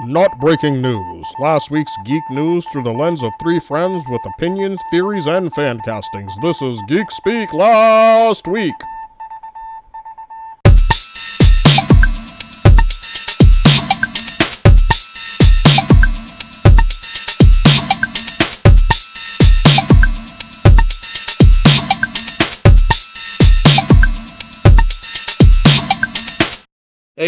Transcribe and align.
Not 0.00 0.40
breaking 0.40 0.82
news. 0.82 1.32
Last 1.38 1.70
week's 1.70 1.96
geek 2.04 2.28
news 2.28 2.66
through 2.66 2.82
the 2.82 2.92
lens 2.92 3.22
of 3.22 3.32
three 3.40 3.60
friends 3.60 4.04
with 4.08 4.26
opinions, 4.26 4.80
theories, 4.90 5.28
and 5.28 5.54
fan 5.54 5.78
castings. 5.84 6.36
This 6.42 6.60
is 6.62 6.82
Geek 6.88 7.12
Speak 7.12 7.52
Last 7.52 8.48
Week. 8.48 8.74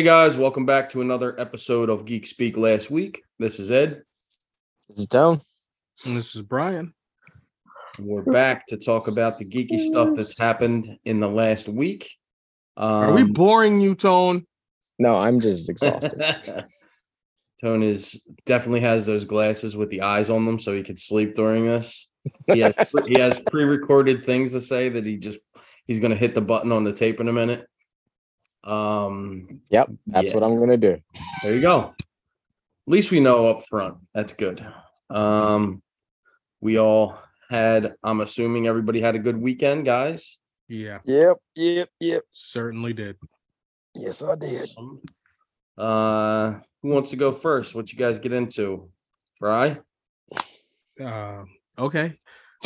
Guys, 0.07 0.37
welcome 0.37 0.65
back 0.65 0.89
to 0.89 1.01
another 1.01 1.35
episode 1.41 1.91
of 1.91 2.05
Geek 2.05 2.27
Speak 2.27 2.57
Last 2.57 2.93
Week. 2.93 3.25
This 3.41 3.59
is 3.59 3.73
Ed. 3.73 4.05
This 4.89 5.01
is 5.01 5.07
Tone. 5.09 5.41
And 6.07 6.17
this 6.17 6.37
is 6.37 6.43
Brian. 6.43 6.95
We're 7.99 8.23
back 8.23 8.69
to 8.69 8.77
talk 8.77 9.09
about 9.09 9.37
the 9.37 9.45
geeky 9.45 9.81
stuff 9.81 10.11
that's 10.15 10.39
happened 10.39 10.97
in 11.05 11.19
the 11.19 11.27
last 11.27 11.69
week. 11.69 12.09
Um, 12.77 12.89
Are 12.89 13.13
we 13.15 13.25
boring 13.25 13.81
you, 13.81 13.97
Tone? 13.97 14.47
No, 15.01 15.17
I'm 15.17 15.41
just 15.41 15.69
exhausted. 15.69 16.65
Tone 17.61 17.83
is 17.83 18.25
definitely 18.45 18.83
has 18.83 19.07
those 19.07 19.25
glasses 19.25 19.77
with 19.77 19.91
the 19.91 20.03
eyes 20.03 20.31
on 20.31 20.47
them, 20.47 20.61
so 20.61 20.73
he 20.73 20.85
could 20.85 21.01
sleep 21.01 21.35
during 21.35 21.67
this. 21.67 22.09
He 22.53 22.61
has, 22.61 22.75
he 23.09 23.19
has 23.19 23.41
pre-recorded 23.51 24.25
things 24.25 24.53
to 24.53 24.61
say 24.61 24.89
that 24.89 25.05
he 25.05 25.17
just 25.17 25.41
he's 25.89 25.99
going 25.99 26.13
to 26.13 26.17
hit 26.17 26.37
the 26.37 26.41
button 26.41 26.71
on 26.71 26.85
the 26.85 26.93
tape 26.93 27.19
in 27.19 27.27
a 27.27 27.33
minute. 27.33 27.67
Um, 28.65 29.61
yep, 29.71 29.89
that's 30.07 30.29
Yeah. 30.29 30.35
what 30.35 30.43
I'm 30.43 30.59
gonna 30.59 30.77
do. 30.77 30.99
There 31.43 31.55
you 31.55 31.61
go. 31.61 31.95
At 31.99 32.93
least 32.93 33.11
we 33.11 33.21
know 33.21 33.47
up 33.47 33.65
front. 33.67 33.97
That's 34.15 34.33
good. 34.33 34.65
Um, 35.11 35.83
we 36.61 36.79
all 36.79 37.19
had, 37.49 37.95
I'm 38.03 38.21
assuming 38.21 38.67
everybody 38.67 39.01
had 39.01 39.15
a 39.15 39.21
good 39.21 39.37
weekend, 39.41 39.85
guys. 39.85 40.37
Yeah, 40.69 40.99
Yep, 41.05 41.37
yep, 41.55 41.89
yep. 42.01 42.23
certainly 42.33 42.93
did. 42.93 43.17
Yes, 43.95 44.23
I 44.23 44.35
did. 44.37 44.69
Uh, 45.79 46.59
who 46.83 46.89
wants 46.89 47.11
to 47.11 47.17
go 47.17 47.31
first? 47.33 47.75
What 47.75 47.93
you 47.93 47.99
guys 47.99 48.19
get 48.19 48.33
into? 48.33 48.91
Bry? 49.41 49.79
Uh, 51.01 51.45
okay. 51.79 52.19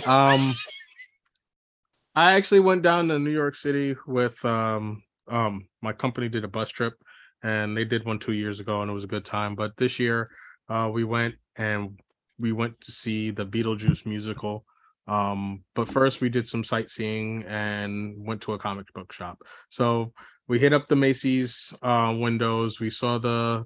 Um, 0.06 0.52
I 2.14 2.32
actually 2.36 2.60
went 2.60 2.82
down 2.82 3.08
to 3.08 3.18
New 3.18 3.30
York 3.30 3.54
City 3.54 3.96
with 4.06 4.42
um 4.44 5.02
um 5.30 5.66
my 5.82 5.92
company 5.92 6.28
did 6.28 6.44
a 6.44 6.48
bus 6.48 6.70
trip, 6.70 6.94
and 7.42 7.76
they 7.76 7.84
did 7.84 8.04
one 8.04 8.18
two 8.18 8.32
years 8.32 8.60
ago, 8.60 8.82
and 8.82 8.90
it 8.90 8.94
was 8.94 9.04
a 9.04 9.08
good 9.08 9.24
time. 9.24 9.54
But 9.54 9.76
this 9.76 9.98
year, 9.98 10.30
uh, 10.68 10.90
we 10.92 11.04
went 11.04 11.36
and 11.56 11.98
we 12.38 12.52
went 12.52 12.80
to 12.80 12.92
see 12.92 13.30
the 13.30 13.46
Beetlejuice 13.46 14.06
musical. 14.06 14.64
Um, 15.06 15.64
but 15.74 15.88
first 15.88 16.20
we 16.20 16.28
did 16.28 16.48
some 16.48 16.62
sightseeing 16.62 17.44
and 17.44 18.14
went 18.24 18.42
to 18.42 18.52
a 18.52 18.58
comic 18.58 18.92
book 18.94 19.12
shop. 19.12 19.42
So 19.70 20.12
we 20.46 20.58
hit 20.58 20.72
up 20.72 20.86
the 20.86 20.96
Macy's 20.96 21.74
uh 21.82 22.14
windows. 22.16 22.80
We 22.80 22.90
saw 22.90 23.18
the 23.18 23.64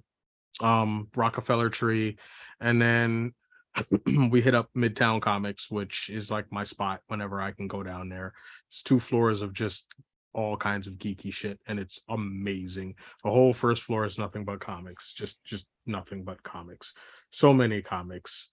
um 0.60 1.08
Rockefeller 1.16 1.70
tree, 1.70 2.18
and 2.60 2.80
then 2.80 3.34
we 4.30 4.40
hit 4.40 4.54
up 4.54 4.70
Midtown 4.76 5.20
Comics, 5.20 5.70
which 5.70 6.08
is 6.10 6.30
like 6.30 6.50
my 6.52 6.64
spot 6.64 7.00
whenever 7.08 7.40
I 7.40 7.52
can 7.52 7.66
go 7.68 7.82
down 7.82 8.08
there. 8.08 8.32
It's 8.68 8.82
two 8.82 9.00
floors 9.00 9.42
of 9.42 9.52
just 9.52 9.92
all 10.34 10.56
kinds 10.56 10.86
of 10.86 10.94
geeky 10.94 11.32
shit, 11.32 11.58
and 11.66 11.78
it's 11.78 12.00
amazing. 12.08 12.94
The 13.22 13.30
whole 13.30 13.52
first 13.52 13.82
floor 13.82 14.04
is 14.04 14.18
nothing 14.18 14.44
but 14.44 14.60
comics, 14.60 15.12
just 15.12 15.44
just 15.44 15.66
nothing 15.86 16.24
but 16.24 16.42
comics. 16.42 16.92
So 17.30 17.52
many 17.52 17.82
comics, 17.82 18.50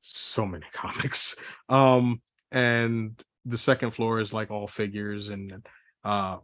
so 0.00 0.46
many 0.46 0.66
comics. 0.72 1.36
Um, 1.68 2.20
and 2.52 3.20
the 3.44 3.58
second 3.58 3.90
floor 3.90 4.20
is 4.20 4.32
like 4.32 4.50
all 4.50 4.66
figures 4.66 5.30
and 5.30 5.66
uh 6.04 6.38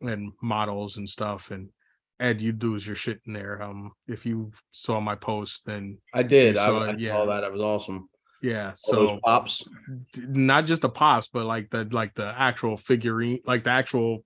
and 0.00 0.32
models 0.42 0.96
and 0.96 1.08
stuff 1.08 1.50
and 1.50 1.68
Ed, 2.20 2.40
you 2.40 2.52
do 2.52 2.76
your 2.76 2.94
shit 2.94 3.20
in 3.26 3.32
there. 3.32 3.60
Um, 3.60 3.92
if 4.06 4.24
you 4.24 4.52
saw 4.70 5.00
my 5.00 5.16
post, 5.16 5.66
then 5.66 5.98
I 6.12 6.22
did. 6.22 6.56
I, 6.56 6.66
saw 6.66 6.78
I 6.78 6.90
it, 6.90 7.00
saw 7.00 7.06
yeah. 7.06 7.24
that. 7.26 7.40
That 7.40 7.52
was 7.52 7.60
awesome. 7.60 8.08
Yeah. 8.44 8.72
So 8.76 9.18
pops. 9.24 9.66
not 10.18 10.66
just 10.66 10.82
the 10.82 10.90
pops, 10.90 11.28
but 11.28 11.46
like 11.46 11.70
the 11.70 11.88
like 11.90 12.14
the 12.14 12.26
actual 12.26 12.76
figurine, 12.76 13.40
like 13.46 13.64
the 13.64 13.70
actual, 13.70 14.22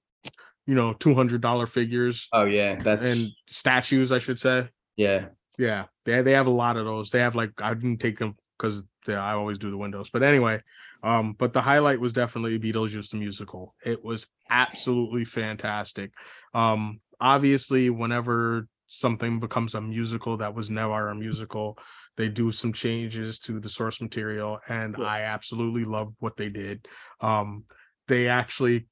you 0.66 0.74
know, 0.74 0.92
two 0.92 1.14
hundred 1.14 1.40
dollar 1.40 1.66
figures 1.66 2.28
Oh 2.32 2.44
yeah, 2.44 2.74
that's 2.74 3.06
and 3.06 3.28
statues, 3.46 4.10
I 4.10 4.18
should 4.18 4.38
say. 4.38 4.68
yeah. 4.96 5.26
Yeah, 5.56 5.86
they 6.04 6.22
they 6.22 6.32
have 6.32 6.46
a 6.46 6.50
lot 6.50 6.76
of 6.76 6.84
those. 6.84 7.10
They 7.10 7.18
have 7.18 7.34
like 7.34 7.50
I 7.60 7.74
didn't 7.74 7.98
take 7.98 8.18
them 8.18 8.36
because 8.56 8.82
I 9.08 9.32
always 9.32 9.58
do 9.58 9.70
the 9.72 9.76
windows. 9.76 10.08
But 10.08 10.22
anyway, 10.22 10.60
um, 11.02 11.32
but 11.32 11.52
the 11.52 11.62
highlight 11.62 11.98
was 12.00 12.12
definitely 12.12 12.58
Beetlejuice 12.60 13.10
the 13.10 13.16
musical. 13.16 13.74
It 13.84 14.04
was 14.04 14.28
absolutely 14.50 15.24
fantastic. 15.24 16.12
Um, 16.54 17.00
obviously, 17.20 17.90
whenever 17.90 18.68
something 18.88 19.38
becomes 19.38 19.75
a 19.75 19.81
musical 19.81 20.37
that 20.38 20.54
was 20.54 20.71
never 20.71 21.09
a 21.09 21.15
musical, 21.15 21.78
they 22.16 22.28
do 22.28 22.50
some 22.50 22.72
changes 22.72 23.38
to 23.41 23.60
the 23.60 23.71
source 23.71 24.00
material, 24.00 24.59
and 24.69 24.97
Yeah. 24.99 25.04
I 25.04 25.21
absolutely 25.21 25.84
loved 25.84 26.16
what 26.19 26.37
they 26.37 26.49
did. 26.49 26.88
Um, 27.21 27.65
they 28.09 28.28
actually 28.28 28.88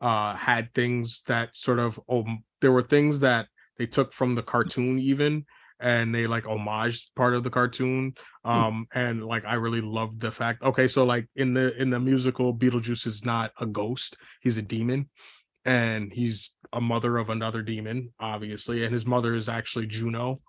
uh 0.00 0.34
had 0.34 0.72
things 0.74 1.22
that 1.26 1.56
sort 1.56 1.78
of 1.78 2.00
um 2.10 2.42
there 2.60 2.72
were 2.72 2.82
things 2.82 3.20
that 3.20 3.46
they 3.78 3.86
took 3.86 4.12
from 4.12 4.34
the 4.34 4.42
cartoon 4.42 4.98
even 4.98 5.44
and 5.80 6.14
they 6.14 6.26
like 6.26 6.44
homaged 6.44 7.14
part 7.14 7.34
of 7.34 7.42
the 7.44 7.50
cartoon 7.50 8.12
um 8.44 8.86
and 8.92 9.24
like 9.24 9.44
i 9.44 9.54
really 9.54 9.80
loved 9.80 10.20
the 10.20 10.30
fact 10.30 10.62
okay 10.62 10.88
so 10.88 11.04
like 11.04 11.26
in 11.36 11.54
the 11.54 11.80
in 11.80 11.90
the 11.90 11.98
musical 11.98 12.54
beetlejuice 12.54 13.06
is 13.06 13.24
not 13.24 13.52
a 13.60 13.66
ghost 13.66 14.16
he's 14.40 14.58
a 14.58 14.62
demon 14.62 15.08
and 15.64 16.12
he's 16.12 16.54
a 16.72 16.80
mother 16.80 17.16
of 17.18 17.30
another 17.30 17.62
demon 17.62 18.12
obviously 18.20 18.84
and 18.84 18.92
his 18.92 19.06
mother 19.06 19.34
is 19.34 19.48
actually 19.48 19.86
juno 19.86 20.40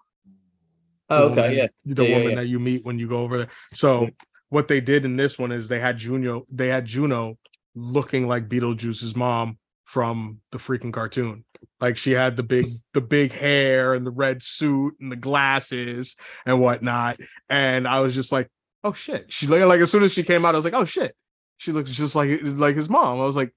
Oh, 1.10 1.26
okay, 1.30 1.42
woman- 1.42 1.56
yeah. 1.58 1.68
the 1.86 2.04
Yeah, 2.04 2.18
woman 2.18 2.30
yeah. 2.32 2.36
that 2.38 2.48
you 2.48 2.60
meet 2.60 2.84
when 2.84 2.98
you 2.98 3.08
go 3.08 3.18
over 3.20 3.38
there. 3.38 3.48
So 3.74 4.10
what 4.50 4.68
they 4.68 4.82
did 4.82 5.06
in 5.06 5.16
this 5.18 5.38
one 5.38 5.52
is 5.52 5.68
they 5.68 5.80
had 5.80 5.98
juno 6.00 6.46
they 6.52 6.68
had 6.68 6.86
juno 6.86 7.38
looking 7.76 8.28
like 8.28 8.50
beetlejuice's 8.50 9.16
mom 9.16 9.60
from 9.84 10.40
the 10.52 10.58
freaking 10.58 10.92
cartoon. 10.92 11.46
Like 11.80 11.98
she 11.98 12.12
had 12.14 12.36
the 12.36 12.42
big 12.44 12.66
the 12.96 13.02
big 13.02 13.34
hair 13.34 13.94
and 13.94 14.06
the 14.06 14.12
red 14.12 14.42
suit 14.42 14.96
and 15.00 15.12
the 15.12 15.16
glasses 15.16 16.16
and 16.46 16.60
whatnot 16.60 17.20
and 17.50 17.88
i 17.88 18.00
was 18.00 18.16
just 18.16 18.32
like 18.32 18.50
oh 18.84 18.94
shit. 18.94 19.32
She 19.32 19.46
like, 19.46 19.62
like 19.62 19.82
as 19.82 19.92
soon 19.92 20.02
as 20.04 20.12
she 20.12 20.24
came 20.24 20.44
out 20.44 20.56
i 20.56 20.58
was 20.58 20.66
like 20.66 20.74
oh 20.74 20.86
shit. 20.86 21.16
She 21.58 21.72
looks 21.72 21.92
just 21.92 22.16
like 22.16 22.40
like 22.44 22.76
his 22.76 22.90
mom. 22.90 23.20
I 23.20 23.24
was 23.24 23.36
like 23.36 23.54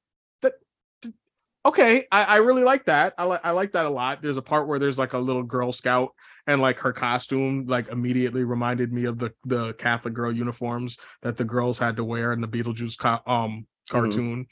okay 1.64 2.06
i 2.12 2.24
i 2.24 2.36
really 2.36 2.62
like 2.62 2.84
that 2.84 3.14
i 3.18 3.24
like 3.24 3.40
i 3.44 3.50
like 3.50 3.72
that 3.72 3.86
a 3.86 3.90
lot 3.90 4.22
there's 4.22 4.36
a 4.36 4.42
part 4.42 4.68
where 4.68 4.78
there's 4.78 4.98
like 4.98 5.12
a 5.12 5.18
little 5.18 5.42
girl 5.42 5.72
scout 5.72 6.10
and 6.46 6.60
like 6.60 6.78
her 6.78 6.92
costume 6.92 7.66
like 7.66 7.88
immediately 7.88 8.44
reminded 8.44 8.92
me 8.92 9.04
of 9.04 9.18
the 9.18 9.32
the 9.44 9.72
catholic 9.74 10.14
girl 10.14 10.32
uniforms 10.32 10.96
that 11.22 11.36
the 11.36 11.44
girls 11.44 11.78
had 11.78 11.96
to 11.96 12.04
wear 12.04 12.32
in 12.32 12.40
the 12.40 12.48
beetlejuice 12.48 12.98
co- 12.98 13.30
um 13.30 13.66
cartoon. 13.90 14.46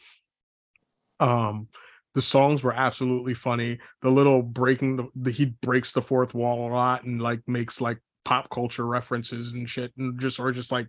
Um 1.20 1.68
the 2.14 2.22
songs 2.22 2.62
were 2.62 2.72
absolutely 2.72 3.34
funny 3.34 3.78
the 4.02 4.10
little 4.10 4.42
breaking 4.42 4.96
the, 4.96 5.08
the 5.14 5.30
he 5.30 5.46
breaks 5.62 5.92
the 5.92 6.02
fourth 6.02 6.34
wall 6.34 6.68
a 6.68 6.72
lot 6.72 7.04
and 7.04 7.20
like 7.20 7.40
makes 7.46 7.80
like 7.80 7.98
pop 8.24 8.50
culture 8.50 8.84
references 8.84 9.54
and 9.54 9.70
shit 9.70 9.92
and 9.96 10.18
just 10.18 10.40
or 10.40 10.50
just 10.50 10.72
like 10.72 10.88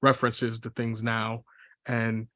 references 0.00 0.60
to 0.60 0.70
things 0.70 1.02
now. 1.02 1.42
And 1.86 2.28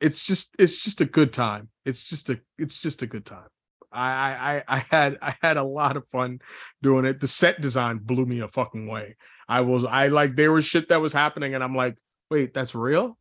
it's 0.00 0.24
just 0.24 0.54
it's 0.58 0.78
just 0.78 1.00
a 1.00 1.04
good 1.04 1.32
time 1.32 1.68
it's 1.84 2.02
just 2.02 2.30
a 2.30 2.40
it's 2.58 2.80
just 2.80 3.02
a 3.02 3.06
good 3.06 3.24
time 3.24 3.48
I, 3.92 4.62
I 4.68 4.76
I 4.76 4.84
had 4.90 5.18
I 5.20 5.34
had 5.42 5.56
a 5.56 5.64
lot 5.64 5.96
of 5.96 6.06
fun 6.06 6.40
doing 6.82 7.04
it. 7.04 7.20
The 7.20 7.28
set 7.28 7.60
design 7.60 7.98
blew 7.98 8.24
me 8.24 8.40
a 8.40 8.48
fucking 8.48 8.86
way. 8.86 9.16
I 9.48 9.62
was 9.62 9.84
I 9.84 10.08
like 10.08 10.36
there 10.36 10.52
was 10.52 10.64
shit 10.64 10.90
that 10.90 11.00
was 11.00 11.12
happening, 11.12 11.54
and 11.54 11.64
I'm 11.64 11.74
like, 11.74 11.96
wait, 12.30 12.54
that's 12.54 12.74
real. 12.74 13.18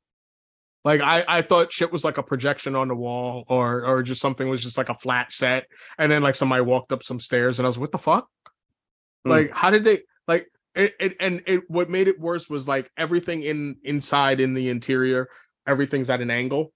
Like 0.85 1.01
I 1.01 1.23
I 1.27 1.41
thought 1.41 1.73
shit 1.73 1.91
was 1.91 2.03
like 2.03 2.17
a 2.17 2.23
projection 2.23 2.75
on 2.75 2.87
the 2.87 2.95
wall, 2.95 3.45
or 3.47 3.83
or 3.85 4.03
just 4.03 4.21
something 4.21 4.47
was 4.47 4.61
just 4.61 4.77
like 4.77 4.89
a 4.89 4.93
flat 4.93 5.31
set, 5.31 5.65
and 5.97 6.11
then 6.11 6.21
like 6.21 6.35
somebody 6.35 6.61
walked 6.61 6.91
up 6.91 7.03
some 7.03 7.19
stairs, 7.19 7.59
and 7.59 7.65
I 7.65 7.69
was 7.69 7.79
what 7.79 7.91
the 7.91 7.97
fuck? 7.97 8.29
Hmm. 9.25 9.31
Like 9.31 9.51
how 9.51 9.71
did 9.71 9.83
they 9.83 10.03
like 10.27 10.47
it, 10.75 10.93
it? 10.99 11.17
And 11.19 11.41
it 11.47 11.69
what 11.69 11.89
made 11.89 12.07
it 12.07 12.19
worse 12.19 12.49
was 12.49 12.67
like 12.67 12.91
everything 12.95 13.41
in 13.43 13.77
inside 13.83 14.39
in 14.39 14.53
the 14.53 14.69
interior, 14.69 15.29
everything's 15.67 16.09
at 16.09 16.21
an 16.21 16.31
angle. 16.31 16.71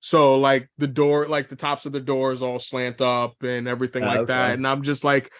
So 0.00 0.36
like 0.36 0.68
the 0.78 0.86
door, 0.86 1.26
like 1.26 1.48
the 1.48 1.56
tops 1.56 1.84
of 1.84 1.92
the 1.92 2.00
doors 2.00 2.40
all 2.40 2.58
slant 2.60 3.00
up 3.00 3.42
and 3.42 3.66
everything 3.66 4.04
Ah, 4.04 4.14
like 4.14 4.26
that. 4.28 4.52
And 4.52 4.66
I'm 4.66 4.82
just 4.82 5.02
like, 5.02 5.32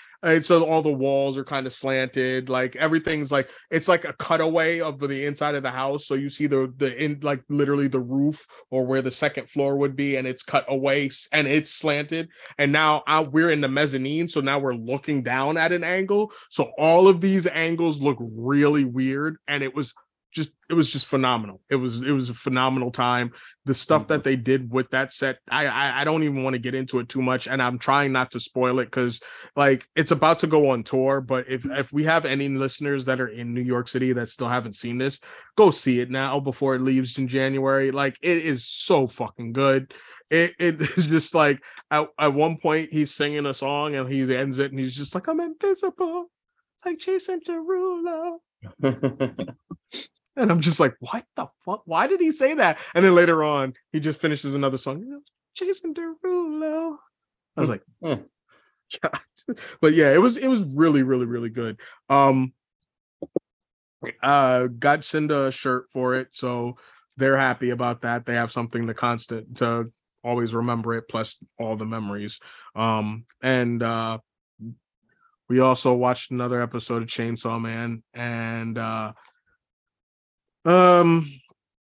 so 0.42 0.64
all 0.64 0.82
the 0.82 0.90
walls 0.90 1.38
are 1.38 1.44
kind 1.44 1.64
of 1.64 1.72
slanted. 1.72 2.48
Like 2.48 2.74
everything's 2.74 3.30
like 3.30 3.50
it's 3.70 3.86
like 3.86 4.04
a 4.04 4.14
cutaway 4.14 4.80
of 4.80 4.98
the 4.98 5.26
inside 5.26 5.54
of 5.54 5.62
the 5.62 5.70
house. 5.70 6.08
So 6.08 6.14
you 6.14 6.28
see 6.28 6.48
the 6.48 6.72
the 6.76 6.92
in 6.96 7.20
like 7.22 7.44
literally 7.48 7.86
the 7.86 8.00
roof 8.00 8.44
or 8.70 8.84
where 8.84 9.00
the 9.00 9.12
second 9.12 9.48
floor 9.48 9.76
would 9.76 9.94
be, 9.94 10.16
and 10.16 10.26
it's 10.26 10.42
cut 10.42 10.64
away 10.68 11.08
and 11.32 11.46
it's 11.46 11.70
slanted. 11.70 12.28
And 12.58 12.72
now 12.72 13.04
I, 13.06 13.20
we're 13.20 13.52
in 13.52 13.60
the 13.60 13.68
mezzanine, 13.68 14.26
so 14.26 14.40
now 14.40 14.58
we're 14.58 14.74
looking 14.74 15.22
down 15.22 15.56
at 15.56 15.70
an 15.70 15.84
angle. 15.84 16.32
So 16.50 16.72
all 16.78 17.06
of 17.06 17.20
these 17.20 17.46
angles 17.46 18.02
look 18.02 18.18
really 18.20 18.84
weird, 18.84 19.36
and 19.46 19.62
it 19.62 19.72
was 19.72 19.94
just 20.32 20.52
it 20.68 20.74
was 20.74 20.90
just 20.90 21.06
phenomenal. 21.06 21.60
It 21.70 21.76
was 21.76 22.02
it 22.02 22.10
was 22.10 22.30
a 22.30 22.34
phenomenal 22.34 22.90
time. 22.90 23.32
The 23.64 23.74
stuff 23.74 24.08
that 24.08 24.20
mm-hmm. 24.20 24.28
they 24.28 24.36
did 24.36 24.70
with 24.70 24.90
that 24.90 25.12
set, 25.12 25.38
I 25.50 25.66
I, 25.66 26.00
I 26.00 26.04
don't 26.04 26.22
even 26.22 26.42
want 26.42 26.54
to 26.54 26.58
get 26.58 26.74
into 26.74 26.98
it 26.98 27.08
too 27.08 27.22
much, 27.22 27.46
and 27.46 27.62
I'm 27.62 27.78
trying 27.78 28.12
not 28.12 28.32
to 28.32 28.40
spoil 28.40 28.78
it 28.80 28.86
because 28.86 29.20
like 29.56 29.88
it's 29.96 30.10
about 30.10 30.40
to 30.40 30.46
go 30.46 30.70
on 30.70 30.82
tour. 30.82 31.20
But 31.20 31.48
if 31.48 31.62
mm-hmm. 31.62 31.78
if 31.78 31.92
we 31.92 32.04
have 32.04 32.24
any 32.24 32.48
listeners 32.48 33.06
that 33.06 33.20
are 33.20 33.28
in 33.28 33.54
New 33.54 33.62
York 33.62 33.88
City 33.88 34.12
that 34.12 34.28
still 34.28 34.48
haven't 34.48 34.76
seen 34.76 34.98
this, 34.98 35.20
go 35.56 35.70
see 35.70 36.00
it 36.00 36.10
now 36.10 36.40
before 36.40 36.74
it 36.74 36.82
leaves 36.82 37.18
in 37.18 37.28
January. 37.28 37.90
Like 37.90 38.18
it 38.22 38.38
is 38.38 38.66
so 38.66 39.06
fucking 39.06 39.52
good. 39.52 39.94
It 40.30 40.54
it 40.58 40.80
is 40.98 41.06
just 41.06 41.34
like 41.34 41.62
at, 41.90 42.08
at 42.18 42.34
one 42.34 42.58
point 42.58 42.92
he's 42.92 43.14
singing 43.14 43.46
a 43.46 43.54
song 43.54 43.94
and 43.94 44.08
he 44.08 44.22
ends 44.36 44.58
it 44.58 44.72
and 44.72 44.78
he's 44.78 44.94
just 44.94 45.14
like 45.14 45.26
I'm 45.28 45.40
invisible, 45.40 46.30
like 46.84 46.98
Jason 46.98 47.40
Derulo. 47.46 48.38
And 50.38 50.50
I'm 50.50 50.60
just 50.60 50.80
like, 50.80 50.94
what 51.00 51.24
the 51.36 51.48
fuck? 51.64 51.82
Why 51.84 52.06
did 52.06 52.20
he 52.20 52.30
say 52.30 52.54
that? 52.54 52.78
And 52.94 53.04
then 53.04 53.14
later 53.14 53.42
on, 53.42 53.74
he 53.92 54.00
just 54.00 54.20
finishes 54.20 54.54
another 54.54 54.78
song. 54.78 55.20
Jason 55.54 55.92
Derulo. 55.92 56.96
I 57.56 57.60
was 57.60 57.68
like, 57.68 57.82
Hmm. 58.02 58.22
God. 59.02 59.20
but 59.80 59.92
yeah, 59.94 60.12
it 60.12 60.22
was 60.22 60.38
it 60.38 60.48
was 60.48 60.62
really 60.62 61.02
really 61.02 61.26
really 61.26 61.50
good. 61.50 61.78
Um, 62.08 62.52
uh, 64.22 64.66
got 64.66 65.04
Cinda 65.04 65.46
a 65.46 65.52
shirt 65.52 65.86
for 65.92 66.14
it, 66.14 66.28
so 66.30 66.76
they're 67.16 67.36
happy 67.36 67.70
about 67.70 68.02
that. 68.02 68.24
They 68.24 68.34
have 68.34 68.52
something 68.52 68.86
to 68.86 68.94
constant 68.94 69.58
to 69.58 69.90
always 70.24 70.54
remember 70.54 70.94
it, 70.94 71.08
plus 71.08 71.38
all 71.58 71.76
the 71.76 71.86
memories. 71.86 72.38
Um, 72.74 73.26
and 73.42 73.82
uh, 73.82 74.18
we 75.48 75.60
also 75.60 75.94
watched 75.94 76.30
another 76.30 76.62
episode 76.62 77.02
of 77.02 77.08
Chainsaw 77.08 77.60
Man, 77.60 78.02
and 78.14 78.78
uh, 78.78 79.12
um, 80.68 81.30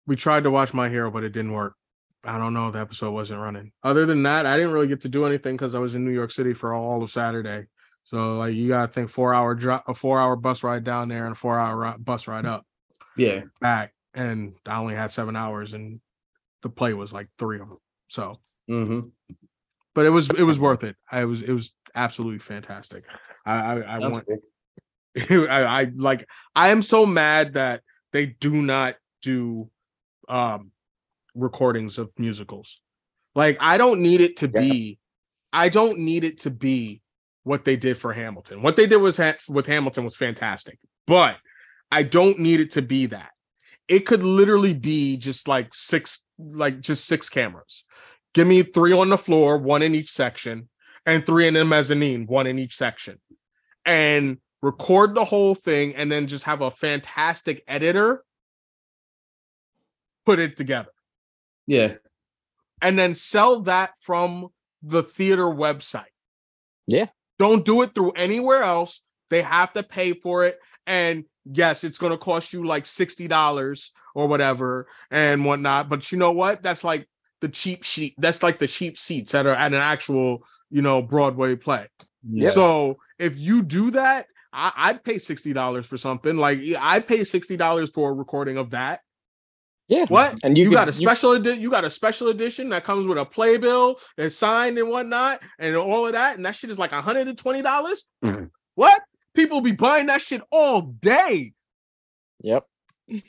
we 0.07 0.16
tried 0.16 0.44
to 0.44 0.51
watch 0.51 0.74
My 0.74 0.89
Hero, 0.89 1.12
but 1.12 1.24
it 1.24 1.30
didn't 1.30 1.54
work. 1.54 1.75
I 2.24 2.38
don't 2.38 2.54
know. 2.54 2.72
The 2.72 2.80
episode 2.80 3.12
wasn't 3.12 3.42
running. 3.42 3.72
Other 3.83 4.06
than 4.06 4.24
that, 4.24 4.45
I 4.45 4.57
didn't 4.57 4.74
really 4.74 4.88
get 4.88 5.01
to 5.01 5.10
do 5.10 5.25
anything 5.25 5.56
because 5.56 5.75
I 5.75 5.80
was 5.80 5.95
in 5.95 6.06
New 6.06 6.12
York 6.12 6.31
City 6.31 6.54
for 6.54 6.74
all 6.74 7.01
of 7.01 7.12
Saturday. 7.12 7.66
So 8.04 8.38
like, 8.38 8.54
you 8.54 8.68
gotta 8.68 8.92
think 8.92 9.10
four 9.10 9.33
hour 9.33 9.56
drop, 9.56 9.88
a 9.88 9.94
four 9.94 10.19
hour 10.19 10.36
bus 10.36 10.63
ride 10.63 10.83
down 10.83 11.07
there, 11.07 11.25
and 11.25 11.33
a 11.33 11.36
four 11.36 11.60
hour 11.60 11.78
ri- 11.78 11.98
bus 12.00 12.28
ride 12.28 12.45
up 12.45 12.66
yeah. 13.16 13.44
back, 13.60 13.94
and 14.13 14.54
I 14.66 14.78
only 14.78 14.95
had 14.95 15.12
seven 15.12 15.36
hours, 15.36 15.74
and 15.74 16.01
the 16.62 16.69
play 16.69 16.94
was 16.94 17.13
like 17.13 17.27
three 17.38 17.60
of 17.60 17.69
them. 17.69 17.77
So, 18.07 18.39
hmm 18.68 19.01
but 19.94 20.06
it 20.06 20.10
was 20.10 20.30
it 20.30 20.44
was 20.44 20.60
worth 20.60 20.84
it. 20.84 20.95
I 21.12 21.25
was 21.25 21.42
it 21.42 21.51
was 21.51 21.74
absolutely 21.95 22.39
fantastic. 22.39 23.04
I 23.45 23.54
I, 23.54 23.80
I 23.80 24.00
want. 24.00 24.27
I, 25.18 25.45
I 25.48 25.92
like 25.95 26.27
I 26.56 26.69
am 26.69 26.81
so 26.81 27.06
mad 27.06 27.54
that 27.54 27.81
they 28.13 28.25
do 28.28 28.62
not 28.62 28.96
do 29.22 29.69
um 30.28 30.72
recordings 31.36 31.98
of 31.98 32.10
musicals. 32.18 32.81
Like 33.36 33.58
I 33.60 33.78
don't 33.78 34.02
need 34.02 34.22
it 34.22 34.38
to 34.38 34.52
Yeah. 34.54 34.62
be 34.62 35.00
I 35.54 35.69
don't 35.69 36.00
need 36.00 36.24
it 36.24 36.40
to 36.40 36.50
be 36.50 37.02
what 37.44 37.66
they 37.66 37.75
did 37.75 37.98
for 37.98 38.13
Hamilton. 38.13 38.62
What 38.62 38.75
they 38.75 38.88
did 38.88 38.98
was 38.98 39.18
ha- 39.18 39.36
with 39.50 39.66
Hamilton 39.66 40.04
was 40.04 40.16
fantastic. 40.16 40.78
But 41.08 41.38
I 41.92 42.04
don't 42.04 42.40
need 42.40 42.60
it 42.62 42.72
to 42.72 42.81
be 42.81 43.08
that. 43.08 43.31
It 43.88 44.02
could 44.06 44.24
literally 44.24 44.74
be 44.74 45.18
just 45.18 45.48
like 45.48 45.74
six 45.74 46.24
like 46.40 46.80
just 46.80 47.06
six 47.06 47.30
cameras. 47.30 47.84
Give 48.34 48.48
me 48.48 48.63
3 48.63 48.94
on 48.94 49.10
the 49.10 49.18
floor, 49.18 49.58
one 49.58 49.81
in 49.81 49.94
each 49.94 50.10
section, 50.10 50.69
and 51.06 51.25
3 51.25 51.48
in 51.50 51.54
the 51.56 51.66
mezzanine, 51.66 52.25
one 52.28 52.48
in 52.48 52.58
each 52.58 52.78
section. 52.78 53.19
And 53.86 54.38
record 54.62 55.16
the 55.16 55.25
whole 55.25 55.56
thing 55.56 55.96
and 55.96 56.12
then 56.12 56.28
just 56.28 56.46
have 56.46 56.62
a 56.62 56.69
fantastic 56.72 57.63
editor 57.68 58.24
put 60.25 60.40
it 60.40 60.56
together 60.56 60.92
Yeah. 61.68 61.96
and 62.81 62.98
then 62.98 63.13
sell 63.13 63.62
that 63.62 63.92
from 64.00 64.50
the 64.84 65.04
theater 65.04 65.46
website. 65.46 66.06
Yeah. 66.88 67.08
Don't 67.40 67.66
do 67.66 67.81
it 67.81 67.96
through 67.96 68.12
anywhere 68.12 68.62
else. 68.63 69.02
They 69.30 69.42
have 69.42 69.74
to 69.74 69.84
pay 69.84 70.13
for 70.13 70.46
it. 70.46 70.60
And 70.86 71.25
yes, 71.46 71.84
it's 71.84 71.98
going 71.98 72.12
to 72.12 72.18
cost 72.18 72.54
you 72.54 72.66
like 72.66 72.84
$60 72.84 73.90
or 74.13 74.28
whatever 74.28 74.88
and 75.10 75.46
whatnot. 75.46 75.90
But 75.90 76.12
you 76.12 76.18
know 76.18 76.31
what? 76.31 76.62
That's 76.62 76.84
like 76.84 77.08
the 77.40 77.50
cheap 77.50 77.84
sheet. 77.84 78.13
That's 78.18 78.44
like 78.44 78.60
the 78.60 78.68
cheap 78.68 78.98
seats 78.98 79.31
that 79.31 79.46
are 79.48 79.54
at 79.56 79.74
an 79.74 79.80
actual, 79.80 80.44
you 80.69 80.81
know, 80.81 81.02
Broadway 81.02 81.56
play. 81.56 81.88
Yeah. 82.30 82.52
So 82.52 82.98
if 83.18 83.38
you 83.38 83.63
do 83.63 83.92
that, 83.92 84.28
I, 84.53 84.71
I'd 84.75 85.03
pay 85.03 85.18
sixty 85.18 85.53
dollars 85.53 85.86
for 85.86 85.98
something. 85.98 86.36
Like 86.38 86.59
I'd 86.80 87.07
pay 87.07 87.24
sixty 87.24 87.57
dollars 87.57 87.89
for 87.89 88.09
a 88.09 88.13
recording 88.13 88.57
of 88.57 88.71
that. 88.71 89.01
Yeah. 89.88 90.06
What? 90.07 90.39
And 90.44 90.57
you, 90.57 90.65
you, 90.65 90.71
got 90.71 90.88
a 90.88 90.92
could- 90.92 91.01
you- 91.01 91.06
special 91.07 91.36
edi- 91.36 91.59
you 91.62 91.69
got 91.69 91.83
a 91.83 91.89
special 91.89 92.30
edition 92.30 92.69
that 92.69 92.83
comes 92.83 93.07
with 93.07 93.18
a 93.18 93.25
playbill 93.25 93.98
and 94.18 94.31
signed 94.31 94.77
and 94.77 94.89
whatnot 94.89 95.42
and 95.59 95.75
all 95.75 96.06
of 96.07 96.13
that, 96.13 96.38
and 96.38 96.45
that 96.45 96.56
shit 96.56 96.69
is 96.69 96.80
like 96.80 96.92
hundred 96.92 97.27
and 97.27 97.38
twenty 97.38 97.62
dollars. 97.62 98.07
Mhm. 98.24 98.50
What? 98.75 99.01
People 99.33 99.62
be 99.62 99.71
buying 99.74 100.06
that 100.07 100.21
shit 100.21 100.42
all 100.51 100.81
day, 100.81 101.53
Yep. 102.42 102.63
and 103.09 103.21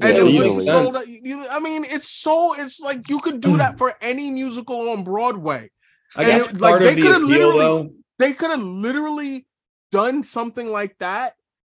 Yeah, 0.00 0.08
it 0.08 0.22
was 0.22 0.32
easily. 0.34 0.64
sold. 0.66 0.96
you- 1.08 1.46
I 1.48 1.58
mean, 1.60 1.84
it's 1.84 2.08
so. 2.08 2.54
It's 2.54 2.80
like 2.80 3.08
you 3.08 3.18
could 3.20 3.40
do 3.40 3.56
that 3.58 3.78
for 3.78 3.94
any 4.00 4.30
musical 4.30 4.90
on 4.90 5.02
Broadway. 5.04 5.70
I 6.16 6.22
And 6.22 6.30
guess 6.30 6.46
it- 6.48 6.60
like, 6.60 6.70
part 6.70 6.82
they 6.82 6.90
of 6.90 6.96
the 6.96 7.02
could've 7.02 7.22
literally- 7.22 7.58
though, 7.58 7.90
They 8.20 8.32
could 8.34 8.50
have 8.50 8.60
literally 8.62 9.46
done 9.90 10.22
something 10.22 10.66
like 10.66 10.96
that 10.98 11.34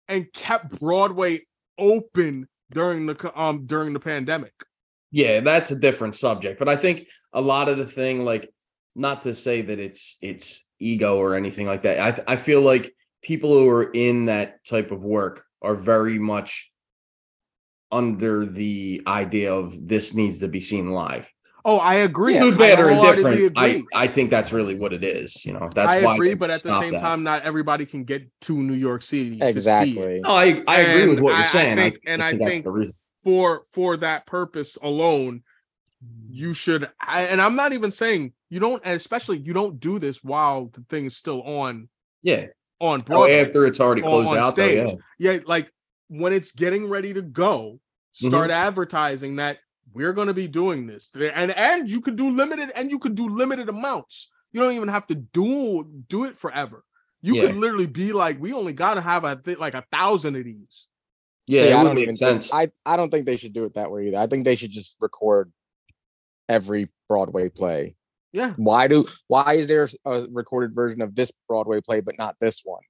and 0.08 0.32
kept 0.32 0.78
Broadway 0.80 1.46
open 1.78 2.48
during 2.70 3.06
the 3.06 3.32
um 3.34 3.66
during 3.66 3.92
the 3.92 4.00
pandemic. 4.00 4.52
yeah, 5.12 5.40
that's 5.40 5.70
a 5.70 5.78
different 5.78 6.16
subject. 6.16 6.58
But 6.58 6.68
I 6.68 6.76
think 6.76 7.08
a 7.32 7.40
lot 7.40 7.68
of 7.68 7.78
the 7.78 7.86
thing, 7.86 8.24
like, 8.24 8.48
not 8.94 9.22
to 9.22 9.34
say 9.34 9.62
that 9.62 9.78
it's 9.78 10.16
it's 10.22 10.68
ego 10.78 11.18
or 11.18 11.34
anything 11.34 11.66
like 11.66 11.82
that. 11.82 12.24
I 12.26 12.32
I 12.32 12.36
feel 12.36 12.60
like 12.60 12.92
people 13.22 13.52
who 13.52 13.68
are 13.68 13.90
in 13.90 14.26
that 14.26 14.64
type 14.64 14.90
of 14.90 15.02
work 15.02 15.44
are 15.62 15.74
very 15.74 16.18
much 16.18 16.70
under 17.92 18.46
the 18.46 19.02
idea 19.06 19.52
of 19.52 19.88
this 19.88 20.14
needs 20.14 20.38
to 20.38 20.48
be 20.48 20.60
seen 20.60 20.92
live. 20.92 21.30
Oh, 21.64 21.78
I 21.78 21.96
agree. 21.96 22.34
Yeah. 22.34 22.40
Good, 22.40 22.54
I 22.54 22.58
bad, 22.58 22.80
or 22.80 22.90
indifferent. 22.90 23.52
I. 23.56 23.82
I 23.94 24.06
think 24.06 24.30
that's 24.30 24.52
really 24.52 24.74
what 24.74 24.92
it 24.92 25.04
is. 25.04 25.44
You 25.44 25.52
know, 25.52 25.68
that's 25.74 25.96
I 25.96 26.02
why 26.04 26.14
agree, 26.14 26.34
but 26.34 26.50
at 26.50 26.62
the 26.62 26.78
same 26.80 26.92
that. 26.92 27.00
time, 27.00 27.22
not 27.22 27.42
everybody 27.42 27.84
can 27.86 28.04
get 28.04 28.26
to 28.42 28.56
New 28.56 28.74
York 28.74 29.02
City 29.02 29.38
to 29.38 29.44
see. 29.44 29.48
Exactly. 29.50 30.20
No, 30.20 30.30
I 30.30 30.62
I 30.66 30.80
agree 30.80 31.06
with 31.08 31.20
what 31.20 31.34
I- 31.34 31.36
I 31.36 31.38
you're 31.40 31.48
saying. 31.48 31.76
think- 31.76 31.94
I, 32.06 32.10
and 32.10 32.22
I 32.22 32.30
think 32.36 32.64
that's 32.64 32.74
think- 32.88 32.94
For 33.22 33.64
for 33.72 33.96
that 33.98 34.26
purpose 34.26 34.78
alone, 34.82 35.42
you 36.30 36.54
should. 36.54 36.88
I, 37.00 37.22
and 37.24 37.40
I'm 37.42 37.56
not 37.56 37.72
even 37.74 37.90
saying 37.90 38.32
you 38.48 38.58
don't, 38.60 38.80
and 38.84 38.94
especially 38.94 39.38
you 39.38 39.52
don't 39.52 39.78
do 39.78 39.98
this 39.98 40.24
while 40.24 40.66
the 40.72 40.82
thing 40.88 41.04
is 41.06 41.16
still 41.16 41.42
on 41.42 41.88
Yeah. 42.22 42.46
on 42.80 43.04
Oh, 43.10 43.26
after 43.28 43.66
it's 43.66 43.78
already 43.80 44.00
closed 44.00 44.30
on 44.30 44.38
out, 44.38 44.56
though, 44.56 44.64
yeah. 44.66 44.92
yeah, 45.18 45.38
like 45.46 45.70
when 46.08 46.32
it's 46.32 46.52
getting 46.52 46.88
ready 46.88 47.12
to 47.12 47.20
go, 47.22 47.78
start 48.12 48.44
Mm-hmm. 48.44 48.50
advertising 48.52 49.36
that 49.36 49.58
we're 49.92 50.12
going 50.12 50.28
to 50.28 50.34
be 50.34 50.48
doing 50.48 50.86
this, 50.86 51.10
There- 51.12 51.36
and 51.36 51.50
and 51.52 51.88
you 51.88 52.00
could 52.00 52.16
do 52.16 52.30
limited, 52.30 52.70
and 52.74 52.90
you 52.90 52.98
could 52.98 53.14
do 53.14 53.28
limited 53.28 53.68
amounts. 53.68 54.30
You 54.52 54.60
don't 54.60 54.72
even 54.74 54.88
have 54.88 55.06
to 55.08 55.14
do 55.14 55.84
do 56.08 56.24
it 56.24 56.38
forever. 56.38 56.84
You 57.22 57.36
Yeah. 57.36 57.46
could 57.48 57.56
literally 57.56 57.86
be 57.86 58.12
like, 58.12 58.40
we 58.40 58.52
only 58.52 58.72
got 58.72 58.94
to 58.94 59.00
have 59.00 59.24
I 59.24 59.34
think 59.34 59.58
like 59.58 59.74
a 59.74 59.84
thousand 59.92 60.36
of 60.36 60.44
these. 60.44 60.88
Yeah, 61.46 61.62
See, 61.62 61.68
it 61.68 61.74
I 61.74 61.82
don't 61.84 61.94
make 61.94 62.02
even 62.02 62.14
sense. 62.14 62.50
Think, 62.50 62.72
I 62.86 62.92
I 62.94 62.96
don't 62.96 63.10
think 63.10 63.26
they 63.26 63.36
should 63.36 63.52
do 63.52 63.64
it 63.64 63.74
that 63.74 63.90
way 63.90 64.08
either. 64.08 64.18
I 64.18 64.26
think 64.26 64.44
they 64.44 64.54
should 64.54 64.70
just 64.70 64.96
record 65.00 65.52
every 66.48 66.88
Broadway 67.08 67.48
play. 67.48 67.96
Yeah, 68.32 68.54
Why 68.56 68.86
do 68.86 69.06
why 69.26 69.54
is 69.54 69.66
there 69.66 69.88
a 70.04 70.26
recorded 70.30 70.72
version 70.74 71.02
of 71.02 71.16
this 71.16 71.32
Broadway 71.48 71.80
play 71.80 72.00
but 72.00 72.16
not 72.16 72.36
this 72.40 72.62
one? 72.64 72.82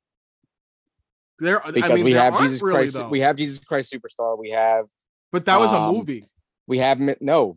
there. 1.39 1.63
Because 1.65 1.91
I 1.91 1.95
mean, 1.95 2.05
we 2.05 2.13
there 2.13 2.23
have 2.31 2.39
Jesus 2.39 2.63
really 2.63 2.77
Christ. 2.81 2.95
though. 2.95 3.09
We 3.09 3.21
have 3.21 3.37
Jesus 3.37 3.65
Christ 3.65 3.93
Superstar. 3.93 4.39
We 4.39 4.51
have 4.51 4.87
but 5.33 5.47
that 5.47 5.59
was 5.59 5.73
a 5.73 5.77
um, 5.77 5.95
movie. 5.95 6.25
We 6.71 6.79
have 6.79 7.01
no. 7.21 7.57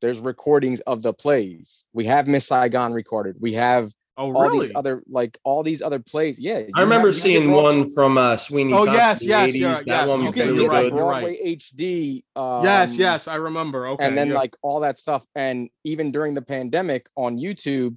There's 0.00 0.20
recordings 0.20 0.80
of 0.82 1.02
the 1.02 1.12
plays. 1.12 1.84
We 1.92 2.06
have 2.06 2.26
Miss 2.28 2.46
Saigon 2.46 2.92
recorded. 2.92 3.36
We 3.40 3.52
have 3.54 3.92
Oh, 4.18 4.32
all 4.34 4.42
really? 4.50 4.66
these 4.66 4.76
other 4.76 5.02
like 5.08 5.38
all 5.42 5.62
these 5.62 5.80
other 5.80 5.98
plays. 5.98 6.38
Yeah, 6.38 6.62
I 6.74 6.80
remember 6.82 7.08
have- 7.08 7.16
seeing 7.16 7.50
one 7.50 7.88
from 7.92 8.18
uh 8.18 8.36
Sweeney. 8.36 8.72
Oh, 8.74 8.84
Todd 8.84 8.94
yes, 8.94 9.24
yes, 9.24 9.50
80s. 9.52 9.54
yeah, 9.58 9.74
that 9.74 9.86
yes, 9.86 10.08
one 10.08 10.22
You 10.22 10.32
can 10.32 10.48
really 10.48 10.60
get 10.60 10.68
right, 10.70 10.90
the 10.90 10.96
right. 10.96 11.20
Broadway 11.22 11.56
HD. 11.56 12.22
Um, 12.36 12.62
yes, 12.62 12.96
yes, 12.96 13.26
I 13.26 13.36
remember. 13.36 13.88
Okay. 13.88 14.06
and 14.06 14.16
then 14.16 14.28
yeah. 14.28 14.34
like 14.34 14.54
all 14.62 14.80
that 14.80 14.98
stuff. 14.98 15.24
And 15.34 15.70
even 15.84 16.12
during 16.12 16.34
the 16.34 16.42
pandemic 16.42 17.08
on 17.16 17.38
YouTube, 17.38 17.96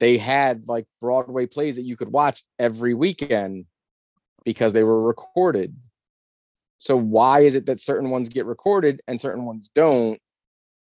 they 0.00 0.16
had 0.16 0.66
like 0.66 0.86
Broadway 1.00 1.46
plays 1.46 1.76
that 1.76 1.82
you 1.82 1.94
could 1.94 2.08
watch 2.08 2.42
every 2.58 2.94
weekend 2.94 3.66
because 4.44 4.72
they 4.72 4.82
were 4.82 5.02
recorded. 5.02 5.76
So 6.80 6.96
why 6.96 7.40
is 7.40 7.54
it 7.54 7.66
that 7.66 7.78
certain 7.78 8.08
ones 8.08 8.30
get 8.30 8.46
recorded 8.46 9.02
and 9.06 9.20
certain 9.20 9.44
ones 9.44 9.70
don't? 9.74 10.18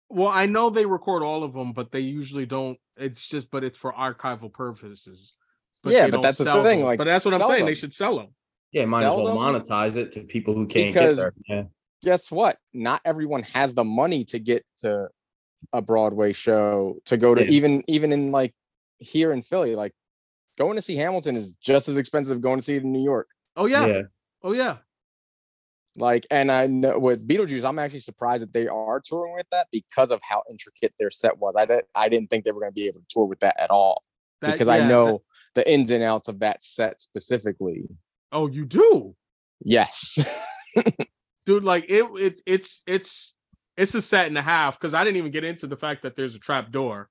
Well, 0.09 0.29
I 0.29 0.47
know 0.47 0.71
they 0.71 0.87
record 0.87 1.23
all 1.25 1.43
of 1.43 1.53
them, 1.53 1.73
but 1.73 1.91
they 1.91 2.01
usually 2.01 2.47
don't. 2.47 2.79
It's 2.97 3.27
just, 3.27 3.51
but 3.51 3.65
it's 3.65 3.77
for 3.77 3.93
archival 3.93 4.51
purposes. 4.51 5.35
Yeah, 5.85 6.09
but 6.09 6.23
that's 6.23 6.39
the 6.39 6.45
thing, 6.63 6.79
them. 6.79 6.81
like, 6.83 6.99
but 6.99 7.05
that's 7.05 7.25
what 7.25 7.35
I'm 7.35 7.41
sell 7.41 7.49
saying. 7.51 7.67
They 7.67 7.75
should 7.75 7.93
sell 7.93 8.17
them. 8.17 8.29
Yeah, 8.73 8.85
might 8.85 9.05
as 9.05 9.15
well 9.15 9.27
them? 9.27 9.37
monetize 9.37 9.97
it 9.97 10.13
to 10.13 10.21
people 10.21 10.55
who 10.55 10.67
can't 10.67 10.95
Because- 10.95 11.17
get 11.17 11.23
there. 11.23 11.33
Yeah. 11.49 11.63
Guess 12.05 12.31
what? 12.31 12.59
Not 12.73 13.01
everyone 13.05 13.43
has 13.43 13.75
the 13.75 13.83
money 13.83 14.25
to 14.27 14.39
get 14.39 14.65
to 14.79 15.09
a 15.73 15.83
Broadway 15.83 16.33
show 16.33 16.97
to 17.07 17.17
go 17.17 17.35
to 17.35 17.43
Yeah. 17.43 17.51
even 17.51 17.83
even 17.89 18.13
in 18.13 18.31
like 18.31 18.55
here 19.01 19.33
in 19.33 19.43
Philly, 19.43 19.75
like 19.75 19.93
going 20.59 20.77
to 20.77 20.83
see 20.83 20.95
Hamilton 20.95 21.35
is 21.37 21.53
just 21.55 21.89
as 21.89 21.97
expensive 21.97 22.41
going 22.41 22.59
to 22.59 22.65
see 22.65 22.77
it 22.77 22.85
in 22.85 22.93
New 22.93 23.03
York. 23.03 23.27
Oh 23.57 23.67
yeah. 23.67 23.87
yeah. 23.87 24.03
Oh 24.45 24.53
yeah. 24.53 24.77
Like, 25.99 26.27
and 26.31 26.51
I 26.51 26.67
know 26.67 26.99
with 26.99 27.27
Beetlejuice, 27.27 27.65
I'm 27.69 27.79
actually 27.79 28.01
surprised 28.01 28.43
that 28.43 28.53
they 28.53 28.69
are 28.69 29.01
touring 29.01 29.35
with 29.35 29.47
that 29.51 29.67
because 29.73 30.11
of 30.11 30.21
how 30.23 30.43
intricate 30.49 30.95
their 30.99 31.11
set 31.11 31.39
was. 31.39 31.55
I 31.57 31.67
didn't, 31.67 31.87
I 31.95 32.09
didn't 32.09 32.31
think 32.31 32.45
they 32.45 32.53
were 32.53 32.61
going 32.61 32.71
to 32.73 32.75
be 32.75 32.87
able 32.87 33.01
to 33.01 33.07
tour 33.09 33.25
with 33.27 33.41
that 33.41 33.59
at 33.61 33.71
all 33.71 34.03
That- 34.41 34.53
because 34.53 34.69
yeah, 34.69 34.75
I 34.75 34.79
that- 34.79 34.89
know 34.89 35.23
the 35.55 35.71
ins 35.71 35.91
and 35.91 36.03
outs 36.05 36.29
of 36.29 36.39
that 36.41 36.63
set 36.63 37.01
specifically. 37.01 37.89
oh, 38.33 38.47
you 38.49 38.65
do, 38.65 39.15
Yes, 39.65 40.25
dude. 41.47 41.65
Like 41.65 41.87
it. 41.89 42.05
It's 42.15 42.43
it's 42.47 42.83
it's 42.87 43.35
it's 43.77 43.93
a 43.95 44.01
set 44.03 44.29
and 44.29 44.39
a 44.39 44.43
half 44.43 44.79
because 44.79 44.95
I 44.95 45.03
didn't 45.03 45.17
even 45.17 45.33
get 45.33 45.43
into 45.43 45.67
the 45.67 45.77
fact 45.77 46.03
that 46.03 46.15
there's 46.15 46.37
a 46.37 46.39
trap 46.39 46.71
door. 46.71 47.09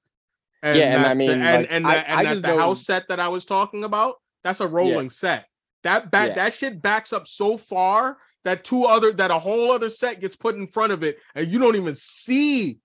And 0.64 0.78
Yeah, 0.78 0.96
and 0.96 1.04
that 1.04 1.12
I 1.12 1.14
the- 1.14 1.16
mean, 1.16 1.30
and 1.32 1.42
like, 1.42 1.74
and, 1.74 1.86
I- 1.88 1.94
that- 1.96 2.06
and 2.08 2.28
I 2.30 2.34
the 2.36 2.42
know- 2.48 2.58
house 2.60 2.86
set 2.86 3.08
that 3.10 3.20
I 3.20 3.28
was 3.28 3.46
talking 3.46 3.84
about, 3.84 4.16
that's 4.46 4.62
a 4.62 4.68
rolling 4.68 5.10
set. 5.10 5.46
That 5.84 6.10
back 6.10 6.30
Yeah. 6.30 6.36
that 6.36 6.54
shit 6.54 6.82
backs 6.82 7.12
up 7.12 7.28
so 7.28 7.58
far 7.58 8.18
that 8.44 8.64
two 8.64 8.86
other 8.86 9.12
that 9.14 9.32
a 9.32 9.40
whole 9.40 9.72
other 9.72 9.90
set 9.90 10.20
gets 10.22 10.36
put 10.36 10.56
in 10.56 10.68
front 10.68 10.92
of 10.94 11.04
it, 11.04 11.18
and 11.36 11.52
you 11.52 11.60
don't 11.60 11.76
even 11.76 11.96
see 11.96 12.80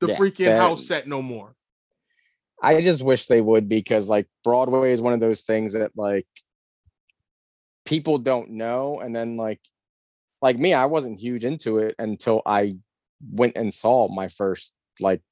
the 0.00 0.08
Yeah, 0.08 0.16
freaking 0.16 0.44
that- 0.46 0.60
house 0.60 0.86
set 0.86 1.06
no 1.08 1.22
more. 1.22 1.54
I 2.60 2.80
just 2.82 3.04
wish 3.04 3.26
they 3.26 3.40
would 3.40 3.68
because 3.68 4.08
like 4.08 4.26
Broadway 4.42 4.92
is 4.92 5.00
one 5.00 5.12
of 5.12 5.20
those 5.20 5.42
things 5.42 5.74
that 5.74 5.92
like 5.96 6.26
people 7.84 8.18
don't 8.18 8.50
know, 8.50 9.00
and 9.00 9.14
then 9.14 9.36
like 9.36 9.60
like 10.42 10.58
me, 10.58 10.72
I 10.72 10.86
wasn't 10.86 11.18
huge 11.18 11.44
into 11.44 11.78
it 11.78 11.94
until 11.98 12.42
I 12.46 12.76
went 13.30 13.56
and 13.56 13.72
saw 13.74 14.08
my 14.08 14.28
first 14.28 14.74
like 15.00 15.22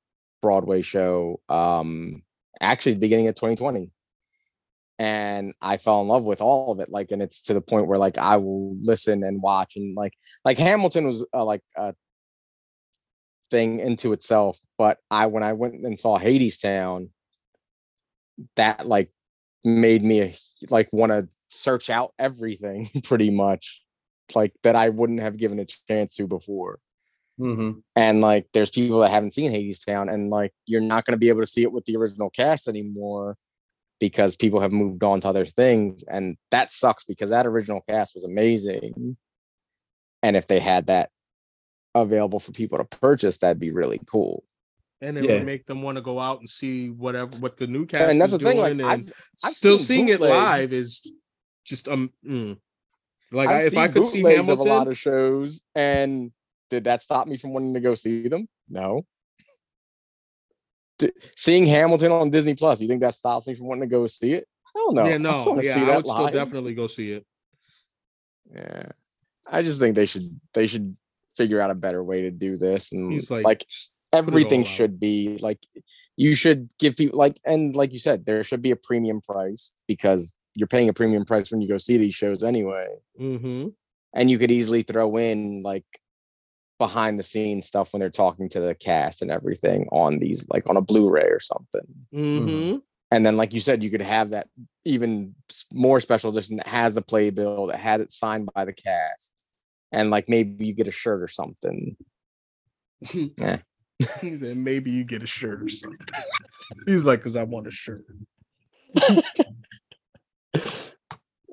Broadway 0.42 0.82
show 0.82 1.40
um 1.48 2.22
actually 2.60 2.92
the 2.92 3.00
beginning 3.00 3.28
of 3.28 3.34
2020 3.34 3.90
and 4.98 5.54
I 5.60 5.76
fell 5.76 6.00
in 6.00 6.08
love 6.08 6.24
with 6.24 6.40
all 6.40 6.72
of 6.72 6.80
it 6.80 6.88
like 6.88 7.10
and 7.10 7.20
it's 7.20 7.42
to 7.42 7.54
the 7.54 7.60
point 7.60 7.86
where 7.86 7.98
like 7.98 8.18
I 8.18 8.36
will 8.36 8.76
listen 8.80 9.22
and 9.22 9.42
watch 9.42 9.76
and 9.76 9.94
like 9.94 10.14
like 10.44 10.58
Hamilton 10.58 11.06
was 11.06 11.26
uh, 11.34 11.44
like 11.44 11.62
a 11.76 11.94
thing 13.50 13.78
into 13.80 14.12
itself 14.12 14.58
but 14.78 14.98
I 15.10 15.26
when 15.26 15.42
I 15.42 15.52
went 15.52 15.74
and 15.74 16.00
saw 16.00 16.18
Hadestown 16.18 17.10
that 18.56 18.86
like 18.86 19.10
made 19.64 20.02
me 20.02 20.34
like 20.70 20.88
want 20.92 21.12
to 21.12 21.28
search 21.48 21.90
out 21.90 22.12
everything 22.18 22.88
pretty 23.04 23.30
much 23.30 23.82
like 24.34 24.52
that 24.62 24.76
I 24.76 24.88
wouldn't 24.88 25.20
have 25.20 25.36
given 25.36 25.60
a 25.60 25.66
chance 25.88 26.16
to 26.16 26.26
before. 26.26 26.78
Hmm 27.38 27.72
and 27.94 28.22
like 28.22 28.48
there's 28.54 28.70
people 28.70 29.00
that 29.00 29.10
haven't 29.10 29.32
seen 29.32 29.52
Hadestown 29.52 30.12
and 30.12 30.30
like 30.30 30.52
you're 30.64 30.80
not 30.80 31.04
going 31.04 31.12
to 31.12 31.18
be 31.18 31.28
able 31.28 31.42
to 31.42 31.46
see 31.46 31.62
it 31.62 31.70
with 31.70 31.84
the 31.84 31.96
original 31.96 32.30
cast 32.30 32.66
anymore 32.66 33.36
because 33.98 34.36
people 34.36 34.60
have 34.60 34.72
moved 34.72 35.02
on 35.02 35.20
to 35.20 35.28
other 35.28 35.46
things 35.46 36.04
and 36.04 36.36
that 36.50 36.70
sucks 36.70 37.04
because 37.04 37.30
that 37.30 37.46
original 37.46 37.82
cast 37.88 38.14
was 38.14 38.24
amazing. 38.24 39.16
And 40.22 40.36
if 40.36 40.46
they 40.46 40.60
had 40.60 40.86
that 40.88 41.10
available 41.94 42.40
for 42.40 42.52
people 42.52 42.78
to 42.78 42.98
purchase 42.98 43.38
that'd 43.38 43.58
be 43.58 43.70
really 43.70 44.00
cool. 44.06 44.44
And 45.00 45.16
it 45.16 45.24
Yeah. 45.24 45.34
would 45.34 45.46
make 45.46 45.66
them 45.66 45.82
want 45.82 45.96
to 45.96 46.02
go 46.02 46.18
out 46.18 46.40
and 46.40 46.48
see 46.48 46.90
whatever 46.90 47.36
what 47.38 47.56
the 47.56 47.66
new 47.66 47.86
cast 47.86 48.10
and 48.10 48.20
that's 48.20 48.32
is 48.32 48.38
the 48.38 48.44
thing 48.44 48.58
like 48.58 48.74
doing, 48.74 48.80
and 48.80 49.02
I've, 49.02 49.12
I've 49.44 49.52
still 49.52 49.78
seen 49.78 50.06
seeing 50.06 50.08
it 50.08 50.20
live 50.20 50.72
is 50.72 51.06
just 51.64 51.88
um 51.88 52.12
mm. 52.24 52.58
like 53.32 53.48
I've 53.48 53.62
if 53.62 53.76
I 53.76 53.88
could 53.88 54.06
see 54.06 54.22
bootlegs 54.22 54.48
of 54.48 54.58
a 54.58 54.62
lot 54.62 54.88
of 54.88 54.98
shows 54.98 55.62
and 55.74 56.32
did 56.68 56.84
that 56.84 57.02
stop 57.02 57.28
me 57.28 57.36
from 57.36 57.52
wanting 57.52 57.74
to 57.74 57.80
go 57.80 57.94
see 57.94 58.28
them? 58.28 58.48
No 58.68 59.06
D- 60.98 61.12
seeing 61.36 61.64
Hamilton 61.64 62.12
on 62.12 62.30
Disney 62.30 62.54
Plus 62.54 62.80
you 62.80 62.88
think 62.88 63.00
that 63.02 63.14
stops 63.14 63.46
me 63.46 63.54
from 63.54 63.66
wanting 63.66 63.82
to 63.82 63.86
go 63.94 64.06
see 64.06 64.32
it 64.32 64.46
hell 64.74 64.92
no 64.92 65.06
yeah, 65.06 65.14
I 65.14 65.18
no, 65.18 65.44
wanna 65.46 65.62
yeah, 65.62 65.74
see 65.74 65.80
I 65.80 65.96
would 65.96 66.06
still 66.06 66.28
definitely 66.28 66.74
go 66.74 66.86
see 66.86 67.12
it. 67.12 67.26
Yeah. 68.54 68.88
I 69.50 69.62
just 69.62 69.78
think 69.80 69.94
they 69.94 70.06
should 70.06 70.40
they 70.54 70.66
should 70.66 70.94
figure 71.36 71.60
out 71.60 71.70
a 71.70 71.74
better 71.74 72.02
way 72.02 72.22
to 72.22 72.30
do 72.30 72.56
this 72.56 72.92
and 72.92 73.12
He's 73.12 73.30
like, 73.30 73.44
like, 73.44 73.66
just 73.68 73.92
put 74.12 74.18
it 74.24 74.28
everything 74.28 74.64
should 74.64 74.98
be 74.98 75.38
like 75.40 75.58
you 76.16 76.34
should 76.34 76.70
give 76.78 76.96
people 76.96 77.18
like 77.18 77.38
and 77.44 77.74
like 77.74 77.92
you 77.92 77.98
said 77.98 78.24
there 78.24 78.42
should 78.42 78.62
be 78.62 78.70
a 78.70 78.76
premium 78.76 79.20
price 79.20 79.72
because 79.86 80.36
you're 80.54 80.66
paying 80.66 80.88
a 80.88 80.92
premium 80.94 81.24
price 81.26 81.50
when 81.50 81.60
you 81.60 81.68
go 81.68 81.76
see 81.78 81.98
these 81.98 82.14
shows 82.14 82.42
anyway 82.42 82.88
Mhm. 83.20 83.74
and 84.14 84.30
you 84.30 84.38
could 84.38 84.50
easily 84.50 84.82
throw 84.82 85.16
in 85.18 85.62
like 85.62 85.84
behind 86.78 87.18
the 87.18 87.22
scenes 87.22 87.66
stuff 87.66 87.92
when 87.92 88.00
they're 88.00 88.10
talking 88.10 88.48
to 88.50 88.60
the 88.60 88.74
cast 88.74 89.22
and 89.22 89.30
everything 89.30 89.86
on 89.92 90.18
these 90.18 90.46
like 90.50 90.68
on 90.68 90.76
a 90.76 90.82
blu-ray 90.82 91.24
or 91.26 91.40
something 91.40 91.86
Mhm. 92.12 92.82
and 93.10 93.24
then 93.24 93.36
like 93.36 93.52
you 93.54 93.60
said 93.60 93.82
you 93.82 93.90
could 93.90 94.02
have 94.02 94.30
that 94.30 94.48
even 94.84 95.34
more 95.72 96.00
special 96.00 96.30
edition 96.30 96.56
that 96.56 96.66
has 96.66 96.94
the 96.94 97.02
playbill 97.02 97.66
that 97.68 97.78
has 97.78 98.00
it 98.00 98.12
signed 98.12 98.48
by 98.54 98.64
the 98.64 98.72
cast 98.72 99.32
and 99.92 100.10
like 100.10 100.28
maybe 100.28 100.66
you 100.66 100.74
get 100.74 100.88
a 100.88 100.90
shirt 100.92 101.22
or 101.22 101.28
something 101.28 101.96
Yeah. 103.38 103.58
He 104.20 104.30
said, 104.30 104.58
maybe 104.58 104.90
you 104.90 105.04
get 105.04 105.22
a 105.22 105.26
shirt 105.26 105.62
or 105.62 105.70
something. 105.70 105.98
He's 106.86 107.04
like, 107.04 107.20
because 107.20 107.34
I 107.34 107.44
want 107.44 107.66
a 107.66 107.70
shirt. 107.70 108.02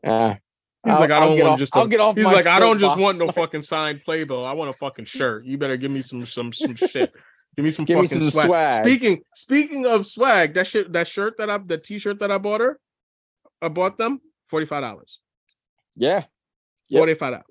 uh, 0.04 0.36
He's 0.86 1.00
like, 1.00 1.12
I 1.12 1.20
don't 1.22 1.40
want 1.40 1.44
off, 1.54 1.60
just. 1.60 1.76
I'll 1.76 1.88
get 1.88 2.00
off 2.02 2.16
He's 2.16 2.26
my 2.26 2.34
like, 2.34 2.46
I 2.48 2.60
don't 2.60 2.80
just 2.80 2.98
want 2.98 3.18
no 3.18 3.28
fucking 3.32 3.62
signed 3.62 4.04
playbill. 4.04 4.46
I 4.46 4.52
want 4.52 4.70
a 4.70 4.74
fucking 4.74 5.06
shirt. 5.06 5.46
You 5.46 5.58
better 5.58 5.78
give 5.78 5.92
me 5.92 6.02
some 6.02 6.26
some 6.26 6.52
some 6.52 6.76
shit. 6.76 7.14
Give 7.56 7.64
me 7.64 7.72
some 7.72 7.86
Give 7.86 8.00
me 8.00 8.08
fucking 8.08 8.22
some 8.22 8.30
swag. 8.32 8.48
swag. 8.48 8.86
Speaking 8.86 9.24
speaking 9.36 9.86
of 9.86 10.06
swag, 10.08 10.54
that 10.56 10.68
shit, 10.68 10.92
that 10.94 11.08
shirt 11.08 11.38
that 11.38 11.50
I, 11.50 11.58
the 11.60 11.78
t-shirt 11.78 12.20
that 12.20 12.32
I 12.32 12.38
bought 12.38 12.62
her, 12.62 12.80
I 13.62 13.70
bought 13.70 13.98
them 13.98 14.20
forty 14.50 14.66
five 14.66 14.82
dollars. 14.82 15.20
yeah 15.96 16.24
Yep. 16.90 17.00
Forty 17.00 17.14
five 17.14 17.32
dollars. 17.32 17.46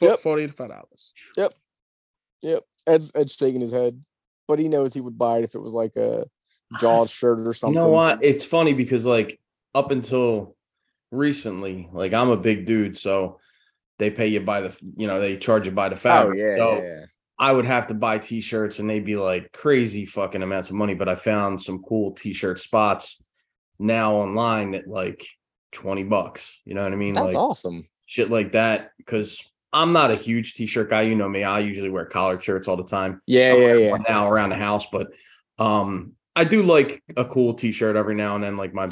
Yep. 0.00 0.20
Forty 0.20 0.46
five 0.46 0.68
dollars. 0.68 1.12
yep 1.36 1.52
yep. 2.42 2.62
ed's 2.86 3.12
ed's 3.14 3.34
shaking 3.34 3.60
his 3.60 3.72
head 3.72 4.00
but 4.48 4.58
he 4.58 4.68
knows 4.68 4.94
he 4.94 5.00
would 5.00 5.18
buy 5.18 5.38
it 5.38 5.44
if 5.44 5.54
it 5.54 5.60
was 5.60 5.72
like 5.72 5.96
a 5.96 6.24
jaws 6.80 7.10
shirt 7.10 7.40
or 7.40 7.52
something. 7.52 7.74
You 7.76 7.80
know 7.82 7.90
what? 7.92 8.22
It's 8.22 8.44
funny 8.44 8.74
because 8.74 9.04
like 9.06 9.38
up 9.74 9.90
until 9.90 10.55
recently, 11.10 11.88
like 11.92 12.12
I'm 12.12 12.30
a 12.30 12.36
big 12.36 12.66
dude, 12.66 12.96
so 12.96 13.38
they 13.98 14.10
pay 14.10 14.28
you 14.28 14.40
by 14.40 14.60
the 14.60 14.78
you 14.96 15.06
know 15.06 15.20
they 15.20 15.36
charge 15.36 15.66
you 15.66 15.72
by 15.72 15.88
the 15.88 15.94
oh 15.94 15.98
fabric. 15.98 16.38
yeah, 16.38 16.56
so 16.56 16.72
yeah, 16.72 16.82
yeah. 16.82 17.04
I 17.38 17.52
would 17.52 17.66
have 17.66 17.88
to 17.88 17.94
buy 17.94 18.18
t-shirts 18.18 18.78
and 18.78 18.88
they'd 18.88 19.04
be 19.04 19.16
like 19.16 19.52
crazy 19.52 20.06
fucking 20.06 20.42
amounts 20.42 20.70
of 20.70 20.76
money, 20.76 20.94
but 20.94 21.08
I 21.08 21.16
found 21.16 21.60
some 21.60 21.82
cool 21.82 22.12
t-shirt 22.12 22.58
spots 22.58 23.22
now 23.78 24.14
online 24.14 24.74
at 24.74 24.88
like 24.88 25.26
20 25.72 26.04
bucks. 26.04 26.60
You 26.64 26.74
know 26.74 26.82
what 26.82 26.92
I 26.92 26.96
mean? 26.96 27.12
that's 27.12 27.26
like 27.26 27.36
awesome 27.36 27.86
shit 28.06 28.30
like 28.30 28.52
that. 28.52 28.92
Cause 29.04 29.44
I'm 29.72 29.92
not 29.92 30.10
a 30.10 30.14
huge 30.14 30.54
t-shirt 30.54 30.88
guy. 30.88 31.02
You 31.02 31.14
know 31.14 31.28
me. 31.28 31.44
I 31.44 31.58
usually 31.60 31.90
wear 31.90 32.06
collared 32.06 32.42
shirts 32.42 32.68
all 32.68 32.76
the 32.76 32.84
time. 32.84 33.20
yeah 33.26 33.52
yeah 33.54 33.74
yeah 33.74 33.96
now 34.08 34.30
around 34.30 34.50
the 34.50 34.56
house, 34.56 34.86
but 34.90 35.12
um 35.58 36.12
I 36.34 36.44
do 36.44 36.62
like 36.62 37.02
a 37.16 37.24
cool 37.24 37.54
t-shirt 37.54 37.96
every 37.96 38.14
now 38.14 38.34
and 38.34 38.44
then, 38.44 38.56
like 38.56 38.72
my 38.72 38.88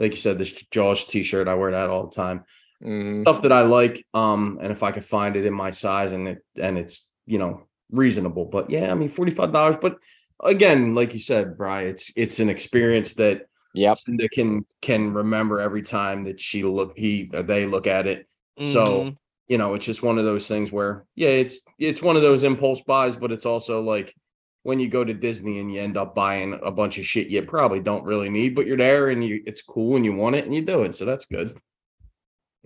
like 0.00 0.12
you 0.12 0.16
said, 0.16 0.38
this 0.38 0.52
Jaws 0.70 1.04
t-shirt. 1.04 1.46
I 1.46 1.54
wear 1.54 1.70
that 1.72 1.90
all 1.90 2.06
the 2.06 2.16
time. 2.16 2.44
Mhm. 2.82 3.20
Stuff 3.22 3.42
that 3.42 3.52
I 3.52 3.62
like. 3.62 4.06
Um, 4.14 4.58
and 4.60 4.72
if 4.72 4.82
I 4.82 4.90
could 4.90 5.04
find 5.04 5.36
it 5.36 5.44
in 5.44 5.52
my 5.52 5.70
size 5.70 6.12
and 6.12 6.26
it 6.26 6.44
and 6.56 6.78
it's 6.78 7.08
you 7.26 7.38
know 7.38 7.68
reasonable. 7.92 8.46
But 8.46 8.70
yeah, 8.70 8.90
I 8.90 8.94
mean 8.94 9.10
$45. 9.10 9.76
But 9.80 9.98
again, 10.42 10.94
like 10.94 11.12
you 11.12 11.20
said, 11.20 11.58
Bri, 11.58 11.90
it's 11.90 12.10
it's 12.16 12.40
an 12.40 12.48
experience 12.48 13.14
that 13.14 13.42
yep 13.74 13.96
Cinda 13.98 14.28
can 14.30 14.64
can 14.80 15.12
remember 15.12 15.60
every 15.60 15.82
time 15.82 16.24
that 16.24 16.40
she 16.40 16.64
look 16.64 16.96
he 16.96 17.30
or 17.34 17.42
they 17.42 17.66
look 17.66 17.86
at 17.86 18.06
it. 18.06 18.26
So 18.64 18.84
Mhm. 18.84 19.16
you 19.48 19.58
know, 19.58 19.74
it's 19.74 19.84
just 19.86 20.02
one 20.02 20.16
of 20.18 20.24
those 20.24 20.46
things 20.48 20.72
where, 20.72 21.04
yeah, 21.16 21.28
it's 21.28 21.60
it's 21.78 22.00
one 22.00 22.16
of 22.16 22.22
those 22.22 22.44
impulse 22.44 22.80
buys, 22.80 23.16
but 23.16 23.32
it's 23.32 23.46
also 23.46 23.82
like 23.82 24.14
when 24.62 24.78
you 24.80 24.88
go 24.88 25.04
to 25.04 25.14
Disney 25.14 25.58
and 25.58 25.72
you 25.72 25.80
end 25.80 25.96
up 25.96 26.14
buying 26.14 26.58
a 26.62 26.70
bunch 26.70 26.98
of 26.98 27.06
shit 27.06 27.28
you 27.28 27.42
probably 27.42 27.80
don't 27.80 28.04
really 28.04 28.28
need, 28.28 28.54
but 28.54 28.66
you're 28.66 28.76
there 28.76 29.08
and 29.08 29.24
you 29.24 29.42
it's 29.46 29.62
cool 29.62 29.96
and 29.96 30.04
you 30.04 30.14
want 30.14 30.36
it 30.36 30.44
and 30.44 30.54
you 30.54 30.62
do 30.62 30.82
it. 30.82 30.94
So 30.94 31.04
that's 31.04 31.24
good. 31.24 31.58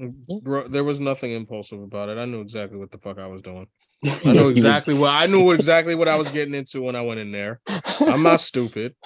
Mm, 0.01 0.43
bro, 0.43 0.67
there 0.67 0.83
was 0.83 0.99
nothing 0.99 1.33
impulsive 1.33 1.81
about 1.81 2.09
it. 2.09 2.19
I 2.19 2.25
knew 2.25 2.41
exactly 2.41 2.79
what 2.79 2.91
the 2.91 2.99
fuck 2.99 3.19
I 3.19 3.29
was 3.29 3.43
doing. 3.43 3.69
I 4.05 4.21
know 4.33 4.49
exactly 4.49 4.95
what 4.99 5.15
I 5.15 5.27
knew 5.27 5.53
exactly 5.53 5.95
what 5.95 6.09
I 6.09 6.19
was 6.19 6.33
getting 6.33 6.55
into 6.55 6.83
when 6.83 6.97
I 6.97 7.03
went 7.03 7.21
in 7.21 7.31
there. 7.31 7.61
I'm 8.01 8.23
not 8.23 8.41
stupid. 8.41 8.95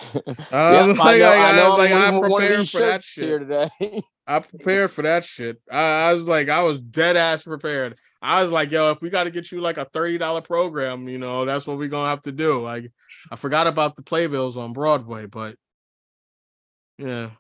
Yep, 0.50 0.52
I'm 0.52 1.00
I 1.00 1.18
know, 1.18 1.30
I, 1.30 1.50
I 1.50 1.57
know. 1.57 1.76
like, 1.76 1.92
I'm 1.92 1.97
I 1.97 2.11
leaving 2.16 2.30
one 2.30 2.42
of 2.42 2.49
prepared 2.49 2.68
for 2.68 2.78
that 2.78 3.04
shirts 3.04 3.14
here 3.14 3.38
shit. 3.40 3.71
today. 3.80 4.02
I 4.26 4.38
prepared 4.40 4.90
for 4.90 5.02
that 5.02 5.25
shit. 5.25 5.61
I, 5.71 5.80
I 5.80 6.12
was 6.14 6.26
like, 6.26 6.49
I 6.49 6.62
was 6.62 6.80
dead 6.80 7.16
ass 7.16 7.42
prepared. 7.42 7.99
I 8.21 8.43
was 8.43 8.51
like, 8.51 8.71
yo, 8.73 8.91
if 8.91 9.01
we 9.01 9.11
got 9.11 9.25
to 9.25 9.31
get 9.31 9.53
you 9.53 9.61
like 9.61 9.77
a 9.79 9.85
thirty 9.85 10.19
dollar 10.19 10.41
program, 10.41 11.09
you 11.09 11.19
know, 11.19 11.45
that's 11.45 11.67
what 11.67 11.79
we're 11.79 11.89
gonna 11.89 12.09
have 12.11 12.23
to 12.23 12.33
do. 12.33 12.61
Like, 12.63 12.91
I 13.31 13.37
forgot 13.37 13.67
about 13.67 13.95
the 13.97 14.03
playbills 14.03 14.57
on 14.57 14.73
Broadway, 14.73 15.27
but 15.27 15.55
yeah, 16.99 17.31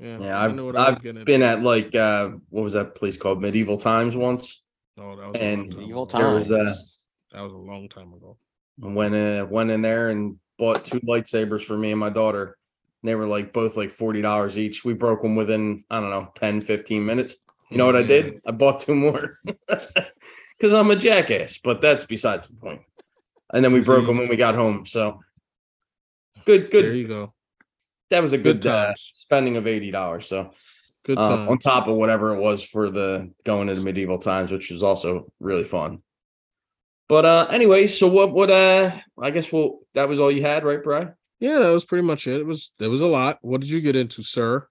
yeah, 0.00 0.18
Yeah, 0.20 0.38
I 0.38 0.44
I've 0.46 0.56
knew 0.56 0.66
what 0.66 0.76
I 0.76 0.90
was 0.90 0.98
I've 1.06 1.24
been 1.24 1.42
into. 1.42 1.46
at 1.46 1.62
like 1.62 1.94
uh 1.94 2.30
what 2.50 2.62
was 2.62 2.72
that 2.72 2.94
place 2.94 3.16
called? 3.16 3.40
Medieval 3.40 3.76
Times 3.78 4.16
once. 4.16 4.62
Oh, 4.98 5.14
that 5.14 5.28
was 5.28 5.36
a 5.36 5.42
and 5.44 5.60
long 5.62 5.70
time 5.70 5.88
Evil 5.88 6.02
ago. 6.04 6.18
There 6.18 6.34
was, 6.34 6.52
uh. 6.52 7.36
That 7.36 7.42
was 7.42 7.52
a 7.52 7.56
long 7.56 7.88
time 7.88 8.12
ago. 8.14 8.36
and 8.82 8.96
went 8.96 9.14
uh 9.14 9.46
went 9.48 9.70
in 9.70 9.82
there 9.82 10.08
and 10.08 10.36
bought 10.58 10.84
two 10.84 10.98
lightsabers 11.00 11.62
for 11.62 11.76
me 11.78 11.92
and 11.92 12.00
my 12.00 12.10
daughter. 12.10 12.56
And 13.02 13.08
They 13.08 13.14
were 13.14 13.26
like 13.26 13.52
both 13.52 13.76
like 13.76 13.90
forty 13.92 14.22
dollars 14.22 14.58
each. 14.58 14.84
We 14.84 14.94
broke 14.94 15.22
them 15.22 15.36
within 15.36 15.84
I 15.88 16.00
don't 16.00 16.10
know 16.10 16.32
10, 16.34 16.62
15 16.62 17.04
minutes. 17.06 17.36
You 17.70 17.76
know 17.76 17.86
what 17.86 17.96
I 17.96 18.02
did? 18.02 18.40
I 18.46 18.52
bought 18.52 18.80
two 18.80 18.94
more 18.94 19.38
because 19.44 20.72
I'm 20.72 20.90
a 20.90 20.96
jackass. 20.96 21.58
But 21.58 21.80
that's 21.80 22.04
besides 22.04 22.48
the 22.48 22.56
point. 22.56 22.80
And 23.52 23.64
then 23.64 23.72
we 23.72 23.80
broke 23.80 24.06
them 24.06 24.18
when 24.18 24.28
we 24.28 24.36
got 24.36 24.54
home. 24.54 24.86
So 24.86 25.20
good, 26.44 26.70
good. 26.70 26.84
There 26.84 26.94
you 26.94 27.08
go. 27.08 27.34
That 28.10 28.22
was 28.22 28.32
a 28.32 28.38
Good 28.38 28.62
good, 28.62 28.70
uh, 28.70 28.94
spending 28.96 29.56
of 29.56 29.66
eighty 29.66 29.90
dollars. 29.90 30.26
So 30.26 30.52
Good 31.04 31.18
uh, 31.18 31.48
on 31.48 31.58
top 31.58 31.88
of 31.88 31.96
whatever 31.96 32.34
it 32.34 32.40
was 32.40 32.62
for 32.62 32.90
the 32.90 33.30
going 33.44 33.68
into 33.68 33.80
the 33.80 33.86
medieval 33.86 34.18
times, 34.18 34.52
which 34.52 34.70
was 34.70 34.82
also 34.82 35.32
really 35.40 35.64
fun. 35.64 36.02
But 37.08 37.24
uh 37.24 37.46
anyway, 37.50 37.86
so 37.86 38.08
what 38.08 38.32
what 38.32 38.50
uh 38.50 38.92
I 39.20 39.30
guess 39.30 39.50
well 39.50 39.80
that 39.94 40.08
was 40.08 40.20
all 40.20 40.30
you 40.30 40.42
had, 40.42 40.64
right, 40.64 40.82
Bry? 40.82 41.08
Yeah, 41.40 41.60
that 41.60 41.72
was 41.72 41.84
pretty 41.84 42.06
much 42.06 42.26
it. 42.26 42.40
It 42.40 42.46
was 42.46 42.72
it 42.78 42.88
was 42.88 43.00
a 43.00 43.06
lot. 43.06 43.38
What 43.40 43.62
did 43.62 43.70
you 43.70 43.80
get 43.80 43.96
into, 43.96 44.22
sir? 44.22 44.68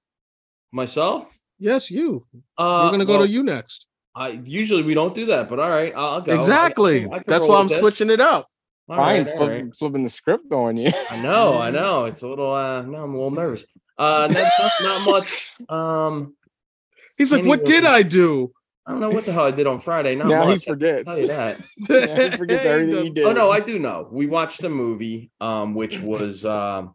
Myself? 0.71 1.39
Yes, 1.59 1.89
you. 1.91 2.25
Uh 2.57 2.81
We're 2.85 2.91
gonna 2.91 3.05
go 3.05 3.17
well, 3.19 3.25
to 3.27 3.31
you 3.31 3.43
next. 3.43 3.87
I 4.15 4.29
usually 4.45 4.83
we 4.83 4.93
don't 4.93 5.13
do 5.13 5.27
that, 5.27 5.47
but 5.47 5.59
all 5.59 5.69
right, 5.69 5.93
I'll 5.95 6.21
go. 6.21 6.31
I- 6.31 6.35
I 6.35 6.37
exactly. 6.39 7.05
I 7.11 7.21
That's 7.27 7.47
why 7.47 7.55
I'm 7.57 7.63
with 7.65 7.69
this. 7.71 7.79
switching 7.79 8.09
it 8.09 8.19
up. 8.19 8.47
All 8.89 8.95
right, 8.97 9.03
Ryan's 9.13 9.31
all 9.31 9.37
flipping, 9.37 9.65
right. 9.65 9.75
flipping 9.75 10.03
the 10.03 10.09
script 10.09 10.51
on 10.53 10.77
you. 10.77 10.89
I 11.11 11.21
know, 11.21 11.57
I 11.59 11.69
know. 11.79 12.05
It's 12.05 12.21
a 12.21 12.27
little 12.27 12.53
uh 12.53 12.81
no, 12.83 13.03
I'm 13.03 13.11
a 13.13 13.17
little 13.17 13.31
nervous. 13.31 13.65
Uh 13.97 14.27
not, 14.31 14.71
not 14.81 15.05
much. 15.09 15.53
Um 15.69 16.35
He's 17.17 17.31
like, 17.33 17.45
"What 17.45 17.65
did 17.65 17.83
I 17.85 18.03
do?" 18.03 18.51
I 18.85 18.91
don't 18.91 18.99
know 19.01 19.09
what 19.09 19.25
the 19.25 19.33
hell 19.33 19.43
I 19.45 19.51
did 19.51 19.67
on 19.67 19.79
Friday. 19.79 20.15
Not 20.15 20.27
now 20.27 20.43
he 20.43 20.53
much. 20.53 20.67
I'll 20.69 20.73
forgets. 20.75 21.03
tell 21.05 21.17
you 21.19 21.27
that. 21.27 21.59
Yeah, 21.89 22.29
he 22.29 22.37
forgets 22.37 22.65
everything 22.73 23.03
he 23.05 23.09
did. 23.09 23.25
Oh 23.25 23.33
no, 23.33 23.49
I 23.51 23.59
do 23.59 23.77
know. 23.79 24.07
We 24.11 24.27
watched 24.27 24.63
a 24.63 24.69
movie, 24.69 25.31
um, 25.41 25.73
which 25.75 25.99
was 26.01 26.45
um 26.45 26.93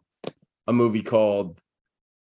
a 0.67 0.73
movie 0.73 1.03
called 1.03 1.59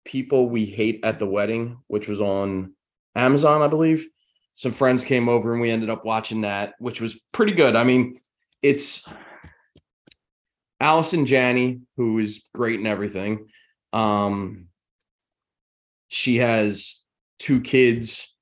People 0.06 0.50
We 0.50 0.66
Hate 0.66 1.04
at 1.04 1.20
the 1.20 1.26
Wedding, 1.26 1.80
which 1.88 2.08
was 2.08 2.22
on 2.22 2.74
Amazon, 3.16 3.62
I 3.62 3.68
believe. 3.68 4.08
Some 4.54 4.72
friends 4.72 5.04
came 5.04 5.28
over 5.28 5.52
and 5.52 5.62
we 5.62 5.72
ended 5.72 5.90
up 5.90 6.06
watching 6.06 6.42
that, 6.42 6.76
which 6.80 7.02
was 7.02 7.20
pretty 7.34 7.52
good. 7.52 7.76
I 7.76 7.84
mean, 7.84 8.16
it's 8.62 9.06
Allison 10.80 11.26
Janney, 11.26 11.82
who 11.98 12.20
is 12.20 12.46
great 12.54 12.80
and 12.80 12.88
everything. 12.88 13.48
Um, 13.92 14.68
she 16.08 16.38
has 16.38 17.04
two 17.40 17.62
kids 17.62 18.34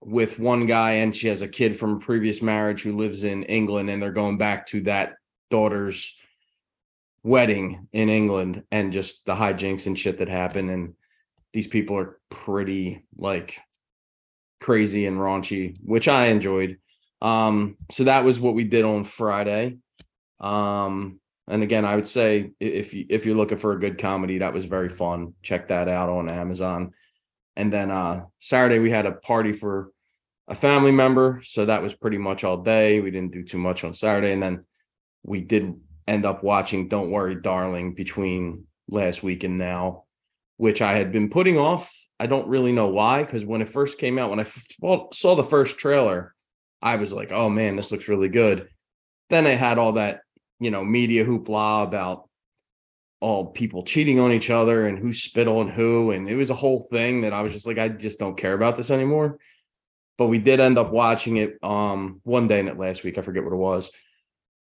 with 0.00 0.38
one 0.38 0.66
guy 0.66 0.92
and 0.92 1.14
she 1.14 1.28
has 1.28 1.42
a 1.42 1.48
kid 1.48 1.76
from 1.76 1.94
a 1.94 1.98
previous 1.98 2.42
marriage 2.42 2.82
who 2.82 2.96
lives 2.96 3.24
in 3.24 3.44
England 3.44 3.88
and 3.90 4.02
they're 4.02 4.12
going 4.12 4.36
back 4.36 4.66
to 4.66 4.82
that 4.82 5.14
daughter's 5.50 6.16
wedding 7.24 7.88
in 7.92 8.08
England 8.08 8.62
and 8.70 8.92
just 8.92 9.26
the 9.26 9.34
hijinks 9.34 9.86
and 9.86 9.98
shit 9.98 10.18
that 10.18 10.28
happened. 10.28 10.70
and 10.70 10.94
these 11.52 11.66
people 11.66 11.96
are 11.96 12.20
pretty 12.30 13.06
like 13.16 13.58
crazy 14.60 15.06
and 15.06 15.18
raunchy 15.18 15.76
which 15.82 16.08
I 16.08 16.26
enjoyed 16.26 16.78
um 17.22 17.76
so 17.90 18.04
that 18.04 18.24
was 18.24 18.40
what 18.40 18.54
we 18.54 18.64
did 18.64 18.84
on 18.84 19.04
Friday 19.04 19.78
um 20.40 21.20
and 21.48 21.62
again 21.62 21.84
I 21.84 21.94
would 21.96 22.08
say 22.08 22.52
if 22.60 22.92
you 22.94 23.06
if 23.08 23.24
you're 23.24 23.36
looking 23.36 23.58
for 23.58 23.72
a 23.72 23.80
good 23.80 23.98
comedy 23.98 24.38
that 24.38 24.52
was 24.54 24.64
very 24.64 24.88
fun 24.88 25.34
check 25.42 25.68
that 25.68 25.88
out 25.88 26.08
on 26.08 26.28
Amazon 26.28 26.92
and 27.56 27.72
then 27.72 27.90
uh 27.90 28.24
Saturday 28.40 28.78
we 28.78 28.90
had 28.90 29.06
a 29.06 29.12
party 29.12 29.52
for 29.52 29.92
a 30.48 30.54
family 30.54 30.92
member. 30.92 31.40
So 31.44 31.66
that 31.66 31.82
was 31.82 31.94
pretty 31.94 32.18
much 32.18 32.44
all 32.44 32.58
day. 32.58 33.00
We 33.00 33.10
didn't 33.10 33.32
do 33.32 33.42
too 33.42 33.58
much 33.58 33.84
on 33.84 33.94
Saturday. 33.94 34.32
And 34.32 34.42
then 34.42 34.64
we 35.22 35.40
did 35.40 35.74
end 36.06 36.24
up 36.24 36.44
watching 36.44 36.88
Don't 36.88 37.10
Worry, 37.10 37.34
Darling 37.34 37.94
between 37.94 38.66
last 38.88 39.22
week 39.22 39.44
and 39.44 39.58
now, 39.58 40.04
which 40.56 40.82
I 40.82 40.96
had 40.96 41.12
been 41.12 41.30
putting 41.30 41.58
off. 41.58 41.92
I 42.20 42.26
don't 42.26 42.48
really 42.48 42.72
know 42.72 42.88
why, 42.88 43.22
because 43.22 43.44
when 43.44 43.62
it 43.62 43.68
first 43.68 43.98
came 43.98 44.18
out, 44.18 44.30
when 44.30 44.40
I 44.40 44.44
saw 44.44 45.34
the 45.34 45.42
first 45.42 45.78
trailer, 45.78 46.34
I 46.80 46.96
was 46.96 47.12
like, 47.12 47.32
oh 47.32 47.48
man, 47.48 47.76
this 47.76 47.90
looks 47.90 48.08
really 48.08 48.28
good. 48.28 48.68
Then 49.30 49.46
I 49.46 49.50
had 49.54 49.78
all 49.78 49.92
that, 49.92 50.20
you 50.60 50.70
know, 50.70 50.84
media 50.84 51.24
hoopla 51.24 51.84
about 51.84 52.28
all 53.20 53.46
people 53.46 53.82
cheating 53.84 54.20
on 54.20 54.32
each 54.32 54.50
other 54.50 54.86
and 54.86 54.98
who 54.98 55.14
spit 55.14 55.48
on 55.48 55.68
who. 55.68 56.10
And 56.10 56.28
it 56.28 56.36
was 56.36 56.50
a 56.50 56.54
whole 56.54 56.80
thing 56.90 57.22
that 57.22 57.32
I 57.32 57.40
was 57.40 57.54
just 57.54 57.66
like, 57.66 57.78
I 57.78 57.88
just 57.88 58.18
don't 58.18 58.36
care 58.36 58.52
about 58.52 58.76
this 58.76 58.90
anymore. 58.90 59.38
But 60.18 60.26
we 60.26 60.38
did 60.38 60.60
end 60.60 60.78
up 60.78 60.92
watching 60.92 61.38
it 61.38 61.58
um 61.62 62.20
one 62.22 62.46
day 62.46 62.60
in 62.60 62.68
it 62.68 62.78
last 62.78 63.02
week. 63.02 63.16
I 63.16 63.22
forget 63.22 63.42
what 63.42 63.54
it 63.54 63.56
was. 63.56 63.90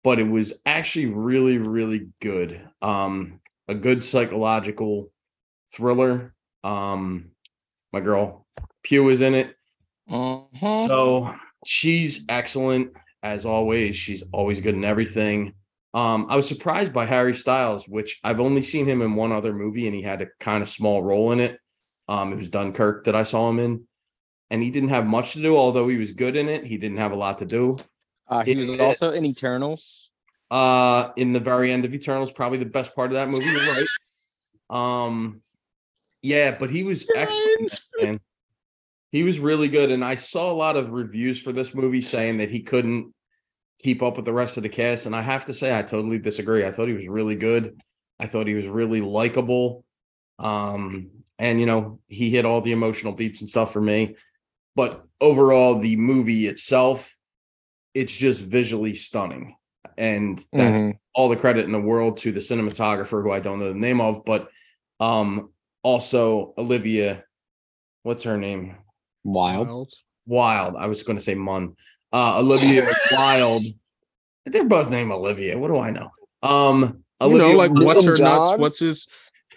But 0.03 0.19
it 0.19 0.29
was 0.29 0.53
actually 0.65 1.07
really, 1.07 1.57
really 1.57 2.09
good. 2.21 2.61
Um, 2.81 3.41
a 3.67 3.75
good 3.75 4.03
psychological 4.03 5.11
thriller. 5.73 6.33
Um, 6.63 7.31
my 7.91 7.99
girl 7.99 8.45
Pugh 8.83 9.09
is 9.09 9.21
in 9.21 9.35
it. 9.35 9.55
Mhm. 10.09 10.87
So 10.87 11.35
she's 11.65 12.25
excellent 12.29 12.91
as 13.21 13.45
always. 13.45 13.95
She's 13.95 14.23
always 14.31 14.59
good 14.59 14.75
in 14.75 14.83
everything. 14.85 15.53
Um, 15.93 16.27
I 16.29 16.35
was 16.35 16.47
surprised 16.47 16.93
by 16.93 17.05
Harry 17.05 17.33
Styles, 17.33 17.87
which 17.87 18.19
I've 18.23 18.39
only 18.39 18.61
seen 18.61 18.87
him 18.87 19.01
in 19.01 19.15
one 19.15 19.31
other 19.31 19.53
movie, 19.53 19.87
and 19.87 19.95
he 19.95 20.01
had 20.01 20.21
a 20.21 20.27
kind 20.39 20.61
of 20.61 20.69
small 20.69 21.01
role 21.03 21.31
in 21.31 21.39
it. 21.39 21.59
Um, 22.07 22.31
it 22.31 22.37
was 22.37 22.49
Dunkirk 22.49 23.05
that 23.05 23.15
I 23.15 23.23
saw 23.23 23.49
him 23.49 23.59
in, 23.59 23.87
and 24.49 24.61
he 24.63 24.71
didn't 24.71 24.89
have 24.89 25.05
much 25.05 25.33
to 25.33 25.41
do, 25.41 25.57
although 25.57 25.87
he 25.87 25.97
was 25.97 26.13
good 26.13 26.35
in 26.35 26.47
it. 26.47 26.65
He 26.65 26.77
didn't 26.77 26.97
have 26.97 27.11
a 27.11 27.15
lot 27.15 27.39
to 27.39 27.45
do. 27.45 27.73
Uh, 28.29 28.43
he 28.43 28.51
It 28.51 28.57
was 28.57 28.79
also 28.79 29.09
in 29.11 29.25
Eternals. 29.25 30.09
Uh, 30.51 31.11
in 31.15 31.33
the 31.33 31.39
very 31.39 31.71
end 31.71 31.85
of 31.85 31.93
Eternals, 31.93 32.31
probably 32.31 32.57
the 32.57 32.65
best 32.65 32.95
part 32.95 33.11
of 33.11 33.15
that 33.15 33.29
movie. 33.29 33.45
You're 33.45 33.73
right. 33.73 35.05
Um, 35.05 35.41
yeah, 36.21 36.55
but 36.57 36.69
he 36.69 36.83
was 36.83 37.07
excellent. 37.15 37.79
man. 38.01 38.19
He 39.11 39.23
was 39.23 39.39
really 39.39 39.67
good, 39.67 39.89
and 39.91 40.05
I 40.05 40.15
saw 40.15 40.51
a 40.51 40.53
lot 40.53 40.75
of 40.75 40.91
reviews 40.91 41.41
for 41.41 41.51
this 41.51 41.73
movie 41.73 42.01
saying 42.01 42.37
that 42.37 42.51
he 42.51 42.61
couldn't 42.61 43.13
keep 43.81 44.03
up 44.03 44.17
with 44.17 44.25
the 44.25 44.33
rest 44.33 44.57
of 44.57 44.63
the 44.63 44.69
cast, 44.69 45.05
and 45.05 45.15
I 45.15 45.21
have 45.21 45.45
to 45.45 45.53
say 45.53 45.75
I 45.75 45.81
totally 45.81 46.19
disagree. 46.19 46.65
I 46.65 46.71
thought 46.71 46.87
he 46.87 46.93
was 46.93 47.07
really 47.07 47.35
good. 47.35 47.81
I 48.19 48.27
thought 48.27 48.47
he 48.47 48.53
was 48.53 48.67
really 48.67 49.01
likable. 49.01 49.85
Um, 50.37 51.09
and 51.39 51.59
you 51.59 51.65
know, 51.65 51.99
he 52.07 52.29
hit 52.29 52.45
all 52.45 52.61
the 52.61 52.73
emotional 52.73 53.13
beats 53.13 53.41
and 53.41 53.49
stuff 53.49 53.73
for 53.73 53.81
me. 53.81 54.15
But 54.75 55.03
overall, 55.19 55.79
the 55.79 55.95
movie 55.95 56.47
itself, 56.47 57.17
it's 57.93 58.15
just 58.15 58.43
visually 58.43 58.93
stunning. 58.95 59.55
And 59.97 60.37
that's 60.53 60.77
Mhm. 60.79 60.97
all 61.13 61.29
the 61.29 61.35
credit 61.35 61.65
in 61.65 61.71
the 61.71 61.79
world 61.81 62.17
to 62.19 62.31
the 62.31 62.39
cinematographer 62.39 63.21
who 63.23 63.31
I 63.31 63.39
don't 63.39 63.59
know 63.59 63.73
the 63.73 63.79
name 63.79 63.99
of, 64.01 64.23
but 64.25 64.49
um 64.99 65.51
also 65.83 66.53
Olivia, 66.57 67.23
what's 68.03 68.23
her 68.23 68.37
name? 68.37 68.75
Wilde. 69.23 69.91
Wilde. 70.25 70.75
I 70.77 70.87
was 70.87 71.03
going 71.03 71.17
to 71.17 71.23
say 71.23 71.35
Munn. 71.35 71.75
Uh 72.13 72.39
Olivia 72.39 72.83
Wilde. 73.11 73.63
They're 74.45 74.65
both 74.65 74.89
named 74.89 75.11
Olivia. 75.11 75.57
What 75.57 75.67
do 75.67 75.77
I 75.77 75.89
know? 75.91 76.09
Um 76.43 77.03
You 77.21 77.27
Olivia 77.27 77.47
know, 77.49 77.55
like 77.57 77.71
what's 77.71 78.05
her 78.05 78.17
nuts? 78.17 78.57
What's 78.59 78.79
his? 78.79 79.07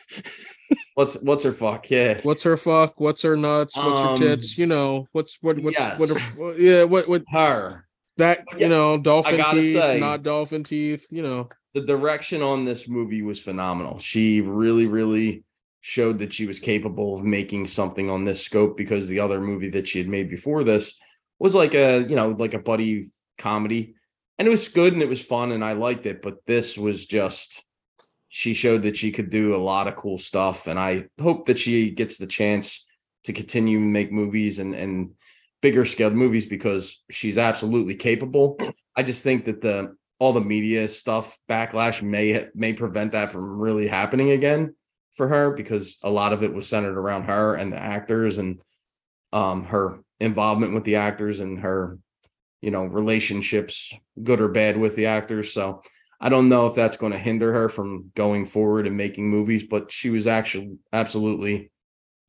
what's 0.94 1.14
what's 1.22 1.44
her 1.44 1.52
fuck? 1.52 1.88
Yeah. 1.90 2.20
What's 2.22 2.42
her 2.42 2.56
fuck? 2.56 2.98
What's 3.00 3.22
her 3.22 3.36
nuts? 3.36 3.76
What's 3.76 4.00
her 4.00 4.08
Um, 4.08 4.16
tits? 4.16 4.58
You 4.58 4.66
know, 4.66 5.06
what's 5.12 5.38
what? 5.40 5.58
What's 5.60 5.78
what? 5.78 5.98
yes. 6.00 6.36
what- 6.38 6.58
Yeah, 6.58 6.84
what? 6.84 7.08
What? 7.08 7.22
Her. 7.30 7.86
That 8.18 8.44
you 8.58 8.68
know, 8.68 8.98
dolphin 8.98 9.42
teeth, 9.52 9.74
say- 9.74 10.00
not 10.00 10.22
dolphin 10.22 10.64
teeth. 10.64 11.06
You 11.10 11.22
know, 11.22 11.48
the 11.74 11.80
direction 11.80 12.42
on 12.42 12.64
this 12.64 12.86
movie 12.88 13.22
was 13.22 13.40
phenomenal. 13.40 13.98
She 13.98 14.40
really, 14.40 14.86
really 14.86 15.44
showed 15.80 16.18
that 16.20 16.32
she 16.32 16.46
was 16.46 16.60
capable 16.60 17.14
of 17.14 17.24
making 17.24 17.66
something 17.66 18.08
on 18.08 18.24
this 18.24 18.44
scope 18.44 18.76
because 18.76 19.08
the 19.08 19.18
other 19.20 19.40
movie 19.40 19.70
that 19.70 19.88
she 19.88 19.98
had 19.98 20.08
made 20.08 20.30
before 20.30 20.62
this 20.62 20.94
was 21.40 21.54
like 21.56 21.74
a, 21.74 22.06
you 22.08 22.14
know, 22.14 22.28
like 22.38 22.54
a 22.54 22.58
buddy 22.60 23.10
comedy. 23.36 23.94
and 24.38 24.46
it 24.46 24.50
was 24.50 24.68
good 24.68 24.92
and 24.92 25.02
it 25.02 25.08
was 25.08 25.24
fun 25.24 25.50
and 25.50 25.64
I 25.64 25.72
liked 25.72 26.06
it. 26.06 26.22
But 26.22 26.44
this 26.46 26.78
was 26.78 27.06
just 27.06 27.64
she 28.28 28.54
showed 28.54 28.82
that 28.82 28.96
she 28.96 29.10
could 29.10 29.28
do 29.28 29.54
a 29.54 29.58
lot 29.58 29.88
of 29.88 29.96
cool 29.96 30.18
stuff, 30.18 30.66
and 30.66 30.78
I 30.78 31.06
hope 31.20 31.46
that 31.46 31.58
she 31.58 31.90
gets 31.90 32.16
the 32.16 32.26
chance 32.26 32.86
to 33.24 33.32
continue 33.32 33.78
to 33.78 33.84
make 33.84 34.10
movies 34.12 34.58
and 34.58 34.74
and 34.74 35.10
bigger 35.62 35.84
scaled 35.84 36.12
movies 36.12 36.44
because 36.44 37.02
she's 37.10 37.38
absolutely 37.38 37.94
capable. 37.94 38.58
I 38.94 39.02
just 39.02 39.22
think 39.22 39.46
that 39.46 39.62
the 39.62 39.96
all 40.18 40.32
the 40.32 40.40
media 40.40 40.86
stuff 40.88 41.38
backlash 41.48 42.02
may 42.02 42.46
may 42.54 42.72
prevent 42.74 43.12
that 43.12 43.30
from 43.30 43.58
really 43.58 43.88
happening 43.88 44.30
again 44.30 44.74
for 45.12 45.28
her 45.28 45.50
because 45.50 45.98
a 46.02 46.10
lot 46.10 46.32
of 46.32 46.42
it 46.42 46.52
was 46.52 46.68
centered 46.68 46.96
around 46.96 47.24
her 47.24 47.54
and 47.54 47.72
the 47.72 47.76
actors 47.76 48.38
and 48.38 48.60
um 49.32 49.64
her 49.64 49.98
involvement 50.20 50.74
with 50.74 50.84
the 50.84 50.96
actors 50.96 51.40
and 51.40 51.58
her 51.58 51.98
you 52.60 52.70
know 52.70 52.84
relationships 52.84 53.92
good 54.22 54.40
or 54.40 54.48
bad 54.48 54.76
with 54.76 54.94
the 54.94 55.06
actors 55.06 55.52
so 55.52 55.82
i 56.20 56.28
don't 56.28 56.48
know 56.48 56.66
if 56.66 56.74
that's 56.76 56.96
going 56.96 57.12
to 57.12 57.18
hinder 57.18 57.52
her 57.52 57.68
from 57.68 58.12
going 58.14 58.46
forward 58.46 58.86
and 58.86 58.96
making 58.96 59.28
movies 59.28 59.64
but 59.64 59.90
she 59.90 60.08
was 60.08 60.28
actually 60.28 60.78
absolutely 60.92 61.70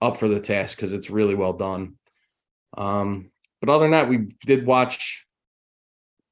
up 0.02 0.18
for 0.18 0.28
the 0.28 0.40
task 0.40 0.76
because 0.76 0.94
it's 0.94 1.12
really 1.12 1.36
well 1.36 1.54
done 1.54 1.94
um 2.78 3.30
but 3.60 3.70
other 3.70 3.84
than 3.86 3.92
that 3.92 4.10
we 4.10 4.28
did 4.46 4.66
watch 4.66 5.26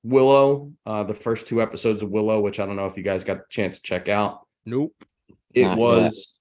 willow 0.03 0.71
uh 0.85 1.03
the 1.03 1.13
first 1.13 1.47
two 1.47 1.61
episodes 1.61 2.01
of 2.01 2.09
willow 2.09 2.39
which 2.39 2.59
i 2.59 2.65
don't 2.65 2.75
know 2.75 2.85
if 2.87 2.97
you 2.97 3.03
guys 3.03 3.23
got 3.23 3.37
a 3.37 3.43
chance 3.49 3.79
to 3.79 3.83
check 3.83 4.09
out 4.09 4.47
Nope. 4.65 4.93
it 5.53 5.63
Not 5.63 5.77
yet. 5.77 5.81
was 5.81 6.39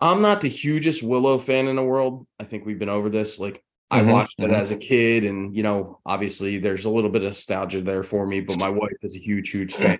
i'm 0.00 0.22
not 0.22 0.40
the 0.40 0.48
hugest 0.48 1.02
willow 1.02 1.38
fan 1.38 1.68
in 1.68 1.76
the 1.76 1.82
world 1.82 2.26
i 2.40 2.44
think 2.44 2.64
we've 2.64 2.78
been 2.78 2.88
over 2.88 3.08
this 3.10 3.38
like 3.38 3.62
i 3.90 4.00
Mhm, 4.00 4.12
watched 4.12 4.40
it 4.40 4.50
mhm. 4.50 4.54
as 4.58 4.70
a 4.70 4.76
kid 4.76 5.24
and 5.24 5.54
you 5.54 5.62
know 5.62 5.98
obviously 6.06 6.58
there's 6.58 6.86
a 6.86 6.90
little 6.90 7.10
bit 7.10 7.22
of 7.22 7.28
nostalgia 7.28 7.82
there 7.82 8.02
for 8.02 8.26
me 8.26 8.40
but 8.40 8.58
my 8.60 8.70
wife 8.70 8.96
is 9.02 9.14
a 9.14 9.18
huge 9.18 9.50
huge 9.50 9.74
fan 9.74 9.98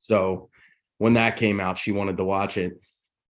so 0.00 0.48
when 0.98 1.14
that 1.14 1.36
came 1.36 1.60
out 1.60 1.78
she 1.78 1.92
wanted 1.92 2.16
to 2.16 2.24
watch 2.24 2.56
it 2.56 2.72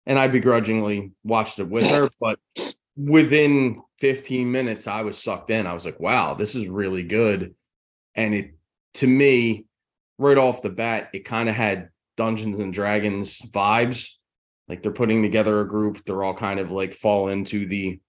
and 0.07 0.18
i 0.18 0.29
begrudgingly 0.29 1.12
watched 1.24 1.59
it 1.59 1.68
with 1.68 1.85
her 1.90 2.09
but 2.20 2.38
within 2.96 3.83
15 4.00 4.50
minutes 4.50 4.87
i 4.87 5.02
was 5.02 5.22
sucked 5.22 5.50
in. 5.50 5.66
I 5.66 5.74
was 5.74 5.85
like 5.85 6.00
wow 6.00 6.35
this 6.35 6.54
is 6.54 6.68
really 6.68 7.02
good. 7.02 7.54
And 8.14 8.35
it 8.35 8.54
to 8.94 9.07
me 9.07 9.66
right 10.18 10.38
off 10.38 10.62
the 10.62 10.70
bat 10.70 11.11
it 11.12 11.24
kind 11.24 11.48
of 11.48 11.54
had 11.54 11.88
dungeons 12.16 12.61
and 12.61 12.72
dragons 12.72 13.40
vibes. 13.40 14.11
Like 14.68 14.83
they're 14.83 14.92
putting 14.92 15.22
together 15.22 15.61
a 15.61 15.68
group. 15.68 16.04
They're 16.04 16.22
all 16.22 16.35
kind 16.35 16.59
of 16.59 16.70
like 16.70 16.92
fall 16.92 17.28
into 17.28 17.66
the 17.66 18.00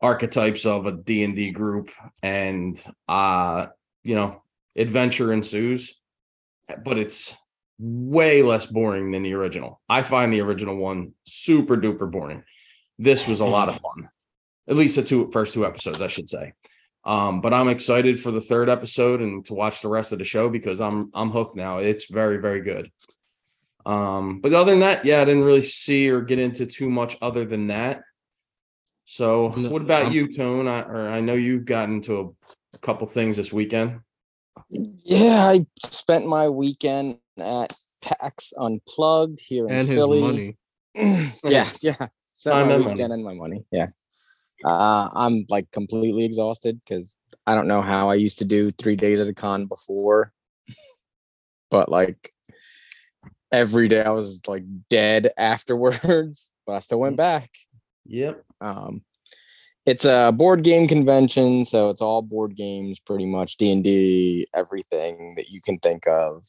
archetypes 0.00 0.66
of 0.66 0.86
a 0.86 0.92
d&d 0.92 1.52
group. 1.52 1.90
And 2.22 2.82
uh 3.08 3.66
you 4.04 4.14
know 4.14 4.42
adventure 4.76 5.32
ensues 5.32 6.00
but 6.84 6.98
it's 6.98 7.36
way 7.78 8.42
less 8.42 8.66
boring 8.66 9.10
than 9.10 9.22
the 9.22 9.34
original. 9.34 9.80
I 9.88 10.02
find 10.02 10.32
the 10.32 10.40
original 10.40 10.76
one 10.76 11.12
super 11.26 11.76
duper 11.76 12.10
boring. 12.10 12.44
This 12.98 13.26
was 13.26 13.40
a 13.40 13.44
lot 13.44 13.68
of 13.68 13.74
fun 13.74 14.08
at 14.68 14.76
least 14.76 14.96
the 14.96 15.02
two 15.02 15.30
first 15.30 15.54
two 15.54 15.66
episodes 15.66 16.00
i 16.02 16.06
should 16.08 16.28
say 16.28 16.52
um 17.04 17.40
but 17.40 17.52
i'm 17.52 17.68
excited 17.68 18.18
for 18.20 18.30
the 18.30 18.40
third 18.40 18.68
episode 18.68 19.20
and 19.20 19.44
to 19.44 19.54
watch 19.54 19.82
the 19.82 19.88
rest 19.88 20.12
of 20.12 20.18
the 20.18 20.24
show 20.24 20.48
because 20.48 20.80
i'm 20.80 21.10
i'm 21.14 21.30
hooked 21.30 21.56
now 21.56 21.78
it's 21.78 22.10
very 22.10 22.38
very 22.38 22.60
good 22.60 22.90
um 23.86 24.40
but 24.40 24.52
other 24.52 24.70
than 24.72 24.80
that 24.80 25.04
yeah 25.04 25.20
i 25.20 25.24
didn't 25.24 25.42
really 25.44 25.62
see 25.62 26.08
or 26.08 26.20
get 26.20 26.38
into 26.38 26.64
too 26.66 26.88
much 26.90 27.16
other 27.20 27.44
than 27.44 27.66
that 27.68 28.02
so 29.04 29.50
what 29.70 29.82
about 29.82 30.04
I'm- 30.04 30.12
you 30.12 30.32
tone 30.32 30.68
I, 30.68 30.82
or 30.82 31.08
i 31.08 31.20
know 31.20 31.34
you've 31.34 31.64
gotten 31.64 31.96
into 31.96 32.36
a 32.74 32.78
couple 32.78 33.06
things 33.06 33.36
this 33.36 33.52
weekend 33.52 34.00
Yeah, 35.04 35.46
I 35.54 35.66
spent 35.84 36.26
my 36.26 36.48
weekend 36.48 37.18
at 37.38 37.72
PAX 38.02 38.52
Unplugged 38.58 39.38
here 39.40 39.66
in 39.66 39.72
And 39.72 39.86
his 39.88 39.96
Philly. 39.96 40.20
money. 40.20 40.56
yeah, 41.44 41.68
yeah. 41.80 41.94
Spent 42.34 42.54
Time 42.54 42.68
my 42.68 42.74
and 42.74 42.84
weekend 42.84 42.98
money. 43.10 43.12
and 43.14 43.24
my 43.24 43.34
money. 43.34 43.64
Yeah. 43.70 43.86
Uh, 44.64 45.08
I'm 45.12 45.44
like 45.48 45.70
completely 45.70 46.24
exhausted 46.24 46.80
because 46.84 47.18
I 47.46 47.54
don't 47.54 47.68
know 47.68 47.82
how 47.82 48.10
I 48.10 48.14
used 48.14 48.38
to 48.38 48.44
do 48.44 48.70
three 48.72 48.96
days 48.96 49.20
at 49.20 49.28
a 49.28 49.34
con 49.34 49.66
before, 49.66 50.32
but 51.70 51.88
like 51.88 52.32
every 53.50 53.88
day 53.88 54.02
I 54.02 54.10
was 54.10 54.40
like 54.46 54.64
dead 54.88 55.30
afterwards, 55.36 56.52
but 56.66 56.74
I 56.74 56.78
still 56.80 57.00
went 57.00 57.16
back. 57.16 57.50
yep 58.06 58.44
Um, 58.60 59.02
it's 59.84 60.04
a 60.04 60.32
board 60.32 60.62
game 60.62 60.86
convention, 60.86 61.64
so 61.64 61.90
it's 61.90 62.00
all 62.00 62.22
board 62.22 62.54
games, 62.54 63.00
pretty 63.00 63.26
much 63.26 63.56
D 63.56 63.72
and 63.72 63.82
D, 63.82 64.46
everything 64.54 65.34
that 65.36 65.48
you 65.48 65.60
can 65.60 65.78
think 65.78 66.06
of. 66.06 66.46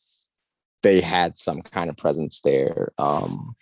They 0.84 1.02
had 1.02 1.38
some 1.38 1.62
kind 1.62 1.90
of 1.90 1.98
presence 1.98 2.42
there. 2.42 2.92
Um, 3.00 3.56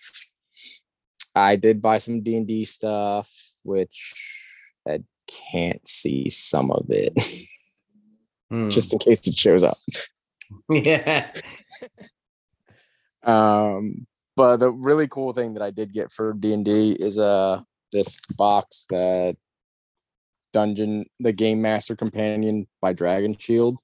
I 1.35 1.55
did 1.55 1.81
buy 1.81 1.99
some 1.99 2.21
D 2.21 2.35
and 2.35 2.47
D 2.47 2.65
stuff, 2.65 3.31
which 3.63 4.40
I 4.87 4.99
can't 5.51 5.85
see 5.87 6.29
some 6.29 6.71
of 6.71 6.85
it, 6.89 7.13
Hmm. 8.49 8.69
just 8.69 8.91
in 8.91 8.99
case 8.99 9.25
it 9.27 9.37
shows 9.37 9.63
up. 9.63 9.77
yeah 10.69 11.31
Um, 13.23 14.05
but 14.35 14.57
the 14.57 14.71
really 14.71 15.07
cool 15.07 15.31
thing 15.33 15.53
that 15.53 15.63
I 15.63 15.71
did 15.71 15.93
get 15.93 16.11
for 16.11 16.33
D 16.33 16.53
and 16.53 16.65
D 16.65 16.97
is 16.99 17.17
uh 17.17 17.61
this 17.91 18.19
box 18.37 18.85
that 18.89 19.35
Dungeon 20.53 21.05
the 21.19 21.31
Game 21.31 21.61
Master 21.61 21.95
Companion 21.95 22.67
by 22.81 22.93
Dragon 22.93 23.37
Shield. 23.37 23.77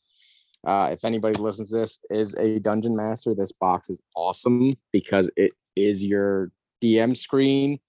Uh, 0.66 0.90
if 0.92 1.06
anybody 1.06 1.40
listens 1.40 1.70
to 1.70 1.78
this 1.78 2.00
is 2.10 2.36
a 2.36 2.60
dungeon 2.60 2.96
master, 2.96 3.34
this 3.34 3.54
box 3.54 3.90
is 3.90 4.02
awesome 4.16 4.76
because 4.92 5.30
it 5.38 5.54
is 5.76 6.04
your 6.04 6.52
DM 6.84 7.16
screen 7.16 7.80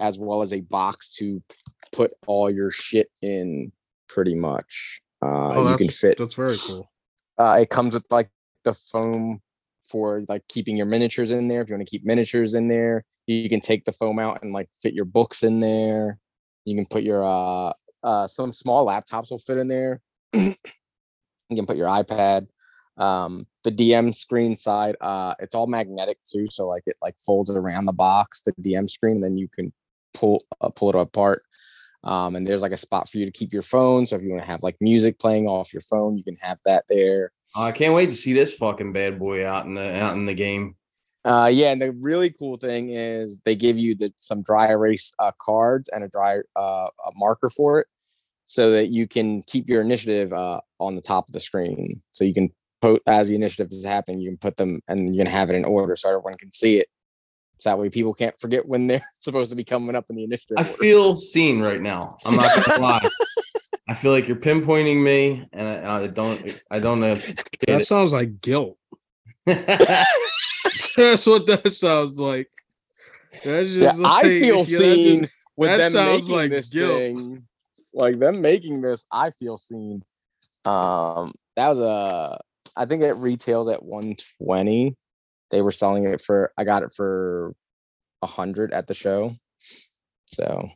as 0.00 0.18
well 0.18 0.42
as 0.42 0.52
a 0.52 0.60
box 0.62 1.12
to 1.14 1.40
put 1.94 2.12
all 2.26 2.50
your 2.50 2.70
shit 2.70 3.10
in 3.22 3.72
pretty 4.08 4.34
much. 4.34 5.00
Uh, 5.22 5.54
Oh, 5.54 5.70
you 5.70 5.76
can 5.78 5.88
fit 5.88 6.18
that's 6.18 6.34
very 6.34 6.56
cool. 6.66 6.90
uh, 7.38 7.56
it 7.60 7.70
comes 7.70 7.94
with 7.94 8.04
like 8.10 8.28
the 8.64 8.74
foam 8.74 9.40
for 9.88 10.22
like 10.28 10.42
keeping 10.48 10.76
your 10.76 10.86
miniatures 10.86 11.30
in 11.30 11.48
there. 11.48 11.62
If 11.62 11.68
you 11.68 11.76
want 11.76 11.86
to 11.86 11.90
keep 11.90 12.04
miniatures 12.04 12.54
in 12.54 12.68
there, 12.68 13.04
you 13.26 13.48
can 13.48 13.60
take 13.60 13.84
the 13.84 13.92
foam 13.92 14.18
out 14.18 14.42
and 14.42 14.52
like 14.52 14.68
fit 14.80 14.92
your 14.94 15.04
books 15.04 15.42
in 15.42 15.60
there. 15.60 16.18
You 16.64 16.76
can 16.76 16.86
put 16.86 17.02
your 17.04 17.24
uh 17.24 17.72
uh 18.02 18.26
some 18.26 18.52
small 18.52 18.86
laptops 18.86 19.30
will 19.30 19.38
fit 19.38 19.56
in 19.58 19.68
there. 19.68 20.00
you 20.34 20.54
can 21.54 21.66
put 21.66 21.76
your 21.76 21.88
iPad. 21.88 22.46
Um, 22.96 23.46
the 23.64 23.72
DM 23.72 24.14
screen 24.14 24.54
side, 24.56 24.94
uh, 25.00 25.34
it's 25.40 25.54
all 25.54 25.66
magnetic 25.66 26.18
too, 26.24 26.46
so 26.48 26.68
like 26.68 26.84
it 26.86 26.96
like 27.02 27.16
folds 27.18 27.50
around 27.50 27.86
the 27.86 27.92
box, 27.92 28.42
the 28.42 28.52
DM 28.52 28.88
screen, 28.88 29.16
and 29.16 29.22
then 29.22 29.36
you 29.36 29.48
can 29.48 29.72
pull 30.12 30.44
uh, 30.60 30.68
pull 30.70 30.90
it 30.90 30.94
apart. 30.96 31.42
Um, 32.04 32.36
and 32.36 32.46
there's 32.46 32.62
like 32.62 32.72
a 32.72 32.76
spot 32.76 33.08
for 33.08 33.18
you 33.18 33.24
to 33.24 33.32
keep 33.32 33.52
your 33.52 33.62
phone. 33.62 34.06
So 34.06 34.16
if 34.16 34.22
you 34.22 34.30
want 34.30 34.42
to 34.42 34.46
have 34.46 34.62
like 34.62 34.76
music 34.80 35.18
playing 35.18 35.46
off 35.46 35.72
your 35.72 35.80
phone, 35.80 36.16
you 36.18 36.24
can 36.24 36.36
have 36.42 36.58
that 36.64 36.84
there. 36.88 37.32
i 37.56 37.72
can't 37.72 37.94
wait 37.94 38.10
to 38.10 38.16
see 38.16 38.32
this 38.32 38.56
fucking 38.56 38.92
bad 38.92 39.18
boy 39.18 39.46
out 39.46 39.64
in 39.66 39.74
the 39.74 40.02
out 40.02 40.12
in 40.12 40.26
the 40.26 40.34
game 40.34 40.76
Uh, 41.24 41.50
yeah, 41.50 41.72
and 41.72 41.80
the 41.80 41.92
really 41.92 42.30
cool 42.30 42.56
thing 42.58 42.90
is 42.90 43.40
they 43.44 43.54
give 43.56 43.78
you 43.78 43.94
the, 43.94 44.12
some 44.16 44.42
dry 44.42 44.68
erase 44.68 45.14
uh, 45.18 45.32
cards 45.40 45.88
and 45.92 46.04
a 46.04 46.08
dry 46.08 46.36
uh, 46.56 46.88
a 47.08 47.10
marker 47.16 47.48
for 47.48 47.80
it, 47.80 47.86
so 48.44 48.70
that 48.70 48.88
you 48.88 49.08
can 49.08 49.42
keep 49.44 49.68
your 49.68 49.80
initiative 49.80 50.32
uh, 50.32 50.60
on 50.80 50.94
the 50.94 51.00
top 51.00 51.26
of 51.26 51.32
the 51.32 51.40
screen. 51.40 52.02
So 52.12 52.24
you 52.24 52.34
can 52.34 52.50
put 52.82 53.02
as 53.06 53.28
the 53.28 53.34
initiative 53.34 53.68
is 53.72 53.84
happening, 53.84 54.20
you 54.20 54.28
can 54.28 54.36
put 54.38 54.58
them 54.58 54.80
and 54.88 55.14
you 55.14 55.22
can 55.22 55.30
have 55.32 55.48
it 55.48 55.56
in 55.56 55.64
order 55.64 55.96
so 55.96 56.10
everyone 56.10 56.34
can 56.34 56.52
see 56.52 56.76
it. 56.78 56.88
So 57.58 57.70
that 57.70 57.78
way 57.78 57.88
people 57.88 58.12
can't 58.14 58.38
forget 58.38 58.66
when 58.66 58.86
they're 58.86 59.06
supposed 59.20 59.50
to 59.50 59.56
be 59.56 59.64
coming 59.64 59.94
up 59.96 60.10
in 60.10 60.16
the 60.16 60.24
initiative. 60.24 60.56
i 60.58 60.62
order. 60.62 60.72
feel 60.72 61.16
seen 61.16 61.60
right 61.60 61.80
now 61.80 62.18
i'm 62.26 62.36
not 62.36 62.66
gonna 62.66 62.82
lie 62.82 63.08
i 63.88 63.94
feel 63.94 64.12
like 64.12 64.26
you're 64.28 64.36
pinpointing 64.36 65.02
me 65.02 65.46
and 65.52 65.68
i, 65.86 66.02
I 66.02 66.06
don't 66.08 66.62
i 66.70 66.78
don't 66.80 67.00
know 67.00 67.14
That 67.66 67.84
sounds 67.86 68.12
like 68.12 68.40
guilt. 68.40 68.76
That's 70.96 71.26
what 71.26 71.46
that 71.46 71.72
sounds 71.72 72.18
like. 72.18 72.48
That's 73.44 73.70
yeah, 73.70 73.88
just 73.88 73.98
like, 74.00 74.24
I 74.24 74.28
feel 74.28 74.46
yeah, 74.48 74.54
that's 74.56 74.70
just- 74.70 74.82
seen 74.82 75.28
with 75.56 75.70
that 75.70 75.76
them 75.78 75.92
sounds 75.92 76.22
making 76.22 76.34
like 76.36 76.50
this 76.50 76.68
guilt. 76.72 76.98
thing. 76.98 77.46
Like 77.92 78.18
them 78.18 78.40
making 78.40 78.80
this, 78.80 79.06
I 79.12 79.30
feel 79.30 79.56
seen. 79.58 80.02
Um, 80.64 81.32
that 81.56 81.68
was 81.68 81.78
a. 81.80 82.38
I 82.76 82.86
think 82.86 83.02
it 83.02 83.12
retailed 83.14 83.68
at 83.70 83.82
one 83.84 84.16
twenty. 84.38 84.96
They 85.50 85.62
were 85.62 85.70
selling 85.72 86.04
it 86.06 86.20
for. 86.20 86.52
I 86.56 86.64
got 86.64 86.82
it 86.82 86.92
for 86.94 87.54
a 88.22 88.26
hundred 88.26 88.72
at 88.72 88.86
the 88.86 88.94
show. 88.94 89.32
So, 90.26 90.68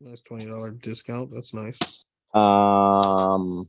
That's 0.00 0.22
twenty 0.22 0.46
dollar 0.46 0.70
discount. 0.70 1.30
That's 1.32 1.54
nice. 1.54 2.04
um, 2.34 3.66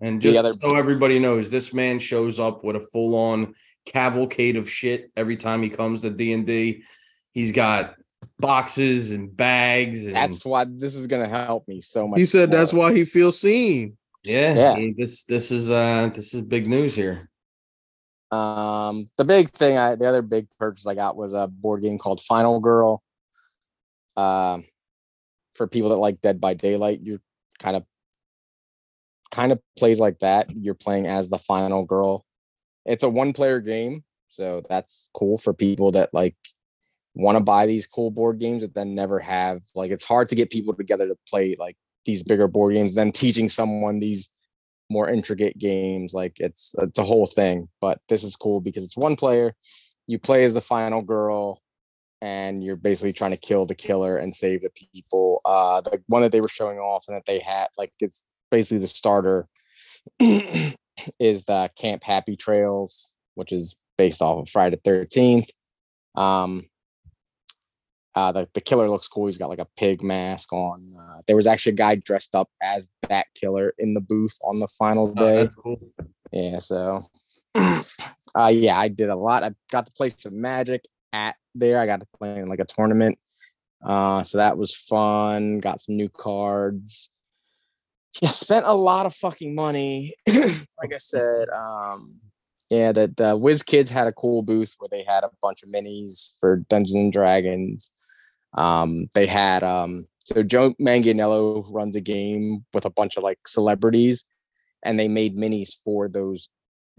And 0.00 0.22
just 0.22 0.38
other- 0.38 0.52
so 0.52 0.76
everybody 0.76 1.18
knows, 1.18 1.50
this 1.50 1.74
man 1.74 1.98
shows 1.98 2.38
up 2.38 2.62
with 2.62 2.76
a 2.76 2.80
full-on 2.80 3.54
cavalcade 3.84 4.54
of 4.56 4.70
shit 4.70 5.10
every 5.16 5.36
time 5.36 5.62
he 5.62 5.68
comes 5.68 6.02
to 6.02 6.10
D 6.10 6.32
and 6.32 6.46
D. 6.46 6.84
He's 7.32 7.50
got 7.52 7.96
boxes 8.38 9.10
and 9.10 9.36
bags, 9.36 10.06
and 10.06 10.14
that's 10.14 10.44
why 10.44 10.64
this 10.64 10.94
is 10.94 11.06
gonna 11.08 11.28
help 11.28 11.66
me 11.66 11.80
so 11.80 12.06
much. 12.06 12.20
He 12.20 12.26
said 12.26 12.50
that's 12.52 12.72
why 12.72 12.94
he 12.94 13.04
feels 13.04 13.40
seen. 13.40 13.96
Yeah, 14.22 14.54
Yeah. 14.54 14.76
he- 14.76 14.92
this 14.92 15.24
this 15.24 15.50
is 15.50 15.70
uh 15.70 16.10
this 16.14 16.32
is 16.34 16.42
big 16.42 16.68
news 16.68 16.94
here. 16.94 17.28
Um, 18.30 19.08
the 19.16 19.24
big 19.24 19.50
thing, 19.50 19.78
I 19.78 19.94
the 19.94 20.06
other 20.06 20.22
big 20.22 20.48
purchase 20.58 20.86
I 20.86 20.94
got 20.94 21.16
was 21.16 21.32
a 21.32 21.48
board 21.48 21.82
game 21.82 21.98
called 21.98 22.20
Final 22.20 22.60
Girl. 22.60 23.02
Um, 24.16 24.64
for 25.54 25.66
people 25.66 25.90
that 25.90 25.96
like 25.96 26.20
Dead 26.20 26.40
by 26.40 26.54
Daylight, 26.54 27.00
you're 27.02 27.20
kind 27.58 27.76
of 27.76 27.84
kind 29.30 29.52
of 29.52 29.60
plays 29.76 30.00
like 30.00 30.18
that. 30.20 30.50
You're 30.50 30.74
playing 30.74 31.06
as 31.06 31.28
the 31.28 31.38
final 31.38 31.84
girl. 31.84 32.24
It's 32.84 33.02
a 33.02 33.08
one 33.08 33.32
player 33.32 33.60
game, 33.60 34.04
so 34.28 34.62
that's 34.68 35.08
cool 35.14 35.38
for 35.38 35.52
people 35.52 35.92
that 35.92 36.12
like 36.12 36.36
want 37.14 37.36
to 37.36 37.44
buy 37.44 37.66
these 37.66 37.86
cool 37.86 38.10
board 38.10 38.38
games 38.38 38.62
that 38.62 38.74
then 38.74 38.94
never 38.94 39.18
have. 39.18 39.62
Like 39.74 39.90
it's 39.90 40.04
hard 40.04 40.28
to 40.28 40.34
get 40.34 40.50
people 40.50 40.74
together 40.74 41.08
to 41.08 41.16
play 41.28 41.56
like 41.58 41.76
these 42.04 42.22
bigger 42.22 42.48
board 42.48 42.74
games. 42.74 42.94
Then 42.94 43.12
teaching 43.12 43.48
someone 43.48 44.00
these 44.00 44.28
more 44.90 45.08
intricate 45.08 45.58
games, 45.58 46.14
like 46.14 46.40
it's 46.40 46.74
it's 46.78 46.98
a 46.98 47.04
whole 47.04 47.26
thing. 47.26 47.68
But 47.80 48.00
this 48.08 48.24
is 48.24 48.36
cool 48.36 48.60
because 48.60 48.84
it's 48.84 48.96
one 48.96 49.16
player. 49.16 49.54
You 50.06 50.18
play 50.18 50.44
as 50.44 50.54
the 50.54 50.60
final 50.60 51.02
girl 51.02 51.62
and 52.20 52.64
you're 52.64 52.76
basically 52.76 53.12
trying 53.12 53.30
to 53.30 53.36
kill 53.36 53.66
the 53.66 53.74
killer 53.74 54.16
and 54.16 54.34
save 54.34 54.62
the 54.62 54.70
people. 54.70 55.40
Uh, 55.44 55.80
the 55.80 56.02
one 56.06 56.22
that 56.22 56.32
they 56.32 56.40
were 56.40 56.48
showing 56.48 56.78
off 56.78 57.04
and 57.08 57.16
that 57.16 57.26
they 57.26 57.38
had, 57.38 57.68
like, 57.76 57.92
it's 58.00 58.26
basically 58.50 58.78
the 58.78 58.86
starter 58.86 59.46
is 60.20 61.44
the 61.44 61.70
Camp 61.78 62.02
Happy 62.02 62.36
Trails, 62.36 63.14
which 63.34 63.52
is 63.52 63.76
based 63.96 64.20
off 64.20 64.42
of 64.42 64.48
Friday 64.48 64.78
the 64.82 64.90
13th. 64.90 65.50
Um, 66.20 66.66
uh, 68.18 68.32
the, 68.32 68.48
the 68.54 68.60
killer 68.60 68.88
looks 68.90 69.06
cool. 69.06 69.26
He's 69.26 69.38
got 69.38 69.48
like 69.48 69.60
a 69.60 69.68
pig 69.76 70.02
mask 70.02 70.52
on. 70.52 70.78
Uh, 71.00 71.20
there 71.26 71.36
was 71.36 71.46
actually 71.46 71.72
a 71.74 71.76
guy 71.76 71.94
dressed 71.94 72.34
up 72.34 72.48
as 72.60 72.90
that 73.08 73.26
killer 73.40 73.72
in 73.78 73.92
the 73.92 74.00
booth 74.00 74.36
on 74.42 74.58
the 74.58 74.66
final 74.66 75.10
Oh, 75.10 75.14
day. 75.14 75.36
that's 75.42 75.54
cool. 75.54 75.80
Yeah, 76.32 76.58
so 76.58 77.02
uh 77.54 78.48
yeah, 78.52 78.76
I 78.76 78.88
did 78.88 79.08
a 79.08 79.16
lot. 79.16 79.44
I 79.44 79.52
got 79.70 79.86
to 79.86 79.92
play 79.92 80.08
some 80.10 80.40
magic 80.40 80.82
at 81.12 81.36
there. 81.54 81.78
I 81.80 81.86
got 81.86 82.00
to 82.00 82.06
play 82.18 82.38
in 82.38 82.48
like 82.48 82.58
a 82.60 82.64
tournament. 82.66 83.18
Uh 83.86 84.22
so 84.24 84.38
that 84.38 84.58
was 84.58 84.74
fun. 84.74 85.60
Got 85.60 85.80
some 85.80 85.96
new 85.96 86.08
cards. 86.08 87.10
Yeah, 88.20 88.30
spent 88.30 88.66
a 88.66 88.74
lot 88.74 89.06
of 89.06 89.14
fucking 89.14 89.54
money. 89.54 90.14
like 90.28 90.92
I 90.92 90.98
said, 90.98 91.46
um 91.54 92.16
yeah, 92.70 92.92
that 92.92 93.16
the 93.16 93.36
WizKids 93.38 93.88
had 93.88 94.06
a 94.08 94.12
cool 94.12 94.42
booth 94.42 94.74
where 94.78 94.88
they 94.90 95.02
had 95.04 95.24
a 95.24 95.30
bunch 95.42 95.62
of 95.62 95.70
minis 95.70 96.34
for 96.40 96.56
Dungeons 96.68 96.94
and 96.94 97.12
Dragons. 97.12 97.92
Um 98.56 99.08
they 99.14 99.26
had 99.26 99.62
um 99.62 100.06
so 100.24 100.42
Joe 100.42 100.74
Manganiello 100.80 101.64
runs 101.72 101.96
a 101.96 102.00
game 102.00 102.64
with 102.74 102.84
a 102.84 102.90
bunch 102.90 103.16
of 103.16 103.22
like 103.22 103.38
celebrities 103.46 104.24
and 104.82 104.98
they 104.98 105.08
made 105.08 105.36
minis 105.36 105.76
for 105.84 106.08
those 106.08 106.48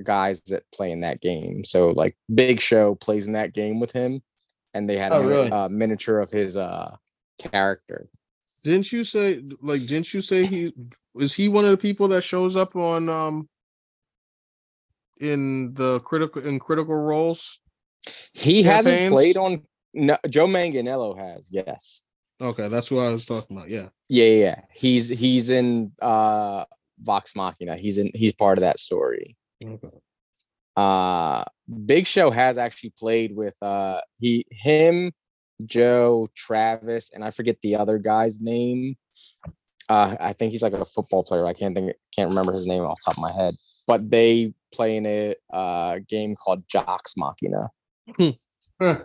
guys 0.03 0.41
that 0.47 0.63
play 0.73 0.91
in 0.91 1.01
that 1.01 1.21
game. 1.21 1.63
So 1.63 1.89
like 1.89 2.15
Big 2.33 2.59
Show 2.59 2.95
plays 2.95 3.27
in 3.27 3.33
that 3.33 3.53
game 3.53 3.79
with 3.79 3.91
him, 3.91 4.21
and 4.73 4.89
they 4.89 4.97
had 4.97 5.11
Oh, 5.11 5.21
a, 5.21 5.27
really? 5.27 5.51
uh, 5.51 5.69
miniature 5.69 6.19
of 6.19 6.29
his 6.31 6.55
uh 6.55 6.95
character. 7.37 8.09
Didn't 8.63 8.91
you 8.91 9.03
say 9.03 9.41
like 9.61 9.81
didn't 9.87 10.13
you 10.13 10.21
say 10.21 10.45
he 10.45 10.73
is 11.17 11.33
he 11.33 11.47
one 11.49 11.65
of 11.65 11.71
the 11.71 11.77
people 11.77 12.07
that 12.09 12.21
shows 12.23 12.55
up 12.55 12.75
on 12.75 13.09
um 13.09 13.49
in 15.19 15.73
the 15.73 15.99
critical 16.01 16.45
in 16.45 16.59
critical 16.59 16.95
roles? 16.95 17.59
He 18.33 18.63
hasn't 18.63 19.09
played 19.09 19.37
on. 19.37 19.63
No, 19.93 20.17
Joe 20.29 20.47
Manganiello 20.47 21.17
has. 21.17 21.47
Yes. 21.49 22.03
Okay, 22.41 22.67
that's 22.69 22.89
what 22.91 23.01
I 23.01 23.09
was 23.09 23.25
talking 23.25 23.57
about. 23.57 23.69
Yeah. 23.69 23.89
Yeah, 24.07 24.25
yeah, 24.25 24.43
yeah. 24.45 24.61
He's 24.73 25.09
he's 25.09 25.49
in 25.49 25.91
uh 26.01 26.65
Vox 27.01 27.35
Machina. 27.35 27.75
He's 27.77 27.97
in. 27.97 28.11
He's 28.13 28.33
part 28.33 28.57
of 28.57 28.61
that 28.61 28.79
story. 28.79 29.35
Okay. 29.63 29.89
uh 30.77 31.43
big 31.85 32.07
show 32.07 32.31
has 32.31 32.57
actually 32.57 32.93
played 32.97 33.35
with 33.35 33.55
uh 33.61 33.99
he 34.17 34.45
him 34.51 35.11
joe 35.65 36.27
travis 36.35 37.11
and 37.13 37.23
i 37.23 37.31
forget 37.31 37.57
the 37.61 37.75
other 37.75 37.97
guy's 37.97 38.39
name 38.39 38.95
uh 39.89 40.15
i 40.21 40.31
think 40.31 40.51
he's 40.51 40.61
like 40.63 40.71
a 40.73 40.85
football 40.85 41.23
player 41.23 41.45
i 41.45 41.51
can't 41.53 41.75
think 41.75 41.91
can't 42.15 42.29
remember 42.29 42.53
his 42.53 42.65
name 42.65 42.83
off 42.83 42.97
the 42.99 43.11
top 43.11 43.17
of 43.17 43.21
my 43.21 43.33
head 43.33 43.53
but 43.87 44.09
they 44.09 44.53
play 44.73 44.95
in 44.97 45.05
a 45.05 45.35
uh 45.51 45.99
game 46.07 46.35
called 46.35 46.63
jocks 46.67 47.15
machina 47.17 47.69
Huh. 48.81 48.99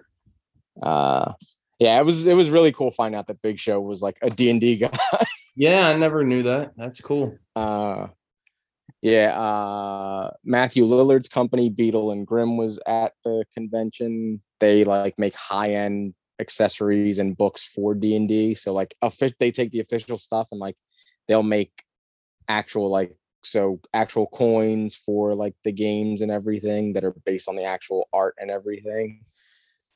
uh 0.82 1.32
yeah 1.78 1.98
it 2.00 2.04
was 2.04 2.26
it 2.26 2.34
was 2.34 2.50
really 2.50 2.72
cool 2.72 2.90
finding 2.90 3.18
out 3.18 3.26
that 3.26 3.42
big 3.42 3.58
show 3.58 3.80
was 3.80 4.02
like 4.02 4.18
a 4.22 4.30
d&d 4.30 4.76
guy 4.84 4.90
Yeah, 5.56 5.86
I 5.88 5.92
never 5.94 6.24
knew 6.24 6.42
that. 6.44 6.72
That's 6.76 7.00
cool. 7.00 7.36
uh 7.54 8.08
yeah 9.02 9.38
uh 9.38 10.30
matthew 10.44 10.84
lillard's 10.84 11.28
company 11.28 11.68
Beadle 11.70 12.10
and 12.10 12.26
Grimm 12.26 12.56
was 12.56 12.80
at 12.86 13.12
the 13.24 13.44
convention 13.52 14.40
they 14.60 14.84
like 14.84 15.18
make 15.18 15.34
high-end 15.34 16.14
accessories 16.40 17.18
and 17.18 17.36
books 17.36 17.66
for 17.66 17.94
d&d 17.94 18.54
so 18.54 18.72
like 18.72 18.94
they 19.38 19.50
take 19.52 19.70
the 19.70 19.80
official 19.80 20.18
stuff 20.18 20.48
and 20.50 20.60
like 20.60 20.76
they'll 21.28 21.42
make 21.42 21.70
actual 22.48 22.90
like 22.90 23.14
so 23.44 23.80
actual 23.92 24.26
coins 24.28 24.96
for 24.96 25.34
like 25.34 25.54
the 25.64 25.72
games 25.72 26.20
and 26.22 26.30
everything 26.30 26.92
that 26.92 27.04
are 27.04 27.14
based 27.24 27.48
on 27.48 27.56
the 27.56 27.64
actual 27.64 28.08
art 28.12 28.34
and 28.38 28.50
everything 28.50 29.24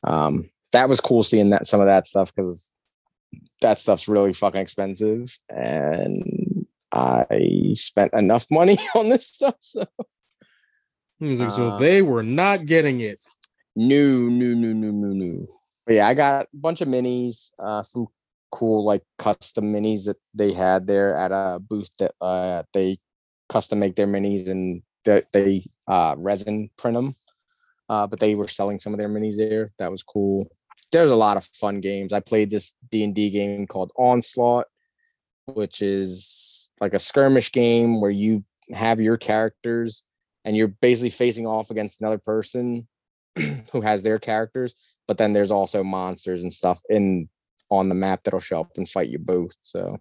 um 0.04 0.48
that 0.72 0.88
was 0.88 1.00
cool 1.00 1.22
seeing 1.22 1.50
that 1.50 1.66
some 1.66 1.80
of 1.80 1.86
that 1.86 2.06
stuff 2.06 2.34
because 2.34 2.70
that 3.60 3.78
stuff's 3.78 4.08
really 4.08 4.32
fucking 4.32 4.60
expensive 4.60 5.36
and 5.50 6.66
I 6.92 7.72
spent 7.74 8.12
enough 8.14 8.46
money 8.50 8.78
on 8.94 9.08
this 9.08 9.26
stuff. 9.26 9.56
So 9.60 9.84
like, 11.20 11.50
so 11.50 11.68
Uh, 11.68 11.78
they 11.78 12.02
were 12.02 12.22
not 12.22 12.66
getting 12.66 13.00
it. 13.00 13.18
new, 13.76 14.30
new, 14.30 14.54
new, 14.54 14.74
new, 14.74 14.92
new, 14.92 15.14
new. 15.14 15.48
But 15.86 15.94
yeah, 15.94 16.08
I 16.08 16.14
got 16.14 16.46
a 16.52 16.56
bunch 16.56 16.80
of 16.80 16.88
minis, 16.88 17.52
uh, 17.58 17.82
some 17.82 18.06
cool 18.50 18.84
like 18.84 19.02
custom 19.18 19.72
minis 19.72 20.04
that 20.06 20.16
they 20.34 20.52
had 20.52 20.86
there 20.86 21.14
at 21.14 21.32
a 21.32 21.58
booth 21.60 21.90
that 21.98 22.12
uh 22.20 22.62
they 22.72 22.98
custom 23.48 23.78
make 23.78 23.96
their 23.96 24.06
minis 24.06 24.48
and 24.48 24.82
that 25.04 25.24
they 25.32 25.62
uh 25.86 26.14
resin 26.16 26.70
print 26.76 26.94
them. 26.94 27.14
Uh, 27.88 28.06
but 28.06 28.20
they 28.20 28.34
were 28.34 28.48
selling 28.48 28.78
some 28.78 28.92
of 28.92 28.98
their 28.98 29.08
minis 29.08 29.36
there. 29.36 29.72
That 29.78 29.90
was 29.90 30.02
cool. 30.02 30.46
There's 30.92 31.10
a 31.10 31.16
lot 31.16 31.38
of 31.38 31.44
fun 31.44 31.80
games. 31.80 32.12
I 32.12 32.20
played 32.20 32.50
this 32.50 32.74
D 32.90 33.02
and 33.02 33.14
D 33.14 33.30
game 33.30 33.66
called 33.66 33.92
Onslaught, 33.96 34.66
which 35.46 35.80
is 35.80 36.70
like 36.80 36.92
a 36.92 36.98
skirmish 36.98 37.50
game 37.50 38.00
where 38.00 38.10
you 38.10 38.44
have 38.72 39.00
your 39.00 39.16
characters 39.16 40.04
and 40.44 40.56
you're 40.56 40.68
basically 40.68 41.10
facing 41.10 41.46
off 41.46 41.70
against 41.70 42.00
another 42.00 42.18
person 42.18 42.86
who 43.72 43.80
has 43.80 44.02
their 44.02 44.18
characters 44.18 44.74
but 45.06 45.16
then 45.16 45.32
there's 45.32 45.50
also 45.50 45.82
monsters 45.82 46.42
and 46.42 46.52
stuff 46.52 46.78
in 46.90 47.28
on 47.70 47.88
the 47.88 47.94
map 47.94 48.22
that'll 48.22 48.38
show 48.38 48.60
up 48.60 48.68
and 48.76 48.88
fight 48.88 49.08
you 49.08 49.18
both 49.18 49.54
so 49.62 49.98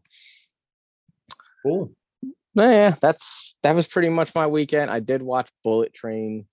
Cool. 1.68 1.92
No, 2.58 2.70
yeah 2.70 2.96
that's 3.02 3.58
that 3.64 3.74
was 3.74 3.88
pretty 3.88 4.10
much 4.10 4.36
my 4.36 4.46
weekend 4.48 4.92
i 4.92 5.00
did 5.00 5.22
watch 5.22 5.50
bullet 5.64 5.94
train 5.94 6.46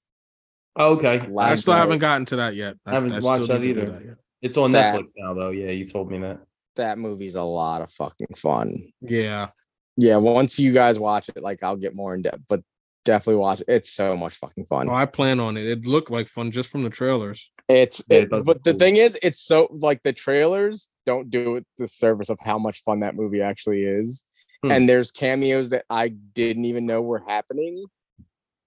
Oh, 0.77 0.95
okay. 0.95 1.21
I 1.21 1.27
last 1.29 1.61
still 1.61 1.75
haven't 1.75 2.01
gotten 2.01 2.27
to 2.27 2.37
that 2.37 2.57
yet. 2.57 2.75
I 2.85 2.95
haven't 2.95 3.11
still 3.11 3.23
watched 3.31 3.47
that 3.47 3.61
need 3.61 3.75
to 3.75 3.83
either. 3.83 4.03
yet. 4.05 4.17
It's 4.43 4.57
on 4.57 4.73
That- 4.73 4.99
Netflix 4.99 5.11
now, 5.17 5.33
though. 5.33 5.51
Yeah, 5.51 5.71
you 5.71 5.87
told 5.87 6.11
me 6.11 6.19
that. 6.19 6.41
that 6.75 6.99
movie's 6.99 7.37
a 7.37 7.43
lot 7.45 7.81
of 7.81 7.89
fucking 7.93 8.35
fun 8.37 8.75
Yeah. 9.01 9.51
yeah 9.97 10.17
once 10.17 10.59
you 10.59 10.73
guys 10.73 10.99
watch 10.99 11.29
it 11.29 11.41
like 11.41 11.63
i'll 11.63 11.77
get 11.77 11.95
more 11.95 12.13
in 12.17 12.23
depth 12.23 12.43
but 12.49 12.61
definitely 13.05 13.39
watch 13.39 13.61
it 13.61 13.67
it's 13.69 13.93
so 13.93 14.17
much 14.17 14.35
fucking 14.35 14.67
fun 14.67 14.89
Oh, 14.91 14.95
I 14.95 15.07
plan 15.07 15.39
on 15.39 15.57
it. 15.57 15.65
It 15.67 15.87
looked 15.87 16.11
like 16.11 16.27
fun 16.27 16.51
just 16.51 16.71
from 16.71 16.83
the 16.83 16.91
trailers. 16.91 17.53
It's 17.69 18.03
Yeah, 18.09 18.17
it 18.19 18.23
it, 18.25 18.31
but 18.31 18.45
look 18.45 18.61
the 18.65 18.73
cool. 18.73 18.79
thing 18.81 18.97
is, 18.97 19.17
it's 19.23 19.43
so 19.47 19.69
like 19.71 20.03
the 20.03 20.13
trailers 20.13 20.89
don't 21.07 21.31
do 21.31 21.55
it 21.55 21.65
the 21.79 21.87
service 21.87 22.31
of 22.31 22.39
how 22.43 22.59
much 22.59 22.83
fun 22.83 22.99
that 23.01 23.15
movie 23.15 23.43
actually 23.43 23.85
is. 23.85 24.27
Hmm. 24.65 24.71
And 24.71 24.89
there's 24.89 25.11
cameos 25.11 25.69
that 25.71 25.85
I 25.91 26.09
didn't 26.09 26.65
even 26.65 26.87
know 26.87 27.03
were 27.03 27.23
happening 27.27 27.85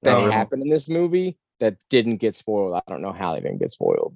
that 0.03 0.15
Oh, 0.15 0.19
really? 0.19 0.31
happened 0.31 0.61
in 0.61 0.69
this 0.69 0.87
movie 0.87 1.39
that 1.59 1.75
didn't 1.89 2.17
get 2.17 2.35
spoiled. 2.35 2.75
I 2.75 2.81
don't 2.87 3.01
know 3.01 3.11
how 3.11 3.33
they 3.33 3.41
didn't 3.41 3.57
get 3.57 3.71
spoiled. 3.71 4.15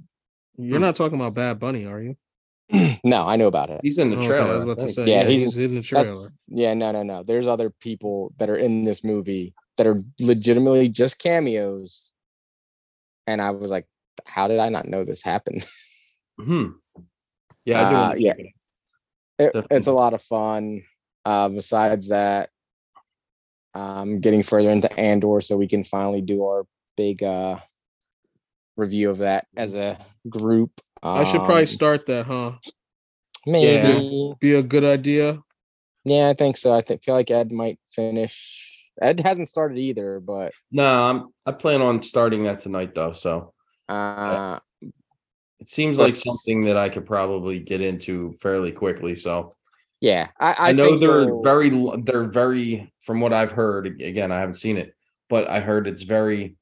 You're 0.57 0.77
Hmm. 0.77 0.83
not 0.83 0.95
talking 0.95 1.19
about 1.19 1.33
Bad 1.33 1.57
Bunny, 1.59 1.87
are 1.87 1.99
you? 1.99 2.17
no, 3.03 3.27
I 3.27 3.35
know 3.35 3.47
about 3.47 3.71
it. 3.71 3.79
He's 3.81 3.97
in 3.97 4.11
the 4.11 4.15
Oh, 4.17 4.19
okay, 4.19 4.27
trailer. 4.27 4.53
I 4.53 4.57
was 4.57 4.63
about 4.65 4.79
to 4.87 4.93
say. 4.93 5.05
Yeah, 5.07 5.21
Yeah, 5.23 5.27
he's- 5.29 5.55
he's, 5.55 5.57
in 5.57 5.73
the 5.75 5.81
trailer. 5.81 6.29
yeah, 6.47 6.75
no, 6.75 6.91
no, 6.91 7.01
no. 7.01 7.23
There's 7.23 7.47
other 7.47 7.71
people 7.71 8.31
that 8.37 8.47
are 8.47 8.57
in 8.57 8.83
this 8.83 9.03
movie 9.03 9.55
that 9.77 9.87
are 9.87 10.03
legitimately 10.19 10.87
just 10.89 11.17
cameos. 11.17 12.13
And 13.25 13.41
I 13.41 13.49
was 13.49 13.71
like, 13.71 13.87
how 14.27 14.47
did 14.47 14.59
I 14.59 14.69
not 14.69 14.85
know 14.85 15.03
this 15.03 15.23
happened? 15.23 15.67
Hmm. 16.39 16.73
Yeah, 17.65 17.87
I 17.87 17.89
do. 17.89 17.95
Uh, 17.95 18.13
yeah. 18.17 18.33
it 19.39 19.65
it's 19.71 19.87
a 19.87 19.93
lot 19.93 20.13
of 20.13 20.21
fun. 20.21 20.83
Uh, 21.25 21.49
besides 21.49 22.09
that, 22.09 22.49
um, 23.73 24.19
getting 24.19 24.43
further 24.43 24.69
into 24.69 24.91
Andor, 24.99 25.39
so 25.41 25.55
we 25.57 25.67
can 25.67 25.83
finally 25.83 26.21
do 26.21 26.43
our 26.45 26.65
big 26.97 27.23
uh 27.23 27.57
review 28.77 29.09
of 29.09 29.19
that 29.19 29.47
as 29.55 29.75
a 29.75 29.97
group. 30.29 30.71
I 31.03 31.23
should 31.23 31.39
probably 31.39 31.61
Um, 31.63 31.67
start 31.67 32.05
that, 32.07 32.25
huh? 32.25 32.53
maybe. 33.45 34.33
Be 34.39 34.53
a 34.55 34.63
good 34.63 34.83
idea. 34.83 35.39
Yeah. 36.05 36.29
I 36.29 36.33
think 36.33 36.57
so. 36.57 36.73
I 36.73 36.81
think 36.81 37.03
feel 37.03 37.15
like 37.15 37.31
Ed 37.31 37.51
might 37.51 37.79
finish 37.89 38.67
Ed 39.01 39.19
hasn't 39.21 39.47
started 39.47 39.77
either, 39.77 40.19
but 40.19 40.51
No, 40.71 41.03
I'm 41.03 41.27
I 41.45 41.51
plan 41.53 41.81
on 41.81 42.03
starting 42.03 42.43
that 42.43 42.59
tonight 42.59 42.93
though. 42.95 43.13
So 43.13 43.53
uh 43.89 44.59
it 45.59 45.69
seems 45.69 45.99
like 45.99 46.15
something 46.15 46.65
that 46.65 46.77
I 46.77 46.89
could 46.89 47.05
probably 47.05 47.59
get 47.59 47.81
into 47.81 48.33
fairly 48.33 48.71
quickly. 48.71 49.15
So 49.15 49.55
yeah, 50.01 50.27
I, 50.39 50.51
I, 50.51 50.55
I, 50.69 50.71
know 50.73 50.85
think 50.87 50.99
they're 50.99 51.21
you'll- 51.21 51.43
very 51.43 51.69
they're 52.03 52.25
very 52.25 52.91
from 52.99 53.21
what 53.21 53.31
I've 53.33 53.51
heard. 53.51 53.87
Again, 54.01 54.31
I 54.31 54.39
haven't 54.39 54.55
seen 54.55 54.77
it, 54.77 54.93
but 55.29 55.49
I 55.49 55.59
heard 55.61 55.87
it's 55.87 56.01
very 56.03 56.55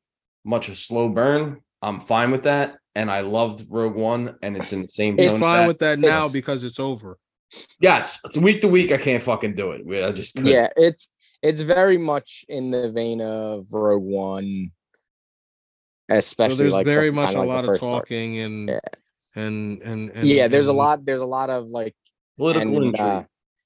much 0.46 0.70
a 0.70 0.76
slow 0.76 1.10
burn. 1.10 1.62
I'm 1.82 2.02
fine 2.02 2.32
with 2.32 2.44
that, 2.44 2.78
and 2.96 3.10
I 3.10 3.22
loved 3.22 3.64
Rogue 3.72 3.96
One, 3.96 4.36
and 4.42 4.56
it's 4.58 4.74
in 4.74 4.82
the 4.84 4.88
same 4.90 5.16
It's 5.18 5.26
tone. 5.32 5.40
Fine 5.40 5.62
set. 5.62 5.68
with 5.68 5.80
that 5.80 6.00
now 6.00 6.18
It's- 6.18 6.34
because 6.34 6.64
it's 6.64 6.80
over. 6.80 7.18
yes, 7.80 8.20
it's 8.26 8.38
week 8.38 8.62
to 8.62 8.68
week. 8.68 8.92
I 8.92 8.98
can't 8.98 9.24
fucking 9.24 9.56
do 9.56 9.72
it. 9.72 9.86
We- 9.86 10.04
I 10.04 10.12
just 10.12 10.36
couldn't. 10.36 10.52
yeah, 10.52 10.68
it's 10.76 11.10
it's 11.42 11.62
very 11.62 11.98
much 11.98 12.44
in 12.50 12.70
the 12.72 12.92
vein 12.92 13.22
of 13.22 13.68
Rogue 13.72 14.04
One, 14.04 14.72
especially 16.10 16.56
So 16.58 16.64
there's 16.64 16.74
like 16.74 16.86
the- 16.86 16.92
very 16.94 17.12
much 17.12 17.34
a 17.34 17.38
like 17.40 17.48
lot 17.48 17.60
of 17.60 17.66
first 17.68 17.82
part. 17.82 17.94
talking 17.94 18.40
and 18.40 18.70
Yeah. 18.70 18.80
and 19.36 19.82
and, 19.82 20.10
and 20.12 20.28
Yeah, 20.28 20.48
there's 20.48 20.68
a 20.68 20.74
lot. 20.74 21.06
There's 21.06 21.22
a 21.22 21.26
lot 21.26 21.50
of 21.50 21.68
like, 21.70 21.96
political 22.40 22.76
and, 22.78 22.86
intrigue. 22.88 23.02
uh, 23.02 23.24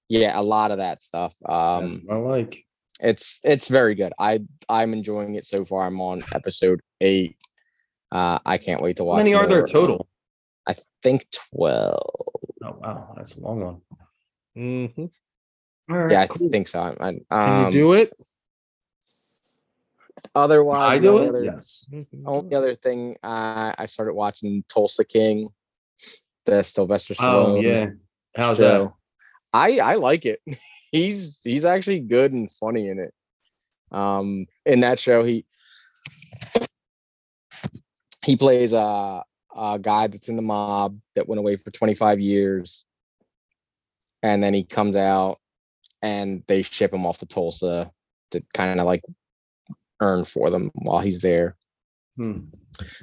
yeah, 0.09 0.38
a 0.39 0.43
lot 0.43 0.71
of 0.71 0.77
that 0.77 1.01
stuff. 1.01 1.33
Um, 1.47 2.01
I 2.12 2.15
like. 2.15 2.65
it's 3.01 3.39
it's 3.43 3.67
very 3.69 3.95
good. 3.95 4.12
I 4.19 4.41
I'm 4.67 4.93
enjoying 4.93 5.36
it 5.36 5.45
so 5.45 5.63
far. 5.63 5.86
I'm 5.86 6.01
on 6.01 6.23
episode 6.33 6.81
eight. 6.99 7.38
Uh, 8.12 8.39
I 8.45 8.57
can't 8.57 8.81
wait 8.81 8.97
to 8.97 9.03
watch. 9.05 9.15
How 9.15 9.21
watch. 9.21 9.25
many 9.31 9.33
are 9.36 9.47
there 9.47 9.65
total? 9.67 10.07
I 10.67 10.75
think 11.01 11.25
twelve. 11.31 11.99
Oh 12.63 12.77
wow, 12.81 13.13
that's 13.15 13.38
a 13.38 13.41
long 13.41 13.59
one. 13.62 13.81
Mm-hmm. 14.57 15.05
All 15.91 15.97
right, 15.97 16.12
Yeah, 16.12 16.21
I 16.21 16.27
think 16.27 16.67
so. 16.67 16.79
I, 16.79 16.91
I, 16.99 17.12
Can 17.12 17.23
um, 17.31 17.65
you 17.73 17.79
do 17.79 17.93
it? 17.93 18.13
Otherwise, 20.36 20.93
I 20.93 20.99
do 20.99 21.09
only 21.19 21.25
it. 21.25 21.29
Other, 21.29 21.43
Yes. 21.43 21.86
Only 22.25 22.55
other 22.55 22.73
thing, 22.73 23.17
uh, 23.23 23.73
I 23.77 23.86
started 23.86 24.13
watching 24.13 24.63
Tulsa 24.67 25.03
King, 25.03 25.49
the 26.45 26.63
Sylvester 26.63 27.13
Oh 27.19 27.23
Stallone. 27.57 27.62
yeah. 27.63 27.86
How's 28.35 28.57
that? 28.59 28.91
I 29.53 29.79
I 29.79 29.95
like 29.95 30.25
it. 30.25 30.39
he's 30.91 31.39
he's 31.43 31.65
actually 31.65 31.99
good 31.99 32.31
and 32.31 32.49
funny 32.51 32.89
in 32.89 32.99
it. 32.99 33.13
Um, 33.91 34.47
in 34.65 34.79
that 34.81 34.99
show, 34.99 35.23
he 35.23 35.45
he 38.25 38.35
plays 38.35 38.73
a 38.73 39.23
a 39.55 39.79
guy 39.79 40.07
that's 40.07 40.29
in 40.29 40.35
the 40.35 40.41
mob 40.41 40.97
that 41.15 41.27
went 41.27 41.39
away 41.39 41.55
for 41.55 41.69
25 41.69 42.19
years, 42.19 42.85
and 44.23 44.41
then 44.41 44.53
he 44.53 44.63
comes 44.63 44.95
out, 44.95 45.39
and 46.01 46.43
they 46.47 46.61
ship 46.63 46.93
him 46.93 47.05
off 47.05 47.19
to 47.19 47.25
Tulsa 47.25 47.91
to 48.31 48.43
kind 48.53 48.79
of 48.79 48.87
like 48.87 49.03
earn 50.01 50.25
for 50.25 50.49
them 50.49 50.71
while 50.73 50.99
he's 50.99 51.21
there. 51.21 51.55
Hmm. 52.17 52.39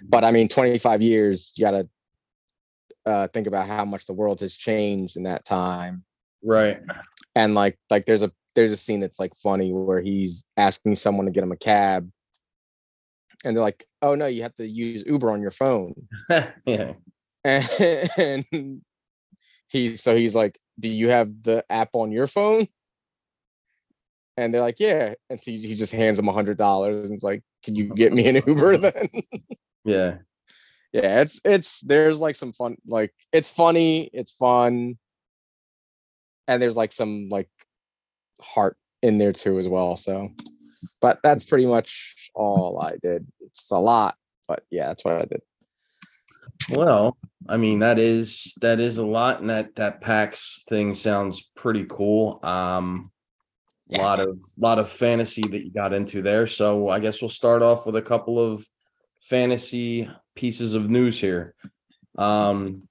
But 0.02 0.24
I 0.24 0.32
mean, 0.32 0.48
25 0.48 1.02
years, 1.02 1.52
you 1.56 1.64
gotta 1.64 1.88
uh, 3.06 3.26
think 3.28 3.46
about 3.46 3.66
how 3.66 3.84
much 3.84 4.06
the 4.06 4.12
world 4.12 4.40
has 4.40 4.56
changed 4.56 5.16
in 5.16 5.22
that 5.24 5.44
time 5.44 6.04
Right. 6.42 6.80
and 7.34 7.54
like 7.54 7.78
like 7.90 8.04
there's 8.04 8.22
a 8.22 8.30
there's 8.54 8.72
a 8.72 8.76
scene 8.76 9.00
that's 9.00 9.18
like 9.20 9.32
funny 9.36 9.72
where 9.72 10.00
he's 10.00 10.44
asking 10.56 10.96
someone 10.96 11.26
to 11.26 11.32
get 11.32 11.42
him 11.44 11.52
a 11.52 11.56
cab 11.56 12.10
and 13.44 13.56
they're 13.56 13.62
like 13.62 13.84
oh 14.02 14.14
no 14.14 14.26
you 14.26 14.42
have 14.42 14.54
to 14.56 14.66
use 14.66 15.04
uber 15.06 15.30
on 15.30 15.40
your 15.40 15.50
phone 15.50 15.94
yeah. 16.66 16.92
and 17.44 18.44
he 19.68 19.96
so 19.96 20.14
he's 20.16 20.34
like 20.34 20.58
do 20.78 20.88
you 20.90 21.08
have 21.08 21.30
the 21.42 21.64
app 21.70 21.90
on 21.94 22.10
your 22.12 22.26
phone 22.26 22.66
and 24.36 24.52
they're 24.52 24.60
like 24.60 24.80
yeah 24.80 25.14
and 25.30 25.40
so 25.40 25.50
he 25.50 25.58
he 25.58 25.74
just 25.74 25.92
hands 25.92 26.18
him 26.18 26.28
a 26.28 26.32
hundred 26.32 26.58
dollars 26.58 27.06
and 27.06 27.14
it's 27.14 27.22
like 27.24 27.42
can 27.64 27.74
you 27.74 27.94
get 27.94 28.12
me 28.12 28.26
an 28.28 28.42
uber 28.46 28.76
then 28.76 29.08
Yeah. 29.84 30.18
Yeah 30.92 31.20
it's 31.20 31.40
it's 31.44 31.80
there's 31.82 32.20
like 32.20 32.36
some 32.36 32.52
fun 32.52 32.76
like 32.86 33.12
it's 33.32 33.50
funny 33.50 34.10
it's 34.12 34.32
fun 34.32 34.98
and 36.48 36.60
there's 36.60 36.76
like 36.76 36.92
some 36.92 37.28
like 37.30 37.48
heart 38.40 38.76
in 39.02 39.18
there 39.18 39.32
too 39.32 39.58
as 39.58 39.68
well 39.68 39.96
so 39.96 40.28
but 41.00 41.20
that's 41.22 41.44
pretty 41.44 41.66
much 41.66 42.30
all 42.34 42.80
i 42.80 42.96
did 43.02 43.26
it's 43.40 43.70
a 43.70 43.78
lot 43.78 44.16
but 44.48 44.62
yeah 44.70 44.88
that's 44.88 45.04
what 45.04 45.20
i 45.20 45.24
did 45.24 45.40
Well, 46.72 47.16
I 47.48 47.56
mean 47.56 47.80
that 47.80 47.98
is 47.98 48.54
that 48.60 48.78
is 48.80 48.98
a 48.98 49.06
lot, 49.06 49.40
and 49.40 49.50
that 49.50 49.74
that 49.74 50.00
packs 50.00 50.62
thing 50.68 50.94
sounds 50.94 51.50
pretty 51.56 51.84
cool. 51.88 52.38
Um, 52.44 53.10
a 53.92 53.96
Yeah. 53.96 54.02
lot 54.02 54.20
of 54.20 54.40
lot 54.56 54.78
of 54.78 54.88
fantasy 54.88 55.42
that 55.42 55.64
you 55.64 55.72
got 55.72 55.92
into 55.92 56.22
there. 56.22 56.46
So 56.46 56.88
I 56.88 57.00
guess 57.00 57.20
we'll 57.20 57.28
start 57.28 57.62
off 57.62 57.86
with 57.86 57.96
a 57.96 58.02
couple 58.02 58.38
of 58.38 58.64
fantasy 59.20 60.08
pieces 60.34 60.74
of 60.74 60.90
news 60.90 61.20
here. 61.20 61.54
Um, 62.16 62.88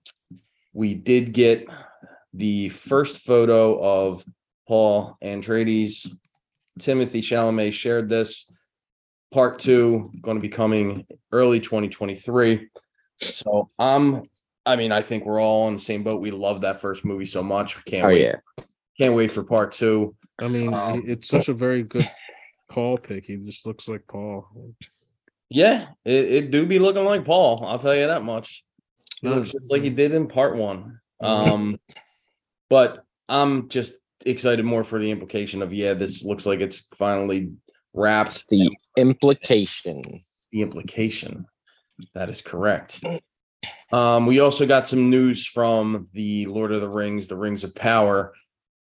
we 0.73 0.93
did 0.93 1.33
get 1.33 1.67
the 2.33 2.69
first 2.69 3.25
photo 3.25 3.81
of 3.81 4.23
Paul 4.67 5.17
Atreides. 5.23 6.07
Timothée 6.79 7.19
Chalamet 7.21 7.73
shared 7.73 8.07
this. 8.07 8.49
Part 9.31 9.59
two 9.59 10.11
going 10.21 10.37
to 10.37 10.41
be 10.41 10.49
coming 10.49 11.05
early 11.31 11.59
2023. 11.59 12.69
So 13.17 13.69
I'm 13.77 14.23
I 14.65 14.75
mean, 14.75 14.91
I 14.91 15.01
think 15.01 15.25
we're 15.25 15.41
all 15.41 15.63
on 15.67 15.73
the 15.73 15.79
same 15.79 16.03
boat. 16.03 16.21
We 16.21 16.31
love 16.31 16.61
that 16.61 16.79
first 16.79 17.03
movie 17.03 17.25
so 17.25 17.41
much. 17.41 17.75
We 17.77 17.83
can't 17.83 18.05
oh 18.05 18.09
wait. 18.09 18.21
yeah 18.21 18.35
Can't 18.97 19.15
wait 19.15 19.31
for 19.31 19.43
part 19.43 19.71
two. 19.71 20.15
I 20.39 20.47
mean, 20.47 20.73
Um, 20.73 21.03
it's 21.07 21.27
such 21.27 21.49
a 21.49 21.53
very 21.53 21.83
good 21.83 22.07
Paul 22.71 22.97
pick. 22.97 23.25
He 23.25 23.37
just 23.37 23.65
looks 23.65 23.87
like 23.87 24.01
Paul. 24.07 24.47
Yeah, 25.49 25.87
it, 26.05 26.31
it 26.31 26.51
do 26.51 26.65
be 26.65 26.79
looking 26.79 27.05
like 27.05 27.25
Paul. 27.25 27.63
I'll 27.65 27.79
tell 27.79 27.95
you 27.95 28.07
that 28.07 28.23
much. 28.23 28.63
He 29.21 29.27
Yeah. 29.27 29.35
looks 29.35 29.51
just 29.51 29.71
like 29.71 29.81
he 29.83 29.89
did 29.89 30.13
in 30.13 30.27
part 30.27 30.55
one. 30.55 30.99
Um, 31.21 31.77
but 32.69 33.03
I'm 33.27 33.67
just 33.67 33.91
excited 34.25 34.63
more 34.63 34.85
for 34.85 34.99
the 34.99 35.11
implication 35.11 35.61
of 35.61 35.73
yeah, 35.73 35.93
this 35.93 36.23
looks 36.23 36.45
like 36.45 36.61
it's 36.61 36.87
finally 36.95 37.51
wrapped. 37.93 38.29
it's 38.29 38.45
the 38.45 38.69
implication 38.95 40.01
the 40.53 40.61
implication. 40.61 41.45
That 42.15 42.29
is 42.29 42.41
correct. 42.41 43.03
Um, 43.91 44.27
we 44.27 44.39
also 44.39 44.65
got 44.65 44.87
some 44.87 45.09
news 45.09 45.45
from 45.45 46.07
the 46.13 46.45
Lord 46.45 46.71
of 46.71 46.79
the 46.79 46.87
Rings, 46.87 47.27
the 47.27 47.35
Rings 47.35 47.65
of 47.65 47.75
Power. 47.75 48.33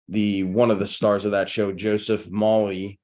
The 0.09 0.43
one 0.43 0.69
of 0.69 0.79
the 0.79 0.87
stars 0.87 1.23
of 1.23 1.31
that 1.31 1.49
show, 1.49 1.71
Joseph 1.71 2.29
Mawle, 2.29 2.97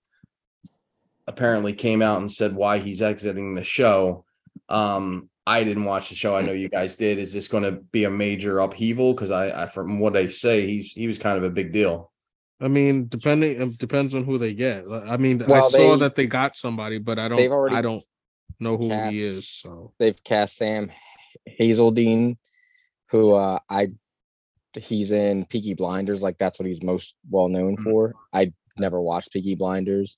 apparently 1.28 1.74
came 1.74 2.02
out 2.02 2.20
and 2.20 2.32
said 2.32 2.54
why 2.54 2.78
he's 2.78 3.02
exiting 3.02 3.54
the 3.54 3.64
show. 3.64 4.26
Um, 4.70 5.30
I 5.46 5.64
didn't 5.64 5.86
watch 5.86 6.10
the 6.10 6.16
show. 6.16 6.36
I 6.36 6.42
know 6.42 6.54
you 6.54 6.70
guys 6.80 6.96
did. 6.96 7.18
Is 7.18 7.34
this 7.34 7.48
going 7.48 7.64
to 7.64 7.72
be 7.72 8.04
a 8.06 8.10
major 8.10 8.60
upheaval? 8.60 9.14
Because 9.14 9.32
I, 9.32 9.64
I, 9.64 9.68
from 9.68 10.00
what 10.00 10.14
they 10.14 10.28
say, 10.28 10.66
he's 10.66 10.92
he 10.94 11.08
was 11.08 11.20
kind 11.20 11.38
of 11.38 11.44
a 11.44 11.50
big 11.50 11.72
deal. 11.72 12.12
I 12.62 12.68
mean, 12.70 13.08
depending 13.08 13.62
it 13.62 13.78
depends 13.78 14.16
on 14.16 14.24
who 14.24 14.38
they 14.38 14.54
get. 14.54 14.86
I 14.90 15.18
mean, 15.18 15.44
I 15.52 15.68
saw 15.68 15.94
they- 15.96 16.00
that 16.00 16.16
they 16.16 16.28
got 16.28 16.56
somebody, 16.56 16.98
but 16.98 17.20
I 17.20 17.28
don't. 17.28 17.36
they've 17.38 17.52
already 17.52 17.76
I 17.76 17.82
don't 17.82 18.04
know 18.60 18.78
who 18.78 18.90
he 19.10 19.18
is. 19.18 19.50
So 19.50 19.92
they've 20.00 20.22
cast 20.24 20.56
sam 20.56 20.92
hazeldine 21.60 22.38
who 23.10 23.36
uh 23.36 23.60
i 23.70 23.88
he's 24.78 25.12
in 25.12 25.46
peaky 25.46 25.74
blinders 25.74 26.22
like 26.22 26.38
that's 26.38 26.60
what 26.60 26.66
he's 26.68 26.82
most 26.84 27.16
well 27.30 27.48
known 27.50 27.76
Mhm. 27.76 27.84
for 27.84 28.14
i 28.32 28.54
never 28.78 29.02
watched 29.02 29.32
peaky 29.34 29.56
blinders 29.56 30.18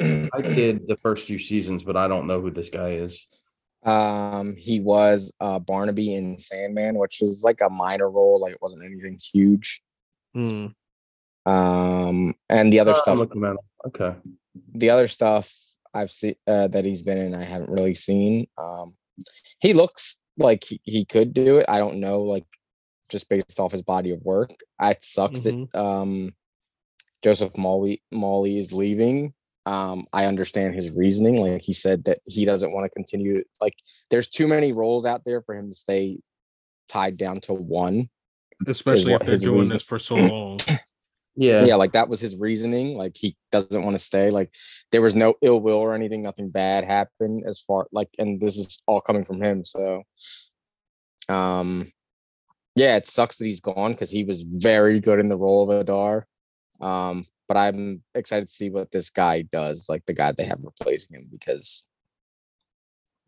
I 0.00 0.40
did 0.42 0.86
the 0.86 0.96
first 0.96 1.26
few 1.26 1.38
seasons, 1.38 1.82
but 1.82 1.96
I 1.96 2.08
don't 2.08 2.26
know 2.26 2.40
who 2.40 2.50
this 2.50 2.68
guy 2.68 2.90
is. 2.92 3.26
Um, 3.84 4.56
he 4.56 4.80
was 4.80 5.32
uh 5.40 5.58
Barnaby 5.58 6.14
in 6.14 6.38
Sandman, 6.38 6.98
which 6.98 7.18
was 7.20 7.42
like 7.44 7.60
a 7.60 7.70
minor 7.70 8.10
role, 8.10 8.40
like 8.40 8.52
it 8.52 8.62
wasn't 8.62 8.84
anything 8.84 9.18
huge. 9.32 9.82
hmm. 10.34 10.66
Um, 11.46 12.34
and 12.48 12.72
the 12.72 12.80
other 12.80 12.90
Oh, 12.92 12.96
I'm 12.96 13.00
stuff, 13.02 13.18
looking 13.18 13.44
at 13.44 13.50
him. 13.52 13.58
Okay. 13.86 14.16
the 14.74 14.90
other 14.90 15.06
stuff 15.06 15.54
I've 15.94 16.10
seen 16.10 16.34
uh, 16.48 16.66
that 16.68 16.84
he's 16.84 17.02
been 17.02 17.18
in, 17.18 17.34
I 17.34 17.44
haven't 17.44 17.70
really 17.70 17.94
seen. 17.94 18.48
Um, 18.58 18.94
he 19.60 19.72
looks 19.72 20.20
like 20.36 20.64
he, 20.64 20.80
he 20.82 21.04
could 21.04 21.32
do 21.32 21.58
it. 21.58 21.66
I 21.68 21.78
don't 21.78 22.00
know, 22.00 22.22
like 22.22 22.44
just 23.10 23.28
based 23.28 23.60
off 23.60 23.70
his 23.70 23.82
body 23.82 24.10
of 24.10 24.20
work. 24.24 24.50
It 24.82 25.02
sucks 25.02 25.40
that 25.40 25.68
um 25.74 26.34
Joseph 27.22 27.52
Mawle 27.54 28.00
Mawle 28.12 28.58
is 28.58 28.72
leaving. 28.72 29.32
Um, 29.66 30.06
I 30.12 30.26
understand 30.26 30.74
his 30.74 30.90
reasoning. 30.92 31.36
Like 31.40 31.60
he 31.60 31.72
said 31.72 32.04
that 32.04 32.20
he 32.24 32.44
doesn't 32.44 32.72
want 32.72 32.84
to 32.84 32.90
continue. 32.90 33.42
Like 33.60 33.74
there's 34.10 34.28
too 34.28 34.46
many 34.46 34.72
roles 34.72 35.04
out 35.04 35.24
there 35.24 35.42
for 35.42 35.54
him 35.54 35.68
to 35.68 35.74
stay 35.74 36.18
tied 36.88 37.16
down 37.16 37.40
to 37.42 37.52
one. 37.52 38.08
especially 38.66 39.12
if 39.12 39.22
they're 39.22 39.36
doing 39.36 39.60
reason- 39.60 39.74
this 39.74 39.82
for 39.82 39.98
so 39.98 40.14
long. 40.32 40.60
Yeah. 41.38 41.66
yeah 41.66 41.74
like 41.74 41.92
that 41.92 42.08
was 42.08 42.18
his 42.18 42.34
reasoning 42.36 42.96
like 42.96 43.14
he 43.14 43.36
doesn't 43.52 43.84
want 43.84 43.92
to 43.94 43.98
stay 44.02 44.30
like 44.30 44.54
there 44.90 45.02
was 45.02 45.14
no 45.14 45.34
ill 45.42 45.60
will 45.60 45.76
or 45.76 45.92
anything 45.94 46.22
nothing 46.22 46.48
bad 46.48 46.82
happened 46.84 47.44
as 47.46 47.60
far 47.60 47.86
like 47.92 48.08
and 48.18 48.40
this 48.40 48.56
is 48.56 48.82
all 48.86 49.02
coming 49.02 49.22
from 49.22 49.42
him 49.42 49.62
so 49.62 50.02
um 51.28 51.92
yeah 52.74 52.96
it 52.96 53.04
sucks 53.04 53.36
that 53.36 53.44
he's 53.44 53.60
gone 53.60 53.92
because 53.92 54.10
he 54.10 54.24
was 54.24 54.44
very 54.44 54.98
good 54.98 55.18
in 55.18 55.28
the 55.28 55.36
role 55.36 55.62
of 55.70 55.78
adar 55.78 56.24
Um, 56.80 57.26
but 57.48 57.56
I'm 57.56 58.02
excited 58.14 58.46
to 58.46 58.52
see 58.52 58.70
what 58.70 58.90
this 58.90 59.10
guy 59.10 59.42
does, 59.42 59.86
like 59.88 60.04
the 60.06 60.14
guy 60.14 60.32
they 60.32 60.44
have 60.44 60.58
replacing 60.62 61.16
him, 61.16 61.28
because 61.30 61.86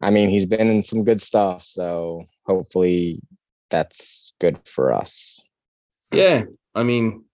I 0.01 0.11
mean 0.11 0.29
he's 0.29 0.47
been 0.47 0.69
in 0.69 0.83
some 0.83 1.05
good 1.05 1.21
stuff, 1.21 1.63
so 1.63 2.25
hopefully 2.47 3.21
that's 3.71 4.33
good 4.41 4.59
for 4.67 4.93
us. 4.93 5.41
Yeah, 6.13 6.43
I 6.75 6.83
mean, 6.85 7.25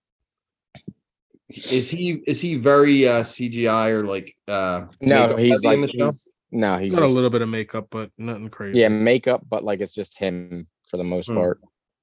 is 1.49 1.91
he 1.91 2.23
is 2.27 2.41
he 2.41 2.57
very 2.57 3.07
uh 3.07 3.23
CGI 3.23 3.91
or 3.91 4.05
like 4.05 4.35
uh 4.49 4.87
No, 5.01 5.37
he's 5.37 5.63
heavy 5.65 5.75
in 5.75 5.81
like 5.83 5.91
the 5.91 5.97
show? 5.99 6.07
he's, 6.07 6.33
no, 6.51 6.79
he's 6.79 6.95
Got 6.95 7.05
a 7.05 7.09
little 7.09 7.31
bit 7.31 7.43
of 7.43 7.49
makeup, 7.49 7.89
but 7.91 8.11
nothing 8.19 8.49
crazy. 8.49 8.79
yeah 8.79 8.89
makeup, 8.89 9.43
but 9.49 9.65
like 9.65 9.81
it's 9.81 9.95
just 9.95 10.19
him 10.19 10.67
for 10.89 10.97
the 10.97 11.05
most 11.05 11.29
Hmm. 11.29 11.37
part. 11.37 11.61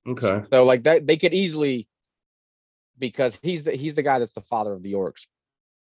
okay. 0.08 0.42
So 0.52 0.64
like 0.64 0.84
that 0.84 1.08
they 1.08 1.18
could 1.18 1.34
easily 1.34 1.88
because 3.02 3.38
he's 3.44 3.66
the 3.66 3.74
he's 3.74 3.96
the 3.96 4.04
guy 4.04 4.20
that's 4.20 4.32
the 4.32 4.42
father 4.42 4.72
of 4.72 4.84
the 4.84 4.94
orcs. 4.94 5.28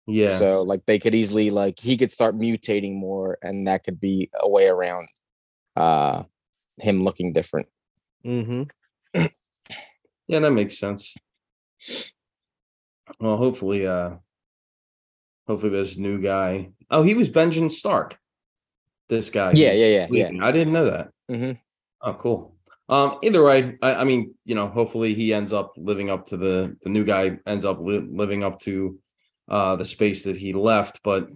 Yeah. 0.06 0.38
So 0.38 0.62
like 0.62 0.86
they 0.86 1.00
could 1.00 1.16
easily 1.16 1.50
like 1.50 1.80
he 1.80 1.96
could 1.96 2.12
start 2.12 2.36
mutating 2.36 2.94
more 2.94 3.38
and 3.42 3.66
that 3.66 3.82
could 3.82 3.98
be 3.98 4.30
a 4.38 4.48
way 4.48 4.68
around 4.68 5.08
uh 5.74 6.22
him 6.80 7.02
looking 7.02 7.32
different. 7.32 7.66
Mm-hmm. 8.24 8.62
yeah, 10.28 10.38
that 10.38 10.52
makes 10.52 10.78
sense. 10.78 11.14
Well, 13.18 13.36
hopefully, 13.36 13.86
uh 13.86 14.10
hopefully 15.48 15.72
this 15.72 15.96
new 15.96 16.20
guy. 16.20 16.70
Oh, 16.90 17.02
he 17.02 17.14
was 17.14 17.30
Benjen 17.30 17.70
Stark. 17.70 18.18
This 19.08 19.30
guy. 19.30 19.52
Yeah, 19.54 19.72
yeah, 19.72 20.06
yeah, 20.10 20.30
yeah. 20.30 20.44
I 20.44 20.52
didn't 20.52 20.72
know 20.72 20.90
that. 20.90 21.10
Mhm. 21.30 21.58
Oh, 22.02 22.14
cool. 22.14 22.55
Um, 22.88 23.18
either 23.22 23.42
way, 23.42 23.76
I, 23.82 23.94
I 23.94 24.04
mean, 24.04 24.34
you 24.44 24.54
know, 24.54 24.68
hopefully 24.68 25.14
he 25.14 25.32
ends 25.34 25.52
up 25.52 25.72
living 25.76 26.08
up 26.08 26.26
to 26.26 26.36
the 26.36 26.76
the 26.82 26.88
new 26.88 27.04
guy 27.04 27.38
ends 27.46 27.64
up 27.64 27.80
li- 27.80 28.06
living 28.08 28.44
up 28.44 28.60
to 28.60 28.98
uh 29.48 29.76
the 29.76 29.84
space 29.84 30.22
that 30.22 30.36
he 30.36 30.52
left, 30.52 31.00
but 31.02 31.28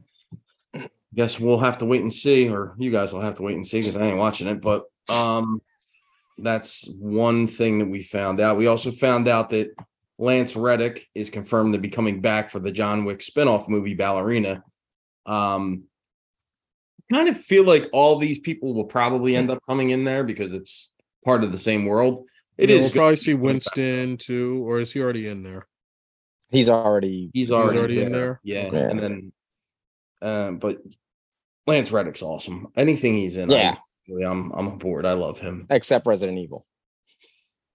I 0.74 0.88
guess 1.14 1.40
we'll 1.40 1.59
have 1.59 1.78
to 1.78 1.86
wait 1.86 2.03
and 2.03 2.12
see, 2.12 2.48
or 2.48 2.74
you 2.78 2.92
guys 2.92 3.12
will 3.12 3.20
have 3.20 3.34
to 3.36 3.42
wait 3.42 3.57
and 3.57 3.66
see 3.66 3.80
because 3.80 3.96
I 3.96 4.07
ain't 4.07 4.18
watching 4.18 4.46
it. 4.46 4.61
But 4.61 4.84
um 5.12 5.61
that's 6.38 6.88
one 6.98 7.46
thing 7.46 7.80
that 7.80 7.88
we 7.88 8.03
found 8.03 8.40
out. 8.40 8.57
We 8.57 8.68
also 8.68 8.90
found 8.90 9.28
out 9.28 9.51
that 9.51 9.74
Lance 10.18 10.55
Reddick 10.55 11.05
is 11.14 11.30
confirmed 11.30 11.74
to 11.74 11.78
be 11.80 11.88
coming 11.88 12.20
back 12.20 12.48
for 12.48 12.61
the 12.61 12.72
John 12.72 13.05
Wick 13.05 13.18
spinoff 13.18 13.68
movie 13.68 13.94
Ballerina. 13.94 14.62
Um 15.26 15.84
kind 17.12 17.28
of 17.28 17.36
feel 17.36 17.64
like 17.64 17.88
all 17.92 18.18
these 18.18 18.38
people 18.38 18.72
will 18.72 18.84
probably 18.84 19.34
end 19.34 19.51
up 19.51 19.59
coming 19.66 19.90
in 19.90 20.05
there 20.05 20.22
because 20.22 20.53
it's 20.53 20.92
part 21.25 21.45
of 21.45 21.53
the 21.53 21.59
same 21.59 21.87
world. 21.87 22.27
It 22.59 22.68
yeah, 22.71 22.77
is 22.77 22.85
We'll 22.85 22.93
probably 22.93 23.16
see 23.16 23.35
Winston 23.35 24.16
too, 24.18 24.62
or 24.68 24.81
is 24.81 24.93
he 24.93 25.01
already 25.01 25.27
in 25.29 25.43
there? 25.43 25.66
He's 26.51 26.68
already 26.68 27.31
He's 27.33 27.51
already, 27.53 27.79
already 27.79 28.01
in 28.03 28.12
there. 28.12 28.21
there? 28.21 28.41
Yeah. 28.43 28.68
Yeah. 28.73 28.91
And 28.91 28.99
then 28.99 29.33
um 30.23 30.59
but 30.59 30.79
Lance 31.66 31.93
Reddick's 31.93 32.23
awesome. 32.23 32.68
Anything 32.77 33.14
he's 33.14 33.37
in, 33.37 33.49
Yeah. 33.49 33.77
really, 34.09 34.25
I'm 34.25 34.51
I'm 34.53 34.66
aboard. 34.66 35.07
I 35.07 35.12
love 35.12 35.41
him. 35.41 35.66
except 35.71 36.07
Resident 36.07 36.39
Evil. 36.39 36.66